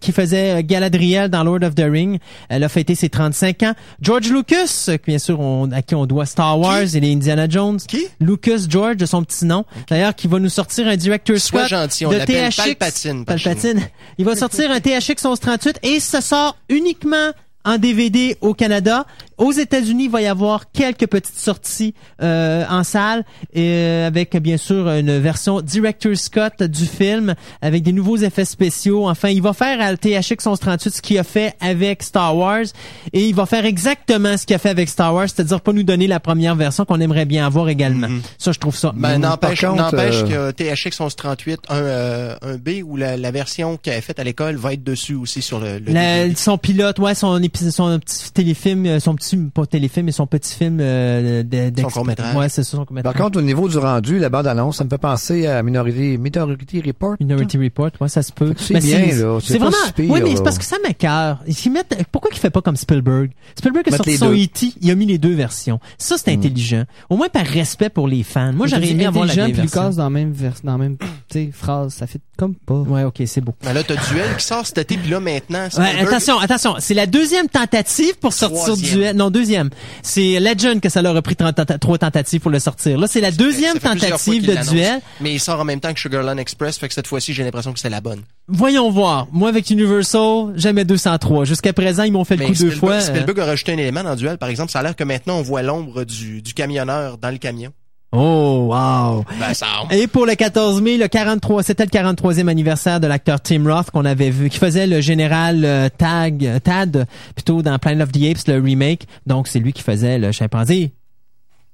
qui 0.00 0.12
faisait 0.12 0.58
euh, 0.58 0.62
Galadriel 0.64 1.28
dans 1.28 1.44
Lord 1.44 1.62
of 1.62 1.74
the 1.74 1.84
Ring. 1.88 2.18
Elle 2.48 2.64
a 2.64 2.68
fêté 2.68 2.94
ses 2.94 3.08
35 3.08 3.62
ans. 3.62 3.72
George 4.00 4.30
Lucas, 4.30 4.86
euh, 4.88 4.98
bien 5.06 5.18
sûr, 5.18 5.40
on- 5.40 5.70
à 5.72 5.82
qui 5.82 5.94
on 5.94 6.06
doit 6.06 6.26
Star 6.26 6.58
Wars 6.58 6.82
et 6.94 7.00
les 7.00 7.12
Indiana 7.12 7.48
Jones. 7.48 7.78
Qui? 7.86 8.06
Lucas 8.20 8.66
George, 8.68 8.96
de 8.96 9.06
son 9.06 9.22
petit 9.24 9.44
nom. 9.44 9.64
D'ailleurs, 9.88 10.14
qui 10.14 10.28
va 10.28 10.38
nous 10.38 10.48
sortir 10.48 10.86
un 10.88 10.96
director 10.96 11.36
Sois 11.38 11.66
gentil, 11.66 12.06
on 12.06 12.10
de 12.10 12.18
THX. 12.18 12.56
Palpatine, 12.56 13.24
Palpatine. 13.24 13.80
Il 14.18 14.24
va 14.24 14.36
sortir 14.36 14.70
un 14.70 14.80
THX 14.80 15.24
1138 15.24 15.78
et 15.82 16.00
ça 16.00 16.20
sort 16.20 16.56
uniquement 16.68 17.30
en 17.64 17.78
DVD 17.78 18.36
au 18.40 18.54
Canada. 18.54 19.06
Aux 19.42 19.52
États-Unis, 19.52 20.04
il 20.04 20.10
va 20.10 20.22
y 20.22 20.26
avoir 20.26 20.70
quelques 20.70 21.06
petites 21.08 21.36
sorties 21.38 21.94
euh, 22.22 22.64
en 22.70 22.84
salle, 22.84 23.24
euh, 23.56 24.06
avec 24.06 24.36
bien 24.36 24.56
sûr 24.56 24.88
une 24.88 25.18
version 25.18 25.60
Director 25.60 26.16
Scott 26.16 26.62
du 26.62 26.86
film, 26.86 27.34
avec 27.60 27.82
des 27.82 27.92
nouveaux 27.92 28.16
effets 28.18 28.44
spéciaux. 28.44 29.08
Enfin, 29.08 29.30
il 29.30 29.42
va 29.42 29.52
faire 29.52 29.80
à 29.80 29.96
THX 29.96 30.46
1138 30.46 30.90
ce 30.94 31.02
qu'il 31.02 31.18
a 31.18 31.24
fait 31.24 31.54
avec 31.60 32.02
Star 32.04 32.36
Wars, 32.36 32.64
et 33.12 33.26
il 33.28 33.34
va 33.34 33.46
faire 33.46 33.64
exactement 33.64 34.36
ce 34.36 34.46
qu'il 34.46 34.54
a 34.54 34.58
fait 34.60 34.68
avec 34.70 34.88
Star 34.88 35.12
Wars, 35.12 35.28
c'est-à-dire 35.28 35.60
pas 35.60 35.72
nous 35.72 35.82
donner 35.82 36.06
la 36.06 36.20
première 36.20 36.54
version 36.54 36.84
qu'on 36.84 37.00
aimerait 37.00 37.24
bien 37.26 37.44
avoir 37.44 37.68
également. 37.68 38.08
Ça, 38.38 38.52
je 38.52 38.58
trouve 38.60 38.76
ça. 38.76 38.92
Ben, 38.94 39.18
n'empêche, 39.18 39.62
n'empêche 39.64 40.22
euh, 40.30 40.52
que 40.52 40.62
THX 40.74 41.00
1138, 41.00 41.60
un, 41.68 41.76
euh, 41.76 42.36
un 42.42 42.56
B 42.56 42.82
ou 42.84 42.96
la, 42.96 43.16
la 43.16 43.30
version 43.32 43.76
qu'il 43.76 43.92
avait 43.92 44.02
faite 44.02 44.20
à 44.20 44.24
l'école 44.24 44.54
va 44.56 44.72
être 44.74 44.84
dessus 44.84 45.14
aussi 45.14 45.42
sur 45.42 45.58
le, 45.58 45.78
le 45.80 45.92
La- 45.92 46.32
son 46.36 46.58
pilote, 46.58 46.98
ouais, 47.00 47.14
son 47.16 47.42
épisode, 47.42 47.72
son 47.72 47.98
petit 47.98 48.30
téléfilm, 48.32 48.86
euh, 48.86 49.00
son 49.00 49.14
petit, 49.16 49.31
pas 49.36 49.66
téléfilm, 49.66 50.06
mais 50.06 50.12
son 50.12 50.26
petit 50.26 50.54
film 50.54 50.78
euh, 50.80 51.42
de, 51.42 51.80
Son 51.80 51.88
court-métrage. 51.88 52.36
Ouais, 52.36 52.48
c'est 52.48 52.64
ça, 52.64 52.76
son 52.76 52.84
court-métrage. 52.84 53.12
Par 53.14 53.22
contre, 53.22 53.38
au 53.38 53.42
niveau 53.42 53.68
du 53.68 53.78
rendu, 53.78 54.18
la 54.18 54.28
bande-annonce, 54.28 54.76
ça 54.76 54.84
me 54.84 54.90
fait 54.90 54.98
penser 54.98 55.46
à 55.46 55.62
Minority, 55.62 56.18
Minority 56.18 56.80
Report. 56.80 57.16
Minority 57.20 57.58
Report, 57.58 57.90
ouais, 58.00 58.08
ça 58.08 58.22
se 58.22 58.32
peut. 58.32 58.54
C'est 58.56 58.74
Mais 58.74 58.80
bien, 58.80 59.06
là. 59.16 59.38
C'est 59.42 59.58
vraiment. 59.58 59.76
oui, 59.98 60.20
mais 60.22 60.36
c'est 60.36 60.42
parce 60.42 60.58
que 60.58 60.64
ça 60.64 60.76
m'écœure. 60.86 61.38
Mettent. 61.72 62.04
Pourquoi 62.10 62.30
qu'il 62.30 62.40
fait 62.40 62.50
pas 62.50 62.60
comme 62.60 62.76
Spielberg? 62.76 63.30
Spielberg 63.56 63.88
a 63.88 63.92
Mettre 63.92 64.04
sorti 64.04 64.18
son 64.18 64.28
deux. 64.28 64.44
E.T. 64.44 64.74
Il 64.82 64.90
a 64.90 64.94
mis 64.94 65.06
les 65.06 65.16
deux 65.16 65.32
versions. 65.32 65.80
Ça, 65.96 66.16
c'est 66.18 66.30
intelligent. 66.32 66.84
Au 67.08 67.16
moins 67.16 67.28
par 67.30 67.46
respect 67.46 67.88
pour 67.88 68.08
les 68.08 68.22
fans. 68.22 68.52
Moi, 68.52 68.66
j'aurais 68.66 68.90
aimé 68.90 69.06
avoir 69.06 69.24
la 69.24 69.32
Intelligent 69.32 69.46
vieille 69.46 69.54
puis 69.54 69.62
version. 69.62 69.82
Lucas 69.82 69.96
dans 69.96 70.04
la 70.04 70.10
même 70.10 70.32
vers, 70.32 70.54
dans 70.62 70.72
la 70.72 70.78
même 70.78 70.96
tu 70.98 71.06
sais, 71.30 71.50
phrase, 71.52 71.94
ça 71.94 72.06
fait 72.06 72.20
comme 72.36 72.54
pas. 72.54 72.74
Ouais, 72.74 73.04
ok, 73.04 73.22
c'est 73.26 73.40
beau. 73.40 73.54
Ben 73.64 73.72
là, 73.72 73.82
t'as 73.82 73.94
Duel 73.94 74.36
qui 74.36 74.44
sort 74.44 74.66
cet 74.66 74.78
été, 74.78 74.96
puis 74.96 75.10
là, 75.10 75.20
maintenant, 75.20 75.68
Ouais, 75.78 76.00
attention, 76.00 76.38
attention. 76.38 76.74
C'est 76.78 76.94
la 76.94 77.06
deuxième 77.06 77.48
tentative 77.48 78.18
pour 78.20 78.32
sortir 78.32 78.74
Troisième. 78.74 79.11
Non, 79.14 79.30
deuxième. 79.30 79.70
C'est 80.02 80.40
Legend 80.40 80.80
que 80.80 80.88
ça 80.88 81.02
leur 81.02 81.16
a 81.16 81.22
pris 81.22 81.36
trois 81.36 81.52
tenta- 81.52 81.78
trois 81.78 81.98
tentatives 81.98 82.40
pour 82.40 82.50
le 82.50 82.58
sortir. 82.58 82.98
Là, 82.98 83.06
c'est 83.06 83.20
la 83.20 83.30
deuxième 83.30 83.78
tentative 83.78 84.46
de. 84.46 84.70
Duel. 84.70 85.00
Mais 85.20 85.32
il 85.34 85.40
sort 85.40 85.60
en 85.60 85.64
même 85.64 85.80
temps 85.80 85.92
que 85.92 86.00
Sugarland 86.00 86.38
Express, 86.38 86.78
fait 86.78 86.88
que 86.88 86.94
cette 86.94 87.06
fois-ci, 87.06 87.32
j'ai 87.32 87.44
l'impression 87.44 87.72
que 87.72 87.78
c'est 87.80 87.90
la 87.90 88.00
bonne. 88.00 88.22
Voyons 88.48 88.90
voir. 88.90 89.26
Moi, 89.32 89.48
avec 89.48 89.70
Universal, 89.70 90.52
jamais 90.56 90.84
203. 90.84 91.44
Jusqu'à 91.44 91.72
présent, 91.72 92.02
ils 92.04 92.12
m'ont 92.12 92.24
fait 92.24 92.36
le 92.36 92.44
Mais 92.44 92.52
coup 92.52 92.58
deux 92.58 92.70
fois. 92.70 92.94
euh, 92.94 93.00
Spielberg 93.00 93.40
a 93.40 93.44
rajouté 93.46 93.72
un 93.72 93.78
élément 93.78 94.02
dans 94.02 94.14
Duel, 94.16 94.38
par 94.38 94.48
exemple. 94.48 94.70
Ça 94.72 94.80
a 94.80 94.82
l'air 94.82 94.96
que 94.96 95.04
maintenant, 95.04 95.36
on 95.38 95.42
voit 95.42 95.62
l'ombre 95.62 96.04
du, 96.04 96.42
du 96.42 96.54
camionneur 96.54 97.18
dans 97.18 97.30
le 97.30 97.38
camion. 97.38 97.72
Oh, 98.12 98.68
wow. 98.70 99.24
Ben, 99.40 99.54
ça... 99.54 99.66
Et 99.90 100.06
pour 100.06 100.26
le 100.26 100.34
14 100.34 100.82
mai, 100.82 100.98
le 100.98 101.08
43, 101.08 101.62
c'était 101.62 101.84
le 101.84 101.90
43e 101.90 102.46
anniversaire 102.48 103.00
de 103.00 103.06
l'acteur 103.06 103.40
Tim 103.40 103.64
Roth 103.66 103.90
qu'on 103.90 104.04
avait 104.04 104.28
vu, 104.28 104.50
qui 104.50 104.58
faisait 104.58 104.86
le 104.86 105.00
général 105.00 105.64
euh, 105.64 105.88
Tag, 105.96 106.60
Tad, 106.62 107.06
plutôt 107.34 107.62
dans 107.62 107.78
Planet 107.78 108.02
of 108.02 108.12
the 108.12 108.22
Apes, 108.24 108.46
le 108.48 108.60
remake. 108.60 109.06
Donc, 109.26 109.48
c'est 109.48 109.60
lui 109.60 109.72
qui 109.72 109.82
faisait 109.82 110.18
le 110.18 110.30
chimpanzé. 110.30 110.92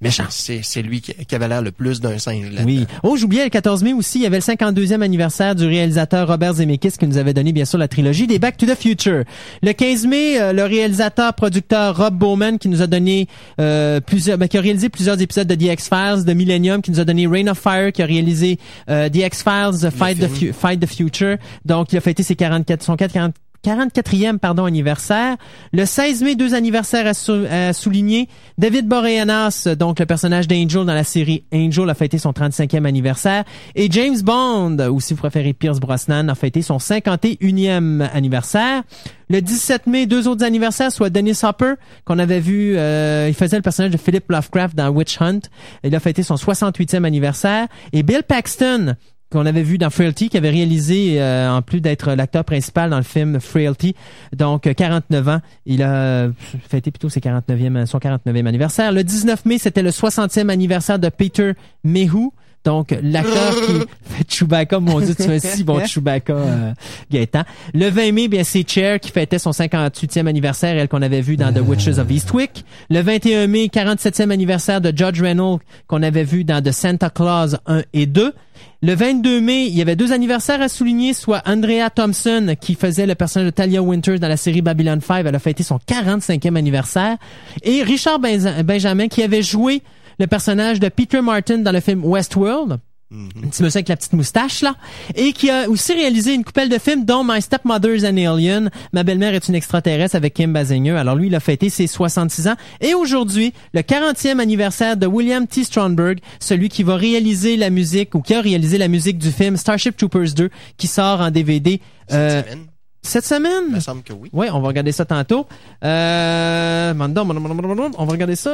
Méchant. 0.00 0.26
C'est 0.30 0.60
c'est 0.62 0.80
lui 0.80 1.00
qui, 1.00 1.12
qui 1.12 1.34
avait 1.34 1.48
l'air 1.48 1.60
le 1.60 1.72
plus 1.72 2.00
d'un 2.00 2.18
singe 2.18 2.52
là 2.52 2.62
Oui. 2.64 2.86
Oh, 3.02 3.16
j'oubliais 3.16 3.42
le 3.42 3.50
14 3.50 3.82
mai 3.82 3.92
aussi, 3.92 4.20
il 4.20 4.22
y 4.22 4.26
avait 4.26 4.36
le 4.36 4.42
52e 4.42 5.00
anniversaire 5.00 5.56
du 5.56 5.66
réalisateur 5.66 6.28
Robert 6.28 6.54
Zemeckis 6.54 6.92
qui 6.92 7.08
nous 7.08 7.18
avait 7.18 7.34
donné 7.34 7.52
bien 7.52 7.64
sûr 7.64 7.78
la 7.78 7.88
trilogie 7.88 8.28
des 8.28 8.38
Back 8.38 8.56
to 8.56 8.66
the 8.66 8.76
Future. 8.76 9.24
Le 9.60 9.72
15 9.72 10.06
mai, 10.06 10.40
euh, 10.40 10.52
le 10.52 10.62
réalisateur 10.62 11.34
producteur 11.34 11.96
Rob 11.96 12.14
Bowman 12.14 12.58
qui 12.58 12.68
nous 12.68 12.80
a 12.80 12.86
donné 12.86 13.26
euh, 13.60 13.98
plusieurs 14.00 14.38
ben, 14.38 14.46
qui 14.46 14.56
a 14.56 14.60
réalisé 14.60 14.88
plusieurs 14.88 15.20
épisodes 15.20 15.48
de 15.48 15.54
The 15.56 15.72
X-Files, 15.72 16.24
de 16.24 16.32
Millennium 16.32 16.80
qui 16.80 16.92
nous 16.92 17.00
a 17.00 17.04
donné 17.04 17.26
Rain 17.26 17.48
of 17.48 17.58
Fire 17.58 17.90
qui 17.90 18.02
a 18.02 18.06
réalisé 18.06 18.60
euh, 18.88 19.08
The 19.08 19.16
X-Files 19.16 19.90
Fight 19.90 20.20
the, 20.20 20.52
Fight 20.52 20.78
the 20.78 20.86
Future. 20.86 21.38
Donc 21.64 21.92
il 21.92 21.96
a 21.96 22.00
fêté 22.00 22.22
ses 22.22 22.36
44 22.36 22.84
son 22.84 22.94
40 22.94 23.34
44e 23.72 24.38
pardon 24.38 24.64
anniversaire. 24.64 25.36
Le 25.72 25.84
16 25.84 26.22
mai, 26.22 26.34
deux 26.36 26.54
anniversaires 26.54 27.06
à, 27.06 27.14
sou- 27.14 27.44
à 27.50 27.72
souligner. 27.72 28.28
David 28.56 28.86
Boreanaz, 28.88 29.68
donc 29.78 30.00
le 30.00 30.06
personnage 30.06 30.48
d'Angel 30.48 30.84
dans 30.86 30.94
la 30.94 31.04
série 31.04 31.44
Angel, 31.52 31.88
a 31.90 31.94
fêté 31.94 32.18
son 32.18 32.32
35e 32.32 32.84
anniversaire. 32.86 33.44
Et 33.74 33.88
James 33.90 34.18
Bond, 34.22 34.78
ou 34.90 35.00
si 35.00 35.14
vous 35.14 35.18
préférez 35.20 35.52
Pierce 35.52 35.80
Brosnan, 35.80 36.28
a 36.28 36.34
fêté 36.34 36.62
son 36.62 36.78
51e 36.78 38.08
anniversaire. 38.12 38.82
Le 39.30 39.42
17 39.42 39.86
mai, 39.86 40.06
deux 40.06 40.26
autres 40.26 40.44
anniversaires, 40.44 40.90
soit 40.90 41.10
Dennis 41.10 41.40
Hopper, 41.42 41.74
qu'on 42.06 42.18
avait 42.18 42.40
vu, 42.40 42.74
euh, 42.78 43.26
il 43.28 43.34
faisait 43.34 43.56
le 43.56 43.62
personnage 43.62 43.92
de 43.92 43.98
Philip 43.98 44.24
Lovecraft 44.30 44.74
dans 44.74 44.88
Witch 44.88 45.20
Hunt. 45.20 45.40
Il 45.84 45.94
a 45.94 46.00
fêté 46.00 46.22
son 46.22 46.36
68e 46.36 47.04
anniversaire. 47.04 47.66
Et 47.92 48.02
Bill 48.02 48.22
Paxton, 48.26 48.94
qu'on 49.30 49.44
avait 49.46 49.62
vu 49.62 49.78
dans 49.78 49.90
Frailty, 49.90 50.28
qui 50.28 50.36
avait 50.36 50.50
réalisé, 50.50 51.20
euh, 51.20 51.50
en 51.50 51.62
plus 51.62 51.80
d'être 51.80 52.12
l'acteur 52.14 52.44
principal 52.44 52.90
dans 52.90 52.96
le 52.96 53.02
film 53.02 53.40
Frailty, 53.40 53.94
donc 54.34 54.66
euh, 54.66 54.72
49 54.72 55.28
ans. 55.28 55.40
Il 55.66 55.82
a 55.82 55.94
euh, 55.94 56.30
fêté 56.68 56.90
plutôt 56.90 57.08
ses 57.08 57.20
49e, 57.20 57.86
son 57.86 57.98
49e 57.98 58.46
anniversaire. 58.46 58.92
Le 58.92 59.04
19 59.04 59.44
mai, 59.44 59.58
c'était 59.58 59.82
le 59.82 59.90
60e 59.90 60.48
anniversaire 60.48 60.98
de 60.98 61.08
Peter 61.08 61.52
Mayhew. 61.84 62.32
Donc, 62.68 62.94
l'acteur 63.02 63.54
qui 63.62 63.72
fait 64.04 64.24
Chewbacca, 64.30 64.78
mon 64.78 65.00
Dieu, 65.00 65.14
tu 65.14 65.22
fais 65.22 65.40
si 65.40 65.64
bon 65.64 65.82
Chewbacca, 65.86 66.34
euh, 66.34 66.72
Gaëtan. 67.10 67.44
Le 67.72 67.88
20 67.88 68.12
mai, 68.12 68.28
bien, 68.28 68.44
c'est 68.44 68.68
Cher 68.68 69.00
qui 69.00 69.10
fêtait 69.10 69.38
son 69.38 69.52
58e 69.52 70.26
anniversaire, 70.26 70.76
elle 70.76 70.86
qu'on 70.86 71.00
avait 71.00 71.22
vu 71.22 71.38
dans 71.38 71.50
The 71.50 71.60
Witches 71.66 71.98
of 71.98 72.10
Eastwick. 72.10 72.66
Le 72.90 73.00
21 73.00 73.46
mai, 73.46 73.70
47e 73.72 74.28
anniversaire 74.30 74.82
de 74.82 74.92
Judge 74.94 75.22
Reynolds 75.22 75.60
qu'on 75.86 76.02
avait 76.02 76.24
vu 76.24 76.44
dans 76.44 76.62
The 76.62 76.72
Santa 76.72 77.08
Claus 77.08 77.56
1 77.64 77.84
et 77.94 78.04
2. 78.04 78.34
Le 78.82 78.94
22 78.94 79.40
mai, 79.40 79.64
il 79.66 79.74
y 79.74 79.80
avait 79.80 79.96
deux 79.96 80.12
anniversaires 80.12 80.60
à 80.60 80.68
souligner, 80.68 81.14
soit 81.14 81.40
Andrea 81.46 81.88
Thompson, 81.94 82.54
qui 82.60 82.74
faisait 82.74 83.06
le 83.06 83.14
personnage 83.14 83.46
de 83.46 83.50
Talia 83.50 83.82
Winters 83.82 84.18
dans 84.20 84.28
la 84.28 84.36
série 84.36 84.60
Babylon 84.60 84.98
5. 85.00 85.24
Elle 85.26 85.34
a 85.34 85.38
fêté 85.38 85.62
son 85.62 85.78
45e 85.88 86.54
anniversaire. 86.54 87.16
Et 87.62 87.82
Richard 87.82 88.18
Benz- 88.20 88.62
Benjamin, 88.62 89.08
qui 89.08 89.22
avait 89.22 89.42
joué 89.42 89.82
le 90.18 90.26
personnage 90.26 90.80
de 90.80 90.88
Peter 90.88 91.20
Martin 91.20 91.58
dans 91.58 91.72
le 91.72 91.80
film 91.80 92.04
Westworld. 92.04 92.78
Un 93.10 93.48
petit 93.48 93.62
monsieur 93.62 93.78
avec 93.78 93.88
la 93.88 93.96
petite 93.96 94.12
moustache, 94.12 94.60
là. 94.60 94.74
Et 95.14 95.32
qui 95.32 95.48
a 95.48 95.66
aussi 95.70 95.94
réalisé 95.94 96.34
une 96.34 96.44
coupelle 96.44 96.68
de 96.68 96.76
films, 96.76 97.06
dont 97.06 97.24
My 97.24 97.40
Stepmother's 97.40 98.04
an 98.04 98.18
Alien. 98.18 98.68
Ma 98.92 99.02
belle-mère 99.02 99.32
est 99.32 99.48
une 99.48 99.54
extraterrestre 99.54 100.14
avec 100.14 100.34
Kim 100.34 100.52
Basinger. 100.52 100.90
Alors 100.90 101.16
lui, 101.16 101.28
il 101.28 101.34
a 101.34 101.40
fêté 101.40 101.70
ses 101.70 101.86
66 101.86 102.48
ans. 102.48 102.56
Et 102.82 102.92
aujourd'hui, 102.92 103.54
le 103.72 103.80
40e 103.80 104.40
anniversaire 104.40 104.98
de 104.98 105.06
William 105.06 105.46
T. 105.46 105.64
Stromberg, 105.64 106.18
celui 106.38 106.68
qui 106.68 106.82
va 106.82 106.96
réaliser 106.96 107.56
la 107.56 107.70
musique, 107.70 108.14
ou 108.14 108.20
qui 108.20 108.34
a 108.34 108.42
réalisé 108.42 108.76
la 108.76 108.88
musique 108.88 109.16
du 109.16 109.30
film 109.30 109.56
Starship 109.56 109.96
Troopers 109.96 110.34
2, 110.36 110.50
qui 110.76 110.86
sort 110.86 111.22
en 111.22 111.30
DVD 111.30 111.80
euh, 112.12 112.42
Cette 112.42 112.44
semaine, 112.50 112.66
cette 113.00 113.24
il 113.24 113.28
semaine. 113.28 113.70
me 113.72 113.80
semble 113.80 114.02
que 114.02 114.12
oui. 114.12 114.28
Ouais, 114.34 114.50
on 114.50 114.60
va 114.60 114.68
regarder 114.68 114.92
ça 114.92 115.06
tantôt. 115.06 115.46
Euh, 115.82 116.92
on 116.94 118.04
va 118.04 118.12
regarder 118.12 118.36
ça. 118.36 118.50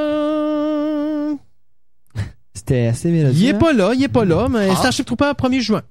C'était 2.55 2.87
assez 2.87 3.11
mélodieux. 3.11 3.43
Il 3.43 3.49
est 3.49 3.55
hein? 3.55 3.59
pas 3.59 3.73
là, 3.73 3.93
il 3.95 4.03
est 4.03 4.09
pas 4.09 4.25
là, 4.25 4.49
mais 4.49 4.69
Ah. 4.71 4.77
Starship 4.77 5.05
Trooper 5.07 5.33
1er 5.37 5.61
juin. 5.61 5.83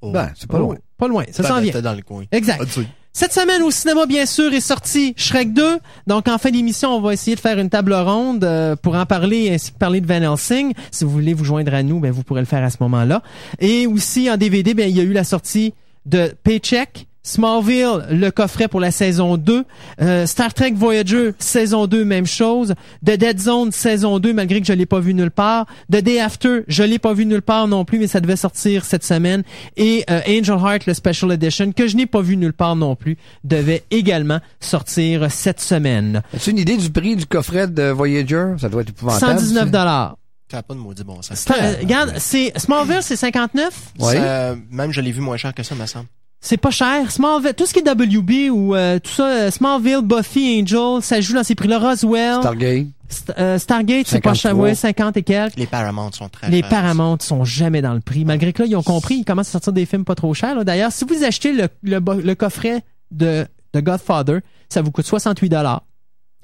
Oh. 0.00 0.10
Ben, 0.10 0.30
c'est 0.36 0.50
pas 0.50 0.58
loin. 0.58 0.76
Pas 0.98 1.08
loin, 1.08 1.24
ça 1.30 1.42
Ben, 1.42 1.48
s'en 1.48 1.54
ben, 1.56 1.70
vient. 1.70 1.80
dans 1.80 1.94
le 1.94 2.02
coin. 2.02 2.24
Exact. 2.30 2.60
Ah. 2.62 2.80
Cette 3.14 3.32
semaine 3.34 3.62
au 3.62 3.70
cinéma, 3.70 4.06
bien 4.06 4.24
sûr, 4.24 4.52
est 4.54 4.60
sorti 4.60 5.12
Shrek 5.18 5.52
2. 5.52 5.78
Donc, 6.06 6.28
en 6.28 6.38
fin 6.38 6.50
d'émission, 6.50 6.96
on 6.96 7.00
va 7.02 7.12
essayer 7.12 7.34
de 7.36 7.40
faire 7.40 7.58
une 7.58 7.68
table 7.68 7.92
ronde 7.92 8.42
euh, 8.42 8.74
pour 8.74 8.94
en 8.94 9.04
parler 9.04 9.50
ainsi 9.52 9.70
que 9.72 9.76
parler 9.78 10.00
de 10.00 10.06
Van 10.06 10.32
Helsing. 10.32 10.72
Si 10.90 11.04
vous 11.04 11.10
voulez 11.10 11.34
vous 11.34 11.44
joindre 11.44 11.74
à 11.74 11.82
nous, 11.82 12.00
ben, 12.00 12.10
vous 12.10 12.22
pourrez 12.22 12.40
le 12.40 12.46
faire 12.46 12.64
à 12.64 12.70
ce 12.70 12.78
moment-là. 12.80 13.22
Et 13.60 13.86
aussi, 13.86 14.30
en 14.30 14.36
DVD, 14.38 14.72
ben, 14.74 14.88
il 14.88 14.96
y 14.96 15.00
a 15.00 15.02
eu 15.02 15.12
la 15.12 15.24
sortie 15.24 15.74
de 16.06 16.34
Paycheck, 16.42 17.06
Smallville, 17.22 18.06
le 18.10 18.30
coffret 18.30 18.68
pour 18.68 18.80
la 18.80 18.90
saison 18.90 19.36
2, 19.36 19.64
euh, 20.00 20.26
Star 20.26 20.52
Trek 20.54 20.72
Voyager, 20.72 21.32
saison 21.38 21.86
2, 21.86 22.04
même 22.04 22.26
chose, 22.26 22.74
The 23.04 23.12
Dead 23.12 23.40
Zone, 23.40 23.70
saison 23.70 24.18
2, 24.18 24.32
malgré 24.32 24.60
que 24.60 24.66
je 24.66 24.72
l'ai 24.72 24.86
pas 24.86 25.00
vu 25.00 25.14
nulle 25.14 25.30
part, 25.30 25.66
The 25.90 25.98
Day 25.98 26.18
After, 26.18 26.62
je 26.66 26.82
l'ai 26.82 26.98
pas 26.98 27.14
vu 27.14 27.24
nulle 27.24 27.42
part 27.42 27.68
non 27.68 27.84
plus, 27.84 27.98
mais 27.98 28.08
ça 28.08 28.20
devait 28.20 28.36
sortir 28.36 28.84
cette 28.84 29.04
semaine, 29.04 29.42
et 29.76 30.04
euh, 30.10 30.20
Angel 30.28 30.58
Heart, 30.58 30.86
le 30.86 30.94
Special 30.94 31.30
Edition, 31.32 31.72
que 31.72 31.86
je 31.86 31.96
n'ai 31.96 32.06
pas 32.06 32.22
vu 32.22 32.36
nulle 32.36 32.52
part 32.52 32.74
non 32.74 32.96
plus, 32.96 33.16
devait 33.44 33.84
également 33.90 34.40
sortir 34.60 35.30
cette 35.30 35.60
semaine. 35.60 36.22
As-tu 36.34 36.50
une 36.50 36.58
idée 36.58 36.76
du 36.76 36.90
prix 36.90 37.14
du 37.14 37.26
coffret 37.26 37.68
de 37.68 37.90
Voyager? 37.90 38.54
Ça 38.58 38.68
doit 38.68 38.82
être 38.82 38.90
épouvantable. 38.90 39.38
119 39.38 39.64
ça. 39.64 39.70
dollars. 39.70 40.16
Ça 40.50 40.58
n'a 40.58 40.62
pas 40.64 40.74
de 40.74 40.80
maudit 40.80 41.02
bon 41.02 41.22
sens. 41.22 41.46
Regarde, 41.80 42.14
c'est 42.18 42.52
Smallville, 42.58 43.02
c'est 43.02 43.16
59. 43.16 43.72
Ouais. 44.00 44.16
Ça, 44.16 44.54
même 44.70 44.92
je 44.92 45.00
l'ai 45.00 45.10
vu 45.12 45.22
moins 45.22 45.38
cher 45.38 45.54
que 45.54 45.62
ça, 45.62 45.74
me 45.74 45.86
semble. 45.86 46.06
C'est 46.44 46.56
pas 46.56 46.70
cher. 46.70 47.10
Smallville, 47.10 47.54
tout 47.54 47.64
ce 47.66 47.72
qui 47.72 47.78
est 47.78 47.88
WB 47.88 48.50
ou 48.50 48.74
euh, 48.74 48.98
tout 48.98 49.10
ça, 49.12 49.26
euh, 49.28 49.50
Smallville, 49.52 50.00
Buffy, 50.02 50.60
Angel, 50.60 51.00
ça 51.00 51.20
joue 51.20 51.34
dans 51.34 51.44
ces 51.44 51.54
prix-là. 51.54 51.78
Roswell, 51.78 52.40
Stargate. 52.40 52.86
St- 53.08 53.34
euh, 53.38 53.58
Stargate, 53.58 54.06
c'est 54.08 54.20
pas 54.20 54.34
cher. 54.34 54.50
53. 54.50 54.64
Ouais, 54.70 54.74
50 54.74 55.16
et 55.18 55.22
quelques. 55.22 55.56
Les 55.56 55.66
Paramount 55.66 56.10
sont 56.12 56.28
très 56.28 56.50
Les. 56.50 56.62
Paramount 56.62 57.18
sont 57.20 57.44
jamais 57.44 57.80
dans 57.80 57.94
le 57.94 58.00
prix. 58.00 58.24
Malgré 58.24 58.52
que 58.52 58.62
là, 58.62 58.68
ils 58.68 58.74
ont 58.74 58.82
compris, 58.82 59.16
ils 59.16 59.24
commencent 59.24 59.48
à 59.50 59.52
sortir 59.52 59.72
des 59.72 59.86
films 59.86 60.04
pas 60.04 60.14
trop 60.16 60.34
chers. 60.34 60.64
D'ailleurs, 60.64 60.90
si 60.92 61.04
vous 61.04 61.22
achetez 61.22 61.52
le, 61.52 61.68
le, 61.82 62.00
bo- 62.00 62.14
le 62.20 62.34
coffret 62.34 62.82
de, 63.12 63.46
de 63.72 63.80
Godfather, 63.80 64.40
ça 64.68 64.82
vous 64.82 64.90
coûte 64.90 65.06
68 65.06 65.48
dollars. 65.48 65.84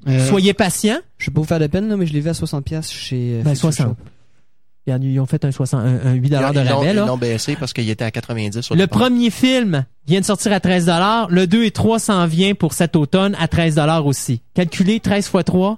Euh, 0.07 0.25
Soyez 0.29 0.53
patient. 0.53 0.97
Je 1.17 1.25
vais 1.29 1.33
pas 1.33 1.41
vous 1.41 1.47
faire 1.47 1.59
de 1.59 1.67
peine, 1.67 1.89
là, 1.89 1.97
mais 1.97 2.05
je 2.07 2.13
l'ai 2.13 2.21
vu 2.21 2.29
à 2.29 2.33
60$ 2.33 2.61
piastres 2.61 2.93
chez. 2.93 3.39
euh, 3.39 3.43
Ben, 3.43 3.49
Future 3.53 3.73
60. 3.73 3.97
Ils 4.87 5.19
ont 5.19 5.25
fait 5.27 5.45
un, 5.45 5.51
60, 5.51 5.79
un, 5.79 5.85
un 6.09 6.13
8 6.13 6.21
Ils 6.27 6.29
dollars 6.31 6.53
de 6.53 6.59
rabais, 6.59 6.89
Ils 6.91 6.95
l'ont 6.95 7.17
baissé 7.17 7.55
parce 7.55 7.73
qu'il 7.73 7.87
était 7.89 8.05
à 8.05 8.11
90 8.11 8.61
sur 8.61 8.75
Le 8.75 8.87
premier 8.87 9.29
film 9.29 9.85
vient 10.07 10.19
de 10.19 10.25
sortir 10.25 10.51
à 10.51 10.59
13 10.59 10.85
dollars. 10.85 11.29
Le 11.29 11.45
2 11.45 11.65
et 11.65 11.71
3 11.71 11.99
s'en 11.99 12.25
vient 12.25 12.55
pour 12.55 12.73
cet 12.73 12.95
automne 12.95 13.35
à 13.39 13.47
13 13.47 13.75
dollars 13.75 14.05
aussi. 14.07 14.41
Calculé 14.55 14.99
13 14.99 15.27
fois 15.27 15.43
3. 15.43 15.77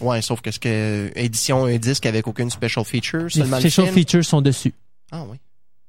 Ouais, 0.00 0.20
sauf 0.22 0.40
que 0.40 0.50
ce 0.50 0.58
que 0.58 1.10
édition 1.14 1.64
un 1.66 1.76
disque 1.78 2.04
avec 2.06 2.26
aucune 2.26 2.50
special 2.50 2.84
feature, 2.84 3.28
Les 3.34 3.42
le 3.42 3.46
special 3.46 3.86
film. 3.86 3.94
features 3.94 4.24
sont 4.24 4.42
dessus. 4.42 4.74
Ah 5.12 5.24
oui. 5.30 5.36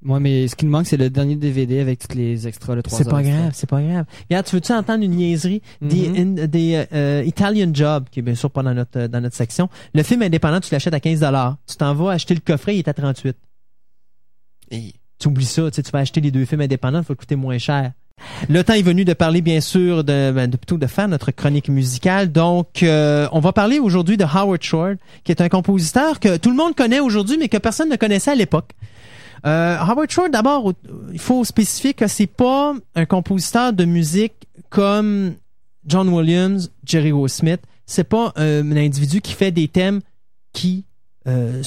Ouais, 0.06 0.20
mais 0.20 0.48
ce 0.48 0.56
qui 0.56 0.66
nous 0.66 0.72
manque, 0.72 0.86
c'est 0.86 0.96
le 0.98 1.10
dernier 1.10 1.36
DVD 1.36 1.80
avec 1.80 2.00
tous 2.08 2.16
les 2.16 2.48
extras, 2.48 2.76
le 2.76 2.84
3 2.84 2.98
C'est 3.00 3.10
pas 3.10 3.24
grave, 3.24 3.52
c'est 3.54 3.70
pas 3.70 3.82
grave. 3.82 4.06
Regarde, 4.30 4.46
tu 4.46 4.56
veux-tu 4.56 4.72
entendre 4.72 5.04
une 5.04 5.16
niaiserie? 5.16 5.62
Des, 5.82 6.10
Mhm. 6.10 6.16
in- 6.40 6.48
des 6.48 6.86
euh, 6.94 7.24
Italian 7.26 7.72
Job, 7.74 8.06
qui 8.12 8.20
est 8.20 8.22
bien 8.24 8.36
sûr 8.36 8.52
pas 8.52 8.62
dans 8.62 8.76
notre, 8.76 9.00
euh, 9.00 9.08
dans 9.08 9.22
notre 9.22 9.36
section. 9.36 9.70
Le 9.96 10.04
film 10.04 10.22
indépendant, 10.22 10.60
tu 10.60 10.72
l'achètes 10.72 10.94
à 10.94 11.00
15 11.00 11.22
dollars. 11.22 11.58
Tu 11.68 11.76
t'en 11.78 11.96
vas 11.96 12.12
acheter 12.12 12.36
le 12.36 12.42
coffret, 12.42 12.76
il 12.76 12.80
est 12.80 12.88
à 12.88 12.94
38. 12.94 13.36
Et 14.72 14.94
Tu 15.20 15.28
oublies 15.30 15.46
ça, 15.46 15.64
tu 15.72 15.76
sais, 15.78 15.82
tu 15.84 15.90
vas 15.90 16.00
acheter 16.00 16.22
les 16.22 16.30
deux 16.30 16.46
films 16.46 16.62
indépendants, 16.62 17.00
ça 17.02 17.08
va 17.10 17.16
coûter 17.16 17.36
moins 17.36 17.58
cher. 17.58 17.92
Le 18.50 18.64
temps 18.64 18.74
est 18.74 18.84
venu 18.84 19.04
de 19.04 19.14
parler, 19.14 19.42
bien 19.42 19.62
sûr, 19.62 20.04
de, 20.04 20.32
ben, 20.32 20.48
de 20.48 20.58
plutôt 20.58 20.78
de 20.78 20.86
faire 20.86 21.08
notre 21.08 21.32
chronique 21.32 21.70
musicale. 21.70 22.32
Donc, 22.32 22.84
euh, 22.84 23.28
on 23.32 23.40
va 23.40 23.52
parler 23.52 23.80
aujourd'hui 23.80 24.16
de 24.18 24.24
Howard 24.26 24.62
Shore, 24.62 24.94
qui 25.24 25.32
est 25.32 25.42
un 25.42 25.50
compositeur 25.50 26.20
que 26.20 26.38
tout 26.38 26.52
le 26.52 26.56
monde 26.56 26.76
connaît 26.76 27.00
aujourd'hui, 27.00 27.38
mais 27.40 27.50
que 27.50 27.58
personne 27.58 27.90
ne 27.90 27.96
connaissait 27.96 28.30
à 28.32 28.36
l'époque. 28.36 28.72
Euh, 29.46 29.78
Howard 29.78 30.10
Shore, 30.10 30.30
d'abord, 30.30 30.74
il 31.12 31.20
faut 31.20 31.44
spécifier 31.46 31.94
que 31.94 32.08
c'est 32.08 32.28
pas 32.28 32.74
un 32.96 33.06
compositeur 33.06 33.74
de 33.74 33.86
musique 33.86 34.34
comme 34.70 35.36
John 35.86 36.10
Williams, 36.10 36.72
Jerry 36.84 37.12
Goldsmith. 37.12 37.62
C'est 37.86 38.04
pas 38.04 38.34
un, 38.36 38.72
un 38.72 38.78
individu 38.78 39.22
qui 39.22 39.34
fait 39.34 39.52
des 39.52 39.68
thèmes 39.68 40.02
qui 40.52 40.86
euh, 41.28 41.62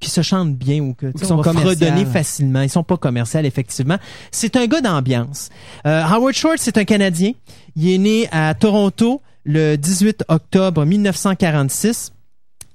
qui 0.00 0.10
se 0.10 0.20
chantent 0.20 0.56
bien 0.56 0.80
ou 0.80 0.94
que 0.94 1.06
qui 1.06 1.24
sont 1.24 1.36
redonner 1.36 2.04
facilement. 2.04 2.60
Ils 2.62 2.68
sont 2.68 2.82
pas 2.82 2.96
commerciaux, 2.96 3.40
effectivement. 3.40 3.98
C'est 4.30 4.56
un 4.56 4.66
gars 4.66 4.80
d'ambiance. 4.80 5.48
Euh, 5.86 6.02
Howard 6.02 6.34
Shore, 6.34 6.54
c'est 6.56 6.76
un 6.76 6.84
Canadien. 6.84 7.32
Il 7.76 7.88
est 7.88 7.98
né 7.98 8.28
à 8.32 8.52
Toronto 8.54 9.22
le 9.44 9.76
18 9.76 10.24
octobre 10.28 10.84
1946 10.84 12.12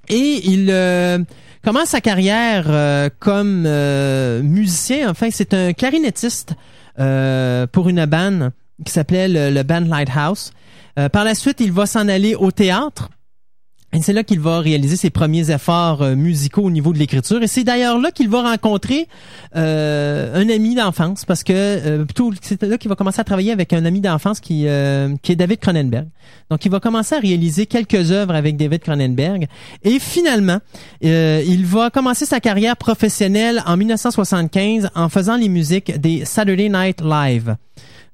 et 0.08 0.40
il 0.44 0.68
euh, 0.70 1.18
commence 1.64 1.88
sa 1.88 2.00
carrière 2.00 2.66
euh, 2.68 3.08
comme 3.18 3.64
euh, 3.66 4.42
musicien. 4.42 5.10
Enfin, 5.10 5.28
c'est 5.30 5.54
un 5.54 5.72
clarinettiste 5.72 6.54
pour 7.72 7.88
une 7.88 8.06
band 8.06 8.50
qui 8.84 8.92
s'appelait 8.92 9.28
le, 9.28 9.50
le 9.54 9.62
band 9.62 9.80
Lighthouse. 9.80 10.50
Par 11.12 11.22
la 11.22 11.36
suite, 11.36 11.60
il 11.60 11.70
va 11.70 11.86
s'en 11.86 12.08
aller 12.08 12.34
au 12.34 12.50
théâtre 12.50 13.08
Et 13.94 14.02
c'est 14.02 14.12
là 14.12 14.22
qu'il 14.22 14.38
va 14.38 14.60
réaliser 14.60 14.96
ses 14.96 15.08
premiers 15.08 15.50
efforts 15.50 16.02
euh, 16.02 16.14
musicaux 16.14 16.62
au 16.62 16.70
niveau 16.70 16.92
de 16.92 16.98
l'écriture. 16.98 17.42
Et 17.42 17.46
c'est 17.46 17.64
d'ailleurs 17.64 17.98
là 17.98 18.10
qu'il 18.10 18.28
va 18.28 18.42
rencontrer 18.42 19.08
euh, 19.56 20.34
un 20.34 20.48
ami 20.50 20.74
d'enfance, 20.74 21.24
parce 21.24 21.42
que 21.42 21.52
euh, 21.54 22.04
c'est 22.42 22.62
là 22.62 22.76
qu'il 22.76 22.90
va 22.90 22.96
commencer 22.96 23.20
à 23.20 23.24
travailler 23.24 23.50
avec 23.50 23.72
un 23.72 23.86
ami 23.86 24.02
d'enfance 24.02 24.40
qui 24.40 24.64
euh, 24.66 25.16
qui 25.22 25.32
est 25.32 25.36
David 25.36 25.60
Cronenberg. 25.60 26.06
Donc 26.50 26.66
il 26.66 26.70
va 26.70 26.80
commencer 26.80 27.14
à 27.14 27.18
réaliser 27.18 27.64
quelques 27.64 28.12
œuvres 28.12 28.34
avec 28.34 28.58
David 28.58 28.80
Cronenberg. 28.80 29.46
Et 29.82 29.98
finalement, 29.98 30.58
euh, 31.04 31.42
il 31.46 31.64
va 31.64 31.88
commencer 31.88 32.26
sa 32.26 32.40
carrière 32.40 32.76
professionnelle 32.76 33.62
en 33.66 33.78
1975 33.78 34.90
en 34.94 35.08
faisant 35.08 35.36
les 35.36 35.48
musiques 35.48 35.98
des 35.98 36.26
Saturday 36.26 36.68
Night 36.68 37.00
Live. 37.00 37.56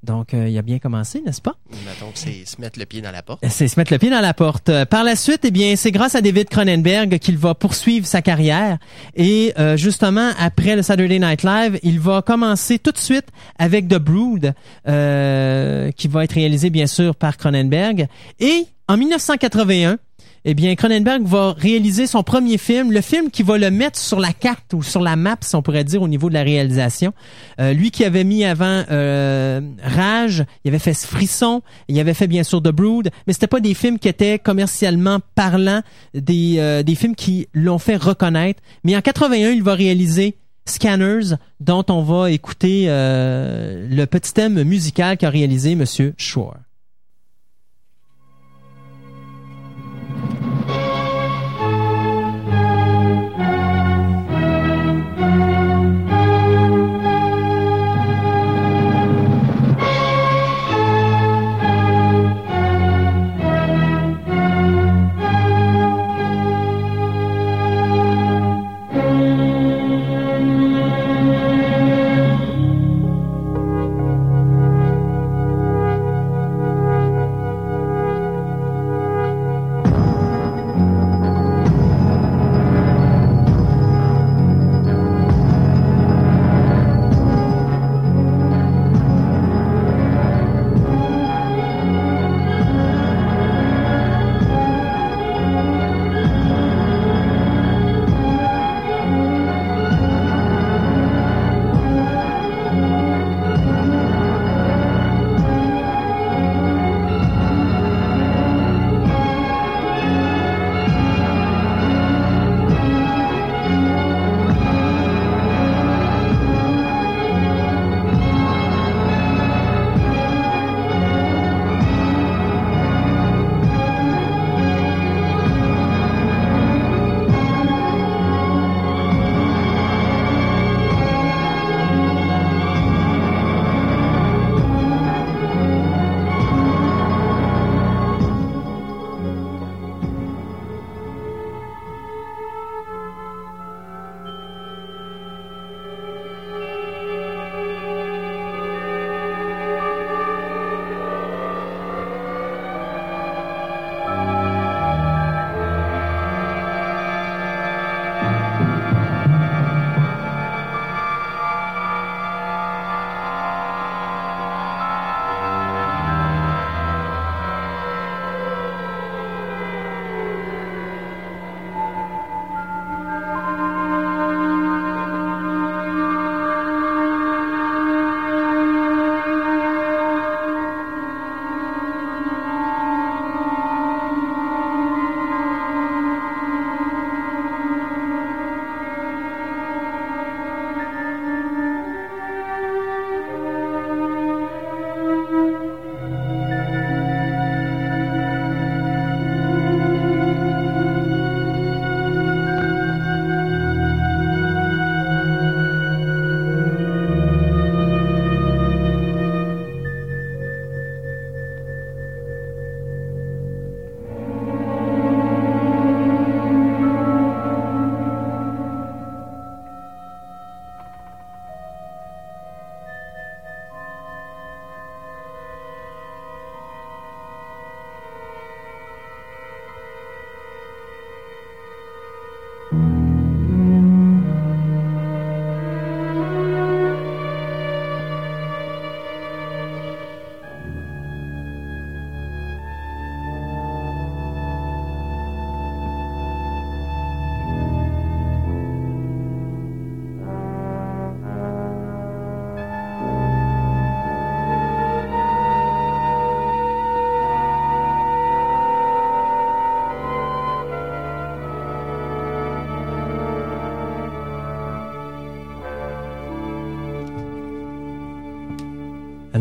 Donc, 0.05 0.35
euh, 0.35 0.49
il 0.49 0.57
a 0.59 0.63
bien 0.63 0.79
commencé, 0.79 1.23
n'est-ce 1.25 1.41
pas? 1.41 1.55
Mettons 1.87 2.11
que 2.13 2.19
c'est 2.19 2.45
se 2.45 2.61
mettre 2.61 2.79
le 2.79 2.85
pied 2.85 3.01
dans 3.01 3.11
la 3.11 3.23
porte. 3.23 3.43
C'est 3.49 3.69
se 3.69 3.81
mettre 3.81 3.93
le 3.93 3.99
pied 3.99 4.11
dans 4.11 4.21
la 4.21 4.35
porte. 4.35 4.69
Euh, 4.69 4.85
Par 4.85 5.03
la 5.03 5.17
suite, 5.17 5.41
eh 5.45 5.51
bien, 5.51 5.77
c'est 5.77 5.91
grâce 5.91 6.15
à 6.15 6.21
David 6.21 6.49
Cronenberg 6.49 7.19
qu'il 7.19 7.39
va 7.39 7.55
poursuivre 7.55 8.07
sa 8.07 8.21
carrière. 8.23 8.79
Et 9.17 9.53
euh, 9.59 9.77
justement, 9.77 10.31
après 10.39 10.77
le 10.77 10.83
Saturday 10.83 11.19
Night 11.19 11.43
Live, 11.43 11.81
il 11.83 11.99
va 12.01 12.23
commencer 12.23 12.79
tout 12.79 12.93
de 12.93 12.99
suite 12.99 13.27
avec 13.59 13.89
The 13.89 13.97
Brood, 13.99 14.55
euh, 14.87 15.91
qui 15.93 16.09
va 16.09 16.25
être 16.25 16.35
réalisé 16.35 16.71
bien 16.71 16.87
sûr 16.87 17.17
par 17.17 17.37
Cronenberg. 17.37 18.07
Et 18.41 18.67
en 18.89 18.97
1981, 18.99 19.97
eh 20.45 20.55
bien, 20.55 20.75
Cronenberg 20.75 21.25
va 21.25 21.55
réaliser 21.57 22.07
son 22.07 22.23
premier 22.23 22.59
film, 22.59 22.93
le 22.93 23.01
film 23.01 23.31
qui 23.31 23.43
va 23.43 23.57
le 23.57 23.71
mettre 23.71 23.99
sur 23.99 24.21
la 24.21 24.33
carte 24.33 24.75
ou 24.75 24.83
sur 24.83 25.01
la 25.01 25.17
map, 25.17 25.37
si 25.41 25.57
on 25.57 25.63
pourrait 25.63 25.85
dire, 25.85 26.03
au 26.03 26.09
niveau 26.09 26.29
de 26.29 26.35
la 26.35 26.43
réalisation. 26.43 27.13
Euh, 27.61 27.73
lui 27.73 27.91
qui 27.91 28.05
avait 28.05 28.25
mis 28.25 28.45
avant 28.45 28.85
euh, 28.91 29.61
Rage, 29.83 30.45
il 30.65 30.69
avait 30.69 30.79
fait 30.79 30.95
Frisson, 30.95 31.63
il 31.89 31.99
avait 31.99 32.15
fait 32.15 32.27
bien 32.27 32.43
sûr 32.43 32.61
The 32.61 32.69
Brood, 32.69 33.11
mais 33.27 33.33
c'était 33.33 33.47
pas 33.47 33.61
des 33.61 33.75
films 33.75 33.99
qui 33.99 34.09
étaient 34.09 34.39
commercialement 34.39 35.21
parlants, 35.35 35.83
des, 36.13 36.57
euh, 36.59 36.83
des 36.83 36.95
films 36.95 37.15
qui 37.15 37.49
l'ont 37.55 37.79
fait 37.79 37.97
reconnaître. 37.97 38.63
Mais 38.85 38.97
en 38.97 39.01
81, 39.01 39.51
il 39.51 39.63
va 39.63 39.75
réaliser 39.75 40.37
Scanners, 40.67 41.37
dont 41.61 41.85
on 41.89 42.03
va 42.03 42.31
écouter 42.31 42.85
euh, 42.89 43.87
le 43.91 44.07
petit 44.07 44.33
thème 44.33 44.63
musical 44.63 45.17
qu'a 45.17 45.31
réalisé 45.31 45.75
Monsieur 45.75 46.15
Shore. 46.17 46.57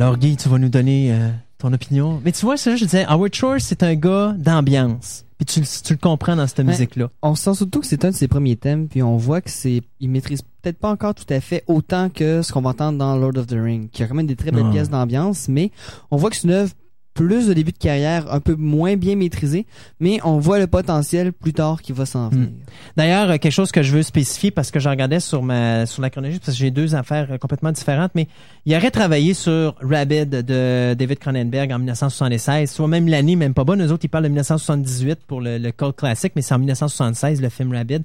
Alors 0.03 0.17
Guy, 0.17 0.35
tu 0.35 0.49
vas 0.49 0.57
nous 0.57 0.67
donner 0.67 1.13
euh, 1.13 1.29
ton 1.57 1.71
opinion. 1.71 2.19
Mais 2.25 2.33
tu 2.33 2.45
vois, 2.45 2.57
ça, 2.57 2.75
je 2.75 2.83
disais, 2.83 3.05
Howard 3.07 3.33
Shore, 3.33 3.55
c'est 3.59 3.83
un 3.83 3.95
gars 3.95 4.35
d'ambiance. 4.37 5.23
Puis 5.37 5.45
tu, 5.45 5.61
le- 5.61 5.81
tu 5.81 5.93
le 5.93 5.97
comprends 5.97 6.35
dans 6.35 6.45
cette 6.45 6.57
Ouais. 6.57 6.65
musique-là. 6.65 7.07
On 7.21 7.35
sent 7.35 7.53
surtout 7.53 7.79
que 7.79 7.87
c'est 7.87 8.03
un 8.03 8.09
de 8.11 8.15
ses 8.15 8.27
premiers 8.27 8.57
thèmes, 8.57 8.89
puis 8.89 9.01
on 9.01 9.15
voit 9.15 9.39
que 9.39 9.49
c'est, 9.49 9.81
il 10.01 10.09
maîtrise 10.09 10.41
peut-être 10.61 10.77
pas 10.77 10.89
encore 10.89 11.15
tout 11.15 11.23
à 11.29 11.39
fait 11.39 11.63
autant 11.67 12.09
que 12.09 12.41
ce 12.41 12.51
qu'on 12.51 12.59
va 12.61 12.71
entendre 12.71 12.97
dans 12.97 13.15
Lord 13.15 13.37
of 13.37 13.47
the 13.47 13.55
Ring, 13.57 13.89
qui 13.91 14.03
a 14.03 14.07
quand 14.07 14.15
même 14.15 14.27
des 14.27 14.35
très 14.35 14.51
belles 14.51 14.69
pièces 14.71 14.89
d'ambiance, 14.89 15.47
mais 15.47 15.71
on 16.11 16.17
voit 16.17 16.29
que 16.29 16.35
c'est 16.35 16.47
une 16.49 16.53
œuvre 16.53 16.73
plus 17.13 17.47
de 17.47 17.53
début 17.53 17.71
de 17.71 17.77
carrière, 17.77 18.31
un 18.33 18.39
peu 18.39 18.55
moins 18.55 18.95
bien 18.95 19.15
maîtrisée, 19.15 19.65
mais 19.99 20.19
on 20.23 20.39
voit 20.39 20.59
le 20.59 20.67
potentiel 20.67 21.31
plus 21.31 21.53
tard 21.53 21.81
qui 21.81 21.91
va 21.91 22.05
s'en 22.05 22.29
venir. 22.29 22.49
D'ailleurs, 22.97 23.29
euh, 23.29 23.37
quelque 23.37 23.51
chose 23.51 23.71
que 23.71 23.83
je 23.83 23.91
veux 23.95 24.03
spécifier 24.03 24.51
parce 24.51 24.71
que 24.71 24.79
je 24.79 24.89
regardais 24.89 25.19
sur 25.19 25.43
ma 25.43 25.85
sur 25.85 26.01
la 26.01 26.09
chronologie 26.09 26.39
parce 26.39 26.57
que 26.57 26.59
j'ai 26.59 26.71
deux 26.71 26.95
affaires 26.95 27.27
euh, 27.31 27.37
complètement 27.37 27.71
différentes, 27.71 28.11
mais 28.15 28.27
il 28.65 28.75
aurait 28.75 28.91
travaillé 28.91 29.33
sur 29.33 29.75
Rabid 29.81 30.29
de 30.29 30.93
David 30.93 31.19
Cronenberg 31.19 31.71
en 31.71 31.79
1976, 31.79 32.71
soit 32.71 32.87
même 32.87 33.07
l'année 33.07 33.35
même 33.35 33.53
pas 33.53 33.63
bonne. 33.63 33.83
Nous 33.83 33.91
autres, 33.91 34.05
ils 34.05 34.09
parlent 34.09 34.23
de 34.23 34.29
1978 34.29 35.19
pour 35.27 35.41
le, 35.41 35.57
le 35.57 35.71
cult 35.71 35.95
classique, 35.95 36.33
mais 36.35 36.41
c'est 36.41 36.53
en 36.53 36.59
1976 36.59 37.41
le 37.41 37.49
film 37.49 37.73
Rabid. 37.73 38.03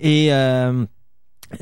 Et 0.00 0.32
euh, 0.32 0.84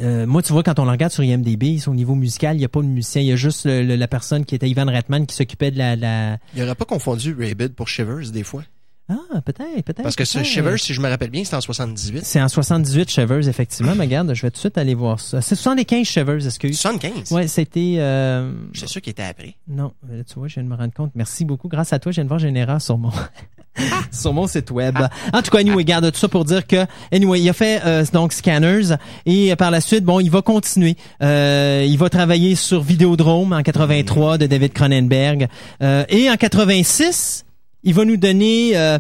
euh, 0.00 0.26
moi, 0.26 0.42
tu 0.42 0.52
vois, 0.52 0.62
quand 0.62 0.78
on 0.78 0.84
le 0.84 0.90
regarde 0.90 1.12
sur 1.12 1.22
IMDb, 1.22 1.78
au 1.86 1.94
niveau 1.94 2.14
musical, 2.14 2.56
il 2.56 2.58
n'y 2.58 2.64
a 2.64 2.68
pas 2.68 2.80
de 2.80 2.86
musicien, 2.86 3.22
il 3.22 3.28
y 3.28 3.32
a 3.32 3.36
juste 3.36 3.66
le- 3.66 3.82
le- 3.82 3.96
la 3.96 4.08
personne 4.08 4.44
qui 4.44 4.54
était 4.54 4.68
Ivan 4.68 4.86
Reitman 4.86 5.26
qui 5.26 5.34
s'occupait 5.36 5.70
de 5.70 5.78
la, 5.78 5.96
la... 5.96 6.38
Il 6.54 6.62
aurait 6.62 6.74
pas 6.74 6.84
confondu 6.84 7.34
Rabid 7.38 7.74
pour 7.74 7.88
Shivers 7.88 8.30
des 8.32 8.42
fois? 8.42 8.62
Ah, 9.08 9.40
peut-être, 9.44 9.84
peut-être. 9.84 10.02
Parce 10.02 10.16
que 10.16 10.24
ce. 10.24 10.42
Shivers, 10.42 10.78
si 10.80 10.92
je 10.92 11.00
me 11.00 11.08
rappelle 11.08 11.30
bien, 11.30 11.44
c'était 11.44 11.56
en 11.56 11.60
78. 11.60 12.24
C'est 12.24 12.42
en 12.42 12.48
78 12.48 13.08
Shivers, 13.08 13.48
effectivement. 13.48 13.94
Mais 13.94 14.04
regarde, 14.04 14.34
je 14.34 14.42
vais 14.42 14.50
tout 14.50 14.56
de 14.56 14.60
suite 14.60 14.78
aller 14.78 14.94
voir 14.94 15.20
ça. 15.20 15.40
C'est 15.40 15.54
75 15.54 16.04
Shivers, 16.06 16.44
excuse. 16.46 16.78
75. 16.78 17.30
Ouais, 17.32 17.46
c'était... 17.46 17.96
Euh... 17.98 18.52
C'est 18.74 18.88
sûr 18.88 19.00
qu'il 19.00 19.12
était 19.12 19.22
après. 19.22 19.54
Non, 19.68 19.92
euh, 20.10 20.22
tu 20.26 20.34
vois, 20.38 20.48
je 20.48 20.54
viens 20.54 20.64
de 20.64 20.68
me 20.68 20.74
rendre 20.74 20.92
compte. 20.92 21.12
Merci 21.14 21.44
beaucoup. 21.44 21.68
Grâce 21.68 21.92
à 21.92 21.98
toi, 22.00 22.10
je 22.10 22.16
viens 22.16 22.24
de 22.24 22.28
voir 22.28 22.40
j'ai 22.40 22.48
une 22.48 22.56
erreur 22.56 22.82
sur 22.82 22.98
mon... 22.98 23.12
sur 24.10 24.32
mon 24.32 24.46
site 24.46 24.70
web. 24.70 24.96
En 25.32 25.42
tout 25.42 25.50
cas, 25.50 25.58
anyway, 25.58 25.84
garde 25.84 26.10
tout 26.10 26.18
ça 26.18 26.28
pour 26.28 26.44
dire 26.44 26.66
que, 26.66 26.84
anyway, 27.12 27.40
il 27.40 27.48
a 27.48 27.52
fait 27.52 27.82
euh, 27.84 28.04
donc 28.12 28.32
Scanners 28.32 28.96
et 29.26 29.52
euh, 29.52 29.56
par 29.56 29.70
la 29.70 29.80
suite, 29.80 30.04
bon, 30.04 30.18
il 30.20 30.30
va 30.30 30.42
continuer. 30.42 30.96
Euh, 31.22 31.84
il 31.86 31.98
va 31.98 32.08
travailler 32.08 32.54
sur 32.54 32.80
Vidéodrome 32.82 33.52
en 33.52 33.62
83 33.62 34.38
de 34.38 34.46
David 34.46 34.72
Cronenberg 34.72 35.48
Euh, 35.82 36.04
et 36.08 36.30
en 36.30 36.36
86, 36.36 37.44
il 37.86 37.94
va 37.94 38.04
nous 38.04 38.18
donner 38.18 38.76
euh, 38.76 38.98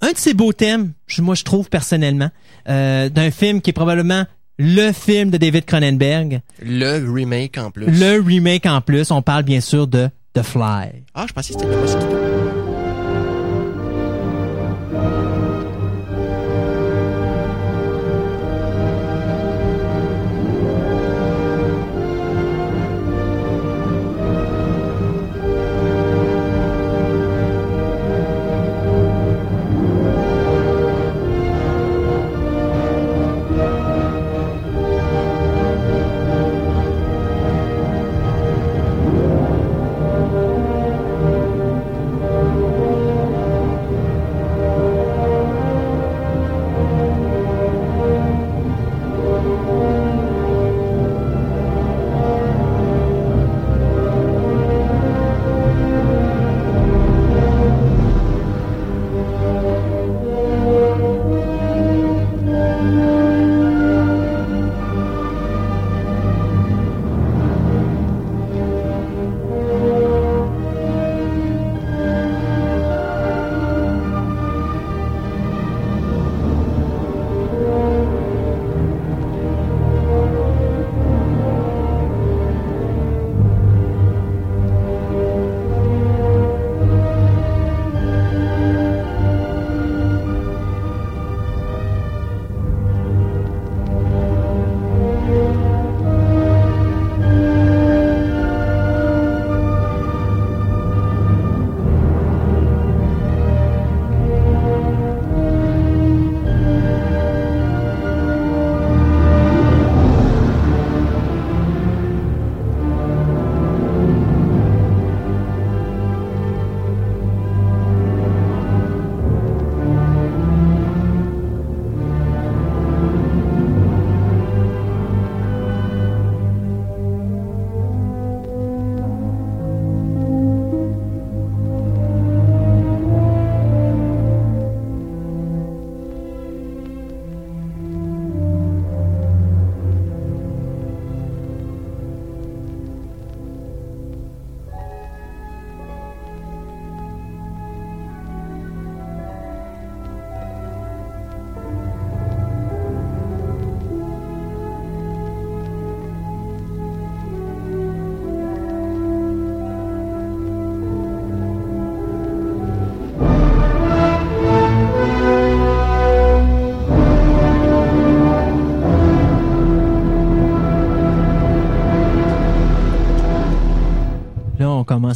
un 0.00 0.12
de 0.12 0.16
ses 0.16 0.34
beaux 0.34 0.52
thèmes, 0.52 0.92
moi 1.18 1.34
je 1.34 1.42
trouve 1.42 1.68
personnellement, 1.68 2.30
euh, 2.68 3.08
d'un 3.08 3.30
film 3.32 3.60
qui 3.60 3.70
est 3.70 3.74
probablement 3.74 4.24
le 4.58 4.92
film 4.92 5.30
de 5.30 5.38
David 5.38 5.64
Cronenberg, 5.64 6.42
Le 6.62 7.10
remake 7.12 7.58
en 7.58 7.70
plus. 7.70 7.86
le 7.86 8.20
remake 8.20 8.66
en 8.66 8.80
plus. 8.82 9.10
On 9.10 9.22
parle 9.22 9.42
bien 9.42 9.60
sûr 9.62 9.86
de 9.86 10.08
The 10.34 10.42
Fly. 10.42 11.02
Ah, 11.14 11.24
je 11.26 11.32
pensais 11.32 11.54
que 11.54 11.60
c'était 11.60 11.74
le 11.74 12.29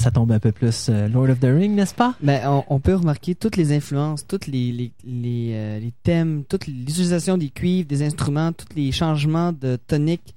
À 0.02 0.10
tomber 0.10 0.34
un 0.34 0.40
peu 0.40 0.50
plus 0.50 0.88
euh, 0.88 1.06
Lord 1.06 1.30
of 1.30 1.38
the 1.38 1.44
Ring, 1.44 1.72
n'est-ce 1.72 1.94
pas? 1.94 2.14
Ben, 2.20 2.64
on, 2.68 2.80
peut 2.80 2.96
remarquer 2.96 3.36
toutes 3.36 3.56
les 3.56 3.72
influences, 3.72 4.26
toutes 4.26 4.48
les, 4.48 4.72
les, 4.72 4.92
les, 5.04 5.50
euh, 5.54 5.78
les 5.78 5.92
thèmes, 6.02 6.42
toute 6.48 6.66
l'utilisation 6.66 7.38
des 7.38 7.48
cuivres, 7.48 7.86
des 7.86 8.02
instruments, 8.02 8.52
tous 8.52 8.74
les 8.74 8.90
changements 8.90 9.52
de 9.52 9.76
tonique. 9.76 10.34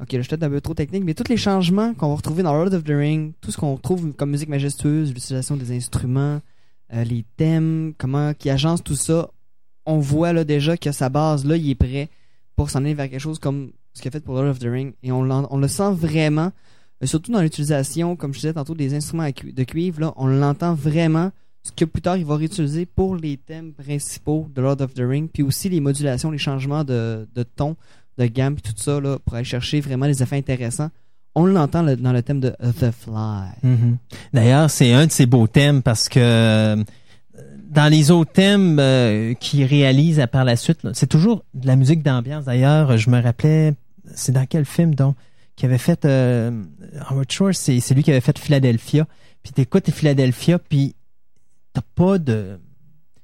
Ok, 0.00 0.12
là, 0.12 0.18
je 0.18 0.22
suis 0.22 0.28
peut-être 0.30 0.44
un 0.44 0.50
peu 0.50 0.60
trop 0.60 0.74
technique, 0.74 1.02
mais 1.04 1.14
tous 1.14 1.28
les 1.28 1.36
changements 1.36 1.94
qu'on 1.94 2.10
va 2.10 2.14
retrouver 2.14 2.44
dans 2.44 2.54
Lord 2.54 2.72
of 2.72 2.84
the 2.84 2.90
Ring, 2.90 3.32
tout 3.40 3.50
ce 3.50 3.58
qu'on 3.58 3.74
retrouve 3.74 4.12
comme 4.12 4.30
musique 4.30 4.48
majestueuse, 4.48 5.12
l'utilisation 5.12 5.56
des 5.56 5.72
instruments, 5.76 6.40
euh, 6.94 7.02
les 7.02 7.24
thèmes, 7.36 7.94
comment 7.98 8.34
qui 8.34 8.50
agencent 8.50 8.84
tout 8.84 8.96
ça, 8.96 9.30
on 9.84 9.98
voit 9.98 10.32
là 10.32 10.44
déjà 10.44 10.76
que 10.76 10.92
sa 10.92 11.08
base, 11.08 11.44
là, 11.44 11.56
il 11.56 11.68
est 11.68 11.74
prêt 11.74 12.08
pour 12.54 12.70
s'en 12.70 12.80
aller 12.80 12.94
vers 12.94 13.10
quelque 13.10 13.20
chose 13.20 13.40
comme 13.40 13.72
ce 13.94 14.00
qu'il 14.00 14.08
a 14.08 14.12
fait 14.12 14.24
pour 14.24 14.34
Lord 14.36 14.50
of 14.50 14.60
the 14.60 14.68
Ring. 14.68 14.92
Et 15.02 15.10
on, 15.10 15.22
on 15.28 15.58
le 15.58 15.68
sent 15.68 15.92
vraiment, 15.92 16.52
surtout 17.06 17.32
dans 17.32 17.40
l'utilisation, 17.40 18.16
comme 18.16 18.32
je 18.32 18.40
disais 18.40 18.52
tantôt, 18.52 18.74
des 18.74 18.94
instruments 18.94 19.28
de 19.28 19.64
cuivre, 19.64 20.00
là, 20.00 20.12
on 20.16 20.26
l'entend 20.26 20.74
vraiment 20.74 21.30
ce 21.64 21.70
que 21.72 21.84
plus 21.84 22.02
tard 22.02 22.16
il 22.16 22.24
va 22.24 22.36
réutiliser 22.36 22.86
pour 22.86 23.14
les 23.16 23.36
thèmes 23.36 23.72
principaux 23.72 24.48
de 24.54 24.60
Lord 24.60 24.80
of 24.80 24.94
the 24.94 25.02
Ring, 25.04 25.28
puis 25.32 25.42
aussi 25.42 25.68
les 25.68 25.80
modulations, 25.80 26.30
les 26.30 26.38
changements 26.38 26.82
de, 26.84 27.28
de 27.34 27.42
ton, 27.44 27.76
de 28.18 28.26
gamme, 28.26 28.54
puis 28.56 28.62
tout 28.72 28.80
ça, 28.80 29.00
là, 29.00 29.18
pour 29.24 29.34
aller 29.34 29.44
chercher 29.44 29.80
vraiment 29.80 30.06
des 30.06 30.22
effets 30.22 30.36
intéressants. 30.36 30.90
on 31.34 31.46
l'entend 31.46 31.82
le- 31.82 31.96
dans 31.96 32.12
le 32.12 32.22
thème 32.22 32.40
de 32.40 32.50
The 32.78 32.90
Fly. 32.90 33.52
Mhm. 33.62 33.96
D'ailleurs, 34.34 34.68
c'est 34.70 34.92
un 34.92 35.06
de 35.06 35.10
ses 35.12 35.24
beaux 35.26 35.46
thèmes 35.46 35.80
parce 35.82 36.08
que 36.10 36.18
euh, 36.20 36.76
dans 37.70 37.90
les 37.90 38.10
autres 38.10 38.32
thèmes 38.32 38.78
euh, 38.78 39.32
qu'il 39.34 39.64
réalise 39.64 40.20
à 40.20 40.26
par 40.26 40.44
la 40.44 40.56
suite, 40.56 40.80
c'est 40.92 41.06
toujours 41.08 41.42
de 41.54 41.66
la 41.66 41.76
musique 41.76 42.02
d'ambiance. 42.02 42.44
D'ailleurs, 42.44 42.98
je 42.98 43.08
me 43.08 43.18
rappelais, 43.22 43.72
c'est 44.14 44.32
dans 44.32 44.44
quel 44.46 44.66
film 44.66 44.94
donc 44.94 45.14
qui 45.62 45.66
avait 45.66 45.78
fait 45.78 46.04
euh, 46.06 46.50
Howard 47.08 47.30
Shore, 47.30 47.54
c'est 47.54 47.78
c'est 47.78 47.94
lui 47.94 48.02
qui 48.02 48.10
avait 48.10 48.20
fait 48.20 48.36
Philadelphia. 48.36 49.06
Puis 49.44 49.52
t'écoutes 49.52 49.88
Philadelphia, 49.92 50.58
puis 50.58 50.96
t'as 51.72 51.82
pas 51.94 52.18
de 52.18 52.58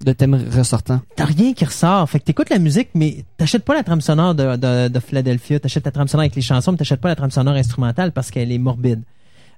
De 0.04 0.12
thème 0.12 0.34
ressortant. 0.56 1.00
t'as 1.16 1.24
rien 1.24 1.52
qui 1.52 1.64
ressort. 1.64 2.08
Fait 2.08 2.20
que 2.20 2.24
t'écoutes 2.26 2.50
la 2.50 2.60
musique, 2.60 2.90
mais 2.94 3.24
t'achètes 3.38 3.64
pas 3.64 3.74
la 3.74 3.82
trame 3.82 4.00
sonore 4.00 4.36
de, 4.36 4.54
de, 4.54 4.86
de 4.86 5.00
Philadelphia. 5.00 5.58
T'achètes 5.58 5.84
la 5.84 5.90
trame 5.90 6.06
sonore 6.06 6.20
avec 6.22 6.36
les 6.36 6.42
chansons, 6.42 6.70
mais 6.70 6.78
t'achètes 6.78 7.00
pas 7.00 7.08
la 7.08 7.16
trame 7.16 7.32
sonore 7.32 7.54
instrumentale 7.54 8.12
parce 8.12 8.30
qu'elle 8.30 8.52
est 8.52 8.58
morbide. 8.58 9.02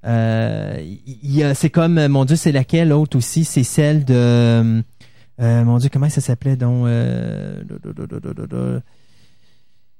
Euh, 0.06 0.82
y 1.04 1.42
a, 1.42 1.54
c'est 1.54 1.68
comme, 1.68 1.98
euh, 1.98 2.08
mon 2.08 2.24
Dieu, 2.24 2.36
c'est 2.36 2.52
laquelle 2.52 2.88
l'autre 2.88 3.18
aussi, 3.18 3.44
c'est 3.44 3.62
celle 3.62 4.06
de, 4.06 4.14
euh, 4.14 5.64
mon 5.64 5.76
Dieu, 5.76 5.90
comment 5.92 6.08
ça 6.08 6.22
s'appelait 6.22 6.56
donc, 6.56 6.86
euh, 6.86 7.60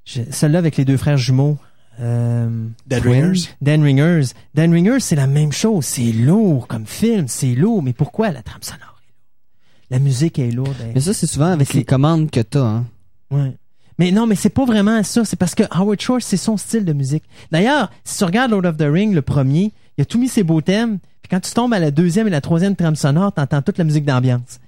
celle-là 0.07 0.59
avec 0.59 0.79
les 0.79 0.87
deux 0.87 0.97
frères 0.97 1.19
jumeaux. 1.19 1.59
Euh, 2.01 2.49
Dead. 2.87 3.05
Ringers? 3.05 3.49
Dan 3.61 3.83
Ringers. 3.83 4.33
Dan 4.55 4.73
Ringers, 4.73 5.01
c'est 5.01 5.17
la 5.17 5.27
même 5.27 5.53
chose. 5.53 5.85
C'est 5.85 6.13
lourd 6.13 6.67
comme 6.67 6.87
film, 6.87 7.29
c'est 7.29 7.55
lourd. 7.55 7.83
Mais 7.83 7.93
pourquoi 7.93 8.31
la 8.31 8.43
trame 8.43 8.63
sonore 8.63 8.79
est 9.03 9.13
lourde? 9.13 9.91
La 9.91 9.99
musique 9.99 10.39
est 10.39 10.51
lourde. 10.51 10.77
elle- 10.81 10.93
Mais 10.95 11.01
ça, 11.01 11.13
c'est 11.13 11.27
souvent 11.27 11.51
avec 11.53 11.75
les 11.75 11.85
commandes 11.85 12.31
que 12.31 12.41
t'as. 12.41 12.65
Hein. 12.65 12.85
Ouais. 13.31 13.57
Mais 13.99 14.13
non, 14.13 14.27
mais 14.27 14.35
c'est 14.35 14.49
pas 14.49 14.65
vraiment 14.65 15.03
ça. 15.03 15.25
C'est 15.27 15.37
parce 15.37 15.55
que 15.55 15.65
Howard 15.71 16.01
Shore, 16.01 16.23
c'est 16.23 16.39
son 16.39 16.57
style 16.57 16.87
de 16.87 16.93
musique. 16.95 17.25
D'ailleurs, 17.53 17.91
si 18.05 18.17
tu 18.17 18.25
regardes 18.25 18.51
Lord 18.51 18.65
of 18.65 18.77
the 18.79 18.87
Ring, 18.91 19.13
le 19.13 19.21
premier, 19.21 19.73
il 19.99 20.03
a 20.03 20.05
tout 20.07 20.19
mis 20.19 20.29
ses 20.29 20.43
beaux 20.43 20.63
thèmes. 20.63 20.99
Puis 21.21 21.29
quand 21.31 21.41
tu 21.41 21.53
tombes 21.53 21.75
à 21.75 21.79
la 21.79 21.91
deuxième 21.91 22.27
et 22.27 22.31
la 22.31 22.41
troisième 22.41 22.77
trame 22.77 22.97
sonore, 22.97 23.33
t'entends 23.35 23.61
toute 23.61 23.77
la 23.77 23.85
musique 23.85 24.07
d'ambiance. 24.07 24.59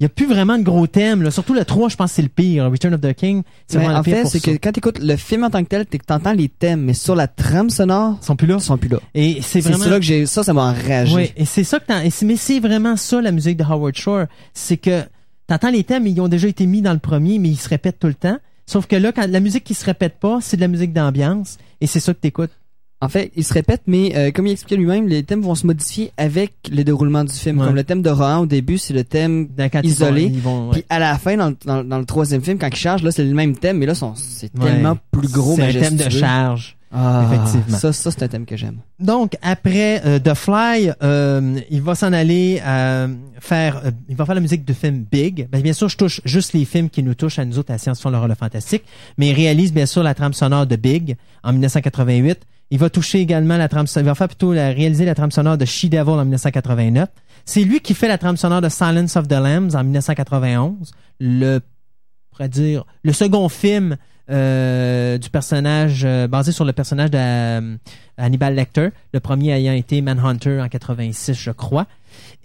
Il 0.00 0.02
y 0.02 0.06
a 0.06 0.08
plus 0.08 0.26
vraiment 0.26 0.58
de 0.58 0.64
gros 0.64 0.86
thèmes. 0.88 1.22
Là. 1.22 1.30
Surtout 1.30 1.54
le 1.54 1.64
3, 1.64 1.88
je 1.88 1.96
pense 1.96 2.10
que 2.10 2.16
c'est 2.16 2.22
le 2.22 2.28
pire. 2.28 2.68
Return 2.70 2.94
of 2.94 3.00
the 3.00 3.12
King, 3.14 3.42
c'est 3.68 3.78
vraiment 3.78 3.94
en 3.94 3.98
le 3.98 4.02
pire 4.02 4.16
fait, 4.18 4.26
c'est 4.26 4.40
que 4.40 4.50
quand 4.60 4.72
t'écoutes 4.72 4.98
le 4.98 5.16
film 5.16 5.44
en 5.44 5.50
tant 5.50 5.62
que 5.62 5.68
tel, 5.68 5.86
t'es- 5.86 5.98
t'entends 5.98 6.32
les 6.32 6.48
thèmes, 6.48 6.80
mais 6.82 6.94
sur 6.94 7.14
la 7.14 7.28
trame 7.28 7.70
sonore, 7.70 8.18
Ils 8.20 8.24
sont 8.26 8.34
plus 8.36 8.48
là. 8.48 8.56
ils 8.58 8.60
sont 8.60 8.76
plus 8.76 8.88
là. 8.88 8.98
Et 9.14 9.38
c'est 9.40 9.60
vraiment... 9.60 9.84
ça 9.84 9.96
que 9.98 10.02
j'ai, 10.04 10.26
ça, 10.26 10.42
ça 10.42 10.52
m'a 10.52 10.62
enragé. 10.64 11.14
Oui, 11.14 11.32
et 11.36 11.44
c'est 11.44 11.62
ça 11.64 11.78
que 11.78 11.86
t'en- 11.86 12.02
mais 12.26 12.36
c'est 12.36 12.58
vraiment 12.60 12.96
ça 12.96 13.20
la 13.20 13.30
musique 13.30 13.56
de 13.56 13.62
Howard 13.62 13.94
Shore, 13.96 14.24
c'est 14.52 14.76
que 14.78 15.02
t'entends 15.46 15.70
les 15.70 15.84
thèmes, 15.84 16.06
ils 16.08 16.20
ont 16.20 16.28
déjà 16.28 16.48
été 16.48 16.66
mis 16.66 16.82
dans 16.82 16.92
le 16.92 16.98
premier, 16.98 17.38
mais 17.38 17.50
ils 17.50 17.56
se 17.56 17.68
répètent 17.68 18.00
tout 18.00 18.08
le 18.08 18.14
temps. 18.14 18.38
Sauf 18.66 18.86
que 18.86 18.96
là, 18.96 19.12
quand 19.12 19.26
la 19.28 19.40
musique 19.40 19.62
qui 19.62 19.74
se 19.74 19.84
répète 19.84 20.18
pas, 20.18 20.38
c'est 20.40 20.56
de 20.56 20.62
la 20.62 20.68
musique 20.68 20.92
d'ambiance, 20.92 21.58
et 21.80 21.86
c'est 21.86 22.00
ça 22.00 22.12
que 22.14 22.18
t'écoutes. 22.18 22.50
En 23.00 23.08
fait, 23.08 23.30
il 23.36 23.44
se 23.44 23.52
répète, 23.52 23.82
mais 23.86 24.12
euh, 24.16 24.30
comme 24.30 24.46
il 24.46 24.52
expliquait 24.52 24.76
lui-même, 24.76 25.08
les 25.08 25.22
thèmes 25.24 25.42
vont 25.42 25.54
se 25.54 25.66
modifier 25.66 26.12
avec 26.16 26.52
le 26.72 26.84
déroulement 26.84 27.22
du 27.24 27.32
film. 27.34 27.58
Ouais. 27.58 27.66
Comme 27.66 27.74
le 27.74 27.84
thème 27.84 28.00
de 28.00 28.08
Rohan 28.08 28.38
au 28.40 28.46
début, 28.46 28.78
c'est 28.78 28.94
le 28.94 29.04
thème 29.04 29.48
ils 29.58 29.86
Isolé. 29.90 30.22
vont- 30.28 30.30
ils 30.34 30.40
vont- 30.40 30.66
ouais. 30.68 30.72
Puis 30.72 30.84
à 30.88 30.98
la 30.98 31.18
fin, 31.18 31.36
dans, 31.36 31.50
le- 31.50 31.56
dans, 31.66 31.78
le- 31.78 31.84
dans 31.84 31.98
le 31.98 32.06
troisième 32.06 32.40
film, 32.42 32.56
quand 32.58 32.68
il 32.68 32.76
charge, 32.76 33.02
là, 33.02 33.10
c'est 33.10 33.24
le 33.24 33.34
même 33.34 33.56
thème, 33.56 33.78
mais 33.78 33.86
là, 33.86 33.94
c'est 33.94 34.50
Ouais. 34.58 34.70
tellement 34.70 34.96
plus 35.10 35.28
gros, 35.30 35.56
C'est 35.56 35.64
un 35.64 35.72
thème 35.80 35.96
de 35.96 36.08
charge. 36.08 36.76
Ah, 36.96 37.24
Effectivement. 37.26 37.76
Ça, 37.76 37.92
ça 37.92 38.10
c'est 38.12 38.22
un 38.22 38.28
thème 38.28 38.46
que 38.46 38.56
j'aime. 38.56 38.76
Donc 39.00 39.36
après 39.42 40.00
euh, 40.06 40.20
The 40.20 40.32
Fly, 40.34 40.92
euh, 41.02 41.58
il 41.68 41.82
va 41.82 41.96
s'en 41.96 42.12
aller 42.12 42.62
euh, 42.64 43.08
faire, 43.40 43.82
il 44.08 44.14
va 44.14 44.24
faire 44.24 44.36
la 44.36 44.40
musique 44.40 44.64
de 44.64 44.72
film 44.72 45.04
Big. 45.10 45.48
Ben, 45.50 45.60
bien 45.60 45.72
sûr, 45.72 45.88
je 45.88 45.96
touche 45.96 46.20
juste 46.24 46.52
les 46.52 46.64
films 46.64 46.88
qui 46.88 47.02
nous 47.02 47.14
touchent 47.14 47.40
à 47.40 47.44
nous 47.44 47.58
autres, 47.58 47.72
à 47.72 47.78
Science-Fiction, 47.78 48.10
l'horreur, 48.10 48.28
le 48.28 48.36
fantastique. 48.36 48.84
Mais 49.18 49.30
il 49.30 49.32
réalise 49.34 49.72
bien 49.72 49.86
sûr 49.86 50.04
la 50.04 50.14
trame 50.14 50.34
sonore 50.34 50.66
de 50.68 50.76
Big 50.76 51.16
en 51.42 51.52
1988. 51.52 52.38
Il 52.70 52.78
va 52.78 52.90
toucher 52.90 53.20
également 53.20 53.56
la 53.56 53.68
trame, 53.68 53.86
il 53.94 54.02
va 54.02 54.14
faire 54.14 54.28
plutôt 54.28 54.52
la, 54.52 54.68
réaliser 54.68 55.04
la 55.04 55.14
trame 55.14 55.30
sonore 55.30 55.58
de 55.58 55.64
She 55.64 55.86
Devil 55.86 56.10
en 56.10 56.24
1989. 56.24 57.08
C'est 57.44 57.62
lui 57.62 57.80
qui 57.80 57.94
fait 57.94 58.08
la 58.08 58.18
trame 58.18 58.36
sonore 58.36 58.60
de 58.60 58.68
Silence 58.68 59.16
of 59.16 59.28
the 59.28 59.32
Lambs 59.32 59.74
en 59.74 59.84
1991. 59.84 60.92
Le, 61.20 61.60
pourrait 62.30 62.48
dire, 62.48 62.84
le 63.02 63.12
second 63.12 63.48
film 63.48 63.96
euh, 64.30 65.18
du 65.18 65.28
personnage 65.28 66.02
euh, 66.06 66.26
basé 66.26 66.50
sur 66.50 66.64
le 66.64 66.72
personnage 66.72 67.10
de 67.10 67.18
euh, 67.18 67.76
Hannibal 68.16 68.54
Lecter, 68.54 68.88
le 69.12 69.20
premier 69.20 69.50
ayant 69.50 69.74
été 69.74 70.00
Manhunter 70.00 70.62
en 70.62 70.68
86, 70.68 71.34
je 71.34 71.50
crois. 71.50 71.86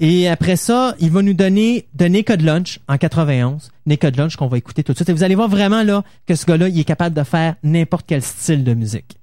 Et 0.01 0.28
après 0.28 0.57
ça, 0.57 0.95
il 0.99 1.11
va 1.11 1.22
nous 1.22 1.34
donner 1.34 1.88
de 1.93 2.05
Naked 2.07 2.41
Lunch 2.41 2.80
en 2.89 2.97
91. 2.97 3.72
Naked 3.86 4.17
Lunch 4.17 4.36
qu'on 4.36 4.47
va 4.47 4.57
écouter 4.57 4.84
tout 4.84 4.91
de 4.91 4.97
suite. 4.97 5.07
Et 5.07 5.13
vous 5.13 5.24
allez 5.24 5.36
voir 5.36 5.47
vraiment 5.47 5.84
là 5.84 6.03
que 6.28 6.36
ce 6.36 6.45
gars-là, 6.45 6.67
il 6.67 6.78
est 6.78 6.84
capable 6.84 7.15
de 7.15 7.24
faire 7.24 7.55
n'importe 7.63 8.05
quel 8.07 8.24
style 8.24 8.65
de 8.65 8.74
musique. 8.74 9.18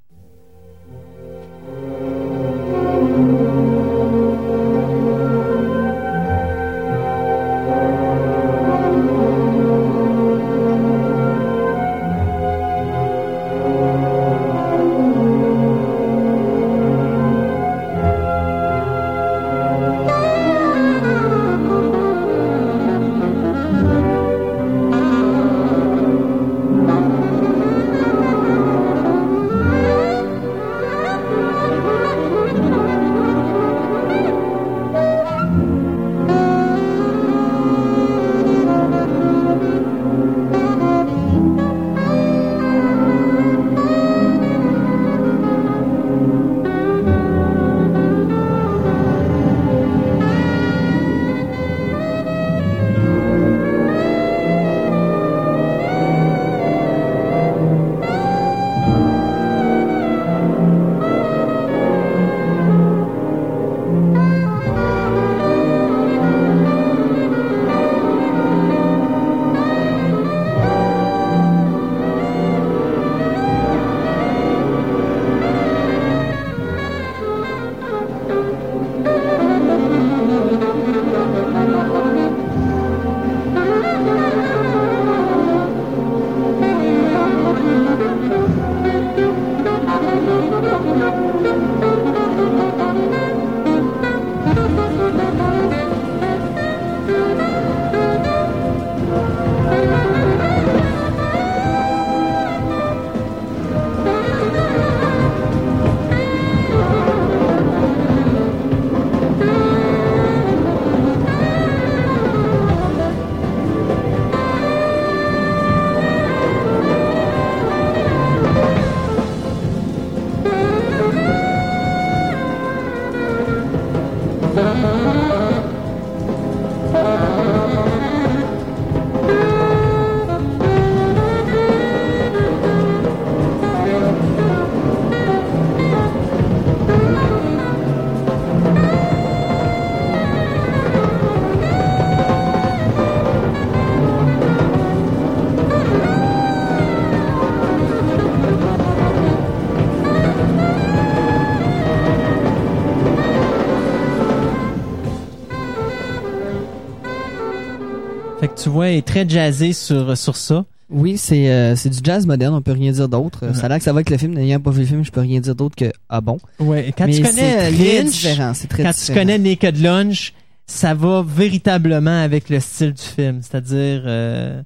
Tu 158.66 158.70
vois, 158.70 158.90
est 158.90 159.06
très 159.06 159.28
jazzé 159.28 159.72
sur, 159.72 160.18
sur 160.18 160.34
ça. 160.34 160.64
Oui, 160.90 161.18
c'est 161.18 161.52
euh, 161.52 161.76
c'est 161.76 161.88
du 161.88 161.98
jazz 162.02 162.26
moderne, 162.26 162.52
on 162.52 162.60
peut 162.60 162.72
rien 162.72 162.90
dire 162.90 163.08
d'autre. 163.08 163.44
Euh, 163.44 163.54
Ça 163.54 163.66
a 163.66 163.68
l'air 163.68 163.78
que 163.78 163.84
ça 163.84 163.92
va 163.92 163.98
avec 163.98 164.10
le 164.10 164.16
film, 164.16 164.34
n'ayant 164.34 164.58
pas 164.58 164.72
vu 164.72 164.80
le 164.80 164.86
film, 164.86 165.04
je 165.04 165.12
peux 165.12 165.20
rien 165.20 165.38
dire 165.38 165.54
d'autre 165.54 165.76
que 165.76 165.92
ah 166.08 166.20
bon. 166.20 166.40
Ouais, 166.58 166.92
quand 166.98 167.06
Mais 167.06 167.12
tu 167.12 167.22
connais 167.22 167.70
très 167.70 167.70
Lynch, 167.70 168.26
c'est 168.54 168.66
très 168.66 168.82
quand 168.82 168.90
tu 168.92 169.14
connais 169.14 169.38
Naked 169.38 169.80
Lunch, 169.80 170.32
ça 170.66 170.94
va 170.94 171.24
véritablement 171.24 172.20
avec 172.20 172.48
le 172.48 172.58
style 172.58 172.92
du 172.92 173.02
film. 173.02 173.38
C'est-à-dire, 173.40 174.02
euh, 174.04 174.60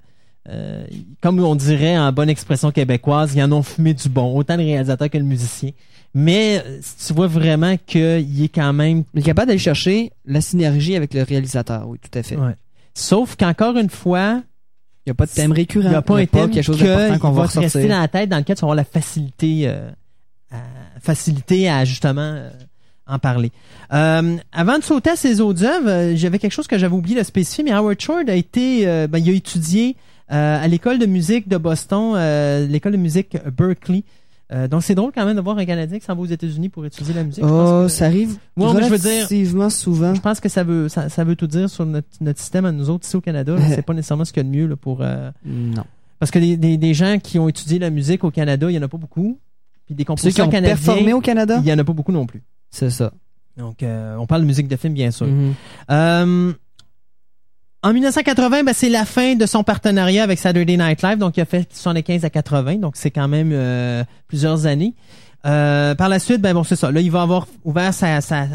euh, 0.49 0.87
comme 1.21 1.39
on 1.41 1.55
dirait 1.55 1.99
en 1.99 2.11
bonne 2.11 2.31
expression 2.31 2.71
québécoise, 2.71 3.35
ils 3.37 3.43
en 3.43 3.53
ont 3.53 3.63
fumé 3.63 3.93
du 3.93 4.09
bon, 4.09 4.35
autant 4.35 4.57
le 4.57 4.63
réalisateur 4.63 5.11
que 5.11 5.19
le 5.19 5.25
musicien. 5.25 5.73
Mais 6.15 6.63
euh, 6.67 6.81
tu 7.07 7.13
vois 7.13 7.27
vraiment 7.27 7.77
qu'il 7.87 8.43
est 8.43 8.49
quand 8.49 8.73
même... 8.73 9.05
Il 9.13 9.21
est 9.21 9.25
capable 9.25 9.49
d'aller 9.49 9.59
chercher 9.59 10.11
la 10.25 10.41
synergie 10.41 10.97
avec 10.97 11.13
le 11.13 11.23
réalisateur, 11.23 11.87
oui, 11.87 11.99
tout 11.99 12.19
à 12.19 12.23
fait. 12.23 12.37
Ouais. 12.37 12.55
Sauf 13.01 13.35
qu'encore 13.35 13.79
une 13.79 13.89
fois, 13.89 14.43
Il 15.07 15.09
n'y 15.09 15.13
a 15.13 15.15
pas 15.15 15.25
de 15.25 15.31
thème 15.31 15.53
récurrent. 15.53 15.87
il 15.87 15.91
n'y 15.91 15.95
a 15.95 16.03
pas 16.03 16.19
un 16.19 16.27
thème 16.27 16.51
quelque 16.51 16.63
chose 16.63 16.79
que 16.79 16.85
d'important 16.85 17.19
qu'on 17.19 17.31
va 17.31 17.43
va 17.45 17.49
te 17.49 17.59
rester 17.59 17.89
dans 17.89 17.99
la 17.99 18.09
tête 18.09 18.29
dans 18.29 18.37
lequel 18.37 18.57
tu 18.57 18.61
vas 18.61 18.67
avoir 18.67 18.77
la 18.77 18.85
facilité, 18.85 19.63
euh, 19.65 19.91
à, 20.51 20.59
facilité 21.01 21.71
à 21.71 21.87
justement 21.87 22.21
euh, 22.21 22.51
en 23.07 23.19
parler. 23.19 23.53
Euh, 23.95 24.37
avant 24.53 24.79
de 24.79 24.85
sauter 24.85 25.11
à 25.11 25.17
ses 25.17 25.41
autres 25.41 25.65
œuvres, 25.65 26.15
j'avais 26.15 26.39
quelque 26.39 26.53
chose 26.53 26.67
que 26.67 26.77
j'avais 26.77 26.95
oublié 26.95 27.19
de 27.19 27.25
spécifier, 27.25 27.65
mais 27.65 27.73
Howard 27.73 27.99
Shore 27.99 28.21
a 28.29 28.35
été, 28.35 28.85
ben, 29.09 29.19
il 29.19 29.31
a 29.31 29.33
étudié 29.33 29.97
à 30.29 30.69
l'école 30.69 30.99
de 30.99 31.07
musique 31.07 31.49
de 31.49 31.57
Boston, 31.57 32.15
l'école 32.69 32.93
de 32.93 32.99
musique 32.99 33.37
Berkeley. 33.57 34.05
Euh, 34.53 34.67
donc 34.67 34.83
c'est 34.83 34.95
drôle 34.97 35.13
quand 35.15 35.25
même 35.25 35.37
de 35.37 35.41
voir 35.41 35.57
un 35.59 35.65
Canadien 35.65 35.99
qui 36.01 36.05
s'en 36.05 36.15
va 36.17 36.23
aux 36.23 36.27
États-Unis 36.27 36.69
pour 36.71 36.85
étudier 36.85 37.15
la 37.15 37.23
musique. 37.23 37.45
Oh, 37.47 37.83
que- 37.85 37.89
ça 37.89 38.07
arrive 38.07 38.37
Ouais, 38.57 38.73
mais 38.75 38.83
je 38.83 38.89
veux 38.89 38.99
dire- 38.99 39.71
souvent. 39.71 40.15
je 40.15 40.21
pense 40.21 40.41
que 40.41 40.49
ça 40.49 40.65
veut 40.65 40.89
ça, 40.89 41.09
ça 41.09 41.23
veut 41.25 41.37
tout 41.37 41.47
dire 41.47 41.71
sur 41.71 41.87
notre, 41.87 42.09
notre 42.21 42.41
système 42.41 42.65
à 42.65 42.73
nous 42.73 42.91
autres 42.91 43.07
ici 43.07 43.15
au 43.17 43.21
Canada. 43.21 43.55
C'est 43.69 43.83
pas 43.83 43.95
nécessairement 43.95 44.25
ce 44.25 44.33
qu'il 44.33 44.43
y 44.43 44.47
a 44.47 44.51
de 44.51 44.57
mieux 44.57 44.67
là, 44.67 44.75
pour 44.77 45.03
euh, 45.03 45.31
Non. 45.45 45.85
parce 46.19 46.31
que 46.33 46.39
des, 46.41 46.57
des, 46.57 46.77
des 46.79 46.95
gens 46.95 47.19
qui 47.23 47.39
ont 47.39 47.49
étudié 47.49 47.79
la 47.79 47.91
musique 47.91 48.25
au 48.25 48.31
Canada, 48.33 48.69
il 48.71 48.75
y 48.75 48.79
en 48.79 48.83
a 48.83 48.89
pas 48.89 48.99
beaucoup. 48.99 49.39
Puis 49.87 49.95
des 49.95 50.03
Ceux 50.03 50.05
qui 50.05 50.07
compositeurs 50.07 50.49
ont 50.49 50.51
canadiens, 50.51 50.75
performé 50.77 51.13
au 51.13 51.21
Canada, 51.21 51.61
il 51.63 51.69
y 51.69 51.73
en 51.73 51.79
a 51.79 51.85
pas 51.85 51.93
beaucoup 51.93 52.13
non 52.13 52.27
plus. 52.27 52.43
c'est 52.71 52.91
ça. 52.91 53.13
Donc 53.57 53.83
euh, 53.83 54.17
on 54.19 54.27
parle 54.27 54.43
de 54.43 54.47
musique 54.47 54.69
de 54.69 54.77
film 54.77 54.95
bien 54.95 55.11
sûr. 55.11 55.27
Mhm. 55.27 55.55
Euh, 55.91 56.53
en 57.83 57.93
1980, 57.93 58.63
ben, 58.65 58.73
c'est 58.75 58.89
la 58.91 59.05
fin 59.05 59.35
de 59.37 59.47
son 59.47 59.63
partenariat 59.65 60.23
avec 60.23 60.39
Saturday 60.39 60.77
Night 60.77 61.03
Live, 61.03 61.19
donc 61.19 61.37
il 61.37 61.41
a 61.41 61.45
fait 61.47 61.67
75 61.73 62.25
à 62.25 62.31
80, 62.31 62.77
donc 62.77 62.93
c'est 62.97 63.11
quand 63.11 63.29
même 63.29 63.51
euh, 63.53 64.05
plusieurs 64.29 64.67
années. 64.67 64.95
Euh, 65.47 65.95
par 65.95 66.11
la 66.11 66.19
suite, 66.19 66.43
ben 66.43 66.53
bon, 66.53 66.63
c'est 66.65 66.77
ça. 66.77 66.91
Là, 66.93 67.01
il 67.01 67.11
va 67.11 67.23
avoir 67.23 67.47
ouvert 67.65 67.95
sa, 67.95 68.21
sa- 68.21 68.47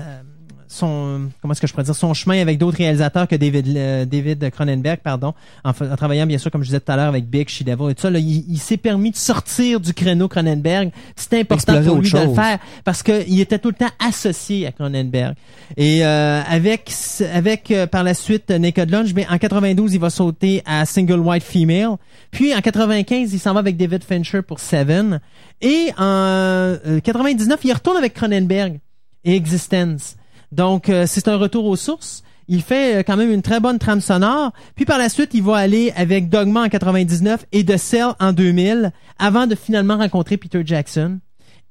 son 0.67 1.29
comment 1.41 1.51
est-ce 1.51 1.61
que 1.61 1.67
je 1.67 1.73
pourrais 1.73 1.83
dire 1.83 1.95
son 1.95 2.13
chemin 2.13 2.41
avec 2.41 2.57
d'autres 2.57 2.77
réalisateurs 2.77 3.27
que 3.27 3.35
David 3.35 3.67
euh, 3.75 4.05
David 4.05 4.49
Cronenberg, 4.51 4.99
pardon, 5.03 5.33
en, 5.63 5.73
travaillant 5.73 6.25
bien 6.25 6.37
sûr 6.37 6.51
comme 6.51 6.61
je 6.61 6.67
disais 6.67 6.79
tout 6.79 6.91
à 6.91 6.95
l'heure 6.95 7.07
avec 7.07 7.29
Big, 7.29 7.49
She 7.49 7.63
Devil 7.63 7.89
et 7.91 7.95
tout 7.95 8.01
ça. 8.01 8.09
Là, 8.09 8.19
il, 8.19 8.45
il 8.49 8.57
s'est 8.57 8.77
permis 8.77 9.11
de 9.11 9.15
sortir 9.15 9.79
du 9.79 9.93
créneau 9.93 10.27
Cronenberg. 10.27 10.91
C'était 11.15 11.41
important 11.41 11.73
Explorer 11.73 11.85
pour 11.85 12.01
lui 12.01 12.11
de 12.11 12.29
le 12.29 12.33
faire 12.33 12.59
parce 12.83 13.03
qu'il 13.03 13.39
était 13.39 13.59
tout 13.59 13.69
le 13.69 13.75
temps 13.75 13.91
associé 14.05 14.67
à 14.67 14.71
Cronenberg. 14.71 15.35
Et 15.77 16.05
euh, 16.05 16.41
avec 16.47 16.91
avec 17.33 17.71
euh, 17.71 17.87
par 17.87 18.03
la 18.03 18.13
suite 18.13 18.49
Naked 18.49 18.89
Lunch, 18.89 19.13
mais 19.15 19.27
en 19.29 19.37
92 19.37 19.93
il 19.93 19.99
va 19.99 20.09
sauter 20.09 20.61
à 20.65 20.85
Single 20.85 21.19
White 21.19 21.43
Female. 21.43 21.97
Puis 22.31 22.53
en 22.55 22.61
95 22.61 23.33
il 23.33 23.39
s'en 23.39 23.53
va 23.53 23.59
avec 23.59 23.77
David 23.77 24.03
Fincher 24.03 24.41
pour 24.41 24.59
Seven. 24.59 25.19
Et 25.61 25.89
en 25.97 26.03
euh, 26.03 26.99
99 26.99 27.59
il 27.63 27.73
retourne 27.73 27.97
avec 27.97 28.13
Cronenberg 28.13 28.79
et 29.23 29.35
Existence. 29.35 30.15
Donc 30.55 30.89
euh, 30.89 31.05
c'est 31.05 31.27
un 31.27 31.37
retour 31.37 31.65
aux 31.65 31.75
sources. 31.75 32.23
Il 32.47 32.61
fait 32.61 32.97
euh, 32.97 33.03
quand 33.03 33.17
même 33.17 33.31
une 33.31 33.41
très 33.41 33.59
bonne 33.59 33.79
trame 33.79 34.01
sonore. 34.01 34.51
Puis 34.75 34.85
par 34.85 34.97
la 34.97 35.09
suite, 35.09 35.31
il 35.33 35.43
va 35.43 35.57
aller 35.57 35.91
avec 35.95 36.29
Dogma 36.29 36.63
en 36.63 36.69
99 36.69 37.45
et 37.51 37.65
The 37.65 37.77
Cell 37.77 38.09
en 38.19 38.33
2000 38.33 38.91
avant 39.19 39.47
de 39.47 39.55
finalement 39.55 39.97
rencontrer 39.97 40.37
Peter 40.37 40.61
Jackson. 40.65 41.19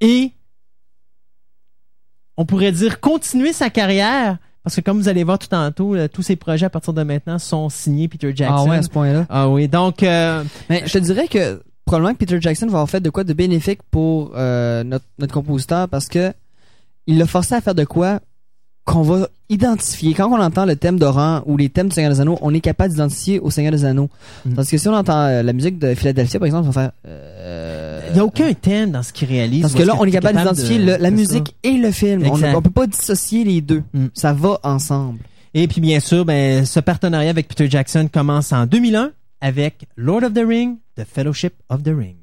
Et 0.00 0.32
on 2.36 2.44
pourrait 2.44 2.72
dire 2.72 3.00
continuer 3.00 3.52
sa 3.52 3.70
carrière 3.70 4.38
parce 4.64 4.76
que 4.76 4.80
comme 4.80 4.98
vous 4.98 5.08
allez 5.08 5.24
voir 5.24 5.38
tout 5.38 5.48
tantôt, 5.48 5.94
euh, 5.94 6.08
tous 6.08 6.22
ses 6.22 6.36
projets 6.36 6.66
à 6.66 6.70
partir 6.70 6.92
de 6.94 7.02
maintenant 7.02 7.38
sont 7.38 7.68
signés 7.68 8.08
Peter 8.08 8.32
Jackson. 8.34 8.54
Ah 8.56 8.64
ouais, 8.64 8.76
à 8.76 8.82
ce 8.82 8.88
point-là. 8.88 9.26
Ah 9.28 9.48
oui, 9.48 9.68
donc 9.68 10.02
euh, 10.02 10.42
Mais 10.70 10.82
je 10.86 10.92
te 10.92 10.98
dirais 10.98 11.28
que 11.28 11.62
probablement 11.84 12.14
que 12.14 12.18
Peter 12.18 12.40
Jackson 12.40 12.66
va 12.66 12.78
avoir 12.78 12.90
fait 12.90 13.00
de 13.00 13.10
quoi 13.10 13.24
de 13.24 13.32
bénéfique 13.34 13.80
pour 13.90 14.30
notre, 14.30 15.04
notre 15.18 15.34
compositeur 15.34 15.88
parce 15.88 16.08
que 16.08 16.32
il 17.06 17.18
l'a 17.18 17.26
forcé 17.26 17.54
à 17.54 17.60
faire 17.60 17.74
de 17.74 17.84
quoi 17.84 18.20
qu'on 18.84 19.02
va 19.02 19.28
identifier. 19.48 20.12
Quand 20.14 20.30
on 20.30 20.40
entend 20.40 20.66
le 20.66 20.76
thème 20.76 20.98
d'Oran 20.98 21.42
ou 21.46 21.56
les 21.56 21.68
thèmes 21.70 21.88
du 21.88 21.94
Seigneur 21.94 22.12
des 22.12 22.20
Anneaux, 22.20 22.38
on 22.42 22.52
est 22.52 22.60
capable 22.60 22.90
d'identifier 22.90 23.40
au 23.40 23.50
Seigneur 23.50 23.72
des 23.72 23.84
Anneaux. 23.84 24.10
Mm. 24.44 24.54
Parce 24.54 24.68
que 24.70 24.76
si 24.76 24.88
on 24.88 24.94
entend 24.94 25.26
euh, 25.26 25.42
la 25.42 25.52
musique 25.52 25.78
de 25.78 25.94
Philadelphia, 25.94 26.38
par 26.38 26.46
exemple, 26.46 26.68
on 26.68 26.70
va 26.70 26.82
faire... 26.82 26.92
euh, 27.06 28.00
il 28.08 28.14
n'y 28.14 28.20
a 28.20 28.24
aucun 28.24 28.52
thème 28.52 28.90
dans 28.90 29.02
ce 29.02 29.12
qu'il 29.12 29.28
réalise. 29.28 29.62
Parce 29.62 29.74
que 29.74 29.82
là, 29.82 29.94
on 29.98 30.04
est 30.04 30.10
capable 30.10 30.38
d'identifier 30.38 30.78
de- 30.78 30.84
la 30.84 30.98
ça. 30.98 31.10
musique 31.10 31.56
et 31.62 31.72
le 31.72 31.90
film. 31.90 32.22
On, 32.26 32.34
Exact. 32.34 32.54
on 32.54 32.62
peut 32.62 32.70
pas 32.70 32.86
dissocier 32.86 33.44
les 33.44 33.60
deux. 33.60 33.82
Mm. 33.94 34.06
Ça 34.12 34.32
va 34.32 34.58
ensemble. 34.62 35.20
Et 35.54 35.68
puis 35.68 35.80
bien 35.80 36.00
sûr, 36.00 36.24
ben, 36.24 36.64
ce 36.66 36.80
partenariat 36.80 37.30
avec 37.30 37.48
Peter 37.48 37.70
Jackson 37.70 38.08
commence 38.12 38.52
en 38.52 38.66
2001 38.66 39.12
avec 39.40 39.86
Lord 39.96 40.24
of 40.24 40.32
the 40.34 40.42
Ring, 40.46 40.76
The 40.96 41.04
Fellowship 41.04 41.54
of 41.70 41.82
the 41.82 41.88
Ring. 41.96 42.16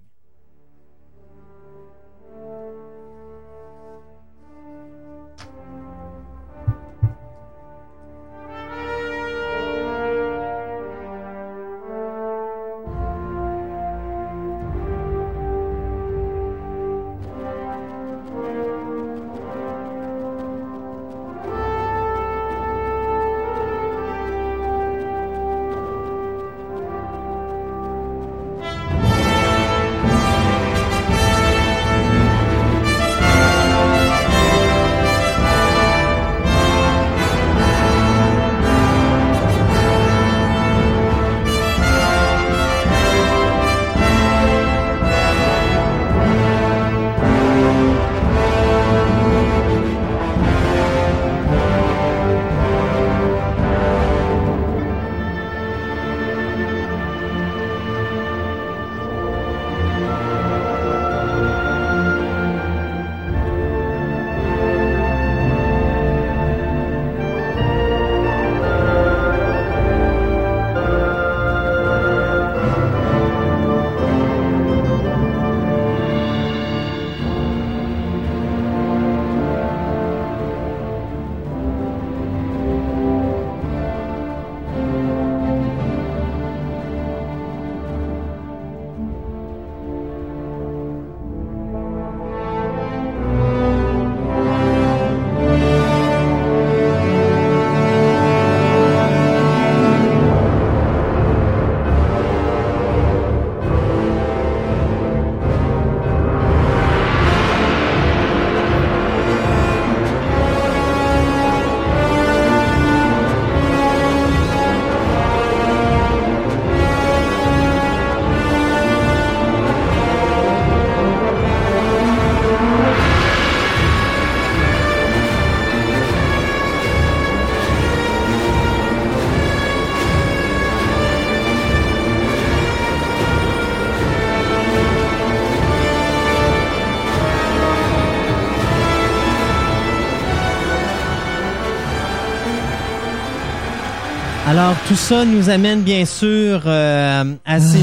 Alors, 144.61 144.77
tout 144.88 144.95
ça 144.95 145.25
nous 145.25 145.49
amène 145.49 145.81
bien 145.81 146.05
sûr 146.05 146.61
euh, 146.67 147.33
à 147.45 147.59
ces... 147.59 147.79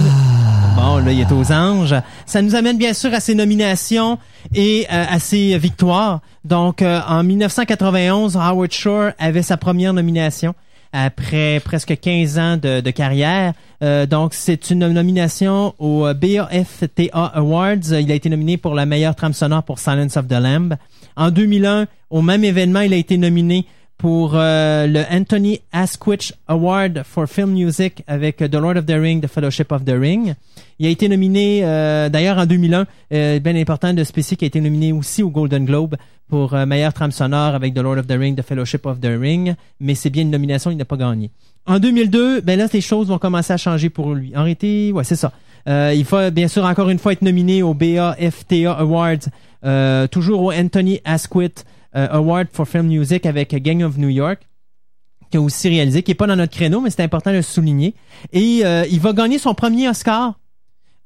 Bon, 0.76 0.98
là, 0.98 1.10
il 1.10 1.20
est 1.20 1.32
aux 1.32 1.50
anges. 1.50 1.96
Ça 2.24 2.40
nous 2.40 2.54
amène 2.54 2.78
bien 2.78 2.94
sûr 2.94 3.12
à 3.12 3.18
ses 3.18 3.34
nominations 3.34 4.16
et 4.54 4.86
euh, 4.92 5.04
à 5.10 5.18
ses 5.18 5.58
victoires. 5.58 6.20
Donc, 6.44 6.80
euh, 6.80 7.00
en 7.08 7.24
1991, 7.24 8.36
Howard 8.36 8.70
Shore 8.70 9.10
avait 9.18 9.42
sa 9.42 9.56
première 9.56 9.92
nomination 9.92 10.54
après 10.92 11.60
presque 11.64 11.98
15 11.98 12.38
ans 12.38 12.56
de, 12.56 12.80
de 12.80 12.90
carrière. 12.92 13.54
Euh, 13.82 14.06
donc, 14.06 14.32
c'est 14.32 14.70
une 14.70 14.86
nomination 14.86 15.74
au 15.80 16.06
BAFTA 16.14 17.12
Awards. 17.12 17.90
Il 17.90 18.12
a 18.12 18.14
été 18.14 18.30
nominé 18.30 18.56
pour 18.56 18.76
la 18.76 18.86
meilleure 18.86 19.16
trame 19.16 19.32
sonore 19.32 19.64
pour 19.64 19.80
Silence 19.80 20.16
of 20.16 20.28
the 20.28 20.40
Lamb. 20.40 20.76
En 21.16 21.32
2001, 21.32 21.88
au 22.10 22.22
même 22.22 22.44
événement, 22.44 22.82
il 22.82 22.92
a 22.92 22.96
été 22.96 23.18
nominé 23.18 23.66
pour 23.98 24.32
euh, 24.34 24.86
le 24.86 25.02
Anthony 25.10 25.60
Asquith 25.72 26.32
Award 26.46 27.02
for 27.04 27.26
Film 27.26 27.50
Music 27.50 28.02
avec 28.06 28.36
The 28.36 28.54
Lord 28.54 28.76
of 28.76 28.86
the 28.86 28.92
Ring, 28.92 29.20
The 29.20 29.26
Fellowship 29.26 29.72
of 29.72 29.84
the 29.84 29.94
Ring. 29.98 30.34
Il 30.78 30.86
a 30.86 30.90
été 30.90 31.08
nominé, 31.08 31.60
euh, 31.64 32.08
d'ailleurs 32.08 32.38
en 32.38 32.46
2001, 32.46 32.86
euh, 33.12 33.40
bien 33.40 33.56
important 33.56 33.92
de 33.92 34.04
spécifier 34.04 34.36
qu'il 34.36 34.46
a 34.46 34.48
été 34.48 34.60
nominé 34.60 34.92
aussi 34.92 35.24
au 35.24 35.30
Golden 35.30 35.64
Globe 35.64 35.96
pour 36.28 36.54
euh, 36.54 36.64
meilleure 36.66 36.92
trame 36.92 37.10
sonore 37.10 37.54
avec 37.54 37.74
The 37.74 37.78
Lord 37.78 37.98
of 37.98 38.06
the 38.06 38.12
Ring, 38.12 38.36
The 38.36 38.42
Fellowship 38.42 38.86
of 38.86 39.00
the 39.00 39.10
Ring, 39.20 39.54
mais 39.80 39.94
c'est 39.94 40.10
bien 40.10 40.22
une 40.22 40.30
nomination, 40.30 40.70
il 40.70 40.76
n'a 40.76 40.84
pas 40.84 40.96
gagné. 40.96 41.30
En 41.66 41.78
2002, 41.78 42.40
ben 42.42 42.58
là, 42.58 42.66
les 42.72 42.80
choses 42.80 43.08
vont 43.08 43.18
commencer 43.18 43.52
à 43.52 43.56
changer 43.56 43.90
pour 43.90 44.14
lui. 44.14 44.32
En 44.34 44.42
réalité, 44.44 44.92
ouais, 44.92 45.04
c'est 45.04 45.16
ça. 45.16 45.32
Euh, 45.68 45.92
il 45.94 46.04
faut 46.04 46.30
bien 46.30 46.48
sûr 46.48 46.64
encore 46.64 46.88
une 46.88 46.98
fois 46.98 47.12
être 47.12 47.22
nominé 47.22 47.62
au 47.62 47.74
BAFTA 47.74 48.72
Awards, 48.72 49.28
euh, 49.64 50.06
toujours 50.06 50.42
au 50.44 50.52
Anthony 50.52 51.00
Asquith 51.04 51.66
euh, 51.66 51.77
Award 51.92 52.48
for 52.52 52.66
Film 52.68 52.86
Music 52.86 53.26
avec 53.26 53.54
Gang 53.62 53.82
of 53.82 53.96
New 53.96 54.08
York 54.08 54.40
qui 55.30 55.36
a 55.36 55.40
aussi 55.40 55.68
réalisé, 55.68 56.02
qui 56.02 56.12
est 56.12 56.14
pas 56.14 56.26
dans 56.26 56.36
notre 56.36 56.54
créneau, 56.54 56.80
mais 56.80 56.90
c'est 56.90 57.02
important 57.02 57.30
de 57.30 57.36
le 57.36 57.42
souligner. 57.42 57.94
Et 58.32 58.64
euh, 58.64 58.84
il 58.90 59.00
va 59.00 59.12
gagner 59.12 59.38
son 59.38 59.54
premier 59.54 59.88
Oscar 59.88 60.38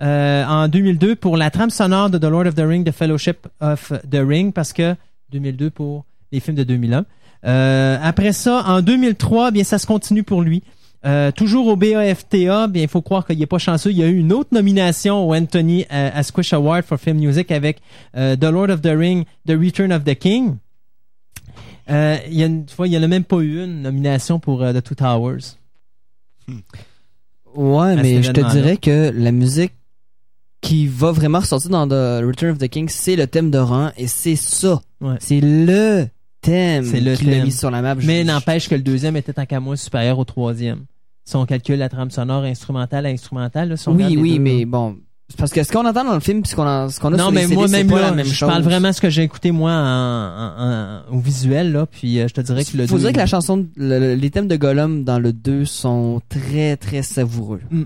euh, 0.01 0.45
en 0.47 0.69
2002 0.69 1.17
pour 1.17 1.37
la 1.37 1.51
trame 1.51 1.71
sonore 1.71 2.11
de 2.11 2.19
The 2.19 2.25
Lord 2.25 2.47
of 2.47 2.55
the 2.55 2.61
Ring, 2.61 2.85
The 2.85 2.93
Fellowship 2.93 3.49
of 3.61 3.93
the 4.11 4.21
Ring, 4.27 4.53
parce 4.53 4.73
que 4.73 4.95
2002 5.31 5.71
pour 5.71 6.05
les 6.31 6.41
films 6.41 6.57
de 6.57 6.65
2001. 6.65 7.05
Euh, 7.45 7.99
après 8.03 8.33
ça, 8.33 8.65
en 8.67 8.83
2003, 8.83 9.51
bien 9.51 9.65
ça 9.65 9.79
se 9.79 9.87
continue 9.87 10.23
pour 10.23 10.43
lui. 10.43 10.63
Euh, 11.05 11.33
toujours 11.33 11.67
au 11.67 11.75
BAFTA, 11.75 12.69
bien 12.69 12.83
il 12.83 12.89
faut 12.89 13.03
croire 13.03 13.27
qu'il 13.27 13.39
n'est 13.39 13.47
pas 13.47 13.59
chanceux. 13.59 13.91
Il 13.91 13.99
y 13.99 14.05
a 14.05 14.07
eu 14.07 14.19
une 14.19 14.33
autre 14.33 14.51
nomination 14.53 15.29
au 15.29 15.35
Anthony 15.35 15.85
euh, 15.93 16.11
Asquith 16.15 16.53
Award 16.53 16.85
for 16.85 16.99
Film 16.99 17.19
Music 17.19 17.51
avec 17.51 17.83
euh, 18.17 18.37
The 18.37 18.45
Lord 18.45 18.71
of 18.71 18.83
the 18.83 18.95
Ring, 18.97 19.25
The 19.47 19.57
Return 19.59 19.93
of 19.93 20.05
the 20.05 20.15
King. 20.15 20.59
Euh, 21.93 22.17
il 22.29 22.35
y 22.35 22.43
a 22.43 22.47
une 22.47 22.69
fois, 22.69 22.87
il 22.89 22.93
y 22.93 22.99
en 22.99 23.03
a 23.03 23.07
même 23.07 23.25
pas 23.25 23.39
eu 23.41 23.63
une 23.65 23.83
nomination 23.83 24.39
pour 24.41 24.63
euh, 24.63 24.73
The 24.73 24.83
Two 24.83 24.95
Towers. 24.95 25.57
Ouais, 27.55 27.93
À 27.93 27.97
mais 27.97 28.23
je 28.23 28.33
te 28.33 28.51
dirais 28.53 28.77
que 28.79 29.11
la 29.15 29.33
musique 29.33 29.73
qui 30.61 30.87
va 30.87 31.13
vraiment 31.13 31.41
ressortir 31.41 31.71
dans 31.71 31.87
The 31.87 32.25
Return 32.25 32.53
of 32.53 32.59
the 32.59 32.69
King, 32.69 32.89
c'est 32.89 33.17
le 33.17 33.27
thème 33.27 33.51
de 33.51 33.59
Ran 33.59 33.91
et 33.97 34.07
c'est 34.07 34.37
ça. 34.37 34.81
Ouais. 35.01 35.17
C'est 35.21 35.41
le 35.41 36.07
thème 36.41 36.85
C'est 36.85 37.01
le 37.01 37.15
qui 37.17 37.25
l'a 37.27 37.33
thème. 37.33 37.45
mis 37.45 37.53
sur 37.53 37.71
la 37.71 37.83
map. 37.83 37.95
Mais 37.97 38.23
Je- 38.23 38.27
n'empêche 38.27 38.69
que 38.69 38.75
le 38.75 38.83
deuxième 38.83 39.17
était 39.17 39.35
qu'à 39.47 39.61
moi 39.61 39.77
supérieur 39.77 40.19
au 40.19 40.25
troisième. 40.25 40.85
Si 41.25 41.37
on 41.37 41.45
calcule 41.47 41.79
la 41.79 41.89
trame 41.89 42.11
sonore 42.11 42.45
instrumentale 42.45 43.07
à 43.07 43.11
instrumentale, 43.11 43.69
là, 43.71 43.77
si 43.77 43.89
on 43.89 43.95
Oui, 43.95 44.05
les 44.09 44.17
oui, 44.17 44.33
deux, 44.35 44.41
mais 44.41 44.59
là. 44.61 44.67
bon. 44.67 44.97
Parce 45.39 45.51
que 45.53 45.63
ce 45.63 45.73
qu'on 45.73 45.87
entend 45.87 46.05
dans 46.05 46.13
le 46.15 46.21
film, 46.21 46.43
puis 46.43 46.51
ce 46.51 46.57
qu'on 46.57 46.67
a, 46.67 46.91
ce 46.91 47.01
qu'on 47.01 47.09
a 47.15 47.17
non, 47.17 47.25
sur 47.25 47.33
mais 47.33 47.41
les 47.43 47.47
CD, 47.49 47.55
moi 47.57 47.67
c'est 47.69 47.73
même 47.79 47.87
pas 47.89 48.01
là, 48.01 48.11
la 48.11 48.17
même 48.17 48.27
je 48.27 48.35
chose. 48.35 48.49
parle 48.49 48.63
vraiment 48.63 48.93
ce 48.93 49.01
que 49.01 49.09
j'ai 49.09 49.23
écouté 49.23 49.51
moi 49.51 49.71
en, 49.73 49.77
en- 49.77 50.55
en- 51.11 51.17
au 51.17 51.21
visuel 51.21 51.73
là, 51.73 51.87
puis 51.87 52.21
euh, 52.21 52.29
je 52.29 52.35
te 52.35 52.41
dirais 52.43 52.65
que 52.65 52.77
le 52.77 52.87
Faut 52.87 52.97
deux- 52.97 53.05
dire 53.05 53.13
que 53.13 53.17
la 53.19 53.27
chanson, 53.27 53.57
de- 53.57 53.69
le- 53.77 53.99
le- 53.99 54.15
les 54.15 54.31
thèmes 54.31 54.47
de 54.47 54.57
Gollum 54.57 55.05
dans 55.05 55.19
le 55.19 55.33
2 55.33 55.65
sont 55.65 56.21
très, 56.29 56.77
très 56.77 57.03
savoureux. 57.03 57.61
Mm. 57.71 57.85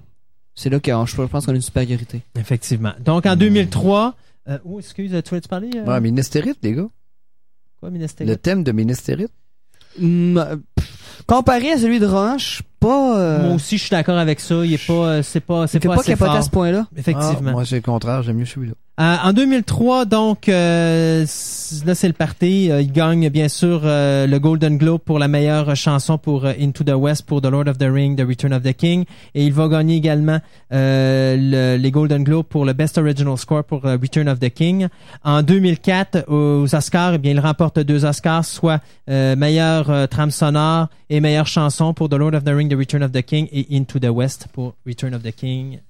C'est 0.57 0.71
là 0.71 0.81
que 0.81 0.91
euh, 0.91 1.07
je 1.07 1.15
pense 1.27 1.47
qu'on 1.47 1.53
a 1.53 1.55
une 1.55 1.61
supériorité. 1.61 2.23
effectivement. 2.37 2.93
Donc 3.05 3.27
en 3.27 3.37
2003, 3.37 4.15
euh, 4.49 4.59
oh 4.65 4.81
excuse, 4.81 5.11
tu 5.23 5.29
voulais 5.29 5.41
tu 5.41 5.49
parler 5.49 5.71
euh, 5.77 5.85
Ouais, 5.85 6.01
Ministérite, 6.01 6.59
les 6.63 6.73
gars. 6.73 6.89
quoi 7.79 7.91
Minesté? 7.91 8.25
Le 8.25 8.37
thème 8.37 8.65
de 8.65 8.73
Ministérite. 8.73 9.31
Mm, 10.01 10.37
euh, 10.39 10.57
pff, 10.75 11.23
comparé 11.27 11.73
à 11.73 11.79
celui 11.79 12.01
de 12.01 12.07
Rohan, 12.07 12.39
je 12.39 12.45
suis 12.45 12.65
pas. 12.89 13.19
euh, 13.19 13.43
Moi 13.47 13.55
aussi, 13.57 13.77
je 13.79 13.83
suis 13.83 13.91
d'accord 13.91 14.19
avec 14.19 14.41
ça. 14.41 14.55
Il 14.65 14.73
est 14.73 14.87
pas, 14.87 14.93
euh, 14.93 15.23
c'est 15.23 15.41
pas, 15.41 15.67
c'est 15.67 15.81
c'est 15.81 15.89
pas, 15.89 15.95
pas 15.95 16.01
assez 16.01 16.17
fort. 16.17 16.31
à 16.31 16.43
ce 16.43 16.51
point-là. 16.51 16.87
Effectivement. 16.97 17.35
Ah, 17.49 17.53
moi, 17.53 17.65
c'est 17.65 17.77
le 17.77 17.83
contraire. 17.83 18.23
J'aime 18.23 18.37
mieux 18.37 18.45
celui-là. 18.47 18.75
Euh, 18.99 19.15
en 19.25 19.35
2003, 19.35 20.07
donc, 20.07 20.49
euh, 20.49 21.21
là, 21.85 21.95
c'est 21.95 22.07
le 22.07 22.15
parti. 22.15 22.71
Euh, 22.71 22.81
il 22.81 22.91
gagne, 22.91 23.29
bien 23.29 23.49
sûr, 23.49 23.83
euh, 23.85 24.27
le 24.27 24.39
Golden 24.39 24.79
Globe 24.79 25.03
pour 25.05 25.19
la 25.19 25.29
meilleure 25.29 25.77
chanson 25.77 26.17
pour 26.17 26.47
Into 26.47 26.83
the 26.83 26.95
West, 26.97 27.27
pour 27.27 27.43
The 27.43 27.47
Lord 27.51 27.69
of 27.69 27.77
the 27.77 27.89
Ring, 27.93 28.17
The 28.17 28.27
Return 28.27 28.55
of 28.55 28.63
the 28.63 28.73
King. 28.73 29.05
Et 29.35 29.45
il 29.45 29.53
va 29.53 29.69
gagner 29.69 29.97
également 29.97 30.39
le- 30.71 31.77
les 31.77 31.91
Golden 31.91 32.25
Globes 32.25 32.47
pour 32.47 32.65
le 32.65 32.73
Best 32.73 32.97
Original 32.97 33.37
Score 33.37 33.65
pour 33.65 33.83
Return 33.83 34.31
of 34.31 34.39
the 34.41 34.49
King. 34.49 34.89
En 35.25 35.43
2004, 35.43 36.25
aux 36.29 36.75
Oscars, 36.75 37.15
eh 37.15 37.19
bien, 37.19 37.33
il 37.33 37.41
remporte 37.41 37.79
deux 37.81 38.07
Oscars, 38.07 38.47
soit 38.47 38.81
meilleure 39.07 40.09
trame 40.09 40.31
sonore 40.31 40.89
et 41.11 41.21
meilleure 41.21 41.47
chanson 41.49 41.93
pour 41.93 42.09
The 42.09 42.15
Lord 42.15 42.35
of 42.35 42.45
the 42.45 42.51
Ring, 42.55 42.71
The 42.71 42.79
Return 42.79 43.03
of 43.03 43.13
the 43.13 43.23
King 43.23 43.47
et 43.53 43.67
Into 43.77 43.99
the 43.99 44.09
West 44.11 44.47
pour 44.55 44.75
Return 44.87 45.13
of 45.13 45.23
the 45.23 45.33
King 45.35 45.81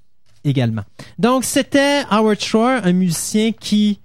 également. 0.47 0.83
Donc, 1.19 1.45
c'était 1.45 2.03
Howard 2.11 2.41
Shore, 2.41 2.81
un 2.85 2.93
musicien 2.93 3.53
qui 3.53 3.99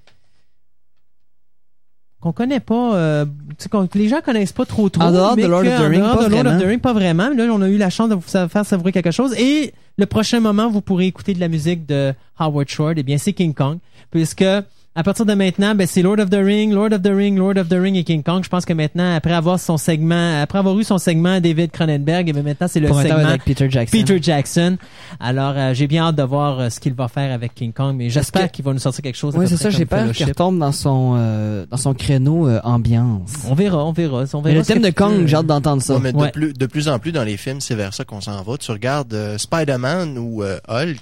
qu'on 2.20 2.34
connaît 2.34 2.60
pas, 2.60 2.96
euh, 2.96 3.26
que 3.58 3.98
les 3.98 4.08
gens 4.08 4.22
connaissent 4.22 4.52
pas 4.52 4.66
trop 4.66 4.90
trop. 4.90 5.02
En 5.02 5.12
dehors 5.12 5.36
de 5.36 5.42
Lord 5.42 5.62
of 5.62 5.66
the 5.66 5.82
en 5.82 5.90
Ring, 5.90 6.02
dehors 6.02 6.18
pas 6.18 6.30
de 6.30 6.36
Lord 6.36 6.46
of 6.46 6.62
the 6.62 6.66
Ring, 6.66 6.80
pas 6.80 6.94
vraiment. 6.94 7.32
Mais 7.32 7.36
là, 7.36 7.52
on 7.52 7.62
a 7.64 7.68
eu 7.68 7.78
la 7.78 7.90
chance 7.90 8.10
de 8.10 8.16
vous 8.16 8.22
faire 8.22 8.66
savourer 8.66 8.92
quelque 8.92 9.10
chose. 9.10 9.34
Et 9.40 9.74
le 9.98 10.06
prochain 10.06 10.40
moment, 10.40 10.70
vous 10.70 10.82
pourrez 10.82 11.08
écouter 11.08 11.34
de 11.34 11.40
la 11.40 11.48
musique 11.48 11.88
de 11.88 12.14
Howard 12.38 12.70
Shore. 12.70 12.94
Eh 12.96 13.02
bien, 13.02 13.18
c'est 13.18 13.34
King 13.34 13.56
Kong, 13.56 13.80
puisque 14.12 14.46
à 14.94 15.04
partir 15.04 15.26
de 15.26 15.34
maintenant, 15.34 15.74
ben, 15.74 15.88
c'est 15.88 16.02
Lord 16.02 16.20
of 16.20 16.30
the 16.30 16.36
Ring, 16.36 16.74
Lord 16.74 16.92
of 16.92 17.02
the 17.02 17.12
Ring, 17.16 17.38
Lord 17.38 17.58
of 17.58 17.70
the 17.70 17.76
Ring 17.80 17.96
et 17.96 18.04
King 18.04 18.24
Kong. 18.24 18.44
Je 18.44 18.50
pense 18.50 18.66
que 18.66 18.74
maintenant, 18.74 19.16
après 19.16 19.32
avoir 19.32 19.58
son 19.58 19.78
segment, 19.78 20.42
après 20.42 20.60
avoir 20.60 20.78
eu 20.78 20.84
son 20.84 20.98
segment 20.98 21.40
David 21.40 21.72
Cronenberg, 21.72 22.28
eh 22.28 22.34
bien, 22.34 22.44
maintenant 22.44 22.68
c'est 22.70 22.82
le 22.82 22.88
Pour 22.88 23.00
segment 23.02 23.20
avec 23.26 23.46
Peter 23.46 23.70
Jackson. 23.70 23.98
Peter 23.98 24.20
Jackson. 24.22 24.78
Alors, 25.22 25.54
euh, 25.56 25.74
j'ai 25.74 25.88
bien 25.88 26.08
hâte 26.08 26.18
de 26.18 26.24
voir 26.24 26.60
euh, 26.60 26.70
ce 26.70 26.82
qu'il 26.82 26.94
va 26.94 27.08
faire 27.08 27.34
avec 27.34 27.56
King 27.56 27.72
Kong, 27.72 27.96
mais 27.98 28.10
j'espère 28.10 28.52
qu'il 28.52 28.66
va 28.66 28.74
nous 28.74 28.80
sortir 28.80 29.02
quelque 29.02 29.16
chose. 29.18 29.34
Oui, 29.38 29.48
c'est 29.48 29.56
ça, 29.56 29.70
j'ai 29.70 29.86
peur 29.86 30.12
qu'il 30.12 30.26
retombe 30.26 30.60
dans 30.60 30.74
son, 30.74 31.14
euh, 31.16 31.66
dans 31.72 31.78
son 31.78 31.94
créneau 31.94 32.50
euh, 32.50 32.60
ambiance. 32.66 33.32
On 33.48 33.54
verra, 33.56 33.86
on 33.86 33.94
verra. 33.94 34.24
On 34.34 34.42
verra 34.42 34.54
Mais 34.54 34.54
le 34.56 34.66
thème 34.66 34.82
de 34.82 34.90
Kong, 34.90 35.26
j'ai 35.26 35.38
hâte 35.38 35.46
d'entendre 35.46 35.82
ça. 35.82 35.94
Ouais, 35.96 36.00
mais 36.04 36.14
Ouais. 36.14 36.28
de, 36.28 36.32
plus, 36.32 36.54
de 36.54 36.66
plus 36.66 36.90
en 36.90 37.00
plus 37.00 37.14
dans 37.14 37.24
les 37.24 37.38
films, 37.38 37.62
c'est 37.62 37.76
vers 37.76 37.94
ça 37.94 38.04
qu'on 38.04 38.20
s'en 38.20 38.42
va. 38.44 38.58
Tu 38.58 38.70
regardes 38.72 39.14
euh, 39.14 39.38
Spider-Man 39.38 40.18
ou 40.18 40.44
euh, 40.44 40.60
Hulk, 40.68 41.00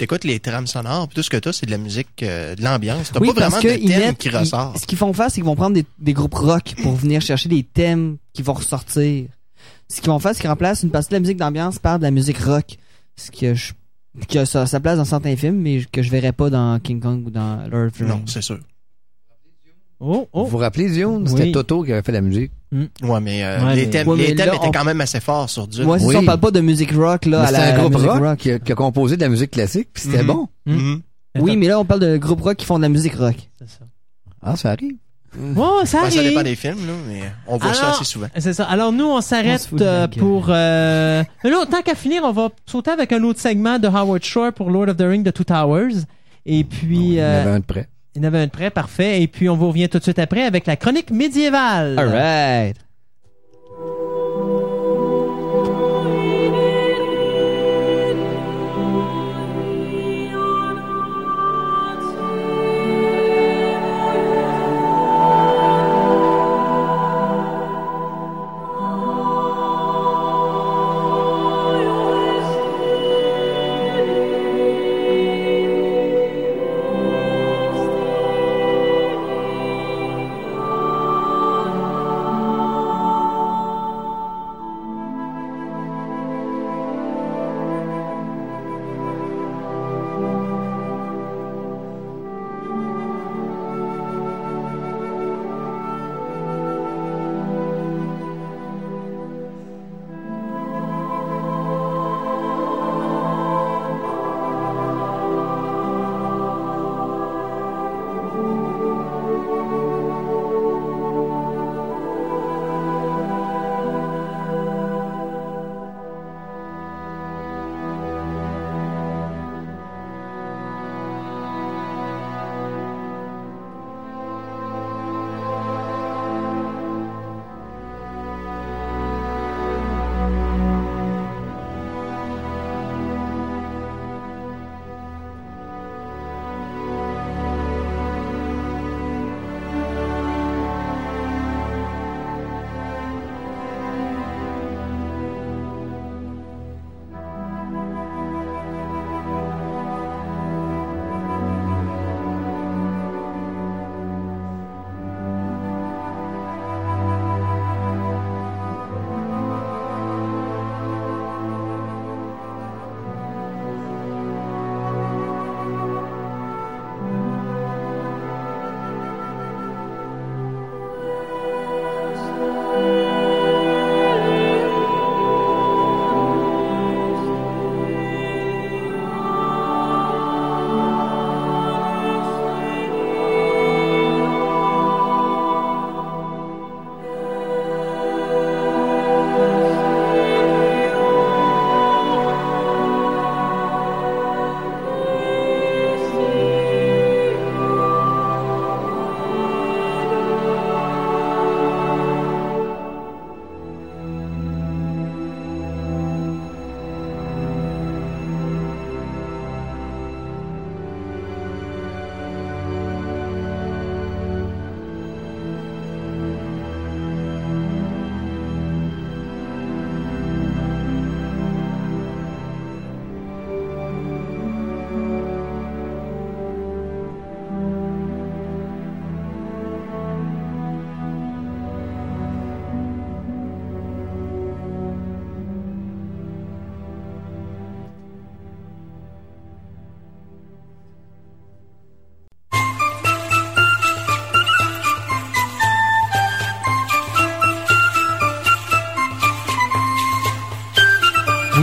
t'écoutes 0.00 0.24
les 0.24 0.40
trames 0.40 0.66
sonores, 0.66 1.06
puis 1.08 1.14
tout 1.16 1.22
ce 1.22 1.30
que 1.30 1.36
t'as, 1.36 1.52
c'est 1.52 1.66
de 1.66 1.70
la 1.70 1.78
musique, 1.78 2.22
euh, 2.22 2.54
de 2.56 2.62
l'ambiance. 2.64 3.10
T'as 3.12 3.20
Oui, 3.20 3.28
pas 3.28 3.34
vraiment 3.34 3.50
parce 3.50 3.64
de 3.64 3.70
thème 3.70 3.86
mettent- 4.00 4.18
qui 4.18 4.28
ils- 4.28 4.36
ressort. 4.36 4.74
ce 4.78 4.86
qu'ils 4.86 4.98
vont 4.98 5.12
faire, 5.12 5.26
c'est 5.26 5.34
qu'ils 5.36 5.44
vont 5.44 5.54
prendre 5.56 5.74
des, 5.74 5.84
des 5.98 6.12
groupes 6.12 6.34
rock 6.34 6.74
pour 6.82 6.94
venir 6.96 7.20
chercher 7.20 7.48
des 7.48 7.62
thèmes 7.62 8.16
qui 8.32 8.42
vont 8.42 8.54
ressortir. 8.54 9.26
Ce 9.88 10.00
qu'ils 10.00 10.10
vont 10.10 10.18
faire, 10.18 10.34
c'est 10.34 10.40
qu'ils 10.40 10.50
remplacent 10.50 10.82
une 10.82 10.90
partie 10.90 11.08
de 11.10 11.14
la 11.14 11.20
musique 11.20 11.36
d'ambiance 11.36 11.78
par 11.78 11.98
de 11.98 12.04
la 12.04 12.10
musique 12.10 12.38
rock. 12.38 12.76
Ce 13.16 13.30
que 13.30 13.54
je, 13.54 13.72
sa, 14.44 14.80
place 14.80 14.96
dans 14.96 15.04
certains 15.04 15.36
films, 15.36 15.56
mais 15.60 15.84
que 15.92 16.02
je 16.02 16.10
verrais 16.10 16.32
pas 16.32 16.48
dans 16.50 16.78
King 16.80 17.00
Kong 17.00 17.26
ou 17.26 17.30
dans 17.30 17.66
Lord 17.70 17.88
of 17.88 17.98
the 17.98 18.02
Non, 18.02 18.22
c'est 18.26 18.42
sûr. 18.42 18.58
Oh, 20.00 20.26
oh. 20.32 20.44
Vous 20.44 20.50
vous 20.50 20.56
rappelez, 20.58 20.88
Zion? 20.88 21.22
C'était 21.26 21.42
Oui. 21.44 21.52
Toto 21.52 21.82
qui 21.84 21.92
avait 21.92 22.02
fait 22.02 22.12
la 22.12 22.22
musique. 22.22 22.52
Ouais, 22.72 23.20
mais, 23.20 23.44
euh, 23.44 23.64
Ouais, 23.66 23.74
les 23.76 23.84
mais- 23.84 23.90
thèmes, 23.90 24.08
Ouais, 24.08 24.16
mais 24.16 24.26
les 24.28 24.34
thèmes 24.34 24.46
là, 24.48 24.54
étaient 24.54 24.68
on- 24.68 24.72
quand 24.72 24.84
même 24.84 25.00
assez 25.00 25.20
forts 25.20 25.50
sur 25.50 25.66
Dune. 25.66 25.84
Ouais, 25.84 25.98
c'est 25.98 26.06
Oui. 26.06 26.14
ça, 26.14 26.20
on 26.20 26.24
parle 26.24 26.40
pas 26.40 26.50
de 26.50 26.60
musique 26.60 26.92
rock, 26.92 27.26
là, 27.26 27.50
la, 27.50 27.58
un 27.58 27.72
la 27.72 27.78
groupe 27.78 27.94
musique 27.94 28.10
rock, 28.10 28.38
Qui, 28.38 28.50
a, 28.52 28.58
qui 28.58 28.72
a 28.72 28.74
composé 28.74 29.16
de 29.16 29.20
la 29.20 29.28
musique 29.28 29.50
classique, 29.50 29.88
puis 29.92 30.04
c'était 30.04 30.22
Mhm. 30.22 30.26
bon. 30.26 30.48
Mhm. 30.66 31.00
Oui, 31.40 31.56
mais 31.56 31.68
là, 31.68 31.78
on 31.78 31.84
parle 31.84 32.00
de 32.00 32.16
groupes 32.16 32.40
rock 32.40 32.56
qui 32.56 32.64
font 32.66 32.76
de 32.78 32.82
la 32.82 32.88
musique 32.88 33.14
rock. 33.14 33.36
C'est 33.58 33.68
ça. 33.68 33.84
Ah, 34.42 34.56
ça 34.56 34.70
arrive. 34.70 34.94
Oh, 35.56 35.80
ça 35.84 36.00
arrive. 36.00 36.12
ça 36.12 36.22
dépend 36.24 36.42
des 36.42 36.56
films, 36.56 36.86
là, 36.86 36.92
mais 37.06 37.20
on 37.46 37.56
voit 37.58 37.72
ça 37.74 37.90
assez 37.90 38.04
souvent. 38.04 38.26
C'est 38.36 38.52
ça. 38.52 38.64
Alors 38.64 38.90
nous, 38.92 39.04
on 39.04 39.18
On 39.18 39.20
s'arrête 39.20 39.68
euh, 39.80 40.08
pour... 40.08 40.46
Euh... 40.48 41.22
là, 41.44 41.66
tant 41.70 41.82
qu'à 41.82 41.94
finir, 41.94 42.22
on 42.24 42.32
va 42.32 42.48
sauter 42.66 42.90
avec 42.90 43.12
un 43.12 43.22
autre 43.22 43.38
segment 43.38 43.78
de 43.78 43.86
Howard 43.86 44.24
Shore 44.24 44.52
pour 44.52 44.70
Lord 44.70 44.88
of 44.88 44.96
the 44.96 45.02
Ring 45.02 45.22
de 45.22 45.30
Two 45.30 45.44
Towers. 45.44 45.94
Et 46.46 46.64
puis... 46.64 46.96
Il 47.10 47.12
y 47.14 47.20
en 47.20 47.24
euh, 47.24 47.42
avait 47.42 47.50
un 47.50 47.58
de 47.60 47.64
près. 47.64 47.88
Il 48.14 48.22
y 48.22 48.24
en 48.24 48.28
avait 48.28 48.38
un 48.38 48.46
de 48.46 48.50
prêt, 48.50 48.70
parfait. 48.70 49.22
Et 49.22 49.28
puis, 49.28 49.48
on 49.48 49.56
vous 49.56 49.68
revient 49.68 49.88
tout 49.88 49.98
de 49.98 50.02
suite 50.02 50.18
après 50.18 50.42
avec 50.42 50.66
la 50.66 50.76
chronique 50.76 51.10
médiévale. 51.10 51.96
Thank 51.96 52.89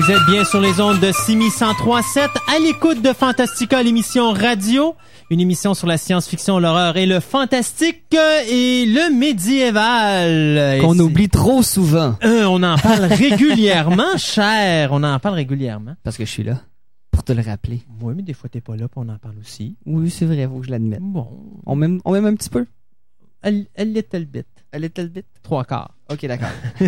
Vous 0.07 0.13
êtes 0.13 0.25
bien 0.25 0.45
sur 0.45 0.61
les 0.61 0.79
ondes 0.79 1.01
de 1.01 1.07
6103.7 1.07 2.29
à 2.47 2.59
l'écoute 2.59 3.01
de 3.01 3.11
Fantastica, 3.11 3.83
l'émission 3.83 4.31
radio. 4.31 4.95
Une 5.29 5.41
émission 5.41 5.73
sur 5.73 5.85
la 5.85 5.97
science-fiction, 5.97 6.59
l'horreur 6.59 6.95
et 6.95 7.05
le 7.05 7.19
fantastique 7.19 8.15
euh, 8.15 8.39
et 8.49 8.85
le 8.85 9.13
médiéval. 9.13 10.79
Qu'on 10.79 10.97
oublie 10.97 11.27
trop 11.27 11.61
souvent. 11.61 12.15
Euh, 12.23 12.45
on 12.45 12.63
en 12.63 12.77
parle 12.77 13.03
régulièrement, 13.11 14.15
cher. 14.15 14.93
On 14.93 15.03
en 15.03 15.19
parle 15.19 15.35
régulièrement. 15.35 15.95
Parce 16.03 16.15
que 16.15 16.23
je 16.23 16.31
suis 16.31 16.43
là. 16.43 16.61
Pour 17.11 17.25
te 17.25 17.33
le 17.33 17.41
rappeler. 17.41 17.81
Oui, 17.99 18.13
mais 18.15 18.23
des 18.23 18.33
fois, 18.33 18.49
t'es 18.49 18.61
pas 18.61 18.77
là, 18.77 18.87
puis 18.87 19.03
on 19.05 19.09
en 19.09 19.17
parle 19.17 19.35
aussi. 19.41 19.75
Oui, 19.85 20.09
c'est 20.09 20.25
vrai, 20.25 20.47
faut 20.47 20.59
que 20.61 20.67
je 20.67 20.71
l'admette. 20.71 21.01
Bon. 21.01 21.27
On 21.65 21.75
m'aime, 21.75 21.99
on 22.05 22.13
m'aime 22.13 22.27
un 22.27 22.35
petit 22.35 22.49
peu? 22.49 22.65
A, 23.43 23.49
a 23.49 23.83
little 23.83 24.23
bit. 24.23 24.47
A 24.71 24.79
little 24.79 25.09
bit? 25.09 25.25
Trois 25.43 25.65
quarts. 25.65 25.91
Ok, 26.09 26.25
d'accord. 26.27 26.47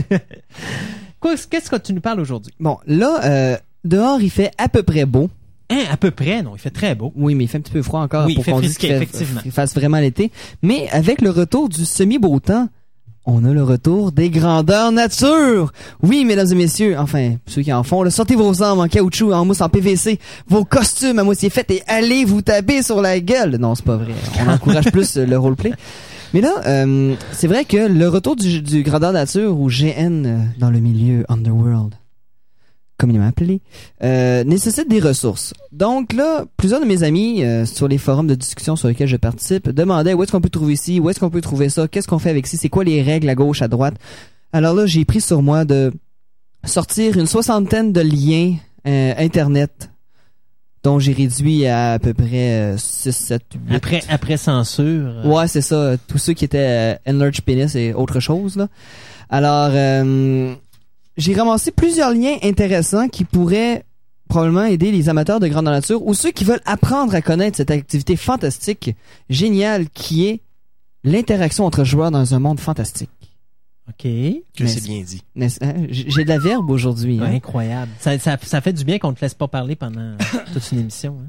Qu'est-ce 1.22 1.70
que 1.70 1.76
tu 1.76 1.94
nous 1.94 2.02
parles 2.02 2.20
aujourd'hui? 2.20 2.54
bon, 2.60 2.78
là, 2.88 3.20
euh, 3.24 3.58
dehors, 3.84 4.22
il 4.22 4.30
fait 4.30 4.52
à 4.58 4.70
peu 4.70 4.84
près 4.84 5.06
beau. 5.06 5.30
Hein, 5.72 5.84
à 5.92 5.98
peu 5.98 6.10
près, 6.12 6.42
non. 6.42 6.52
Il 6.56 6.60
fait 6.60 6.72
très 6.72 6.96
beau. 6.96 7.14
Oui, 7.16 7.36
mais 7.36 7.44
il 7.44 7.48
fait 7.48 7.60
un 7.60 7.62
petit 7.62 7.72
peu 7.72 7.84
froid 7.84 8.02
encore 8.02 8.26
Oui, 8.26 8.36
pour 8.36 8.46
qu'on 8.46 8.60
dise 8.60 8.78
qu'il 8.78 9.52
fasse 9.52 9.76
vraiment 9.76 10.00
l'été. 10.00 10.32
Mais 10.64 10.90
avec 10.92 11.22
le 11.22 11.30
retour 11.30 11.70
du 11.70 11.86
semi-beau 11.86 12.40
temps, 12.40 12.68
on 13.26 13.46
a 13.46 13.54
le 13.54 13.62
retour 13.62 14.12
des 14.12 14.32
grandeurs 14.32 14.92
nature. 14.92 15.72
Oui, 16.02 16.26
mesdames 16.26 16.52
et 16.52 16.56
messieurs, 16.56 16.96
enfin, 16.98 17.36
ceux 17.46 17.62
qui 17.62 17.72
en 17.72 17.84
font, 17.84 18.02
là, 18.02 18.10
sortez 18.10 18.36
vos 18.36 18.64
armes 18.64 18.80
en 18.80 18.88
caoutchouc, 18.88 19.32
en 19.32 19.46
mousse, 19.46 19.62
en 19.62 19.70
PVC, 19.70 20.20
vos 20.48 20.66
costumes 20.66 21.20
à 21.20 21.24
moitié 21.24 21.52
faits 21.52 21.70
et 21.70 21.84
allez 21.86 22.26
vous 22.26 22.42
taper 22.42 22.82
sur 22.82 23.02
la 23.02 23.20
gueule. 23.20 23.58
Non, 23.58 23.76
c'est 23.76 23.86
pas 23.86 23.98
vrai. 23.98 24.14
On 24.44 24.50
encourage 24.50 24.86
plus 24.92 25.18
le 25.18 25.38
roleplay. 25.38 25.74
Mais 26.34 26.42
là, 26.42 26.62
euh, 26.68 27.16
c'est 27.32 27.48
vrai 27.48 27.66
que 27.66 27.78
le 27.78 28.08
retour 28.08 28.36
du, 28.36 28.62
du 28.62 28.84
grandeur 28.84 29.12
nature 29.12 29.60
ou 29.60 29.68
GN 29.68 30.26
euh, 30.26 30.38
dans 30.60 30.70
le 30.70 30.80
milieu 30.80 31.26
Underworld, 31.28 31.96
comme 32.98 33.10
il 33.12 33.20
m'a 33.20 33.28
appelé, 33.28 33.62
euh, 34.04 34.44
nécessite 34.44 34.90
des 34.90 35.00
ressources. 35.00 35.54
Donc 35.72 36.14
là, 36.14 36.46
plusieurs 36.58 36.82
de 36.82 36.86
mes 36.86 37.04
amis 37.04 37.44
euh, 37.44 37.66
sur 37.66 37.88
les 37.88 37.98
forums 37.98 38.28
de 38.28 38.36
discussion 38.36 38.76
sur 38.76 38.90
lesquels 38.90 39.08
je 39.08 39.18
participe 39.18 39.70
demandaient 39.70 40.14
où 40.14 40.22
est-ce 40.22 40.32
qu'on 40.32 40.42
peut 40.42 40.50
trouver 40.50 40.76
ci, 40.76 41.00
où 41.00 41.10
est-ce 41.10 41.20
qu'on 41.20 41.30
peut 41.30 41.42
trouver 41.42 41.70
ça, 41.70 41.88
qu'est-ce 41.88 42.08
qu'on 42.08 42.20
fait 42.20 42.30
avec 42.30 42.46
ci, 42.46 42.58
c'est 42.58 42.70
quoi 42.70 42.84
les 42.84 43.02
règles 43.02 43.30
à 43.30 43.36
gauche, 43.36 43.62
à 43.62 43.68
droite. 43.68 43.96
Alors 44.52 44.76
là, 44.76 44.86
j'ai 44.86 45.06
pris 45.06 45.22
sur 45.22 45.42
moi 45.42 45.66
de 45.66 45.92
sortir 46.66 47.18
une 47.18 47.26
soixantaine 47.26 47.94
de 47.94 48.02
liens 48.02 48.56
euh, 48.86 49.14
internet 49.18 49.90
dont 50.84 50.98
j'ai 51.00 51.12
réduit 51.14 51.66
à 51.66 51.94
à 51.94 52.00
peu 52.00 52.14
près 52.14 52.74
euh, 52.74 52.78
6, 52.78 53.12
7, 53.12 53.42
8. 53.70 53.76
Après, 53.76 54.02
après 54.10 54.38
censure. 54.38 54.84
euh, 55.08 55.24
Ouais, 55.28 55.48
c'est 55.48 55.62
ça. 55.62 55.96
Tous 56.08 56.18
ceux 56.18 56.34
qui 56.34 56.46
étaient 56.46 56.96
euh, 57.08 57.12
Enlarged 57.12 57.42
Penis 57.42 57.76
et 57.76 57.94
autre 57.94 58.20
chose, 58.20 58.56
là. 58.56 58.68
Alors, 59.30 59.72
euh, 59.74 60.54
j'ai 61.18 61.34
ramassé 61.36 61.72
plusieurs 61.72 62.12
liens 62.12 62.38
intéressants 62.44 63.08
qui 63.10 63.26
pourraient 63.26 63.84
probablement 64.30 64.64
aider 64.66 64.92
les 64.92 65.10
amateurs 65.10 65.40
de 65.40 65.48
grande 65.48 65.66
nature 65.66 66.06
ou 66.06 66.14
ceux 66.14 66.32
qui 66.32 66.44
veulent 66.46 66.62
apprendre 66.66 67.14
à 67.16 67.22
connaître 67.22 67.58
cette 67.58 67.72
activité 67.72 68.16
fantastique, 68.16 68.96
géniale, 69.30 69.90
qui 69.90 70.28
est 70.28 70.40
l'interaction 71.04 71.66
entre 71.66 71.84
joueurs 71.84 72.12
dans 72.12 72.34
un 72.36 72.40
monde 72.40 72.60
fantastique. 72.60 73.10
OK. 73.90 74.08
Que 74.58 74.68
c'est 74.68 74.84
bien 74.84 75.02
dit. 75.02 75.22
Hein? 75.40 75.74
J'ai 75.90 76.24
de 76.24 76.30
la 76.30 76.40
verbe 76.40 76.70
aujourd'hui. 76.70 77.20
Ouais, 77.20 77.26
hein. 77.28 77.34
incroyable. 77.36 77.92
Ça, 78.00 78.18
ça, 78.20 78.38
ça 78.42 78.62
fait 78.62 78.74
du 78.74 78.84
bien 78.84 79.00
qu'on 79.00 79.14
te 79.14 79.22
laisse 79.22 79.34
pas 79.34 79.48
parler 79.48 79.76
pendant 79.76 80.16
toute 80.54 80.72
une 80.72 80.80
émission. 80.80 81.18
Hein. 81.22 81.28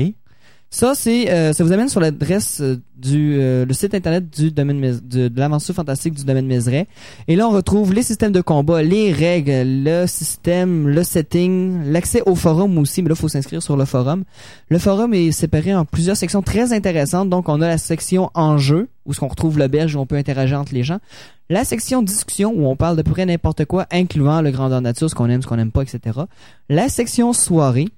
Ça, 0.69 0.95
c'est, 0.95 1.31
euh, 1.31 1.53
ça 1.53 1.63
vous 1.63 1.73
amène 1.73 1.89
sur 1.89 2.01
l'adresse 2.01 2.61
euh, 2.61 2.77
du 2.99 3.37
euh, 3.39 3.65
le 3.65 3.73
site 3.73 3.95
internet 3.95 4.29
du 4.29 4.51
domaine 4.51 4.81
de, 4.81 5.29
de 5.29 5.41
l'aventure 5.41 5.75
fantastique 5.75 6.15
du 6.15 6.25
domaine 6.25 6.47
Mézeray. 6.47 6.87
Et 7.29 7.37
là, 7.37 7.49
on 7.49 7.53
retrouve 7.53 7.95
les 7.95 8.03
systèmes 8.03 8.33
de 8.33 8.41
combat, 8.41 8.83
les 8.83 9.13
règles, 9.13 9.85
le 9.85 10.07
système, 10.07 10.89
le 10.89 11.05
setting, 11.05 11.85
l'accès 11.93 12.21
au 12.27 12.35
forum 12.35 12.77
aussi. 12.79 13.01
Mais 13.03 13.09
là, 13.09 13.15
il 13.17 13.21
faut 13.21 13.29
s'inscrire 13.29 13.63
sur 13.63 13.77
le 13.77 13.85
forum. 13.85 14.25
Le 14.69 14.79
forum 14.79 15.15
est 15.15 15.31
séparé 15.31 15.75
en 15.75 15.85
plusieurs 15.85 16.17
sections 16.17 16.43
très 16.43 16.73
intéressantes. 16.73 17.31
Donc, 17.31 17.49
on 17.49 17.61
a 17.63 17.69
la 17.69 17.79
section 17.79 18.31
enjeu 18.35 18.89
où 19.07 19.15
ce 19.15 19.21
qu'on 19.21 19.29
retrouve 19.29 19.59
l'auberge 19.59 19.95
où 19.95 20.01
on 20.01 20.07
peut 20.07 20.17
interagir 20.17 20.61
entre 20.61 20.75
les 20.75 20.83
gens. 20.83 20.99
La 21.49 21.65
section 21.65 22.03
discussion 22.03 22.53
où 22.55 22.67
on 22.67 22.77
parle 22.77 22.97
de 22.97 23.03
près 23.03 23.25
n'importe 23.25 23.65
quoi, 23.67 23.87
incluant 23.93 24.43
le 24.43 24.51
grandeur 24.51 24.81
nature, 24.81 25.09
ce 25.09 25.15
qu'on 25.15 25.31
aime, 25.31 25.43
ce 25.43 25.47
qu'on 25.47 25.57
n'aime 25.57 25.71
pas, 25.71 25.83
etc. 25.83 26.21
La 26.69 26.89
section 26.89 27.33
soirée 27.33 27.89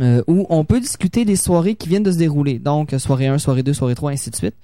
euh, 0.00 0.22
où 0.28 0.46
on 0.48 0.64
peut 0.64 0.80
discuter 0.80 1.24
des 1.24 1.34
soirées 1.34 1.74
qui 1.74 1.88
viennent 1.88 2.02
de 2.02 2.12
se 2.12 2.18
dérouler. 2.18 2.58
Donc, 2.58 2.94
soirée 2.98 3.26
1, 3.26 3.38
soirée 3.38 3.62
2, 3.62 3.72
soirée 3.72 3.94
3, 3.94 4.12
ainsi 4.12 4.30
de 4.30 4.36
suite. 4.36 4.54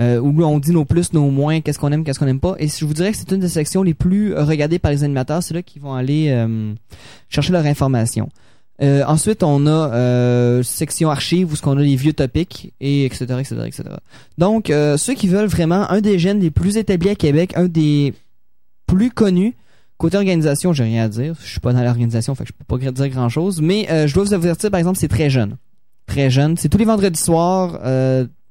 Euh, 0.00 0.18
où 0.18 0.42
on 0.42 0.58
dit 0.58 0.72
nos 0.72 0.84
plus, 0.84 1.12
nos 1.12 1.30
moins, 1.30 1.60
qu'est-ce 1.60 1.78
qu'on 1.78 1.92
aime, 1.92 2.02
qu'est-ce 2.02 2.18
qu'on 2.18 2.26
n'aime 2.26 2.40
pas. 2.40 2.56
Et 2.58 2.68
je 2.68 2.84
vous 2.84 2.94
dirais 2.94 3.12
que 3.12 3.18
c'est 3.18 3.30
une 3.30 3.40
des 3.40 3.48
sections 3.48 3.82
les 3.82 3.94
plus 3.94 4.34
regardées 4.34 4.78
par 4.78 4.90
les 4.90 5.04
animateurs. 5.04 5.42
C'est 5.42 5.54
là 5.54 5.62
qu'ils 5.62 5.82
vont 5.82 5.94
aller 5.94 6.28
euh, 6.30 6.74
chercher 7.28 7.52
leur 7.52 7.64
information. 7.64 8.28
Euh, 8.80 9.04
ensuite, 9.06 9.42
on 9.42 9.66
a 9.66 9.92
euh, 9.92 10.62
section 10.62 11.10
archives 11.10 11.52
où 11.52 11.56
ce 11.56 11.62
qu'on 11.62 11.76
a 11.76 11.82
les 11.82 11.94
vieux 11.96 12.14
topics 12.14 12.72
et 12.80 13.04
etc 13.04 13.24
etc 13.38 13.56
etc. 13.66 13.82
Donc, 14.38 14.70
euh, 14.70 14.96
ceux 14.96 15.14
qui 15.14 15.28
veulent 15.28 15.46
vraiment 15.46 15.88
un 15.90 16.00
des 16.00 16.18
gènes 16.18 16.40
les 16.40 16.50
plus 16.50 16.76
établis 16.76 17.10
à 17.10 17.14
Québec, 17.14 17.52
un 17.56 17.66
des 17.66 18.14
plus 18.86 19.10
connus, 19.10 19.54
Côté 19.98 20.16
organisation, 20.16 20.72
j'ai 20.72 20.82
rien 20.82 21.04
à 21.04 21.08
dire. 21.08 21.36
Je 21.40 21.48
suis 21.48 21.60
pas 21.60 21.72
dans 21.72 21.82
l'organisation, 21.82 22.34
fait 22.34 22.42
que 22.42 22.48
je 22.48 22.52
peux 22.54 22.64
pas 22.64 22.90
dire 22.90 23.08
grand 23.08 23.28
chose. 23.28 23.60
Mais 23.62 23.86
je 24.08 24.12
dois 24.12 24.24
vous 24.24 24.34
avertir, 24.34 24.68
par 24.68 24.78
exemple, 24.78 24.98
c'est 24.98 25.06
très 25.06 25.30
jeune. 25.30 25.58
Très 26.06 26.28
jeune. 26.28 26.56
C'est 26.56 26.68
tous 26.68 26.78
les 26.78 26.84
vendredis 26.84 27.20
soirs, 27.20 27.78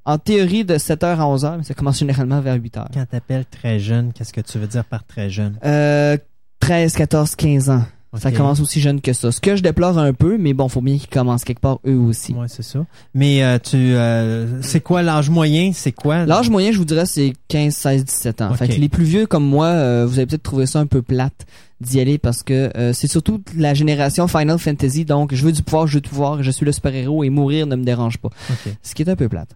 en 0.06 0.18
théorie 0.18 0.66
de 0.66 0.76
7h 0.76 1.06
à 1.06 1.26
11h, 1.26 1.58
mais 1.58 1.64
ça 1.64 1.74
commence 1.74 2.00
généralement 2.00 2.42
vers 2.42 2.58
8h. 2.58 2.88
Quand 2.94 3.06
t'appelles 3.06 3.46
très 3.46 3.80
jeune, 3.80 4.14
qu'est-ce 4.14 4.34
que 4.34 4.42
tu 4.42 4.58
veux 4.58 4.68
dire 4.68 4.86
par 4.86 5.04
très 5.06 5.30
jeune? 5.30 5.58
Euh, 5.64 6.18
13, 6.60 6.94
14, 6.94 7.36
15 7.36 7.70
ans. 7.70 7.84
Ça 8.18 8.32
commence 8.32 8.60
aussi 8.60 8.82
jeune 8.82 9.00
que 9.00 9.14
ça. 9.14 9.32
Ce 9.32 9.40
que 9.40 9.56
je 9.56 9.64
déplore 9.64 9.98
un 9.98 10.12
peu, 10.14 10.38
mais 10.38 10.54
bon, 10.54 10.68
faut 10.68 10.82
bien 10.82 10.98
qu'ils 10.98 11.10
commencent 11.10 11.46
quelque 11.46 11.62
part 11.62 11.80
eux 11.88 11.96
aussi. 11.96 12.34
Ouais, 12.34 12.48
c'est 12.50 12.64
ça. 12.64 12.86
Mais 13.14 13.42
euh, 13.42 13.58
tu, 13.58 13.78
euh, 13.78 14.62
c'est 14.62 14.82
quoi 14.82 15.02
l'âge 15.02 15.30
moyen? 15.30 15.72
C'est 15.74 15.94
quoi? 15.94 16.26
L'âge 16.26 16.50
moyen, 16.50 16.74
je 16.74 16.78
vous 16.78 16.86
dirais, 16.86 17.06
c'est 17.06 17.34
15, 17.48 17.74
16, 17.74 18.06
17 18.06 18.42
ans. 18.42 18.54
Fait 18.56 18.68
que 18.68 18.74
les 18.74 18.90
plus 18.90 19.06
vieux 19.06 19.28
comme 19.28 19.46
moi, 19.46 19.68
euh, 19.68 20.06
vous 20.06 20.20
avez 20.20 20.26
peut-être 20.26 20.44
trouvé 20.44 20.66
ça 20.66 20.80
un 20.80 20.88
peu 20.88 21.02
plate 21.02 21.46
d'y 21.80 22.00
aller 22.00 22.18
parce 22.18 22.44
que 22.44 22.70
euh, 22.78 22.94
c'est 22.94 23.08
surtout 23.08 23.42
la 23.58 23.74
génération 23.74 24.28
Final 24.28 24.60
Fantasy. 24.60 25.06
Donc, 25.06 25.34
je 25.34 25.44
veux 25.44 25.52
du 25.52 25.64
pouvoir, 25.64 25.88
je 25.88 25.96
veux 25.96 26.02
du 26.02 26.10
pouvoir, 26.10 26.44
je 26.44 26.52
suis 26.52 26.66
le 26.66 26.72
super-héros 26.72 27.24
et 27.24 27.30
mourir 27.30 27.66
ne 27.66 27.76
me 27.76 27.84
dérange 27.84 28.18
pas. 28.18 28.30
Ok. 28.50 28.74
Ce 28.84 28.94
qui 28.94 29.04
est 29.04 29.10
un 29.10 29.16
peu 29.16 29.30
plate. 29.30 29.56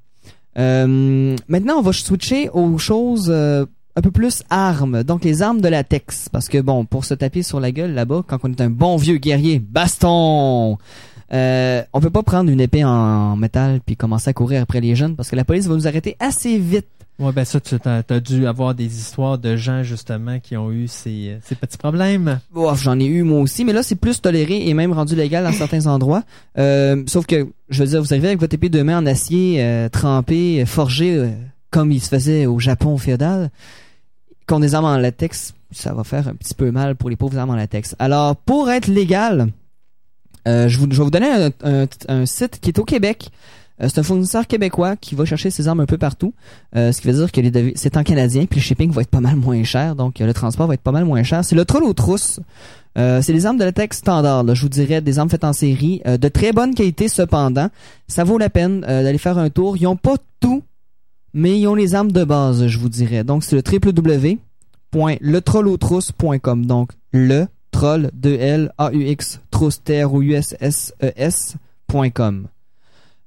Euh, 0.58 1.36
maintenant, 1.48 1.76
on 1.78 1.82
va 1.82 1.94
switcher 1.94 2.50
aux 2.50 2.78
choses 2.78 3.28
euh, 3.30 3.66
un 3.96 4.02
peu 4.02 4.12
plus 4.12 4.44
armes. 4.50 5.04
Donc, 5.04 5.24
les 5.24 5.42
armes 5.42 5.62
de 5.62 5.68
latex. 5.68 6.30
Parce 6.30 6.50
que, 6.50 6.60
bon, 6.60 6.86
pour 6.86 7.06
se 7.06 7.14
taper 7.14 7.44
sur 7.44 7.60
la 7.60 7.72
gueule 7.72 7.94
là-bas, 7.94 8.24
quand 8.28 8.40
on 8.44 8.52
est 8.52 8.62
un 8.62 8.70
bon 8.70 8.98
vieux 8.98 9.18
guerrier, 9.18 9.60
baston! 9.60 10.78
Euh, 11.34 11.82
on 11.92 12.02
peut 12.02 12.12
pas 12.12 12.22
prendre 12.22 12.52
une 12.52 12.62
épée 12.62 12.84
en 12.84 13.36
métal 13.36 13.80
puis 13.84 13.96
commencer 13.96 14.30
à 14.30 14.34
courir 14.34 14.62
après 14.62 14.80
les 14.80 14.96
jeunes 14.96 15.16
parce 15.16 15.28
que 15.28 15.36
la 15.36 15.44
police 15.44 15.66
va 15.66 15.74
nous 15.74 15.88
arrêter 15.88 16.16
assez 16.20 16.60
vite 16.60 16.86
Ouais, 17.18 17.32
ben 17.32 17.46
ça, 17.46 17.62
tu 17.62 17.76
as, 17.86 18.04
t'as 18.04 18.20
dû 18.20 18.46
avoir 18.46 18.76
des 18.76 18.98
histoires 18.98 19.38
de 19.38 19.56
gens, 19.56 19.84
justement, 19.84 20.40
qui 20.40 20.58
ont 20.58 20.70
eu 20.70 20.90
ces, 20.90 21.30
euh, 21.30 21.38
ces 21.46 21.56
petits 21.56 21.78
problèmes. 21.78 22.42
Ouf, 22.54 22.84
j'en 22.84 23.00
ai 23.00 23.06
eu 23.06 23.24
moi 23.24 23.40
aussi, 23.40 23.64
mais 23.64 23.72
là 23.72 23.84
c'est 23.84 23.96
plus 23.96 24.22
toléré 24.22 24.68
et 24.68 24.74
même 24.74 24.92
rendu 24.92 25.16
légal 25.16 25.46
dans 25.46 25.54
certains 25.54 25.88
endroits. 25.88 26.24
Euh, 26.58 27.04
sauf 27.08 27.26
que, 27.26 27.48
je 27.70 27.84
veux 27.84 27.90
dire, 27.90 28.02
vous 28.02 28.14
arrivez 28.14 28.28
avec 28.28 28.42
votre 28.42 28.54
épée 28.54 28.68
de 28.68 28.82
main 28.82 28.98
en 28.98 29.06
acier 29.06 29.64
euh, 29.64 29.88
trempé, 29.88 30.62
euh, 30.62 30.66
forgé, 30.66 31.16
euh, 31.16 31.30
comme 31.72 31.94
il 31.94 32.02
se 32.02 32.10
faisait 32.10 32.48
au 32.48 32.60
Japon 32.60 32.98
féodal, 32.98 33.50
qu'on 34.48 34.60
des 34.60 34.76
armes 34.76 34.86
en 34.86 34.98
latex, 34.98 35.54
ça 35.72 35.94
va 35.94 36.04
faire 36.04 36.28
un 36.28 36.36
petit 36.36 36.54
peu 36.54 36.72
mal 36.72 36.96
pour 36.96 37.10
les 37.10 37.16
pauvres 37.16 37.38
armes 37.38 37.50
en 37.50 37.56
latex. 37.56 37.96
Alors, 38.00 38.36
pour 38.36 38.70
être 38.70 38.88
légal, 38.88 39.50
euh, 40.48 40.68
je, 40.70 40.80
vais 40.80 40.86
vous 40.86 41.10
donner 41.10 41.50
un, 41.64 42.26
site 42.26 42.60
qui 42.60 42.70
est 42.70 42.80
au 42.80 42.86
Québec. 42.86 43.30
Euh, 43.82 43.88
c'est 43.90 44.00
un 44.00 44.04
fournisseur 44.04 44.48
québécois 44.48 44.96
qui 44.96 45.16
va 45.16 45.26
chercher 45.26 45.50
ses 45.50 45.68
armes 45.68 45.80
un 45.80 45.86
peu 45.86 45.98
partout. 45.98 46.34
Euh, 46.76 46.92
ce 46.92 47.02
qui 47.02 47.08
veut 47.08 47.14
dire 47.14 47.32
que 47.32 47.72
c'est 47.76 47.98
en 47.98 48.04
canadien, 48.04 48.46
puis 48.46 48.60
le 48.60 48.64
shipping 48.64 48.92
va 48.92 49.02
être 49.02 49.10
pas 49.10 49.20
mal 49.20 49.36
moins 49.36 49.64
cher, 49.64 49.96
donc 49.96 50.20
le 50.20 50.34
transport 50.34 50.68
va 50.68 50.76
être 50.76 50.82
pas 50.82 50.92
mal 50.92 51.06
moins 51.06 51.24
cher. 51.24 51.44
C'est 51.44 51.56
le 51.56 51.66
troll 51.66 51.84
aux 51.84 51.94
trousses. 51.94 52.40
C'est 52.98 53.34
des 53.34 53.46
armes 53.46 53.58
de 53.58 53.66
latex 53.66 53.98
standard, 53.98 54.56
je 54.56 54.62
vous 54.62 54.70
dirais, 54.70 55.02
des 55.02 55.20
armes 55.20 55.30
faites 55.30 55.44
en 55.44 55.52
série, 55.52 56.02
de 56.06 56.28
très 56.30 56.54
bonne 56.54 56.74
qualité 56.74 57.10
cependant. 57.10 57.68
Ça 58.08 58.24
vaut 58.24 58.38
la 58.38 58.50
peine 58.50 58.80
d'aller 58.80 59.18
faire 59.18 59.38
un 59.38 59.50
tour. 59.50 59.76
Ils 59.76 59.86
ont 59.86 59.98
pas 59.98 60.16
tout, 60.40 60.64
mais 61.36 61.60
ils 61.60 61.68
ont 61.68 61.76
les 61.76 61.94
armes 61.94 62.12
de 62.14 62.24
base, 62.24 62.66
je 62.66 62.80
vous 62.80 62.90
dirais. 62.90 63.24
Donc 63.26 63.44
c'est 63.44 63.56
le 63.56 63.62
www.letrollautrousses.com. 64.94 66.66
Donc 66.66 66.94
le 67.12 67.46
troll 67.72 68.10
2 68.14 68.34
L 68.34 68.72
A 68.78 68.92
U 68.94 69.06
X 69.06 69.42
trousse 69.52 69.84
T 69.84 70.04
R 70.04 70.14
O 70.14 70.22
U 70.22 70.34
S 70.34 70.56
S 70.60 70.94
E 71.04 71.12
S.com. 71.16 72.48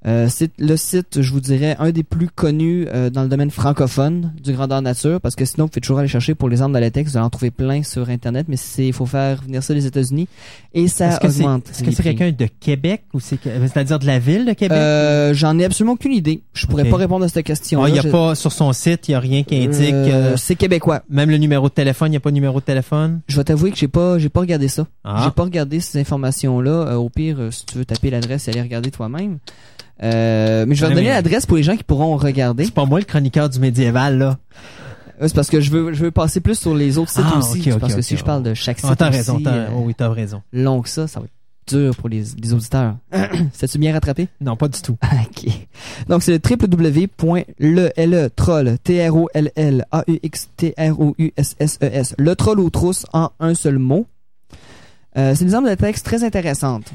Euh, 0.07 0.29
c'est 0.31 0.53
le 0.59 0.77
site, 0.77 1.23
je 1.23 1.33
vous 1.33 1.41
dirais, 1.41 1.75
un 1.81 1.91
des 1.91 2.05
plus 2.05 2.29
connus 2.29 2.87
euh, 2.89 3.11
dans 3.11 3.23
le 3.23 3.29
domaine 3.29 3.51
francophone 3.51 4.33
du 4.41 4.53
grandeur 4.53 4.81
nature, 4.81 5.20
parce 5.20 5.35
que 5.35 5.45
sinon, 5.45 5.65
vous 5.65 5.70
pouvez 5.70 5.81
toujours 5.81 5.99
aller 5.99 6.09
chercher 6.09 6.37
pour 6.37 6.49
les 6.49 6.62
armes 6.62 6.73
de 6.73 6.79
latex, 6.79 7.11
vous 7.11 7.16
allez 7.16 7.27
en 7.27 7.31
trouver 7.31 7.51
plein 7.51 7.83
sur 7.83 8.09
Internet, 8.09 8.47
mais 8.49 8.57
c'est, 8.57 8.87
il 8.87 8.93
faut 8.93 9.07
faire 9.07 9.43
venir 9.43 9.61
ça 9.61 9.75
des 9.75 9.87
États-Unis, 9.87 10.29
et 10.73 10.87
ça 10.87 11.09
Est-ce 11.09 11.27
augmente. 11.27 11.69
est-ce 11.70 11.83
que 11.83 11.91
c'est 11.91 12.05
quelqu'un 12.05 12.31
de 12.31 12.47
Québec 12.61 13.03
ou 13.12 13.19
c'est, 13.19 13.41
c'est-à-dire 13.43 13.99
de 13.99 14.07
la 14.07 14.20
ville 14.20 14.47
de 14.47 14.53
Québec? 14.53 14.79
Euh, 14.79 15.35
j'en 15.35 15.59
ai 15.59 15.65
absolument 15.65 15.95
aucune 15.95 16.12
idée. 16.12 16.43
Je 16.53 16.66
pourrais 16.66 16.85
pas 16.85 16.97
répondre 16.97 17.25
à 17.25 17.29
cette 17.29 17.45
question. 17.45 17.85
Il 17.87 17.97
y 17.97 17.99
a 17.99 18.05
pas, 18.05 18.37
sur 18.37 18.53
son 18.53 18.73
site, 18.73 19.09
il 19.09 19.12
y 19.12 19.15
a 19.15 19.20
rien 19.20 19.43
qui 19.43 19.57
indique, 19.57 19.93
euh, 19.93 20.37
c'est 20.37 20.55
québécois. 20.55 21.03
même 21.11 21.31
le 21.31 21.39
numéro 21.39 21.69
de 21.69 21.75
téléphone, 21.75 22.09
il 22.09 22.12
n'y 22.12 22.16
a 22.19 22.20
pas 22.20 22.31
de 22.31 22.35
numéro 22.35 22.61
de 22.61 22.65
téléphone? 22.65 23.20
Je 23.27 23.37
vais 23.37 23.45
t'avouer 23.45 23.73
que 23.73 23.77
j'ai 23.77 23.89
pas, 23.89 24.19
j'ai 24.19 24.29
pas 24.29 24.41
regardé 24.41 24.69
ça. 24.69 24.87
Ah. 25.03 25.23
J'ai 25.25 25.33
pas 25.33 25.43
regardé 25.43 25.81
ces 25.81 25.99
informations-là. 25.99 26.99
Au 26.99 27.09
pire, 27.09 27.39
si 27.51 27.66
tu 27.66 27.79
veux 27.79 27.85
taper 27.85 28.11
l'adresse 28.11 28.47
et 28.47 28.53
aller 28.53 28.62
regarder 28.62 28.93
toi-même. 28.93 29.39
Euh, 30.03 30.65
mais 30.66 30.75
je 30.75 30.87
vais 30.87 30.95
mais- 30.95 31.05
l'adresse 31.09 31.47
pour 31.47 31.57
les 31.57 31.62
gens 31.62 31.77
qui 31.77 31.85
pourront 31.85 32.16
regarder. 32.16 32.65
C'est 32.65 32.75
pas 32.75 32.85
moi 32.85 32.99
le 33.01 33.05
chroniqueur 33.05 33.49
du 33.49 33.59
médiéval, 33.59 34.19
là. 34.19 34.39
Euh, 35.20 35.27
C'est 35.27 35.35
parce 35.35 35.51
que 35.51 35.61
je 35.61 35.70
veux, 35.70 35.93
je 35.93 36.05
veux 36.05 36.11
passer 36.12 36.41
plus 36.41 36.57
sur 36.59 36.75
les 36.75 36.99
autres 36.99 37.11
sites 37.11 37.25
Ah, 37.25 37.39
aussi. 37.39 37.69
parce 37.81 37.95
que 37.95 38.03
si 38.03 38.16
je 38.16 38.23
parle 38.23 38.43
de 38.45 38.55
chaque 38.55 38.79
site 38.79 38.89
Ah, 38.91 38.97
t'as 38.97 39.11
raison, 39.11 39.41
t'as, 39.43 39.51
euh, 39.53 39.69
oh 39.75 39.83
oui, 39.85 39.95
t'as 39.97 40.09
raison. 40.09 40.43
long 40.53 40.81
que 40.81 40.89
ça, 40.89 41.09
ça 41.09 41.19
va 41.19 41.27
être 41.27 41.33
dur 41.77 41.95
pour 41.97 42.09
les, 42.09 42.23
les 42.41 42.53
auditeurs. 42.53 42.95
C'est-tu 43.53 43.79
bien 43.79 43.93
rattrapé? 43.93 44.29
Non, 44.41 44.55
pas 44.57 44.69
du 44.69 44.81
tout. 44.81 44.97
ok. 45.12 45.47
Donc, 46.09 46.23
c'est 46.23 46.33
le 46.33 46.41
www.le 46.49 48.29
T 48.79 49.09
R 49.09 49.16
O 49.16 49.29
L 49.35 49.51
L 49.57 49.85
A 49.91 50.05
U 50.07 50.19
X 50.23 50.49
T 50.57 50.73
R 50.79 51.01
O 51.01 51.15
U 51.19 51.33
S 51.37 51.57
S 51.59 51.79
E 51.83 51.87
S. 51.93 52.15
Le 52.16 52.37
troll 52.37 52.61
aux 52.61 52.70
trousses 52.70 53.05
en 53.12 53.31
un 53.41 53.55
seul 53.55 53.79
mot. 53.79 54.07
Euh, 55.16 55.35
c'est 55.35 55.45
des 55.45 55.55
armes 55.55 55.69
de 55.69 55.75
texte 55.75 56.05
très 56.07 56.23
intéressantes. 56.23 56.93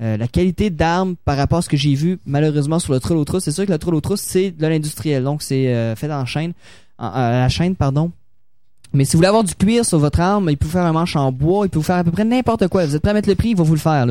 Euh, 0.00 0.16
la 0.16 0.28
qualité 0.28 0.70
d'armes 0.70 1.16
par 1.24 1.36
rapport 1.36 1.58
à 1.58 1.62
ce 1.62 1.68
que 1.68 1.76
j'ai 1.76 1.94
vu 1.94 2.20
malheureusement 2.24 2.78
sur 2.78 2.92
le 2.92 3.00
troll 3.00 3.16
aux 3.18 3.24
trousses, 3.24 3.42
c'est 3.44 3.50
sûr 3.52 3.66
que 3.66 3.72
le 3.72 3.78
troll 3.78 3.96
aux 3.96 4.00
trousses 4.00 4.20
c'est 4.20 4.52
de 4.52 4.66
l'industriel, 4.66 5.24
donc 5.24 5.42
c'est 5.42 5.74
euh, 5.74 5.96
fait 5.96 6.12
en 6.12 6.24
chaîne, 6.24 6.52
la 7.00 7.48
chaîne. 7.48 7.74
Mais 8.94 9.04
si 9.04 9.12
vous 9.12 9.18
voulez 9.18 9.28
avoir 9.28 9.44
du 9.44 9.54
cuir 9.54 9.84
sur 9.84 9.98
votre 9.98 10.20
arme, 10.20 10.48
il 10.50 10.56
peut 10.56 10.68
faire 10.68 10.86
un 10.86 10.92
manche 10.92 11.16
en 11.16 11.32
bois, 11.32 11.66
il 11.66 11.70
peut 11.70 11.82
faire 11.82 11.96
à 11.96 12.04
peu 12.04 12.10
près 12.12 12.24
n'importe 12.24 12.68
quoi. 12.68 12.86
Vous 12.86 12.94
êtes 12.94 13.02
prêt 13.02 13.10
à 13.10 13.14
mettre 13.14 13.28
le 13.28 13.34
prix, 13.34 13.50
il 13.50 13.56
va 13.56 13.64
vous 13.64 13.74
le 13.74 13.80
faire. 13.80 14.06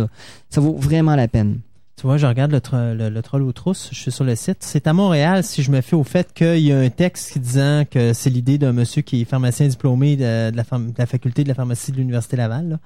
Ça 0.49 0.61
vaut 0.61 0.75
vraiment 0.77 1.15
la 1.15 1.27
peine. 1.27 1.59
Tu 1.95 2.05
vois, 2.05 2.17
je 2.17 2.27
regarde 2.27 2.51
le, 2.51 2.59
tro- 2.61 2.93
le, 2.93 3.09
le 3.09 3.21
troll 3.23 3.41
aux 3.41 3.53
trousses, 3.53 3.89
je 3.91 3.97
suis 3.99 4.11
sur 4.11 4.23
le 4.23 4.35
site. 4.35 4.57
C'est 4.59 4.85
à 4.85 4.93
Montréal, 4.93 5.43
si 5.43 5.63
je 5.63 5.71
me 5.71 5.81
fie 5.81 5.95
au 5.95 6.03
fait 6.03 6.31
qu'il 6.31 6.59
y 6.59 6.71
a 6.71 6.77
un 6.77 6.89
texte 6.89 7.39
disant 7.39 7.85
que 7.89 8.13
c'est 8.13 8.29
l'idée 8.29 8.59
d'un 8.59 8.71
monsieur 8.71 9.01
qui 9.01 9.21
est 9.21 9.25
pharmacien 9.25 9.67
diplômé 9.67 10.15
de, 10.15 10.51
la, 10.55 11.05
faculté 11.07 11.43
de 11.43 11.47
la 11.47 11.55
pharmacie 11.55 11.91
de 11.91 11.97
l'Université 11.97 12.35
Laval, 12.37 12.77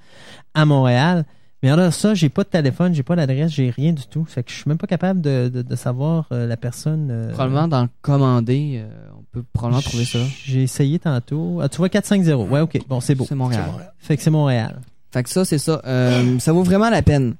à 0.54 0.64
Montréal. 0.64 1.26
Mais 1.62 1.70
alors 1.70 1.92
ça, 1.92 2.12
j'ai 2.14 2.28
pas 2.28 2.42
de 2.42 2.48
téléphone, 2.48 2.92
j'ai 2.94 3.04
pas 3.04 3.14
d'adresse, 3.14 3.52
j'ai 3.52 3.70
rien 3.70 3.92
du 3.92 4.02
tout. 4.06 4.24
Fait 4.24 4.42
que 4.42 4.50
je 4.50 4.56
suis 4.56 4.64
même 4.68 4.78
pas 4.78 4.88
capable 4.88 5.20
de, 5.20 5.48
de, 5.48 5.62
de 5.62 5.76
savoir 5.76 6.26
euh, 6.32 6.46
la 6.46 6.56
personne. 6.56 7.08
euh, 7.10 7.30
Probablement 7.32 7.68
dans 7.68 7.82
le 7.82 7.88
commander, 8.02 8.82
euh, 8.84 8.88
on 9.16 9.22
peut 9.32 9.44
probablement 9.52 9.80
trouver 9.82 10.04
ça. 10.04 10.18
J'ai 10.44 10.64
essayé 10.64 10.98
tantôt. 10.98 11.60
Ah, 11.62 11.68
tu 11.68 11.76
vois 11.78 11.88
450. 11.88 12.50
Ouais, 12.50 12.60
ok. 12.60 12.78
Bon, 12.88 13.00
c'est 13.00 13.14
beau. 13.14 13.24
C'est 13.28 13.36
Montréal. 13.36 13.64
Fait 13.98 14.16
que 14.16 14.22
c'est 14.24 14.30
Montréal. 14.30 14.80
Fait 15.12 15.22
que 15.22 15.28
ça, 15.30 15.44
c'est 15.44 15.58
ça. 15.58 15.80
Euh, 15.86 16.38
ça 16.40 16.52
vaut 16.52 16.62
vraiment 16.64 16.90
la 16.90 17.02
peine. 17.02 17.34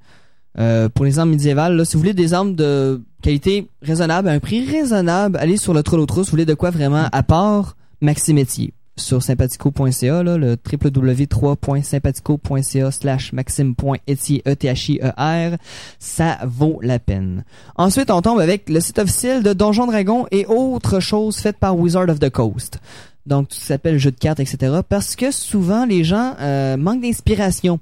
Euh, 0.59 0.89
pour 0.91 1.05
les 1.07 1.19
armes 1.19 1.31
médiévales, 1.31 1.75
là, 1.77 1.85
si 1.85 1.95
vous 1.95 2.01
voulez 2.01 2.13
des 2.15 2.35
armes 2.35 2.55
de 2.55 3.01
qualité 3.23 3.69
raisonnable, 3.81 4.29
à 4.29 4.33
un 4.33 4.39
prix 4.39 4.65
raisonnable, 4.71 5.37
allez 5.39 5.57
sur 5.57 5.73
le 5.75 5.83
troll 5.83 5.99
aux 5.99 6.07
trousses. 6.07 6.27
Vous 6.27 6.33
voulez 6.33 6.45
de 6.45 6.55
quoi 6.55 6.71
vraiment 6.71 7.09
à 7.11 7.23
part 7.23 7.77
Maximétier 8.03 8.75
sur 8.97 9.23
sympathico.ca, 9.23 10.23
le 10.23 10.57
www.3.sympathico.ca 10.71 12.91
slash 12.91 13.33
maxime.etier, 13.33 14.43
E-T-H-I-E-R. 14.47 15.57
Ça 15.99 16.39
vaut 16.45 16.79
la 16.83 16.99
peine. 16.99 17.45
Ensuite, 17.77 18.11
on 18.11 18.23
tombe 18.23 18.41
avec 18.41 18.69
le 18.69 18.81
site 18.81 18.99
officiel 18.99 19.43
de 19.43 19.53
Donjon 19.53 19.87
Dragon 19.87 20.27
et 20.31 20.47
autres 20.47 21.01
choses 21.01 21.37
faites 21.37 21.59
par 21.59 21.79
Wizard 21.79 22.09
of 22.09 22.19
the 22.19 22.31
Coast. 22.31 22.79
Donc, 23.25 23.49
tout 23.49 23.57
s'appelle 23.57 23.99
jeu 23.99 24.11
de 24.11 24.19
cartes, 24.19 24.41
etc. 24.41 24.81
Parce 24.89 25.17
que 25.17 25.31
souvent, 25.31 25.85
les 25.85 26.05
gens 26.05 26.35
euh, 26.41 26.77
manquent 26.77 27.03
d'inspiration. 27.03 27.79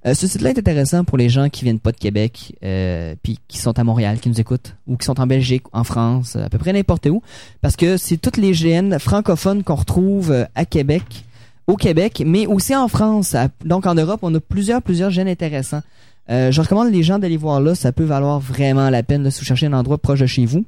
Euh, 0.06 0.14
ce 0.14 0.26
site-là 0.26 0.50
est 0.50 0.58
intéressant 0.58 1.04
pour 1.04 1.18
les 1.18 1.28
gens 1.28 1.48
qui 1.48 1.64
viennent 1.64 1.80
pas 1.80 1.92
de 1.92 1.96
Québec, 1.96 2.56
euh, 2.64 3.14
puis 3.22 3.38
qui 3.48 3.58
sont 3.58 3.78
à 3.78 3.84
Montréal, 3.84 4.18
qui 4.20 4.28
nous 4.28 4.40
écoutent, 4.40 4.76
ou 4.86 4.96
qui 4.96 5.04
sont 5.04 5.20
en 5.20 5.26
Belgique, 5.26 5.64
en 5.72 5.84
France, 5.84 6.36
à 6.36 6.48
peu 6.48 6.58
près 6.58 6.72
n'importe 6.72 7.06
où, 7.06 7.22
parce 7.60 7.76
que 7.76 7.96
c'est 7.96 8.16
toutes 8.16 8.36
les 8.36 8.52
GN 8.52 8.98
francophones 8.98 9.62
qu'on 9.62 9.76
retrouve 9.76 10.30
euh, 10.30 10.44
à 10.54 10.64
Québec, 10.64 11.24
au 11.66 11.76
Québec, 11.76 12.22
mais 12.24 12.46
aussi 12.46 12.74
en 12.74 12.88
France. 12.88 13.36
Donc 13.64 13.86
en 13.86 13.94
Europe, 13.94 14.20
on 14.22 14.34
a 14.34 14.40
plusieurs, 14.40 14.82
plusieurs 14.82 15.10
GN 15.10 15.28
intéressants. 15.28 15.82
Euh, 16.30 16.50
je 16.50 16.60
recommande 16.60 16.92
les 16.92 17.02
gens 17.02 17.18
d'aller 17.18 17.36
voir 17.36 17.60
là, 17.60 17.74
ça 17.74 17.92
peut 17.92 18.04
valoir 18.04 18.38
vraiment 18.38 18.90
la 18.90 19.02
peine 19.02 19.22
là, 19.22 19.30
si 19.30 19.40
vous 19.40 19.46
cherchez 19.46 19.66
un 19.66 19.72
endroit 19.72 19.98
proche 19.98 20.20
de 20.20 20.26
chez 20.26 20.44
vous. 20.44 20.64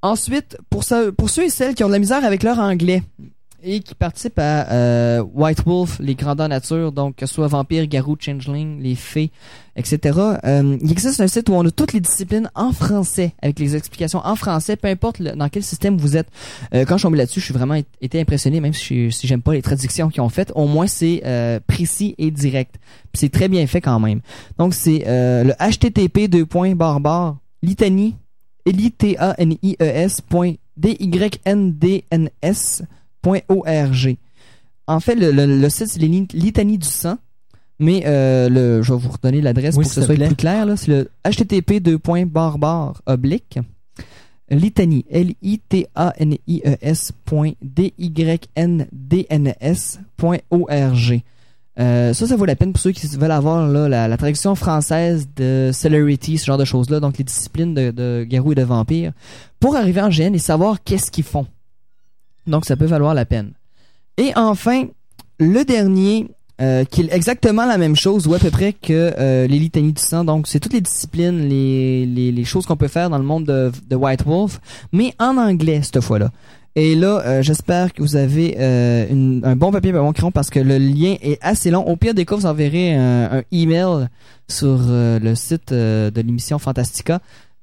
Ensuite, 0.00 0.56
pour, 0.70 0.84
pour 1.16 1.30
ceux 1.30 1.44
et 1.44 1.50
celles 1.50 1.74
qui 1.74 1.82
ont 1.82 1.88
de 1.88 1.92
la 1.92 1.98
misère 1.98 2.24
avec 2.24 2.44
leur 2.44 2.60
anglais 2.60 3.02
et 3.62 3.80
qui 3.80 3.94
participent 3.94 4.38
à 4.38 4.70
euh, 4.70 5.24
White 5.34 5.64
Wolf, 5.66 5.98
les 6.00 6.14
grandeurs 6.14 6.48
nature, 6.48 6.92
donc 6.92 7.16
que 7.16 7.26
ce 7.26 7.34
soit 7.34 7.48
vampire, 7.48 7.86
garou, 7.86 8.16
changeling, 8.18 8.80
les 8.80 8.94
fées, 8.94 9.30
etc. 9.76 10.18
Euh, 10.44 10.76
il 10.80 10.92
existe 10.92 11.20
un 11.20 11.26
site 11.26 11.48
où 11.48 11.54
on 11.54 11.66
a 11.66 11.70
toutes 11.70 11.92
les 11.92 12.00
disciplines 12.00 12.50
en 12.54 12.72
français, 12.72 13.34
avec 13.42 13.58
les 13.58 13.74
explications 13.74 14.20
en 14.24 14.36
français, 14.36 14.76
peu 14.76 14.88
importe 14.88 15.20
dans 15.22 15.48
quel 15.48 15.64
système 15.64 15.96
vous 15.96 16.16
êtes. 16.16 16.28
Euh, 16.74 16.84
quand 16.84 16.94
je 16.96 17.00
suis 17.00 17.06
tombé 17.06 17.18
là-dessus, 17.18 17.40
je 17.40 17.46
suis 17.46 17.54
vraiment 17.54 17.80
été 18.00 18.20
impressionné, 18.20 18.60
même 18.60 18.74
si, 18.74 19.10
si 19.10 19.26
j'aime 19.26 19.42
pas 19.42 19.54
les 19.54 19.62
traductions 19.62 20.08
qu'ils 20.08 20.22
ont 20.22 20.28
faites. 20.28 20.52
Au 20.54 20.66
moins, 20.66 20.86
c'est 20.86 21.22
euh, 21.24 21.58
précis 21.66 22.14
et 22.18 22.30
direct. 22.30 22.76
C'est 23.14 23.32
très 23.32 23.48
bien 23.48 23.66
fait 23.66 23.80
quand 23.80 23.98
même. 23.98 24.20
Donc, 24.58 24.74
c'est 24.74 25.04
euh, 25.06 25.42
le 25.44 25.52
http 25.58 26.28
deux 26.28 26.46
points 26.46 26.76
barre 26.76 27.00
barre 27.00 27.38
litanie 27.62 28.14
L-I-T-A-N-I-E-S 28.66 30.20
point 30.20 30.54
D-Y-N-D-N-S 30.76 31.42
point 32.82 32.97
O-R-G. 33.48 34.18
En 34.86 35.00
fait, 35.00 35.14
le, 35.14 35.30
le, 35.32 35.46
le 35.46 35.68
site, 35.70 35.88
c'est 35.88 36.00
les 36.00 36.08
lit- 36.08 36.28
litanies 36.32 36.78
du 36.78 36.86
sang. 36.88 37.16
Mais 37.80 38.02
euh, 38.06 38.48
le, 38.48 38.82
je 38.82 38.92
vais 38.92 38.98
vous 38.98 39.10
redonner 39.10 39.40
l'adresse 39.40 39.76
Oui, 39.76 39.84
pour 39.84 39.90
que 39.90 39.94
ce 39.94 40.02
soit 40.02 40.14
plaît. 40.16 40.26
plus 40.26 40.34
clair. 40.36 40.66
C'est 40.76 40.88
le 40.88 41.10
http 41.24 41.80
deux 41.80 41.98
points 41.98 42.26
barre 42.26 42.58
barre 42.58 43.00
oblique 43.06 43.58
litanie 44.50 45.04
L-I-T-A-N-I-E-S 45.10 47.12
point 47.24 47.52
D-Y-N-D-N-S 48.78 50.00
point 50.16 50.38
O-R-G. 50.50 51.22
Euh, 51.78 52.12
ça, 52.12 52.26
ça 52.26 52.34
vaut 52.34 52.44
la 52.44 52.56
peine 52.56 52.72
pour 52.72 52.80
ceux 52.80 52.90
qui 52.90 53.06
veulent 53.06 53.30
avoir 53.30 53.68
là, 53.68 53.88
la, 53.88 54.08
la 54.08 54.16
traduction 54.16 54.54
française 54.56 55.28
de 55.36 55.70
Celerity, 55.72 56.36
ce 56.38 56.46
genre 56.46 56.58
de 56.58 56.64
choses-là, 56.64 56.98
donc 56.98 57.18
les 57.18 57.24
disciplines 57.24 57.72
de, 57.74 57.92
de 57.92 58.26
garou 58.28 58.50
et 58.52 58.56
de 58.56 58.62
vampire, 58.64 59.12
pour 59.60 59.76
arriver 59.76 60.00
en 60.00 60.08
GN 60.08 60.34
et 60.34 60.38
savoir 60.38 60.82
qu'est-ce 60.82 61.10
qu'ils 61.12 61.22
font. 61.24 61.46
Donc, 62.48 62.64
ça 62.64 62.76
peut 62.76 62.86
valoir 62.86 63.14
la 63.14 63.24
peine. 63.24 63.52
Et 64.16 64.32
enfin, 64.34 64.86
le 65.38 65.64
dernier, 65.64 66.28
euh, 66.60 66.84
qui 66.84 67.02
est 67.02 67.14
exactement 67.14 67.66
la 67.66 67.78
même 67.78 67.94
chose, 67.94 68.26
ou 68.26 68.34
à 68.34 68.40
peu 68.40 68.50
près 68.50 68.72
que 68.72 69.14
euh, 69.16 69.46
les 69.46 69.60
litanies 69.60 69.92
du 69.92 70.02
sang. 70.02 70.24
Donc, 70.24 70.48
c'est 70.48 70.58
toutes 70.58 70.72
les 70.72 70.80
disciplines, 70.80 71.48
les, 71.48 72.44
choses 72.44 72.66
qu'on 72.66 72.76
peut 72.76 72.88
faire 72.88 73.10
dans 73.10 73.18
le 73.18 73.24
monde 73.24 73.44
de, 73.44 73.94
White 73.94 74.24
Wolf, 74.24 74.60
mais 74.92 75.14
en 75.20 75.36
anglais 75.36 75.80
cette 75.82 76.00
fois-là. 76.00 76.30
Et 76.74 76.94
là, 76.94 77.22
euh, 77.24 77.42
j'espère 77.42 77.92
que 77.92 78.02
vous 78.02 78.16
avez 78.16 78.56
euh, 78.58 79.40
un 79.42 79.56
bon 79.56 79.70
papier 79.70 79.92
un 79.92 80.02
bon 80.02 80.12
crayon 80.12 80.30
parce 80.30 80.50
que 80.50 80.60
le 80.60 80.78
lien 80.78 81.16
est 81.22 81.38
assez 81.42 81.70
long. 81.70 81.84
Au 81.86 81.96
pire 81.96 82.14
des 82.14 82.24
cas, 82.24 82.36
vous 82.36 82.46
enverrez 82.46 82.94
un, 82.94 83.38
un 83.38 83.42
email 83.52 84.08
sur 84.48 84.78
le 84.88 85.34
site 85.34 85.72
de 85.72 86.20
l'émission 86.20 86.58
Fantastica 86.58 87.20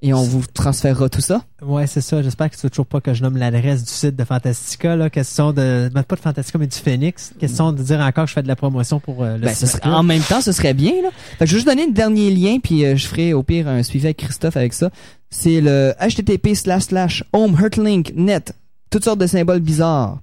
et 0.07 0.13
on 0.13 0.21
vous 0.23 0.43
transférera 0.53 1.09
tout 1.09 1.19
ça? 1.21 1.41
Ouais, 1.63 1.87
c'est 1.87 2.01
ça. 2.01 2.21
J'espère 2.21 2.51
que 2.51 2.55
c'est 2.57 2.69
toujours 2.69 2.85
pas 2.85 3.01
que 3.01 3.13
je 3.15 3.23
nomme 3.23 3.37
l'adresse 3.37 3.83
du 3.83 3.89
site 3.91 4.15
de 4.15 4.23
Fantastica, 4.23 4.95
là. 4.95 5.09
Question 5.09 5.51
de, 5.51 5.89
ben, 5.91 6.03
pas 6.03 6.15
de 6.15 6.21
Fantastica, 6.21 6.59
mais 6.59 6.67
du 6.67 6.77
Phoenix. 6.77 7.33
Question 7.39 7.71
de 7.71 7.81
dire 7.81 7.99
encore 7.99 8.25
que 8.25 8.29
je 8.29 8.33
fais 8.35 8.43
de 8.43 8.47
la 8.47 8.55
promotion 8.55 8.99
pour 8.99 9.23
euh, 9.23 9.37
le 9.37 9.45
Ben, 9.45 9.55
ce 9.55 9.65
site. 9.65 9.81
serait, 9.81 9.89
en 9.89 10.03
même 10.03 10.21
temps, 10.21 10.41
ce 10.41 10.51
serait 10.51 10.75
bien. 10.75 10.91
Là. 11.01 11.09
Fait 11.39 11.45
que 11.45 11.47
je 11.47 11.51
vais 11.53 11.57
juste 11.57 11.65
donner 11.67 11.87
le 11.87 11.93
dernier 11.93 12.29
lien, 12.29 12.59
puis 12.63 12.85
euh, 12.85 12.95
je 12.95 13.07
ferai 13.07 13.33
au 13.33 13.41
pire 13.41 13.67
un 13.67 13.81
suivi 13.81 14.05
avec 14.05 14.17
Christophe 14.17 14.57
avec 14.57 14.73
ça. 14.73 14.91
C'est 15.31 15.59
le 15.59 15.93
http 15.99 16.53
slash 16.55 16.83
slash 16.83 17.23
homehurtlink.net. 17.33 18.53
Toutes 18.91 19.03
sortes 19.05 19.19
de 19.19 19.27
symboles 19.27 19.59
bizarres. 19.61 20.19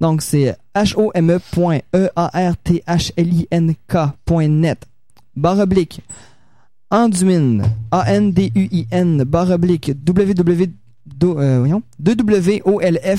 Donc, 0.00 0.22
c'est 0.22 0.56
h-o-m-e.e-a-r-t-h-l-i-n-k.net. 3.44 4.78
Barre 5.36 5.58
oblique. 5.58 6.00
Anduin. 6.94 7.58
A-N-D-U-I-N. 7.90 9.24
Barre 9.24 9.50
oblique. 9.50 9.90
www. 10.06 10.66
do- 11.06 11.38
euh, 11.40 11.66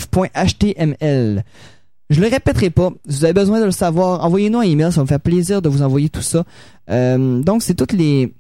www.olf.html. 0.06 1.44
Je 2.10 2.22
le 2.22 2.28
répéterai 2.28 2.70
pas. 2.70 2.92
Si 3.10 3.18
vous 3.18 3.26
avez 3.26 3.34
besoin 3.34 3.60
de 3.60 3.66
le 3.66 3.72
savoir, 3.72 4.24
envoyez-nous 4.24 4.60
un 4.60 4.64
email. 4.64 4.92
Ça 4.94 5.02
me 5.02 5.08
faire 5.08 5.20
plaisir 5.20 5.62
de 5.62 5.68
vous 5.70 5.82
envoyer 5.82 6.08
tout 6.08 6.22
ça. 6.22 6.46
Euh, 6.90 7.42
donc, 7.42 7.64
c'est 7.64 7.74
toutes 7.74 7.92
les 7.94 8.34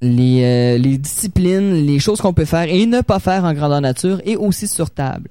les, 0.00 0.42
euh, 0.42 0.78
les 0.78 0.96
disciplines, 0.98 1.74
les 1.86 1.98
choses 2.00 2.20
qu'on 2.20 2.32
peut 2.32 2.44
faire 2.46 2.64
et 2.68 2.86
ne 2.86 3.02
pas 3.02 3.20
faire 3.20 3.44
en 3.44 3.52
grandeur 3.52 3.80
nature 3.80 4.20
et 4.24 4.34
aussi 4.36 4.66
sur 4.66 4.90
table. 4.90 5.28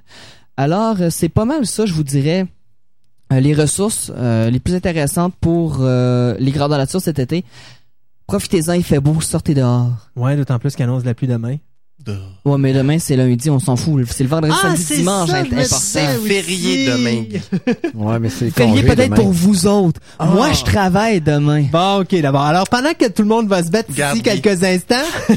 Alors, 0.57 1.02
euh, 1.02 1.10
c'est 1.10 1.28
pas 1.28 1.44
mal 1.45 1.65
ça, 1.65 1.86
je 1.86 1.94
vous 1.94 2.03
dirais, 2.03 2.45
les 3.32 3.53
ressources 3.53 4.11
les 4.52 4.60
plus 4.60 4.76
intéressantes 4.76 5.34
pour 5.41 5.80
les 5.80 6.52
grandeurs 6.52 6.78
nature 6.78 7.02
cet 7.02 7.18
été. 7.18 7.45
Profitez-en, 8.32 8.74
il 8.74 8.84
fait 8.84 8.99
beau, 9.02 9.20
sortez 9.20 9.53
dehors. 9.53 9.90
Ouais, 10.16 10.38
d'autant 10.38 10.58
plus 10.58 10.74
qu'il 10.74 10.84
annonce 10.84 11.02
de 11.03 11.08
la 11.08 11.14
pluie 11.14 11.28
demain. 11.28 11.58
De... 12.06 12.16
Ouais, 12.45 12.58
mais 12.58 12.72
demain, 12.74 12.98
c'est 12.98 13.16
lundi, 13.18 13.49
on 13.49 13.60
s'en 13.60 13.76
fout. 13.76 14.03
C'est 14.10 14.24
le 14.24 14.30
vendredi, 14.30 14.56
Ah, 14.58 14.62
samedi, 14.70 14.82
c'est 14.82 14.95
dimanche, 14.95 15.30
ça, 15.30 15.36
important. 15.36 15.78
C'est 15.80 16.18
férié 16.18 16.88
demain. 16.88 17.24
Ouais, 17.94 18.20
mais 18.20 18.30
c'est 18.30 18.49
Férié 18.49 18.84
peut-être 18.84 19.14
pour 19.14 19.32
vous 19.32 19.68
autres. 19.68 19.99
Ah. 20.18 20.26
Moi, 20.28 20.52
je 20.53 20.64
travaille 20.64 21.20
demain. 21.22 21.66
Bon, 21.72 21.99
ok, 21.99 22.16
d'abord. 22.22 22.41
Alors, 22.41 22.68
pendant 22.70 22.94
que 22.98 23.08
tout 23.08 23.22
le 23.22 23.28
monde 23.28 23.48
va 23.49 23.62
se 23.64 23.70
battre 23.70 23.94
Garde 23.94 24.16
ici 24.16 24.24
quelques 24.24 24.64
instants, 24.64 24.95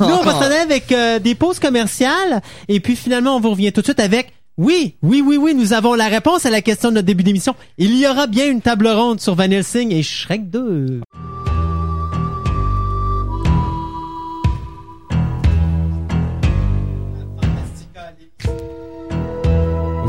nous, 0.00 0.06
on 0.06 0.22
va 0.22 0.32
s'en 0.32 0.42
aller 0.42 0.56
avec 0.56 0.92
euh, 0.92 1.18
des 1.18 1.34
pauses 1.34 1.58
commerciales. 1.58 2.42
Et 2.68 2.78
puis, 2.78 2.94
finalement, 2.94 3.36
on 3.36 3.40
vous 3.40 3.50
revient 3.50 3.72
tout 3.72 3.80
de 3.80 3.86
suite 3.86 4.00
avec... 4.00 4.32
Oui, 4.56 4.96
oui, 5.02 5.22
oui, 5.26 5.38
oui, 5.40 5.54
nous 5.54 5.72
avons 5.72 5.94
la 5.94 6.08
réponse 6.08 6.44
à 6.44 6.50
la 6.50 6.60
question 6.60 6.90
de 6.90 6.96
notre 6.96 7.06
début 7.06 7.22
d'émission. 7.24 7.54
Il 7.78 7.96
y 7.98 8.06
aura 8.06 8.26
bien 8.26 8.46
une 8.46 8.60
table 8.60 8.88
ronde 8.88 9.18
sur 9.18 9.34
Van 9.34 9.44
Helsing 9.44 9.90
et 9.90 10.02
Shrek 10.02 10.50
2. 10.50 11.00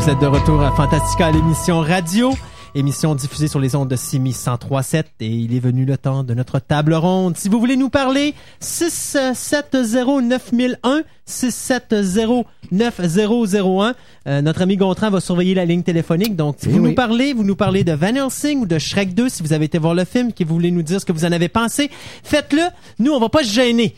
Vous 0.02 0.10
êtes 0.10 0.20
de 0.20 0.26
retour 0.26 0.62
à 0.62 0.72
Fantastica, 0.72 1.32
l'émission 1.32 1.80
radio, 1.82 2.34
émission 2.74 3.14
diffusée 3.16 3.48
sur 3.48 3.60
les 3.60 3.76
ondes 3.76 3.90
de 3.90 3.96
Simi 3.96 4.32
103.7 4.32 5.04
et 5.20 5.28
il 5.28 5.56
est 5.56 5.60
venu 5.60 5.86
le 5.86 5.96
temps 5.98 6.24
de 6.24 6.34
notre 6.34 6.58
table 6.60 6.94
ronde. 6.96 7.38
Si 7.38 7.48
vous 7.50 7.60
voulez 7.60 7.78
nous 7.78 7.90
parler, 7.90 8.34
670-9001, 8.62 11.04
670-9001. 11.30 13.94
Euh, 14.28 14.42
notre 14.42 14.62
ami 14.64 14.78
Gontran 14.78 15.12
va 15.12 15.20
surveiller 15.22 15.54
la 15.54 15.66
ligne 15.66 15.84
téléphonique. 15.84 16.36
Donc, 16.36 16.56
si 16.60 16.68
Eh 16.70 16.72
vous 16.72 16.80
oui. 16.80 16.90
nous 16.90 16.96
parlez, 16.96 17.34
vous 17.34 17.44
nous 17.44 17.56
parlez 17.56 17.84
de 17.84 17.94
Van 17.94 18.16
Helsing 18.16 18.62
ou 18.62 18.66
de 18.66 18.80
Shrek 18.80 19.14
2, 19.14 19.30
si 19.30 19.44
vous 19.44 19.54
avez 19.54 19.66
été 19.66 19.78
voir 19.78 19.94
le 19.94 20.06
film, 20.06 20.34
que 20.34 20.44
vous 20.44 20.54
voulez 20.56 20.72
nous 20.72 20.82
dire 20.84 21.00
ce 21.00 21.06
que 21.06 21.12
vous 21.14 21.26
en 21.26 21.32
avez 21.32 21.50
pensé, 21.50 21.92
faites-le. 22.24 22.64
Nous, 23.00 23.12
on 23.12 23.20
va 23.20 23.30
pas 23.30 23.44
se 23.44 23.54
gêner. 23.54 23.94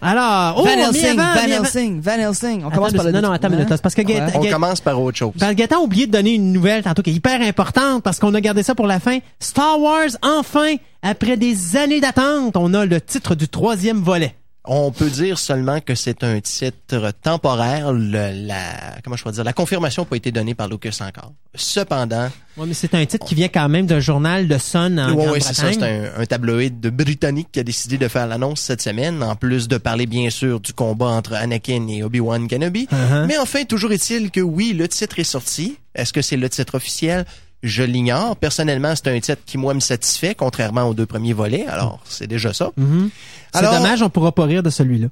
Alors, 0.00 0.54
oh, 0.58 0.64
Van 0.64 0.76
mais 0.76 0.82
Helsing, 0.82 1.18
avant, 1.18 1.34
Van 1.34 1.46
mais 1.46 1.54
Helsing, 1.54 2.00
Van 2.00 2.12
Helsing. 2.12 2.62
On 2.62 2.66
Attends, 2.68 2.76
commence 2.76 2.92
par 2.92 3.04
le 3.04 3.12
non, 3.12 3.20
non, 3.22 3.32
attends 3.32 3.50
minute, 3.50 3.66
c'est 3.68 3.82
parce 3.82 3.94
que 3.94 4.02
Ouais. 4.02 4.14
Gaëtan- 4.14 4.38
On 4.46 4.50
commence 4.50 4.80
par 4.80 5.00
autre 5.02 5.18
chose. 5.18 5.32
ben, 5.36 5.52
Gaëtan 5.54 5.76
a 5.76 5.80
oublié 5.80 6.06
de 6.06 6.12
donner 6.12 6.34
une 6.34 6.52
nouvelle 6.52 6.82
tantôt 6.82 7.02
qui 7.02 7.10
est 7.10 7.14
hyper 7.14 7.40
importante 7.42 8.02
parce 8.02 8.18
qu'on 8.18 8.34
a 8.34 8.40
gardé 8.40 8.62
ça 8.62 8.74
pour 8.74 8.86
la 8.86 9.00
fin. 9.00 9.18
Star 9.40 9.78
Wars, 9.80 10.08
enfin, 10.22 10.74
après 11.02 11.36
des 11.36 11.76
années 11.76 12.00
d'attente, 12.00 12.56
on 12.56 12.72
a 12.74 12.84
le 12.86 13.00
titre 13.00 13.34
du 13.34 13.48
troisième 13.48 13.98
volet. 14.02 14.34
On 14.70 14.92
peut 14.92 15.08
dire 15.08 15.38
seulement 15.38 15.80
que 15.80 15.94
c'est 15.94 16.22
un 16.22 16.40
titre 16.40 17.10
temporaire. 17.22 17.90
Le- 17.92 18.46
la, 18.46 18.98
comment 19.02 19.16
je 19.16 19.24
peux 19.24 19.32
dire, 19.32 19.42
la 19.42 19.54
confirmation 19.54 20.02
n'a 20.02 20.06
pas 20.10 20.16
été 20.16 20.30
donnée 20.30 20.54
par 20.54 20.68
Lucas 20.68 20.98
encore. 21.00 21.32
Cependant, 21.54 22.28
Ouais, 22.58 22.66
mais 22.66 22.74
c'est 22.74 22.92
un 22.94 23.06
titre 23.06 23.24
qui 23.24 23.34
vient 23.36 23.48
quand 23.48 23.68
même 23.68 23.86
d'un 23.86 24.00
journal 24.00 24.48
de 24.48 24.58
Sun 24.58 24.98
en 24.98 25.14
ouais, 25.14 25.28
ouais, 25.28 25.40
c'est 25.40 25.54
ça, 25.54 25.72
c'est 25.72 25.82
un, 25.82 26.20
un 26.20 26.26
tabloïd 26.26 26.80
britannique 26.88 27.48
qui 27.52 27.60
a 27.60 27.62
décidé 27.62 27.98
de 27.98 28.08
faire 28.08 28.26
l'annonce 28.26 28.60
cette 28.60 28.82
semaine, 28.82 29.22
en 29.22 29.36
plus 29.36 29.68
de 29.68 29.78
parler 29.78 30.06
bien 30.06 30.28
sûr 30.28 30.58
du 30.60 30.72
combat 30.72 31.06
entre 31.06 31.34
Anakin 31.34 31.86
et 31.88 32.02
Obi-Wan 32.02 32.48
Kenobi. 32.48 32.88
Uh-huh. 32.92 33.26
Mais 33.26 33.38
enfin, 33.38 33.64
toujours 33.64 33.92
est-il 33.92 34.30
que 34.32 34.40
oui, 34.40 34.72
le 34.72 34.88
titre 34.88 35.18
est 35.20 35.24
sorti. 35.24 35.78
Est-ce 35.94 36.12
que 36.12 36.20
c'est 36.20 36.36
le 36.36 36.48
titre 36.50 36.74
officiel? 36.74 37.24
Je 37.62 37.82
l'ignore. 37.82 38.36
Personnellement, 38.36 38.94
c'est 38.94 39.08
un 39.08 39.18
titre 39.20 39.42
qui, 39.44 39.58
moi, 39.58 39.74
me 39.74 39.80
satisfait, 39.80 40.34
contrairement 40.34 40.84
aux 40.84 40.94
deux 40.94 41.06
premiers 41.06 41.32
volets. 41.32 41.66
Alors, 41.66 41.98
c'est 42.04 42.26
déjà 42.26 42.52
ça. 42.52 42.70
Mhm. 42.76 43.10
C'est 43.52 43.62
dommage, 43.62 44.02
on 44.02 44.10
pourra 44.10 44.32
pas 44.32 44.44
rire 44.44 44.62
de 44.62 44.70
celui-là. 44.70 45.08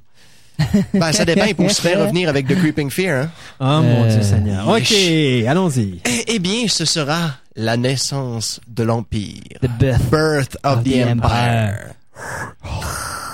Ben, 0.93 1.11
ça 1.11 1.23
dépend. 1.25 1.45
Il 1.45 1.55
peut 1.55 1.69
se 1.69 1.81
faire 1.81 1.99
revenir 1.99 2.29
avec 2.29 2.47
The 2.47 2.55
Creeping 2.55 2.89
Fear. 2.89 3.23
Hein? 3.25 3.29
Oh 3.59 3.81
mon 3.83 4.05
Euh, 4.05 4.09
Dieu 4.11 4.23
Seigneur. 4.23 4.67
Ok, 4.67 4.91
allons-y. 5.47 5.99
Eh, 6.05 6.23
eh 6.35 6.39
bien, 6.39 6.67
ce 6.67 6.85
sera 6.85 7.31
la 7.55 7.77
naissance 7.77 8.59
de 8.67 8.83
l'Empire. 8.83 9.59
The 9.61 9.69
Beth. 9.79 10.09
Birth 10.09 10.57
of, 10.63 10.77
Of 10.77 10.83
the, 10.83 10.89
the 10.93 10.97
Empire. 11.07 11.93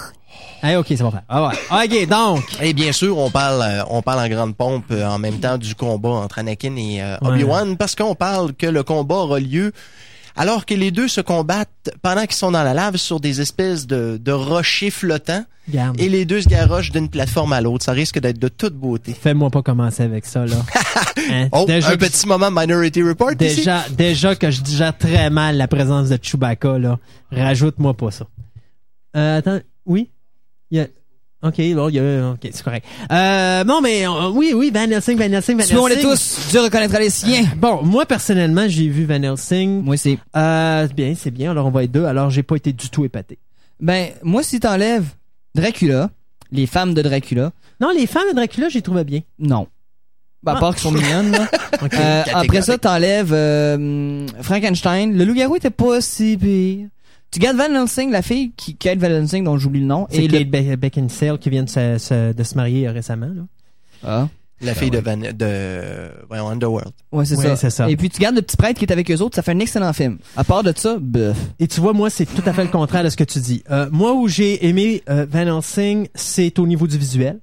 Hey, 0.63 0.77
ok, 0.77 0.91
va 0.93 1.11
faire. 1.11 1.21
Ah 1.27 1.47
ouais. 1.47 1.85
Ok, 1.85 2.07
donc. 2.09 2.43
Et 2.61 2.73
bien 2.73 2.91
sûr, 2.93 3.17
on 3.17 3.29
parle, 3.29 3.61
euh, 3.61 3.83
on 3.89 4.01
parle 4.01 4.19
en 4.25 4.29
grande 4.29 4.55
pompe 4.55 4.85
euh, 4.91 5.05
en 5.05 5.19
même 5.19 5.39
temps 5.39 5.57
du 5.57 5.75
combat 5.75 6.09
entre 6.09 6.39
Anakin 6.39 6.75
et 6.77 7.01
euh, 7.01 7.17
Ouais. 7.21 7.29
Obi-Wan 7.31 7.75
parce 7.77 7.95
qu'on 7.95 8.15
parle 8.15 8.53
que 8.53 8.65
le 8.67 8.81
combat 8.83 9.15
aura 9.15 9.39
lieu 9.41 9.73
alors 10.35 10.65
que 10.65 10.73
les 10.73 10.89
deux 10.89 11.07
se 11.09 11.19
combattent 11.21 11.91
pendant 12.01 12.21
qu'ils 12.21 12.33
sont 12.37 12.51
dans 12.51 12.63
la 12.63 12.73
lave 12.73 12.95
sur 12.95 13.19
des 13.19 13.41
espèces 13.41 13.85
de, 13.85 14.17
de 14.19 14.31
rochers 14.31 14.89
flottants 14.89 15.43
Garde. 15.69 15.99
et 15.99 16.09
les 16.09 16.25
deux 16.25 16.41
se 16.41 16.47
garochent 16.49 16.91
d'une 16.91 17.07
plateforme 17.09 17.53
à 17.53 17.61
l'autre. 17.61 17.83
Ça 17.85 17.91
risque 17.91 18.19
d'être 18.19 18.39
de 18.39 18.47
toute 18.47 18.73
beauté. 18.73 19.13
Fais-moi 19.13 19.49
pas 19.49 19.61
commencer 19.61 20.01
avec 20.03 20.25
ça, 20.25 20.45
là. 20.45 20.55
Hein, 21.29 21.47
Oh, 21.51 21.65
déjà, 21.67 21.89
un 21.91 21.97
petit 21.97 22.25
moment 22.27 22.49
Minority 22.51 23.03
Report 23.03 23.31
ici. 23.39 23.57
déjà, 23.57 23.83
déjà 23.91 24.35
que 24.35 24.49
je 24.49 24.61
digère 24.61 24.97
très 24.97 25.29
mal 25.29 25.57
la 25.57 25.67
présence 25.67 26.09
de 26.09 26.17
Chewbacca, 26.21 26.79
là. 26.79 26.97
Rajoute-moi 27.31 27.93
pas 27.93 28.09
ça. 28.11 28.25
Euh, 29.15 29.37
attends, 29.37 29.59
oui? 29.85 30.09
Il 30.73 30.77
y 30.77 30.81
a... 30.81 30.87
Ok, 31.43 31.55
bon, 31.75 31.89
il 31.89 31.95
y 31.95 31.99
a... 31.99 32.31
Ok, 32.31 32.39
c'est 32.51 32.63
correct. 32.63 32.85
Euh, 33.11 33.63
non, 33.65 33.79
mais 33.81 34.07
euh, 34.07 34.29
oui, 34.29 34.53
oui, 34.55 34.71
Van 34.73 34.89
Helsing, 34.89 35.17
Van 35.17 35.25
Helsing, 35.25 35.57
Van 35.57 35.63
Suivons-les 35.63 35.95
Helsing. 35.95 36.09
tous. 36.09 36.39
Dieu 36.49 36.61
reconnaîtra 36.61 36.99
les 36.99 37.09
siens. 37.09 37.43
Bon, 37.57 37.81
moi, 37.83 38.05
personnellement, 38.05 38.65
j'ai 38.67 38.87
vu 38.87 39.05
Van 39.05 39.21
Helsing. 39.21 39.83
Moi, 39.83 39.97
c'est. 39.97 40.17
Euh, 40.35 40.87
c'est 40.87 40.95
bien, 40.95 41.13
c'est 41.17 41.31
bien. 41.31 41.51
Alors, 41.51 41.65
on 41.67 41.69
va 41.69 41.83
être 41.83 41.91
deux. 41.91 42.05
Alors, 42.05 42.29
j'ai 42.31 42.43
pas 42.43 42.55
été 42.55 42.73
du 42.73 42.89
tout 42.89 43.05
épaté. 43.05 43.37
Ben, 43.79 44.11
moi, 44.23 44.41
si 44.41 44.59
t'enlèves 44.59 45.05
Dracula, 45.53 46.09
les 46.51 46.65
femmes 46.65 46.93
de 46.93 47.01
Dracula, 47.01 47.51
Non, 47.81 47.91
les 47.95 48.07
femmes 48.07 48.29
de 48.31 48.35
Dracula, 48.35 48.69
j'ai 48.69 48.81
trouvé 48.81 49.03
bien. 49.03 49.19
non. 49.37 49.67
Ben, 50.43 50.53
à 50.53 50.57
Ah. 50.57 50.59
part 50.59 50.73
qu'ils 50.75 50.81
sont 50.83 50.91
mignonnes, 50.91 51.31
là. 51.31 51.47
Euh, 51.93 52.23
après 52.33 52.61
ça, 52.61 52.77
t'enlèves 52.77 53.31
euh, 53.33 54.25
Frankenstein. 54.41 55.17
Le 55.17 55.25
loup-garou 55.25 55.55
était 55.57 55.69
pas 55.69 55.99
si 56.01 56.37
pire. 56.37 56.87
Tu 57.33 57.39
gardes 57.39 57.57
Van 57.57 57.73
Helsing, 57.73 58.11
la 58.11 58.21
fille 58.21 58.51
qui 58.55 58.75
Kate 58.75 58.99
Van 58.99 59.07
Helsing, 59.07 59.43
dont 59.43 59.57
j'oublie 59.57 59.79
le 59.79 59.87
nom. 59.87 60.07
C'est 60.11 60.25
et 60.25 60.27
Kate 60.27 60.39
le... 60.41 60.45
Be- 60.45 60.75
Beckinsale 60.77 61.39
qui 61.39 61.49
vient 61.49 61.63
de 61.63 61.69
se, 61.69 61.97
se- 61.97 62.31
de 62.31 62.43
se 62.43 62.55
marier 62.55 62.87
euh, 62.87 62.91
récemment. 62.91 63.27
Là. 63.33 63.41
Ah. 64.05 64.27
La 64.61 64.73
fille 64.75 64.91
de 64.91 64.99
Van, 64.99 65.17
de, 65.17 66.09
voyons, 66.29 66.47
Underworld. 66.47 66.93
Ouais, 67.11 67.25
c'est 67.25 67.35
Ouais, 67.35 67.43
ça. 67.43 67.55
c'est 67.57 67.69
ça. 67.69 67.89
Et 67.89 67.97
puis 67.97 68.09
tu 68.09 68.21
gardes 68.21 68.35
le 68.35 68.41
petit 68.43 68.55
prêtre 68.55 68.77
qui 68.79 68.85
est 68.85 68.91
avec 68.93 69.09
eux 69.11 69.17
autres, 69.19 69.35
ça 69.35 69.41
fait 69.41 69.51
un 69.51 69.59
excellent 69.59 69.91
film. 69.91 70.19
À 70.37 70.43
part 70.45 70.63
de 70.63 70.71
ça, 70.75 70.97
bœuf. 71.01 71.35
Et 71.59 71.67
tu 71.67 71.81
vois, 71.81 71.91
moi, 71.91 72.09
c'est 72.09 72.25
tout 72.25 72.43
à 72.45 72.53
fait 72.53 72.63
le 72.63 72.69
contraire 72.69 73.03
de 73.03 73.09
ce 73.09 73.17
que 73.17 73.25
tu 73.25 73.39
dis. 73.39 73.63
Euh, 73.71 73.89
moi, 73.91 74.13
où 74.13 74.27
j'ai 74.29 74.65
aimé 74.67 75.03
euh, 75.09 75.25
Van 75.29 75.57
Helsing, 75.57 76.07
c'est 76.15 76.59
au 76.59 76.67
niveau 76.67 76.87
du 76.87 76.97
visuel. 76.97 77.39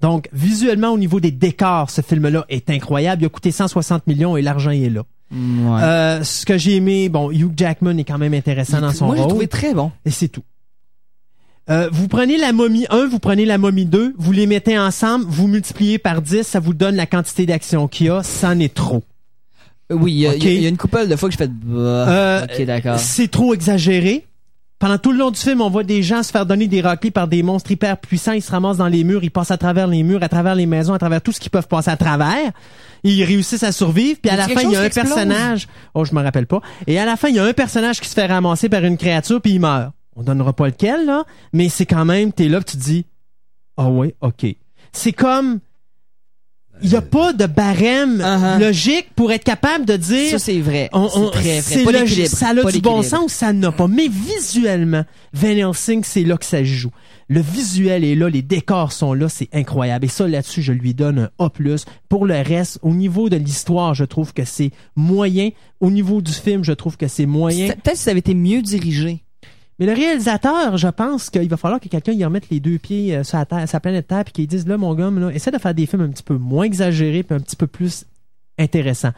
Donc, 0.00 0.28
visuellement, 0.32 0.90
au 0.90 0.98
niveau 0.98 1.20
des 1.20 1.32
décors, 1.32 1.90
ce 1.90 2.00
film-là 2.00 2.46
est 2.48 2.70
incroyable. 2.70 3.22
Il 3.22 3.26
a 3.26 3.28
coûté 3.30 3.50
160 3.50 4.06
millions 4.06 4.36
et 4.36 4.42
l'argent 4.42 4.70
il 4.70 4.84
est 4.84 4.90
là. 4.90 5.02
Ouais. 5.34 5.82
Euh, 5.82 6.22
ce 6.24 6.46
que 6.46 6.56
j'ai 6.56 6.76
aimé, 6.76 7.08
bon, 7.08 7.30
Hugh 7.32 7.52
Jackman 7.56 7.96
est 7.98 8.04
quand 8.04 8.18
même 8.18 8.34
intéressant 8.34 8.80
dans 8.80 8.92
son 8.92 9.06
Moi, 9.06 9.16
j'ai 9.16 9.22
rôle. 9.22 9.30
trouvé 9.30 9.48
très 9.48 9.74
bon. 9.74 9.90
Et 10.04 10.10
c'est 10.10 10.28
tout. 10.28 10.42
Euh, 11.70 11.88
vous 11.90 12.08
prenez 12.08 12.36
la 12.36 12.52
momie 12.52 12.86
1, 12.90 13.06
vous 13.06 13.18
prenez 13.18 13.46
la 13.46 13.56
momie 13.58 13.86
2, 13.86 14.14
vous 14.18 14.32
les 14.32 14.46
mettez 14.46 14.78
ensemble, 14.78 15.24
vous 15.26 15.48
multipliez 15.48 15.98
par 15.98 16.20
10, 16.20 16.42
ça 16.46 16.60
vous 16.60 16.74
donne 16.74 16.94
la 16.94 17.06
quantité 17.06 17.46
d'action 17.46 17.88
qu'il 17.88 18.06
y 18.06 18.10
a, 18.10 18.22
c'en 18.22 18.58
est 18.60 18.72
trop. 18.74 19.02
Euh, 19.90 19.94
Oui, 19.96 20.12
il 20.12 20.18
y, 20.18 20.26
a- 20.26 20.34
y 20.36 20.62
y 20.64 20.68
une 20.68 20.76
couple 20.76 21.08
de 21.08 21.16
fois 21.16 21.28
que 21.30 21.32
je 21.32 21.38
fais 21.38 21.48
Euh, 21.72 22.42
Ok, 22.44 22.64
d'accord. 22.66 22.98
C'est 22.98 23.28
trop 23.28 23.54
exagéré. 23.54 24.26
Pendant 24.78 24.98
tout 24.98 25.12
le 25.12 25.18
long 25.18 25.30
du 25.30 25.40
film, 25.40 25.62
on 25.62 25.70
voit 25.70 25.84
des 25.84 26.02
gens 26.02 26.22
se 26.22 26.30
faire 26.30 26.44
donner 26.44 26.66
des 26.66 26.82
raclés 26.82 27.10
par 27.10 27.28
des 27.28 27.42
monstres 27.42 27.70
hyper 27.70 27.96
puissants. 27.96 28.32
Ils 28.32 28.42
se 28.42 28.50
ramassent 28.50 28.76
dans 28.76 28.88
les 28.88 29.02
murs, 29.02 29.24
ils 29.24 29.30
passent 29.30 29.50
à 29.52 29.56
travers 29.56 29.86
les 29.86 30.02
murs, 30.02 30.22
à 30.22 30.28
travers 30.28 30.54
les 30.54 30.66
maisons, 30.66 30.92
à 30.92 30.98
travers 30.98 31.22
tout 31.22 31.32
ce 31.32 31.40
qu'ils 31.40 31.50
peuvent 31.50 31.68
passer 31.68 31.90
à 31.90 31.96
travers. 31.96 32.52
Ils 33.04 33.22
réussissent 33.22 33.62
à 33.62 33.70
survivre. 33.72 34.18
Puis 34.20 34.30
à 34.30 34.36
la 34.36 34.48
fin, 34.48 34.62
il 34.62 34.70
y 34.72 34.76
a 34.76 34.80
un 34.80 34.88
personnage. 34.88 35.68
Oh, 35.94 36.04
je 36.04 36.14
me 36.14 36.22
rappelle 36.22 36.46
pas. 36.46 36.60
Et 36.86 36.98
à 36.98 37.04
la 37.04 37.16
fin, 37.16 37.28
il 37.28 37.36
y 37.36 37.38
a 37.38 37.44
un 37.44 37.52
personnage 37.52 38.00
qui 38.00 38.08
se 38.08 38.14
fait 38.14 38.26
ramasser 38.26 38.68
par 38.68 38.82
une 38.84 38.96
créature 38.96 39.40
puis 39.40 39.52
il 39.52 39.60
meurt. 39.60 39.92
On 40.16 40.22
donnera 40.22 40.52
pas 40.52 40.66
lequel 40.66 41.06
là, 41.06 41.24
mais 41.52 41.68
c'est 41.68 41.86
quand 41.86 42.04
même. 42.04 42.32
T'es 42.32 42.48
là, 42.48 42.60
puis 42.60 42.72
tu 42.72 42.78
te 42.78 42.82
dis, 42.82 43.04
ah 43.76 43.88
ouais, 43.90 44.14
ok. 44.20 44.46
C'est 44.92 45.12
comme. 45.12 45.60
Il 46.82 46.90
y 46.90 46.96
a 46.96 47.02
pas 47.02 47.32
de 47.32 47.46
barème 47.46 48.20
Uh-huh. 48.20 48.58
logique 48.58 49.08
pour 49.14 49.30
être 49.32 49.44
capable 49.44 49.84
de 49.84 49.96
dire. 49.96 50.30
Ça, 50.32 50.38
c'est 50.40 50.60
vrai. 50.60 50.88
On- 50.92 51.08
on- 51.14 51.30
c'est 51.32 51.38
très 51.38 51.60
vrai. 51.60 51.62
c'est 51.62 51.84
Pas 51.84 51.92
logique. 51.92 52.26
Ça 52.26 52.48
a 52.48 52.54
Pas 52.54 52.72
du 52.72 52.80
bon 52.80 53.02
sens 53.02 53.24
ou 53.26 53.28
ça 53.28 53.52
n'a 53.52 53.70
pas. 53.70 53.86
Mais 53.86 54.08
visuellement, 54.08 55.04
Van 55.32 55.48
Helsing, 55.48 56.02
c'est 56.04 56.24
là 56.24 56.36
que 56.36 56.44
ça 56.44 56.64
joue. 56.64 56.90
Le 57.28 57.40
visuel 57.40 58.04
est 58.04 58.14
là, 58.14 58.28
les 58.28 58.42
décors 58.42 58.92
sont 58.92 59.14
là, 59.14 59.28
c'est 59.28 59.48
incroyable. 59.52 60.04
Et 60.04 60.08
ça, 60.08 60.28
là-dessus, 60.28 60.62
je 60.62 60.72
lui 60.72 60.94
donne 60.94 61.30
un 61.38 61.44
A+. 61.44 61.50
Pour 62.08 62.26
le 62.26 62.34
reste, 62.34 62.78
au 62.82 62.94
niveau 62.94 63.28
de 63.28 63.36
l'histoire, 63.36 63.94
je 63.94 64.04
trouve 64.04 64.32
que 64.32 64.44
c'est 64.44 64.70
moyen. 64.96 65.50
Au 65.80 65.90
niveau 65.90 66.20
du 66.20 66.32
film, 66.32 66.64
je 66.64 66.72
trouve 66.72 66.96
que 66.96 67.08
c'est 67.08 67.26
moyen. 67.26 67.68
Peut-être 67.68 67.96
si 67.96 68.02
ça 68.02 68.10
avait 68.10 68.20
été 68.20 68.34
mieux 68.34 68.62
dirigé. 68.62 69.24
Mais 69.78 69.86
le 69.86 69.92
réalisateur, 69.92 70.76
je 70.76 70.88
pense 70.88 71.30
qu'il 71.30 71.48
va 71.48 71.56
falloir 71.56 71.80
que 71.80 71.88
quelqu'un 71.88 72.12
y 72.12 72.24
remette 72.24 72.48
les 72.50 72.60
deux 72.60 72.78
pieds 72.78 73.16
euh, 73.16 73.24
sur 73.24 73.38
la, 73.38 73.44
terre, 73.44 73.68
sur 73.68 73.76
la 73.76 73.80
planète 73.80 74.06
Terre 74.06 74.24
puis 74.24 74.32
qu'il 74.32 74.46
dise 74.46 74.68
là, 74.68 74.78
mon 74.78 74.94
gars, 74.94 75.10
là, 75.10 75.30
essaie 75.30 75.50
de 75.50 75.58
faire 75.58 75.74
des 75.74 75.86
films 75.86 76.02
un 76.02 76.10
petit 76.10 76.22
peu 76.22 76.36
moins 76.36 76.64
exagérés 76.64 77.24
puis 77.24 77.34
un 77.34 77.40
petit 77.40 77.56
peu 77.56 77.66
plus 77.66 78.04
intéressants. 78.56 79.12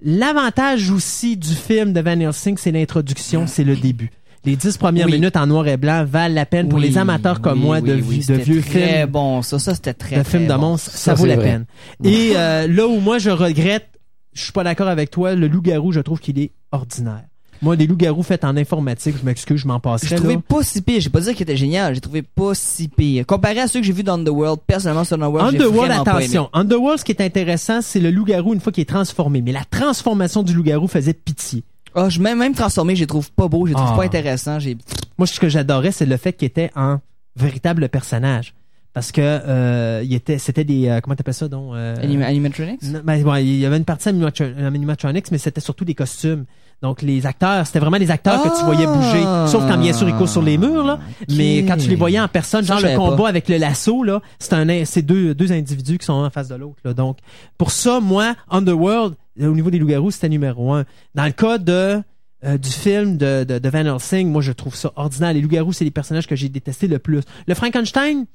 L'avantage 0.00 0.90
aussi 0.90 1.36
du 1.36 1.54
film 1.54 1.92
de 1.92 2.00
Van 2.00 2.18
Helsing, 2.18 2.56
c'est 2.56 2.70
l'introduction, 2.70 3.46
c'est 3.46 3.64
le 3.64 3.76
début. 3.76 4.10
Les 4.44 4.56
dix 4.56 4.76
premières 4.76 5.06
Oui. 5.06 5.12
minutes 5.12 5.36
en 5.36 5.46
noir 5.46 5.66
et 5.68 5.76
blanc 5.76 6.04
valent 6.08 6.34
la 6.34 6.46
peine 6.46 6.68
pour 6.68 6.78
les 6.78 6.96
amateurs 6.96 7.40
comme 7.40 7.58
oui, 7.60 7.64
moi 7.64 7.80
de, 7.80 7.86
de 7.96 8.34
vieux 8.34 8.60
très 8.62 8.98
films, 9.00 9.06
bon. 9.10 9.42
Ça, 9.42 9.58
ça 9.58 9.74
c'était 9.74 9.94
très, 9.94 10.18
de 10.18 10.22
films 10.22 10.46
de 10.46 10.52
bon. 10.54 10.58
monstres. 10.60 10.90
Ça, 10.92 10.98
Ça, 10.98 11.14
vaut 11.14 11.26
la 11.26 11.36
vrai. 11.36 11.44
peine. 11.44 11.66
Et 12.04 12.32
euh, 12.36 12.66
là 12.68 12.86
où 12.86 13.00
moi 13.00 13.18
je 13.18 13.30
regrette, 13.30 13.88
je 14.32 14.42
suis 14.44 14.52
pas 14.52 14.64
d'accord 14.64 14.88
avec 14.88 15.10
toi, 15.10 15.34
le 15.34 15.48
loup-garou, 15.48 15.92
je 15.92 16.00
trouve 16.00 16.20
qu'il 16.20 16.38
est 16.38 16.52
ordinaire. 16.72 17.24
Moi, 17.60 17.74
des 17.74 17.88
loups-garous 17.88 18.22
faits 18.22 18.44
en 18.44 18.56
informatique, 18.56 19.16
je 19.20 19.24
m'excuse, 19.26 19.60
je 19.62 19.66
m'en 19.66 19.78
J'ai 19.78 19.80
passerais. 19.80 20.14
trouvé 20.14 20.34
là. 20.34 20.40
pas 20.46 20.62
si 20.62 20.80
pire. 20.80 21.00
J'ai 21.00 21.10
pas 21.10 21.20
dit 21.20 21.32
qu'il 21.34 21.42
était 21.42 21.56
génial. 21.56 21.92
J'ai 21.92 22.00
trouvé 22.00 22.22
pas 22.22 22.54
si 22.54 22.86
pire. 22.86 23.26
Comparé 23.26 23.58
à 23.58 23.66
ceux 23.66 23.80
que 23.80 23.86
j'ai 23.86 23.92
vus 23.92 24.04
dans 24.04 24.14
Underworld, 24.14 24.60
personnellement, 24.64 25.02
sur 25.02 25.14
Underworld, 25.16 25.50
j'ai 25.50 25.56
Underworld, 25.56 25.88
vraiment 25.90 26.04
pas 26.04 26.10
aimé. 26.12 26.22
attention. 26.26 26.50
Underworld, 26.52 27.00
ce 27.00 27.04
qui 27.04 27.10
est 27.10 27.20
intéressant, 27.20 27.80
c'est 27.82 27.98
le 27.98 28.12
loup-garou 28.12 28.54
une 28.54 28.60
fois 28.60 28.70
qu'il 28.70 28.82
est 28.82 28.84
transformé. 28.84 29.42
Mais 29.42 29.50
la 29.50 29.64
transformation 29.68 30.44
du 30.44 30.54
loup-garou 30.54 30.86
faisait 30.86 31.14
pitié. 31.14 31.64
Ah, 31.94 32.08
je 32.08 32.20
même, 32.20 32.38
même 32.38 32.54
transformé, 32.54 32.94
je 32.96 33.00
les 33.00 33.06
trouve 33.06 33.30
pas 33.32 33.48
beaux, 33.48 33.66
je 33.66 33.70
les 33.72 33.76
trouve 33.76 33.90
Ah. 33.92 33.96
pas 33.96 34.04
intéressants. 34.04 34.58
J'ai, 34.58 34.76
Moi, 35.16 35.26
ce 35.26 35.38
que 35.40 35.48
j'adorais, 35.48 35.90
c'est 35.92 36.06
le 36.06 36.16
fait 36.16 36.32
qu'il 36.32 36.46
était 36.46 36.70
un 36.76 37.00
véritable 37.36 37.88
personnage. 37.88 38.54
Parce 38.94 39.12
que 39.12 39.20
euh, 39.22 40.02
il 40.04 40.12
était, 40.14 40.38
c'était 40.38 40.64
des, 40.64 40.88
euh, 40.88 41.00
comment 41.00 41.14
t'appelles 41.14 41.34
ça, 41.34 41.46
donc 41.46 41.74
euh, 41.74 41.94
Anim- 42.02 42.22
Animatronics? 42.22 42.82
non, 42.82 43.00
ben, 43.04 43.22
ouais, 43.24 43.44
il 43.46 43.56
y 43.58 43.66
avait 43.66 43.76
une 43.76 43.84
partie 43.84 44.08
animatro- 44.08 44.56
animatronics, 44.64 45.30
mais 45.30 45.38
c'était 45.38 45.60
surtout 45.60 45.84
des 45.84 45.94
costumes. 45.94 46.46
Donc 46.80 47.02
les 47.02 47.26
acteurs, 47.26 47.66
c'était 47.66 47.80
vraiment 47.80 47.96
les 47.96 48.10
acteurs 48.10 48.40
que 48.42 48.56
tu 48.56 48.64
voyais 48.64 48.86
bouger. 48.86 49.22
Sauf 49.50 49.66
quand 49.68 49.78
bien 49.78 49.92
sûr 49.92 50.08
ils 50.08 50.14
courent 50.14 50.28
sur 50.28 50.42
les 50.42 50.58
murs 50.58 50.84
là, 50.84 50.98
mais 51.30 51.64
quand 51.66 51.76
tu 51.76 51.88
les 51.88 51.96
voyais 51.96 52.20
en 52.20 52.28
personne, 52.28 52.64
genre 52.64 52.80
le 52.80 52.96
combat 52.96 53.16
pas. 53.16 53.28
avec 53.28 53.48
le 53.48 53.56
lasso 53.56 54.04
là, 54.04 54.20
c'est 54.38 54.52
un, 54.52 54.84
c'est 54.84 55.02
deux 55.02 55.34
deux 55.34 55.50
individus 55.52 55.98
qui 55.98 56.06
sont 56.06 56.12
en 56.12 56.30
face 56.30 56.48
de 56.48 56.54
l'autre 56.54 56.78
là. 56.84 56.94
Donc 56.94 57.18
pour 57.56 57.72
ça, 57.72 58.00
moi, 58.00 58.34
Underworld 58.50 59.14
au 59.40 59.52
niveau 59.52 59.70
des 59.70 59.78
loups-garous, 59.78 60.12
c'était 60.12 60.28
numéro 60.28 60.72
un. 60.72 60.84
Dans 61.14 61.24
le 61.24 61.32
cas 61.32 61.58
de 61.58 62.00
euh, 62.44 62.56
du 62.56 62.70
film 62.70 63.16
de, 63.16 63.42
de, 63.42 63.58
de 63.58 63.68
Van 63.68 63.84
Helsing, 63.84 64.30
moi 64.30 64.42
je 64.42 64.52
trouve 64.52 64.76
ça 64.76 64.92
ordinaire. 64.94 65.32
Les 65.32 65.40
loups-garous, 65.40 65.72
c'est 65.72 65.84
les 65.84 65.90
personnages 65.90 66.28
que 66.28 66.36
j'ai 66.36 66.48
détestés 66.48 66.86
le 66.86 67.00
plus. 67.00 67.22
Le 67.48 67.54
Frankenstein, 67.54 68.26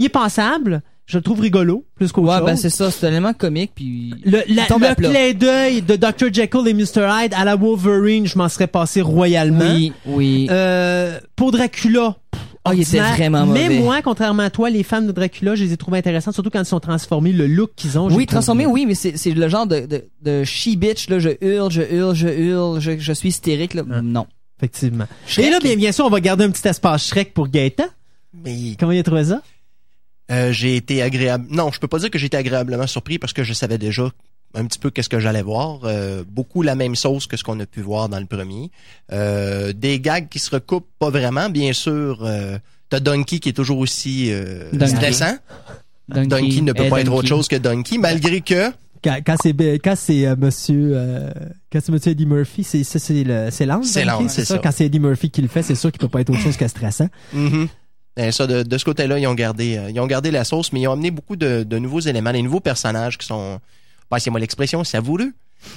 il 0.00 0.06
est 0.06 0.08
passable. 0.08 0.82
Je 1.06 1.18
le 1.18 1.22
trouve 1.24 1.40
rigolo, 1.40 1.84
plus 1.96 2.12
qu'autre 2.12 2.28
Ouais, 2.28 2.36
chose. 2.38 2.46
ben 2.46 2.56
c'est 2.56 2.70
ça, 2.70 2.88
c'est 2.92 3.04
un 3.06 3.10
élément 3.10 3.32
comique, 3.32 3.72
puis... 3.74 4.14
Le, 4.24 4.42
la- 4.48 4.66
le 4.68 4.94
clin 4.94 5.32
d'œil 5.32 5.82
de 5.82 5.96
Dr. 5.96 6.32
Jekyll 6.32 6.68
et 6.68 6.72
Mr. 6.74 7.08
Hyde 7.24 7.34
à 7.34 7.44
la 7.44 7.56
Wolverine, 7.56 8.26
je 8.28 8.38
m'en 8.38 8.48
serais 8.48 8.68
passé 8.68 9.00
royalement. 9.00 9.74
Oui, 9.74 9.92
oui. 10.06 10.46
Euh, 10.52 11.18
pour 11.34 11.50
Dracula, 11.50 12.14
pff, 12.30 12.40
Ah, 12.64 12.74
il 12.74 12.82
était 12.82 13.00
vraiment 13.00 13.44
Mais 13.44 13.64
mauvais. 13.64 13.78
moi, 13.80 14.02
contrairement 14.02 14.44
à 14.44 14.50
toi, 14.50 14.70
les 14.70 14.84
fans 14.84 15.02
de 15.02 15.10
Dracula, 15.10 15.56
je 15.56 15.64
les 15.64 15.72
ai 15.72 15.76
trouvés 15.76 15.98
intéressants, 15.98 16.30
surtout 16.30 16.50
quand 16.50 16.60
ils 16.60 16.64
sont 16.64 16.78
transformés, 16.78 17.32
le 17.32 17.48
look 17.48 17.72
qu'ils 17.74 17.98
ont. 17.98 18.04
oui, 18.04 18.10
le 18.10 18.16
trouve 18.18 18.26
transformé, 18.26 18.64
bien. 18.66 18.72
oui, 18.72 18.86
mais 18.86 18.94
c'est, 18.94 19.16
c'est 19.16 19.32
le 19.32 19.48
genre 19.48 19.66
de, 19.66 19.80
de, 19.86 20.04
de 20.22 20.44
she-bitch, 20.44 21.10
là, 21.10 21.18
je 21.18 21.30
hurle, 21.40 21.72
je 21.72 21.82
hurle, 21.82 22.14
je 22.14 22.28
hurle, 22.28 22.80
je, 22.80 22.98
je 23.00 23.12
suis 23.12 23.30
hystérique, 23.30 23.74
là. 23.74 23.82
Ah. 23.90 24.00
Non. 24.00 24.26
Effectivement. 24.60 25.06
Shrek. 25.26 25.44
Et 25.46 25.50
là, 25.50 25.58
bien, 25.58 25.74
bien 25.74 25.90
sûr, 25.90 26.04
on 26.06 26.10
va 26.10 26.20
garder 26.20 26.44
un 26.44 26.50
petit 26.50 26.68
espace 26.68 27.08
Shrek 27.08 27.34
pour 27.34 27.48
Gaëtan. 27.48 27.86
Mais 28.44 28.76
Comment 28.78 28.92
il 28.92 29.00
a 29.00 29.02
trouvé 29.02 29.24
ça? 29.24 29.42
Euh, 30.30 30.52
j'ai 30.52 30.76
été 30.76 31.02
agréable. 31.02 31.46
Non, 31.50 31.70
je 31.72 31.78
peux 31.80 31.88
pas 31.88 31.98
dire 31.98 32.10
que 32.10 32.18
j'ai 32.18 32.26
été 32.26 32.36
agréablement 32.36 32.86
surpris 32.86 33.18
parce 33.18 33.32
que 33.32 33.42
je 33.44 33.52
savais 33.52 33.78
déjà 33.78 34.08
un 34.54 34.64
petit 34.66 34.78
peu 34.78 34.90
qu'est-ce 34.90 35.08
que 35.08 35.20
j'allais 35.20 35.42
voir. 35.42 35.80
Euh, 35.84 36.24
beaucoup 36.28 36.62
la 36.62 36.74
même 36.74 36.96
sauce 36.96 37.26
que 37.26 37.36
ce 37.36 37.44
qu'on 37.44 37.58
a 37.60 37.66
pu 37.66 37.80
voir 37.82 38.08
dans 38.08 38.18
le 38.20 38.26
premier. 38.26 38.70
Euh, 39.12 39.72
des 39.72 40.00
gags 40.00 40.28
qui 40.28 40.38
se 40.38 40.50
recoupent 40.50 40.88
pas 40.98 41.10
vraiment, 41.10 41.48
bien 41.50 41.72
sûr. 41.72 42.20
Euh, 42.24 42.58
T'as 42.88 42.98
Donkey 43.00 43.38
qui 43.38 43.50
est 43.50 43.52
toujours 43.52 43.78
aussi 43.78 44.32
euh, 44.32 44.68
Donkey. 44.72 44.96
stressant. 44.96 45.36
Donkey, 46.08 46.60
ne 46.62 46.72
peut 46.72 46.82
Eh, 46.86 46.88
pas 46.90 47.00
être 47.00 47.12
autre 47.12 47.28
chose 47.28 47.46
que 47.46 47.54
Donkey, 47.56 47.98
malgré 47.98 48.40
que 48.40 48.70
Quand, 49.04 49.18
quand 49.24 49.36
c'est 49.40 49.54
quand 49.78 49.94
c'est 49.96 50.26
euh, 50.26 50.34
monsieur 50.36 50.90
euh, 50.94 51.30
quand 51.72 51.78
c'est 51.80 51.92
monsieur 51.92 52.10
Eddie 52.10 52.26
Murphy, 52.26 52.64
c'est 52.64 52.82
ça 52.82 52.98
c'est 52.98 53.22
le 53.22 53.48
c'est 53.52 53.64
Lance. 53.64 53.86
C'est 53.86 54.04
Donkey, 54.04 54.22
Lance, 54.24 54.32
c'est 54.34 54.44
ça? 54.44 54.58
Quand 54.58 54.72
c'est 54.72 54.86
Eddie 54.86 54.98
Murphy 54.98 55.30
qui 55.30 55.40
le 55.40 55.46
fait, 55.48 55.62
c'est 55.62 55.76
sûr 55.76 55.92
qu'il 55.92 56.00
peut 56.00 56.08
pas 56.08 56.20
être 56.20 56.30
autre 56.30 56.40
chose 56.40 56.56
que 56.56 56.66
stressant. 56.66 57.08
Mhm. 57.32 57.68
Et 58.16 58.32
ça, 58.32 58.46
de, 58.46 58.62
de 58.62 58.78
ce 58.78 58.84
côté-là, 58.84 59.18
ils 59.18 59.26
ont 59.26 59.34
gardé, 59.34 59.76
euh, 59.76 59.90
ils 59.90 60.00
ont 60.00 60.06
gardé 60.06 60.30
la 60.30 60.44
sauce, 60.44 60.72
mais 60.72 60.80
ils 60.80 60.88
ont 60.88 60.92
amené 60.92 61.10
beaucoup 61.10 61.36
de, 61.36 61.62
de 61.62 61.78
nouveaux 61.78 62.00
éléments, 62.00 62.32
des 62.32 62.42
nouveaux 62.42 62.60
personnages 62.60 63.16
qui 63.18 63.26
sont, 63.26 63.60
passez-moi 64.08 64.40
l'expression, 64.40 64.82
savoureux. 64.84 65.32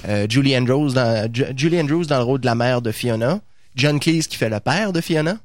Euh, 0.08 0.26
Julie 0.30 0.58
Andrews 0.58 0.94
dans, 0.94 1.30
Ju- 1.34 1.46
Julie 1.56 1.80
Andrews 1.80 2.06
dans 2.06 2.18
le 2.18 2.24
rôle 2.24 2.40
de 2.40 2.46
la 2.46 2.56
mère 2.56 2.82
de 2.82 2.92
Fiona. 2.92 3.40
John 3.76 4.00
Cleese 4.00 4.28
qui 4.28 4.38
fait 4.38 4.50
le 4.50 4.60
père 4.60 4.94
de 4.94 5.02
Fiona. 5.02 5.38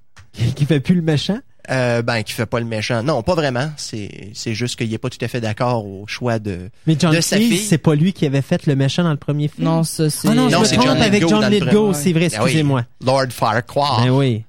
qui 0.55 0.65
fait 0.65 0.81
plus 0.81 0.94
le 0.94 1.02
méchant? 1.02 1.39
Euh, 1.70 2.01
ben, 2.01 2.23
qui 2.23 2.32
fait 2.32 2.47
pas 2.47 2.60
le 2.60 2.66
méchant. 2.66 3.02
Non, 3.02 3.23
pas 3.23 3.35
vraiment. 3.35 3.70
C'est, 3.77 4.31
c'est 4.32 4.55
juste 4.55 4.77
qu'il 4.77 4.93
est 4.94 4.98
pas 4.98 5.10
tout 5.10 5.19
à 5.23 5.28
fait 5.28 5.40
d'accord 5.43 5.85
au 5.85 6.06
choix 6.06 6.39
de. 6.39 6.70
Mais 6.86 6.97
John 6.98 7.15
De 7.15 7.20
sa 7.20 7.36
Cleese, 7.36 7.48
fille. 7.48 7.59
c'est 7.59 7.77
pas 7.78 7.94
lui 7.94 8.15
qui 8.15 8.24
avait 8.24 8.40
fait 8.40 8.65
le 8.66 8.74
méchant 8.74 9.02
dans 9.02 9.10
le 9.10 9.16
premier 9.19 9.48
film? 9.48 9.66
Non, 9.66 9.85
ça, 9.85 10.09
c'est... 10.09 10.28
Ah 10.28 10.35
non, 10.35 10.48
je 10.48 10.55
Non, 10.55 10.60
me 10.62 10.66
trompe 10.66 10.82
John 10.86 10.97
avec 11.02 11.23
Lithgow 11.23 11.28
John 11.43 11.51
Lithgow, 11.52 11.93
c'est 11.93 12.12
vrai, 12.12 12.28
Ben 12.28 12.39
oui. 12.39 12.43
excusez-moi. 12.44 12.85
Lord 13.05 13.27
Farquaad. 13.32 14.05
Ben 14.05 14.10
oui. 14.10 14.44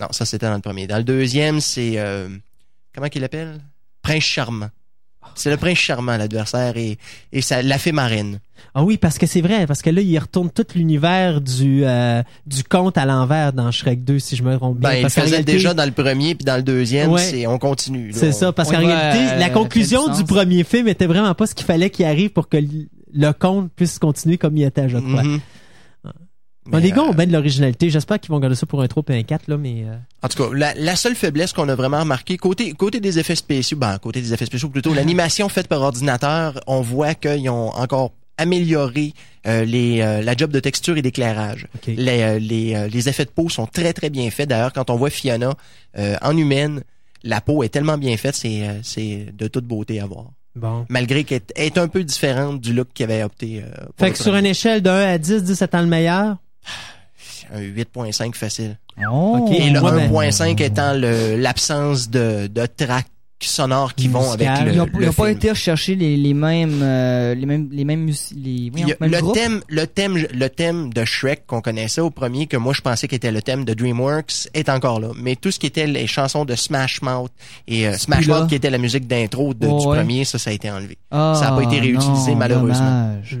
Non, 0.00 0.08
ça 0.10 0.24
c'était 0.24 0.46
dans 0.46 0.54
le 0.54 0.60
premier. 0.60 0.86
Dans 0.86 0.96
le 0.98 1.04
deuxième, 1.04 1.60
c'est 1.60 1.94
euh, 1.96 2.28
comment 2.94 3.08
qu'il 3.08 3.22
l'appelle? 3.22 3.60
Prince 4.02 4.24
charmant. 4.24 4.70
C'est 5.34 5.50
le 5.50 5.56
prince 5.56 5.78
charmant 5.78 6.16
l'adversaire 6.18 6.76
et 6.76 6.98
et 7.32 7.40
ça 7.40 7.62
la 7.62 7.78
fée 7.78 7.92
marraine. 7.92 8.40
Ah 8.74 8.84
oui, 8.84 8.98
parce 8.98 9.16
que 9.18 9.26
c'est 9.26 9.40
vrai, 9.40 9.66
parce 9.66 9.80
que 9.80 9.88
là, 9.88 10.02
il 10.02 10.18
retourne 10.18 10.50
tout 10.50 10.66
l'univers 10.74 11.40
du 11.40 11.84
euh, 11.84 12.22
du 12.46 12.62
conte 12.62 12.98
à 12.98 13.06
l'envers 13.06 13.52
dans 13.54 13.70
Shrek 13.70 14.04
2, 14.04 14.18
si 14.18 14.36
je 14.36 14.42
me 14.42 14.54
trompe 14.56 14.78
bien. 14.78 14.90
Ben, 14.90 14.96
il 14.96 15.02
Parce 15.02 15.14
qu'en 15.14 15.22
faisait 15.22 15.30
réalité, 15.36 15.52
déjà 15.52 15.72
dans 15.72 15.86
le 15.86 15.92
premier 15.92 16.34
puis 16.34 16.44
dans 16.44 16.56
le 16.56 16.62
deuxième, 16.62 17.10
Ouais. 17.10 17.22
c'est 17.22 17.46
on 17.46 17.58
continue. 17.58 18.12
C'est 18.12 18.32
ça, 18.32 18.52
parce 18.52 18.70
qu'en 18.70 18.78
réalité, 18.78 19.32
euh, 19.34 19.38
la 19.38 19.48
conclusion 19.48 20.08
du 20.14 20.24
premier 20.24 20.62
film 20.64 20.88
était 20.88 21.06
vraiment 21.06 21.34
pas 21.34 21.46
ce 21.46 21.54
qu'il 21.54 21.64
fallait 21.66 21.88
qu'il 21.90 22.04
arrive 22.04 22.30
pour 22.30 22.48
que 22.50 22.58
le 23.12 23.32
conte 23.32 23.72
puisse 23.74 23.98
continuer 23.98 24.36
comme 24.38 24.56
il 24.58 24.64
était, 24.64 24.88
je 24.90 24.98
crois. 24.98 25.22
Mhm. 25.22 25.40
Bon, 26.66 26.78
les 26.78 26.92
gars 26.92 27.02
ont 27.02 27.10
euh, 27.10 27.14
bien 27.14 27.26
de 27.26 27.32
l'originalité. 27.32 27.90
J'espère 27.90 28.18
qu'ils 28.20 28.30
vont 28.30 28.40
garder 28.40 28.56
ça 28.56 28.64
pour 28.66 28.80
un 28.82 28.86
3 28.88 29.02
et 29.10 29.18
un 29.18 29.22
4, 29.22 29.48
là, 29.48 29.56
mais... 29.58 29.84
euh, 29.86 29.96
En 30.22 30.28
tout 30.28 30.42
cas, 30.42 30.54
la, 30.56 30.74
la 30.74 30.96
seule 30.96 31.14
faiblesse 31.14 31.52
qu'on 31.52 31.68
a 31.68 31.74
vraiment 31.74 32.00
remarqué, 32.00 32.36
côté, 32.38 32.72
côté 32.72 33.00
des 33.00 33.18
effets 33.18 33.36
spéciaux, 33.36 33.76
ben, 33.76 33.98
côté 33.98 34.20
des 34.22 34.32
effets 34.32 34.46
spéciaux 34.46 34.68
plutôt, 34.70 34.94
l'animation 34.94 35.48
faite 35.48 35.68
par 35.68 35.82
ordinateur, 35.82 36.58
on 36.66 36.80
voit 36.80 37.14
qu'ils 37.14 37.50
ont 37.50 37.68
encore 37.74 38.12
amélioré 38.38 39.12
euh, 39.46 39.64
les, 39.64 40.00
euh, 40.00 40.22
la 40.22 40.36
job 40.36 40.50
de 40.50 40.58
texture 40.60 40.96
et 40.96 41.02
d'éclairage. 41.02 41.66
OK. 41.74 41.92
Les, 41.96 42.22
euh, 42.22 42.38
les, 42.38 42.74
euh, 42.74 42.88
les 42.88 43.08
effets 43.08 43.24
de 43.26 43.30
peau 43.30 43.48
sont 43.48 43.66
très, 43.66 43.92
très 43.92 44.10
bien 44.10 44.30
faits. 44.30 44.48
D'ailleurs, 44.48 44.72
quand 44.72 44.90
on 44.90 44.96
voit 44.96 45.10
Fiona 45.10 45.54
euh, 45.98 46.16
en 46.22 46.36
humaine, 46.36 46.82
la 47.22 47.40
peau 47.40 47.62
est 47.62 47.68
tellement 47.68 47.96
bien 47.98 48.16
faite, 48.16 48.34
c'est, 48.34 48.66
euh, 48.66 48.80
c'est 48.82 49.26
de 49.36 49.48
toute 49.48 49.64
beauté 49.66 50.00
à 50.00 50.06
voir. 50.06 50.26
Bon. 50.56 50.86
Malgré 50.88 51.24
qu'elle 51.24 51.42
est 51.56 51.78
un 51.78 51.88
peu 51.88 52.04
différente 52.04 52.60
du 52.60 52.72
look 52.72 52.88
qu'il 52.94 53.04
avait 53.04 53.22
opté. 53.22 53.62
Euh, 53.62 53.84
pour 53.96 54.06
Fait 54.06 54.12
que 54.12 54.18
sur 54.18 54.34
une 54.36 54.46
échelle 54.46 54.82
de 54.82 54.90
1 54.90 54.94
à 55.14 55.18
10, 55.18 55.42
10 55.44 55.62
étant 55.62 55.80
le 55.80 55.88
meilleur, 55.88 56.36
un 57.54 57.60
8.5 57.60 58.34
facile. 58.34 58.78
Oh. 59.10 59.38
Ok. 59.40 59.52
Et 59.52 59.70
le 59.70 59.80
moi, 59.80 59.92
ben- 59.92 60.10
1.5 60.10 60.60
étant 60.62 60.92
le- 60.94 61.36
l'absence 61.36 62.08
de, 62.10 62.46
de 62.46 62.66
tracks 62.66 63.06
sonores 63.40 63.92
qui 63.94 64.08
vont 64.08 64.30
avec 64.32 64.48
le, 64.64 64.72
Ils 64.72 64.80
ont, 64.80 64.86
le 64.86 65.02
ils 65.02 65.08
ont 65.10 65.12
pas 65.12 65.24
film. 65.26 65.36
été 65.36 65.50
rechercher 65.50 65.94
les, 65.96 66.16
les 66.16 66.32
mêmes, 66.32 66.80
euh, 66.82 67.34
les 67.34 67.44
mêmes, 67.44 67.68
les 67.70 67.84
mêmes, 67.84 68.08
les, 68.36 68.70
a 69.00 69.06
le 69.06 69.20
groupes. 69.20 69.34
thème, 69.34 69.60
le 69.68 69.86
thème, 69.86 70.16
le 70.32 70.48
thème 70.48 70.94
de 70.94 71.04
Shrek 71.04 71.46
qu'on 71.46 71.60
connaissait 71.60 72.00
au 72.00 72.08
premier, 72.08 72.46
que 72.46 72.56
moi 72.56 72.72
je 72.72 72.80
pensais 72.80 73.06
qu'était 73.06 73.32
le 73.32 73.42
thème 73.42 73.66
de 73.66 73.74
DreamWorks, 73.74 74.48
est 74.54 74.70
encore 74.70 74.98
là. 74.98 75.08
Mais 75.20 75.36
tout 75.36 75.50
ce 75.50 75.58
qui 75.58 75.66
était 75.66 75.86
les 75.86 76.06
chansons 76.06 76.46
de 76.46 76.54
Smash 76.54 77.02
Mouth 77.02 77.32
et 77.68 77.86
euh, 77.86 77.98
Smash. 77.98 78.26
Mouth 78.28 78.48
qui 78.48 78.54
était 78.54 78.70
la 78.70 78.78
musique 78.78 79.06
d'intro 79.06 79.52
de- 79.52 79.66
Oh, 79.66 79.78
du 79.78 79.86
ouais. 79.88 79.98
premier, 79.98 80.24
ça, 80.24 80.38
ça 80.38 80.48
a 80.48 80.52
été 80.54 80.70
enlevé. 80.70 80.96
Ah, 81.10 81.34
ça 81.38 81.52
a 81.52 81.56
pas 81.56 81.64
été 81.64 81.80
réutilisé, 81.80 82.30
non, 82.30 82.38
malheureusement. 82.38 83.08
dommage. 83.10 83.38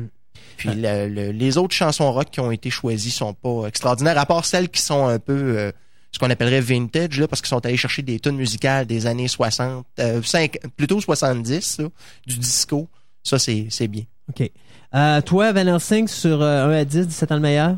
Puis 0.56 0.70
le- 0.74 1.08
le- 1.08 1.30
les 1.32 1.58
autres 1.58 1.74
chansons 1.74 2.12
rock 2.12 2.28
qui 2.30 2.40
ont 2.40 2.50
été 2.50 2.70
choisies 2.70 3.10
sont 3.10 3.34
pas 3.34 3.66
extraordinaires, 3.66 4.18
à 4.18 4.26
part 4.26 4.44
celles 4.44 4.68
qui 4.68 4.80
sont 4.82 5.06
un 5.06 5.18
peu 5.18 5.32
euh, 5.58 5.72
ce 6.12 6.18
qu'on 6.18 6.30
appellerait 6.30 6.60
vintage, 6.60 7.18
là, 7.18 7.26
parce 7.28 7.40
qu'ils 7.42 7.48
sont 7.48 7.64
allés 7.66 7.76
chercher 7.76 8.02
des 8.02 8.20
tunes 8.20 8.36
musicales 8.36 8.86
des 8.86 9.06
années 9.06 9.28
60, 9.28 9.84
euh, 9.98 10.20
plutôt 10.76 11.00
70, 11.00 11.78
là, 11.80 11.88
du 12.26 12.38
disco. 12.38 12.88
Ça, 13.22 13.38
c'est 13.38 13.66
c'est 13.70 13.88
bien. 13.88 14.02
OK. 14.28 14.50
Euh, 14.94 15.20
toi, 15.22 15.52
Van 15.52 15.66
Helsing, 15.66 16.06
sur 16.06 16.40
euh, 16.40 16.68
1 16.68 16.70
à 16.80 16.84
10, 16.84 17.08
17 17.08 17.32
ans 17.32 17.34
le 17.36 17.40
meilleur? 17.40 17.76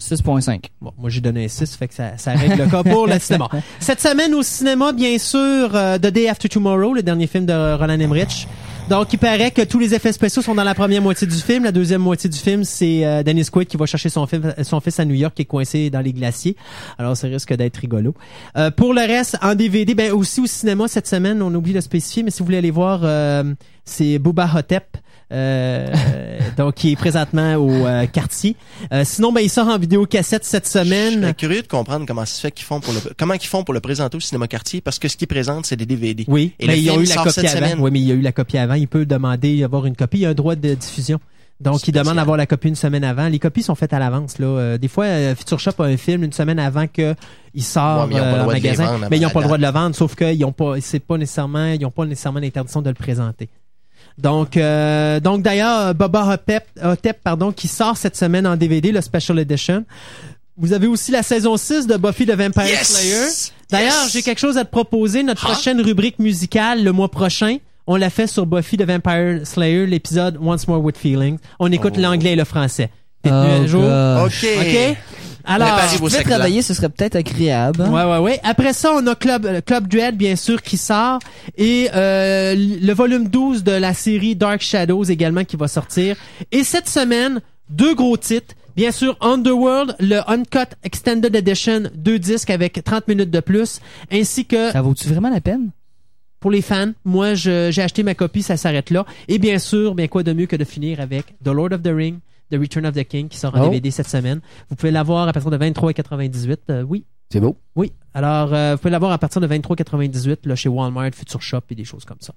6.5. 0.00 0.64
Bon, 0.80 0.92
moi 0.96 1.10
j'ai 1.10 1.20
donné 1.20 1.44
un 1.44 1.48
6, 1.48 1.76
fait 1.76 1.86
que 1.88 1.92
ça, 1.94 2.16
ça 2.16 2.32
règle 2.32 2.62
le 2.62 2.66
cas 2.70 2.82
pour 2.82 3.06
le 3.06 3.18
cinéma. 3.18 3.48
Cette 3.80 4.00
semaine 4.00 4.34
au 4.34 4.42
cinéma, 4.42 4.92
bien 4.92 5.18
sûr, 5.18 5.38
euh, 5.74 5.98
The 5.98 6.06
Day 6.06 6.26
After 6.28 6.48
Tomorrow, 6.48 6.94
le 6.94 7.02
dernier 7.02 7.26
film 7.26 7.44
de 7.44 7.52
Roland 7.76 8.00
Emmerich. 8.00 8.48
Donc, 8.90 9.12
il 9.12 9.20
paraît 9.20 9.52
que 9.52 9.62
tous 9.62 9.78
les 9.78 9.94
effets 9.94 10.12
spéciaux 10.12 10.42
sont 10.42 10.56
dans 10.56 10.64
la 10.64 10.74
première 10.74 11.00
moitié 11.00 11.24
du 11.24 11.36
film. 11.36 11.62
La 11.62 11.70
deuxième 11.70 12.00
moitié 12.00 12.28
du 12.28 12.36
film, 12.36 12.64
c'est 12.64 13.06
euh, 13.06 13.22
Dennis 13.22 13.46
Quaid 13.48 13.68
qui 13.68 13.76
va 13.76 13.86
chercher 13.86 14.08
son, 14.08 14.26
son 14.64 14.80
fils 14.80 14.98
à 14.98 15.04
New 15.04 15.14
York 15.14 15.32
qui 15.32 15.42
est 15.42 15.44
coincé 15.44 15.90
dans 15.90 16.00
les 16.00 16.12
glaciers. 16.12 16.56
Alors, 16.98 17.16
ça 17.16 17.28
risque 17.28 17.54
d'être 17.54 17.76
rigolo. 17.76 18.14
Euh, 18.56 18.72
pour 18.72 18.92
le 18.92 19.02
reste, 19.02 19.38
en 19.42 19.54
DVD, 19.54 19.94
ben 19.94 20.10
aussi 20.10 20.40
au 20.40 20.46
cinéma 20.46 20.88
cette 20.88 21.06
semaine, 21.06 21.40
on 21.40 21.54
oublie 21.54 21.72
de 21.72 21.80
spécifier, 21.80 22.24
mais 22.24 22.32
si 22.32 22.40
vous 22.40 22.46
voulez 22.46 22.58
aller 22.58 22.72
voir, 22.72 23.02
euh, 23.04 23.54
c'est 23.84 24.18
Booba 24.18 24.50
Hotep. 24.56 24.96
Euh, 25.32 25.86
donc 26.56 26.74
qui 26.74 26.92
est 26.92 26.96
présentement 26.96 27.54
au 27.54 27.70
euh, 27.86 28.06
quartier. 28.06 28.56
Euh, 28.92 29.04
sinon, 29.04 29.32
ben 29.32 29.40
il 29.40 29.48
sort 29.50 29.68
en 29.68 29.78
vidéo 29.78 30.06
cassette 30.06 30.44
cette 30.44 30.66
Je 30.66 30.70
semaine. 30.80 31.20
serais 31.20 31.34
curieux 31.34 31.62
de 31.62 31.68
comprendre 31.68 32.04
comment 32.06 32.24
se 32.26 32.40
fait 32.40 32.50
qu'ils 32.50 32.64
font 32.66 32.80
pour 32.80 32.92
le 32.92 33.00
comment 33.16 33.34
ils 33.34 33.46
font 33.46 33.62
pour 33.64 33.74
le 33.74 33.80
présenter 33.80 34.16
au 34.16 34.20
cinéma 34.20 34.48
quartier 34.48 34.80
parce 34.80 34.98
que 34.98 35.08
ce 35.08 35.16
qu'ils 35.16 35.28
présentent 35.28 35.66
c'est 35.66 35.76
des 35.76 35.86
DVD. 35.86 36.24
Oui, 36.28 36.52
Et 36.58 36.66
mais 36.66 36.80
ils 36.80 36.90
ont 36.90 37.00
eu 37.00 37.04
la 37.04 37.16
copie 37.16 37.40
avant. 37.40 37.48
semaine. 37.48 37.78
Oui, 37.80 37.90
mais 37.92 38.00
il 38.00 38.06
y 38.08 38.12
a 38.12 38.14
eu 38.14 38.20
la 38.20 38.32
copie 38.32 38.58
avant. 38.58 38.74
Il 38.74 38.88
peut 38.88 39.06
demander 39.06 39.60
d'avoir 39.60 39.86
une 39.86 39.96
copie. 39.96 40.18
Il 40.18 40.22
y 40.22 40.26
a 40.26 40.30
un 40.30 40.34
droit 40.34 40.56
de 40.56 40.74
diffusion. 40.74 41.20
Donc, 41.60 41.74
il 41.74 41.78
Spécial. 41.80 42.04
demande 42.04 42.16
d'avoir 42.16 42.36
la 42.38 42.46
copie 42.46 42.68
une 42.68 42.74
semaine 42.74 43.04
avant. 43.04 43.28
Les 43.28 43.38
copies 43.38 43.62
sont 43.62 43.74
faites 43.74 43.92
à 43.92 43.98
l'avance. 43.98 44.38
Là, 44.38 44.46
Euh, 44.46 44.78
des 44.78 44.88
fois, 44.88 45.04
euh, 45.04 45.34
Future 45.34 45.60
Shop 45.60 45.72
a 45.80 45.84
un 45.84 45.98
film 45.98 46.24
une 46.24 46.32
semaine 46.32 46.58
avant 46.58 46.86
que 46.86 47.14
il 47.54 47.62
sort 47.62 48.06
Ouais, 48.08 48.14
ils 48.14 48.18
euh, 48.18 48.46
magasin, 48.46 48.98
mais 49.10 49.18
ils 49.18 49.22
n'ont 49.22 49.28
pas 49.28 49.40
le 49.40 49.44
droit 49.44 49.58
de 49.58 49.62
le 49.62 49.68
vendre. 49.70 49.94
Sauf 49.94 50.14
qu'ils 50.16 50.42
ont 50.46 50.52
pas, 50.52 50.80
c'est 50.80 51.00
pas 51.00 51.18
nécessairement, 51.18 51.66
ils 51.66 51.84
ont 51.84 51.90
pas 51.90 52.06
nécessairement 52.06 52.40
l'interdiction 52.40 52.80
de 52.80 52.88
le 52.88 52.94
présenter. 52.94 53.50
Donc, 54.22 54.56
euh, 54.56 55.18
donc 55.20 55.42
d'ailleurs, 55.42 55.94
Boba 55.94 56.34
Hotep, 56.34 56.64
Hotep, 56.82 57.18
pardon, 57.22 57.52
qui 57.52 57.68
sort 57.68 57.96
cette 57.96 58.16
semaine 58.16 58.46
en 58.46 58.56
DVD, 58.56 58.92
le 58.92 59.00
Special 59.00 59.38
Edition. 59.38 59.84
Vous 60.56 60.72
avez 60.74 60.86
aussi 60.86 61.10
la 61.10 61.22
saison 61.22 61.56
6 61.56 61.86
de 61.86 61.96
Buffy 61.96 62.26
the 62.26 62.32
Vampire 62.32 62.66
Yes! 62.66 62.88
Slayer. 62.88 63.26
D'ailleurs, 63.70 64.02
Yes! 64.04 64.12
j'ai 64.12 64.22
quelque 64.22 64.38
chose 64.40 64.58
à 64.58 64.64
te 64.64 64.70
proposer. 64.70 65.22
Notre 65.22 65.40
prochaine 65.42 65.80
rubrique 65.80 66.18
musicale 66.18 66.84
le 66.84 66.92
mois 66.92 67.10
prochain, 67.10 67.56
on 67.86 67.96
l'a 67.96 68.10
fait 68.10 68.26
sur 68.26 68.44
Buffy 68.44 68.76
the 68.76 68.82
Vampire 68.84 69.40
Slayer, 69.46 69.86
l'épisode 69.86 70.36
Once 70.40 70.68
More 70.68 70.82
with 70.84 70.98
Feelings. 70.98 71.38
On 71.58 71.72
écoute 71.72 71.94
Oh. 71.96 72.00
l'anglais 72.00 72.32
et 72.32 72.36
le 72.36 72.44
français. 72.44 72.90
Oh, 73.26 73.30
jour? 73.66 73.82
OK. 73.82 74.46
OK? 74.60 74.96
Alors, 75.44 75.80
Si 75.88 75.96
sacs 75.96 76.10
blancs. 76.10 76.24
travailler, 76.24 76.62
ce 76.62 76.74
serait 76.74 76.88
peut-être 76.88 77.16
agréable. 77.16 77.82
Ouais, 77.82 78.04
ouais, 78.04 78.18
ouais. 78.18 78.40
Après 78.42 78.72
ça, 78.72 78.92
on 78.94 79.06
a 79.06 79.14
Club, 79.14 79.46
euh, 79.46 79.60
Club 79.60 79.88
Dread, 79.88 80.16
bien 80.16 80.36
sûr, 80.36 80.62
qui 80.62 80.76
sort. 80.76 81.18
Et 81.56 81.88
euh, 81.94 82.54
le 82.56 82.92
volume 82.92 83.28
12 83.28 83.64
de 83.64 83.72
la 83.72 83.94
série 83.94 84.36
Dark 84.36 84.60
Shadows 84.60 85.04
également 85.04 85.44
qui 85.44 85.56
va 85.56 85.68
sortir. 85.68 86.16
Et 86.52 86.64
cette 86.64 86.88
semaine, 86.88 87.40
deux 87.68 87.94
gros 87.94 88.16
titres. 88.16 88.54
Bien 88.76 88.92
sûr, 88.92 89.16
Underworld, 89.20 89.96
le 89.98 90.20
Uncut 90.30 90.74
Extended 90.84 91.34
Edition, 91.34 91.82
deux 91.94 92.18
disques 92.18 92.50
avec 92.50 92.82
30 92.84 93.08
minutes 93.08 93.30
de 93.30 93.40
plus, 93.40 93.80
ainsi 94.10 94.46
que 94.46 94.70
Ça 94.70 94.80
vaut-tu 94.80 95.08
vraiment 95.08 95.28
la 95.30 95.40
peine? 95.40 95.70
pour 96.38 96.50
les 96.50 96.62
fans, 96.62 96.92
moi 97.04 97.34
j'ai 97.34 97.68
acheté 97.82 98.02
ma 98.02 98.14
copie, 98.14 98.42
ça 98.42 98.56
s'arrête 98.56 98.88
là. 98.88 99.04
Et 99.28 99.36
bien 99.38 99.58
sûr, 99.58 99.94
bien 99.94 100.08
quoi 100.08 100.22
de 100.22 100.32
mieux 100.32 100.46
que 100.46 100.56
de 100.56 100.64
finir 100.64 100.98
avec 100.98 101.26
The 101.44 101.48
Lord 101.48 101.72
of 101.74 101.82
the 101.82 101.90
Ring, 101.94 102.20
The 102.50 102.56
Return 102.56 102.86
of 102.86 102.94
the 102.94 103.04
King, 103.04 103.28
qui 103.28 103.38
sort 103.38 103.54
en 103.56 103.60
Oh. 103.62 103.64
DVD 103.70 103.90
cette 103.90 104.08
semaine. 104.08 104.40
Vous 104.68 104.76
pouvez 104.76 104.90
l'avoir 104.90 105.28
à 105.28 105.32
partir 105.32 105.50
de 105.50 105.56
23,98. 105.56 106.56
Euh, 106.70 106.82
oui, 106.82 107.04
C'est 107.32 107.40
beau. 107.40 107.56
oui. 107.76 107.92
Alors, 108.14 108.52
euh, 108.52 108.72
vous 108.72 108.78
pouvez 108.78 108.90
l'avoir 108.90 109.12
à 109.12 109.18
partir 109.18 109.40
de 109.40 109.46
23,98 109.46 110.38
là, 110.48 110.56
chez 110.56 110.68
Walmart, 110.68 111.10
Future 111.14 111.40
Shop 111.42 111.60
et 111.70 111.74
des 111.76 111.84
choses 111.84 112.04
comme 112.04 112.18
ça. 112.20 112.32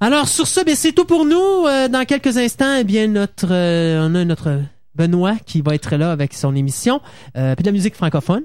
Alors, 0.00 0.28
sur 0.28 0.46
ce, 0.46 0.64
ben, 0.64 0.74
c'est 0.74 0.92
tout 0.92 1.04
pour 1.04 1.24
nous. 1.24 1.66
Euh, 1.66 1.88
dans 1.88 2.04
quelques 2.04 2.36
instants, 2.36 2.76
eh 2.80 2.84
bien, 2.84 3.06
notre, 3.08 3.46
euh, 3.50 4.06
on 4.08 4.14
a 4.14 4.24
notre 4.24 4.60
Benoît 4.94 5.36
qui 5.44 5.60
va 5.60 5.74
être 5.74 5.96
là 5.96 6.12
avec 6.12 6.34
son 6.34 6.54
émission. 6.54 7.00
Puis 7.34 7.42
de 7.42 7.64
la 7.66 7.72
musique 7.72 7.94
francophone. 7.94 8.42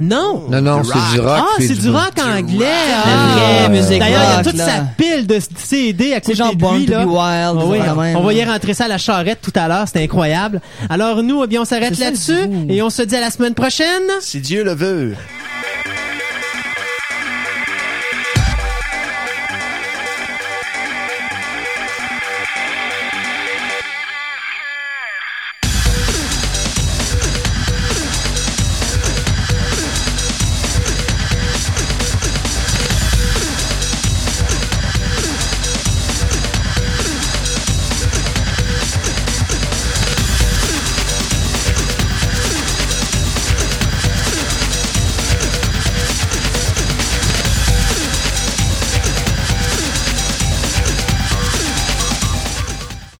Non! 0.00 0.48
Non, 0.50 0.62
non, 0.62 0.82
c'est 0.82 1.14
du 1.14 1.20
rock. 1.20 1.38
Ah, 1.38 1.46
c'est 1.58 1.78
du 1.78 1.90
rock 1.90 2.12
anglais. 2.18 2.66
Ah. 2.66 3.68
D'ailleurs, 3.68 3.90
il 3.90 4.08
y 4.08 4.14
a 4.14 4.42
toute 4.42 4.56
là. 4.56 4.66
sa 4.66 4.80
pile 4.96 5.26
de 5.26 5.38
CD 5.56 6.14
à 6.14 6.20
côté 6.20 6.32
C'est 6.32 6.38
genre 6.38 6.54
de 6.54 6.78
lui. 6.78 6.86
Là. 6.86 7.06
Wild. 7.06 7.18
Ah 7.18 7.94
oui, 7.96 8.14
on 8.16 8.22
va 8.22 8.32
y 8.32 8.44
rentrer 8.44 8.74
ça 8.74 8.86
à 8.86 8.88
la 8.88 8.98
charrette 8.98 9.40
tout 9.42 9.52
à 9.54 9.68
l'heure, 9.68 9.86
c'était 9.86 10.02
incroyable. 10.02 10.60
Alors 10.88 11.22
nous, 11.22 11.44
eh 11.44 11.46
bien, 11.46 11.62
on 11.62 11.64
s'arrête 11.66 11.98
là-dessus 11.98 12.48
et 12.68 12.82
on 12.82 12.90
se 12.90 13.02
dit 13.02 13.16
à 13.16 13.20
la 13.20 13.30
semaine 13.30 13.54
prochaine. 13.54 14.02
Si 14.20 14.40
Dieu 14.40 14.64
le 14.64 14.74
veut. 14.74 15.14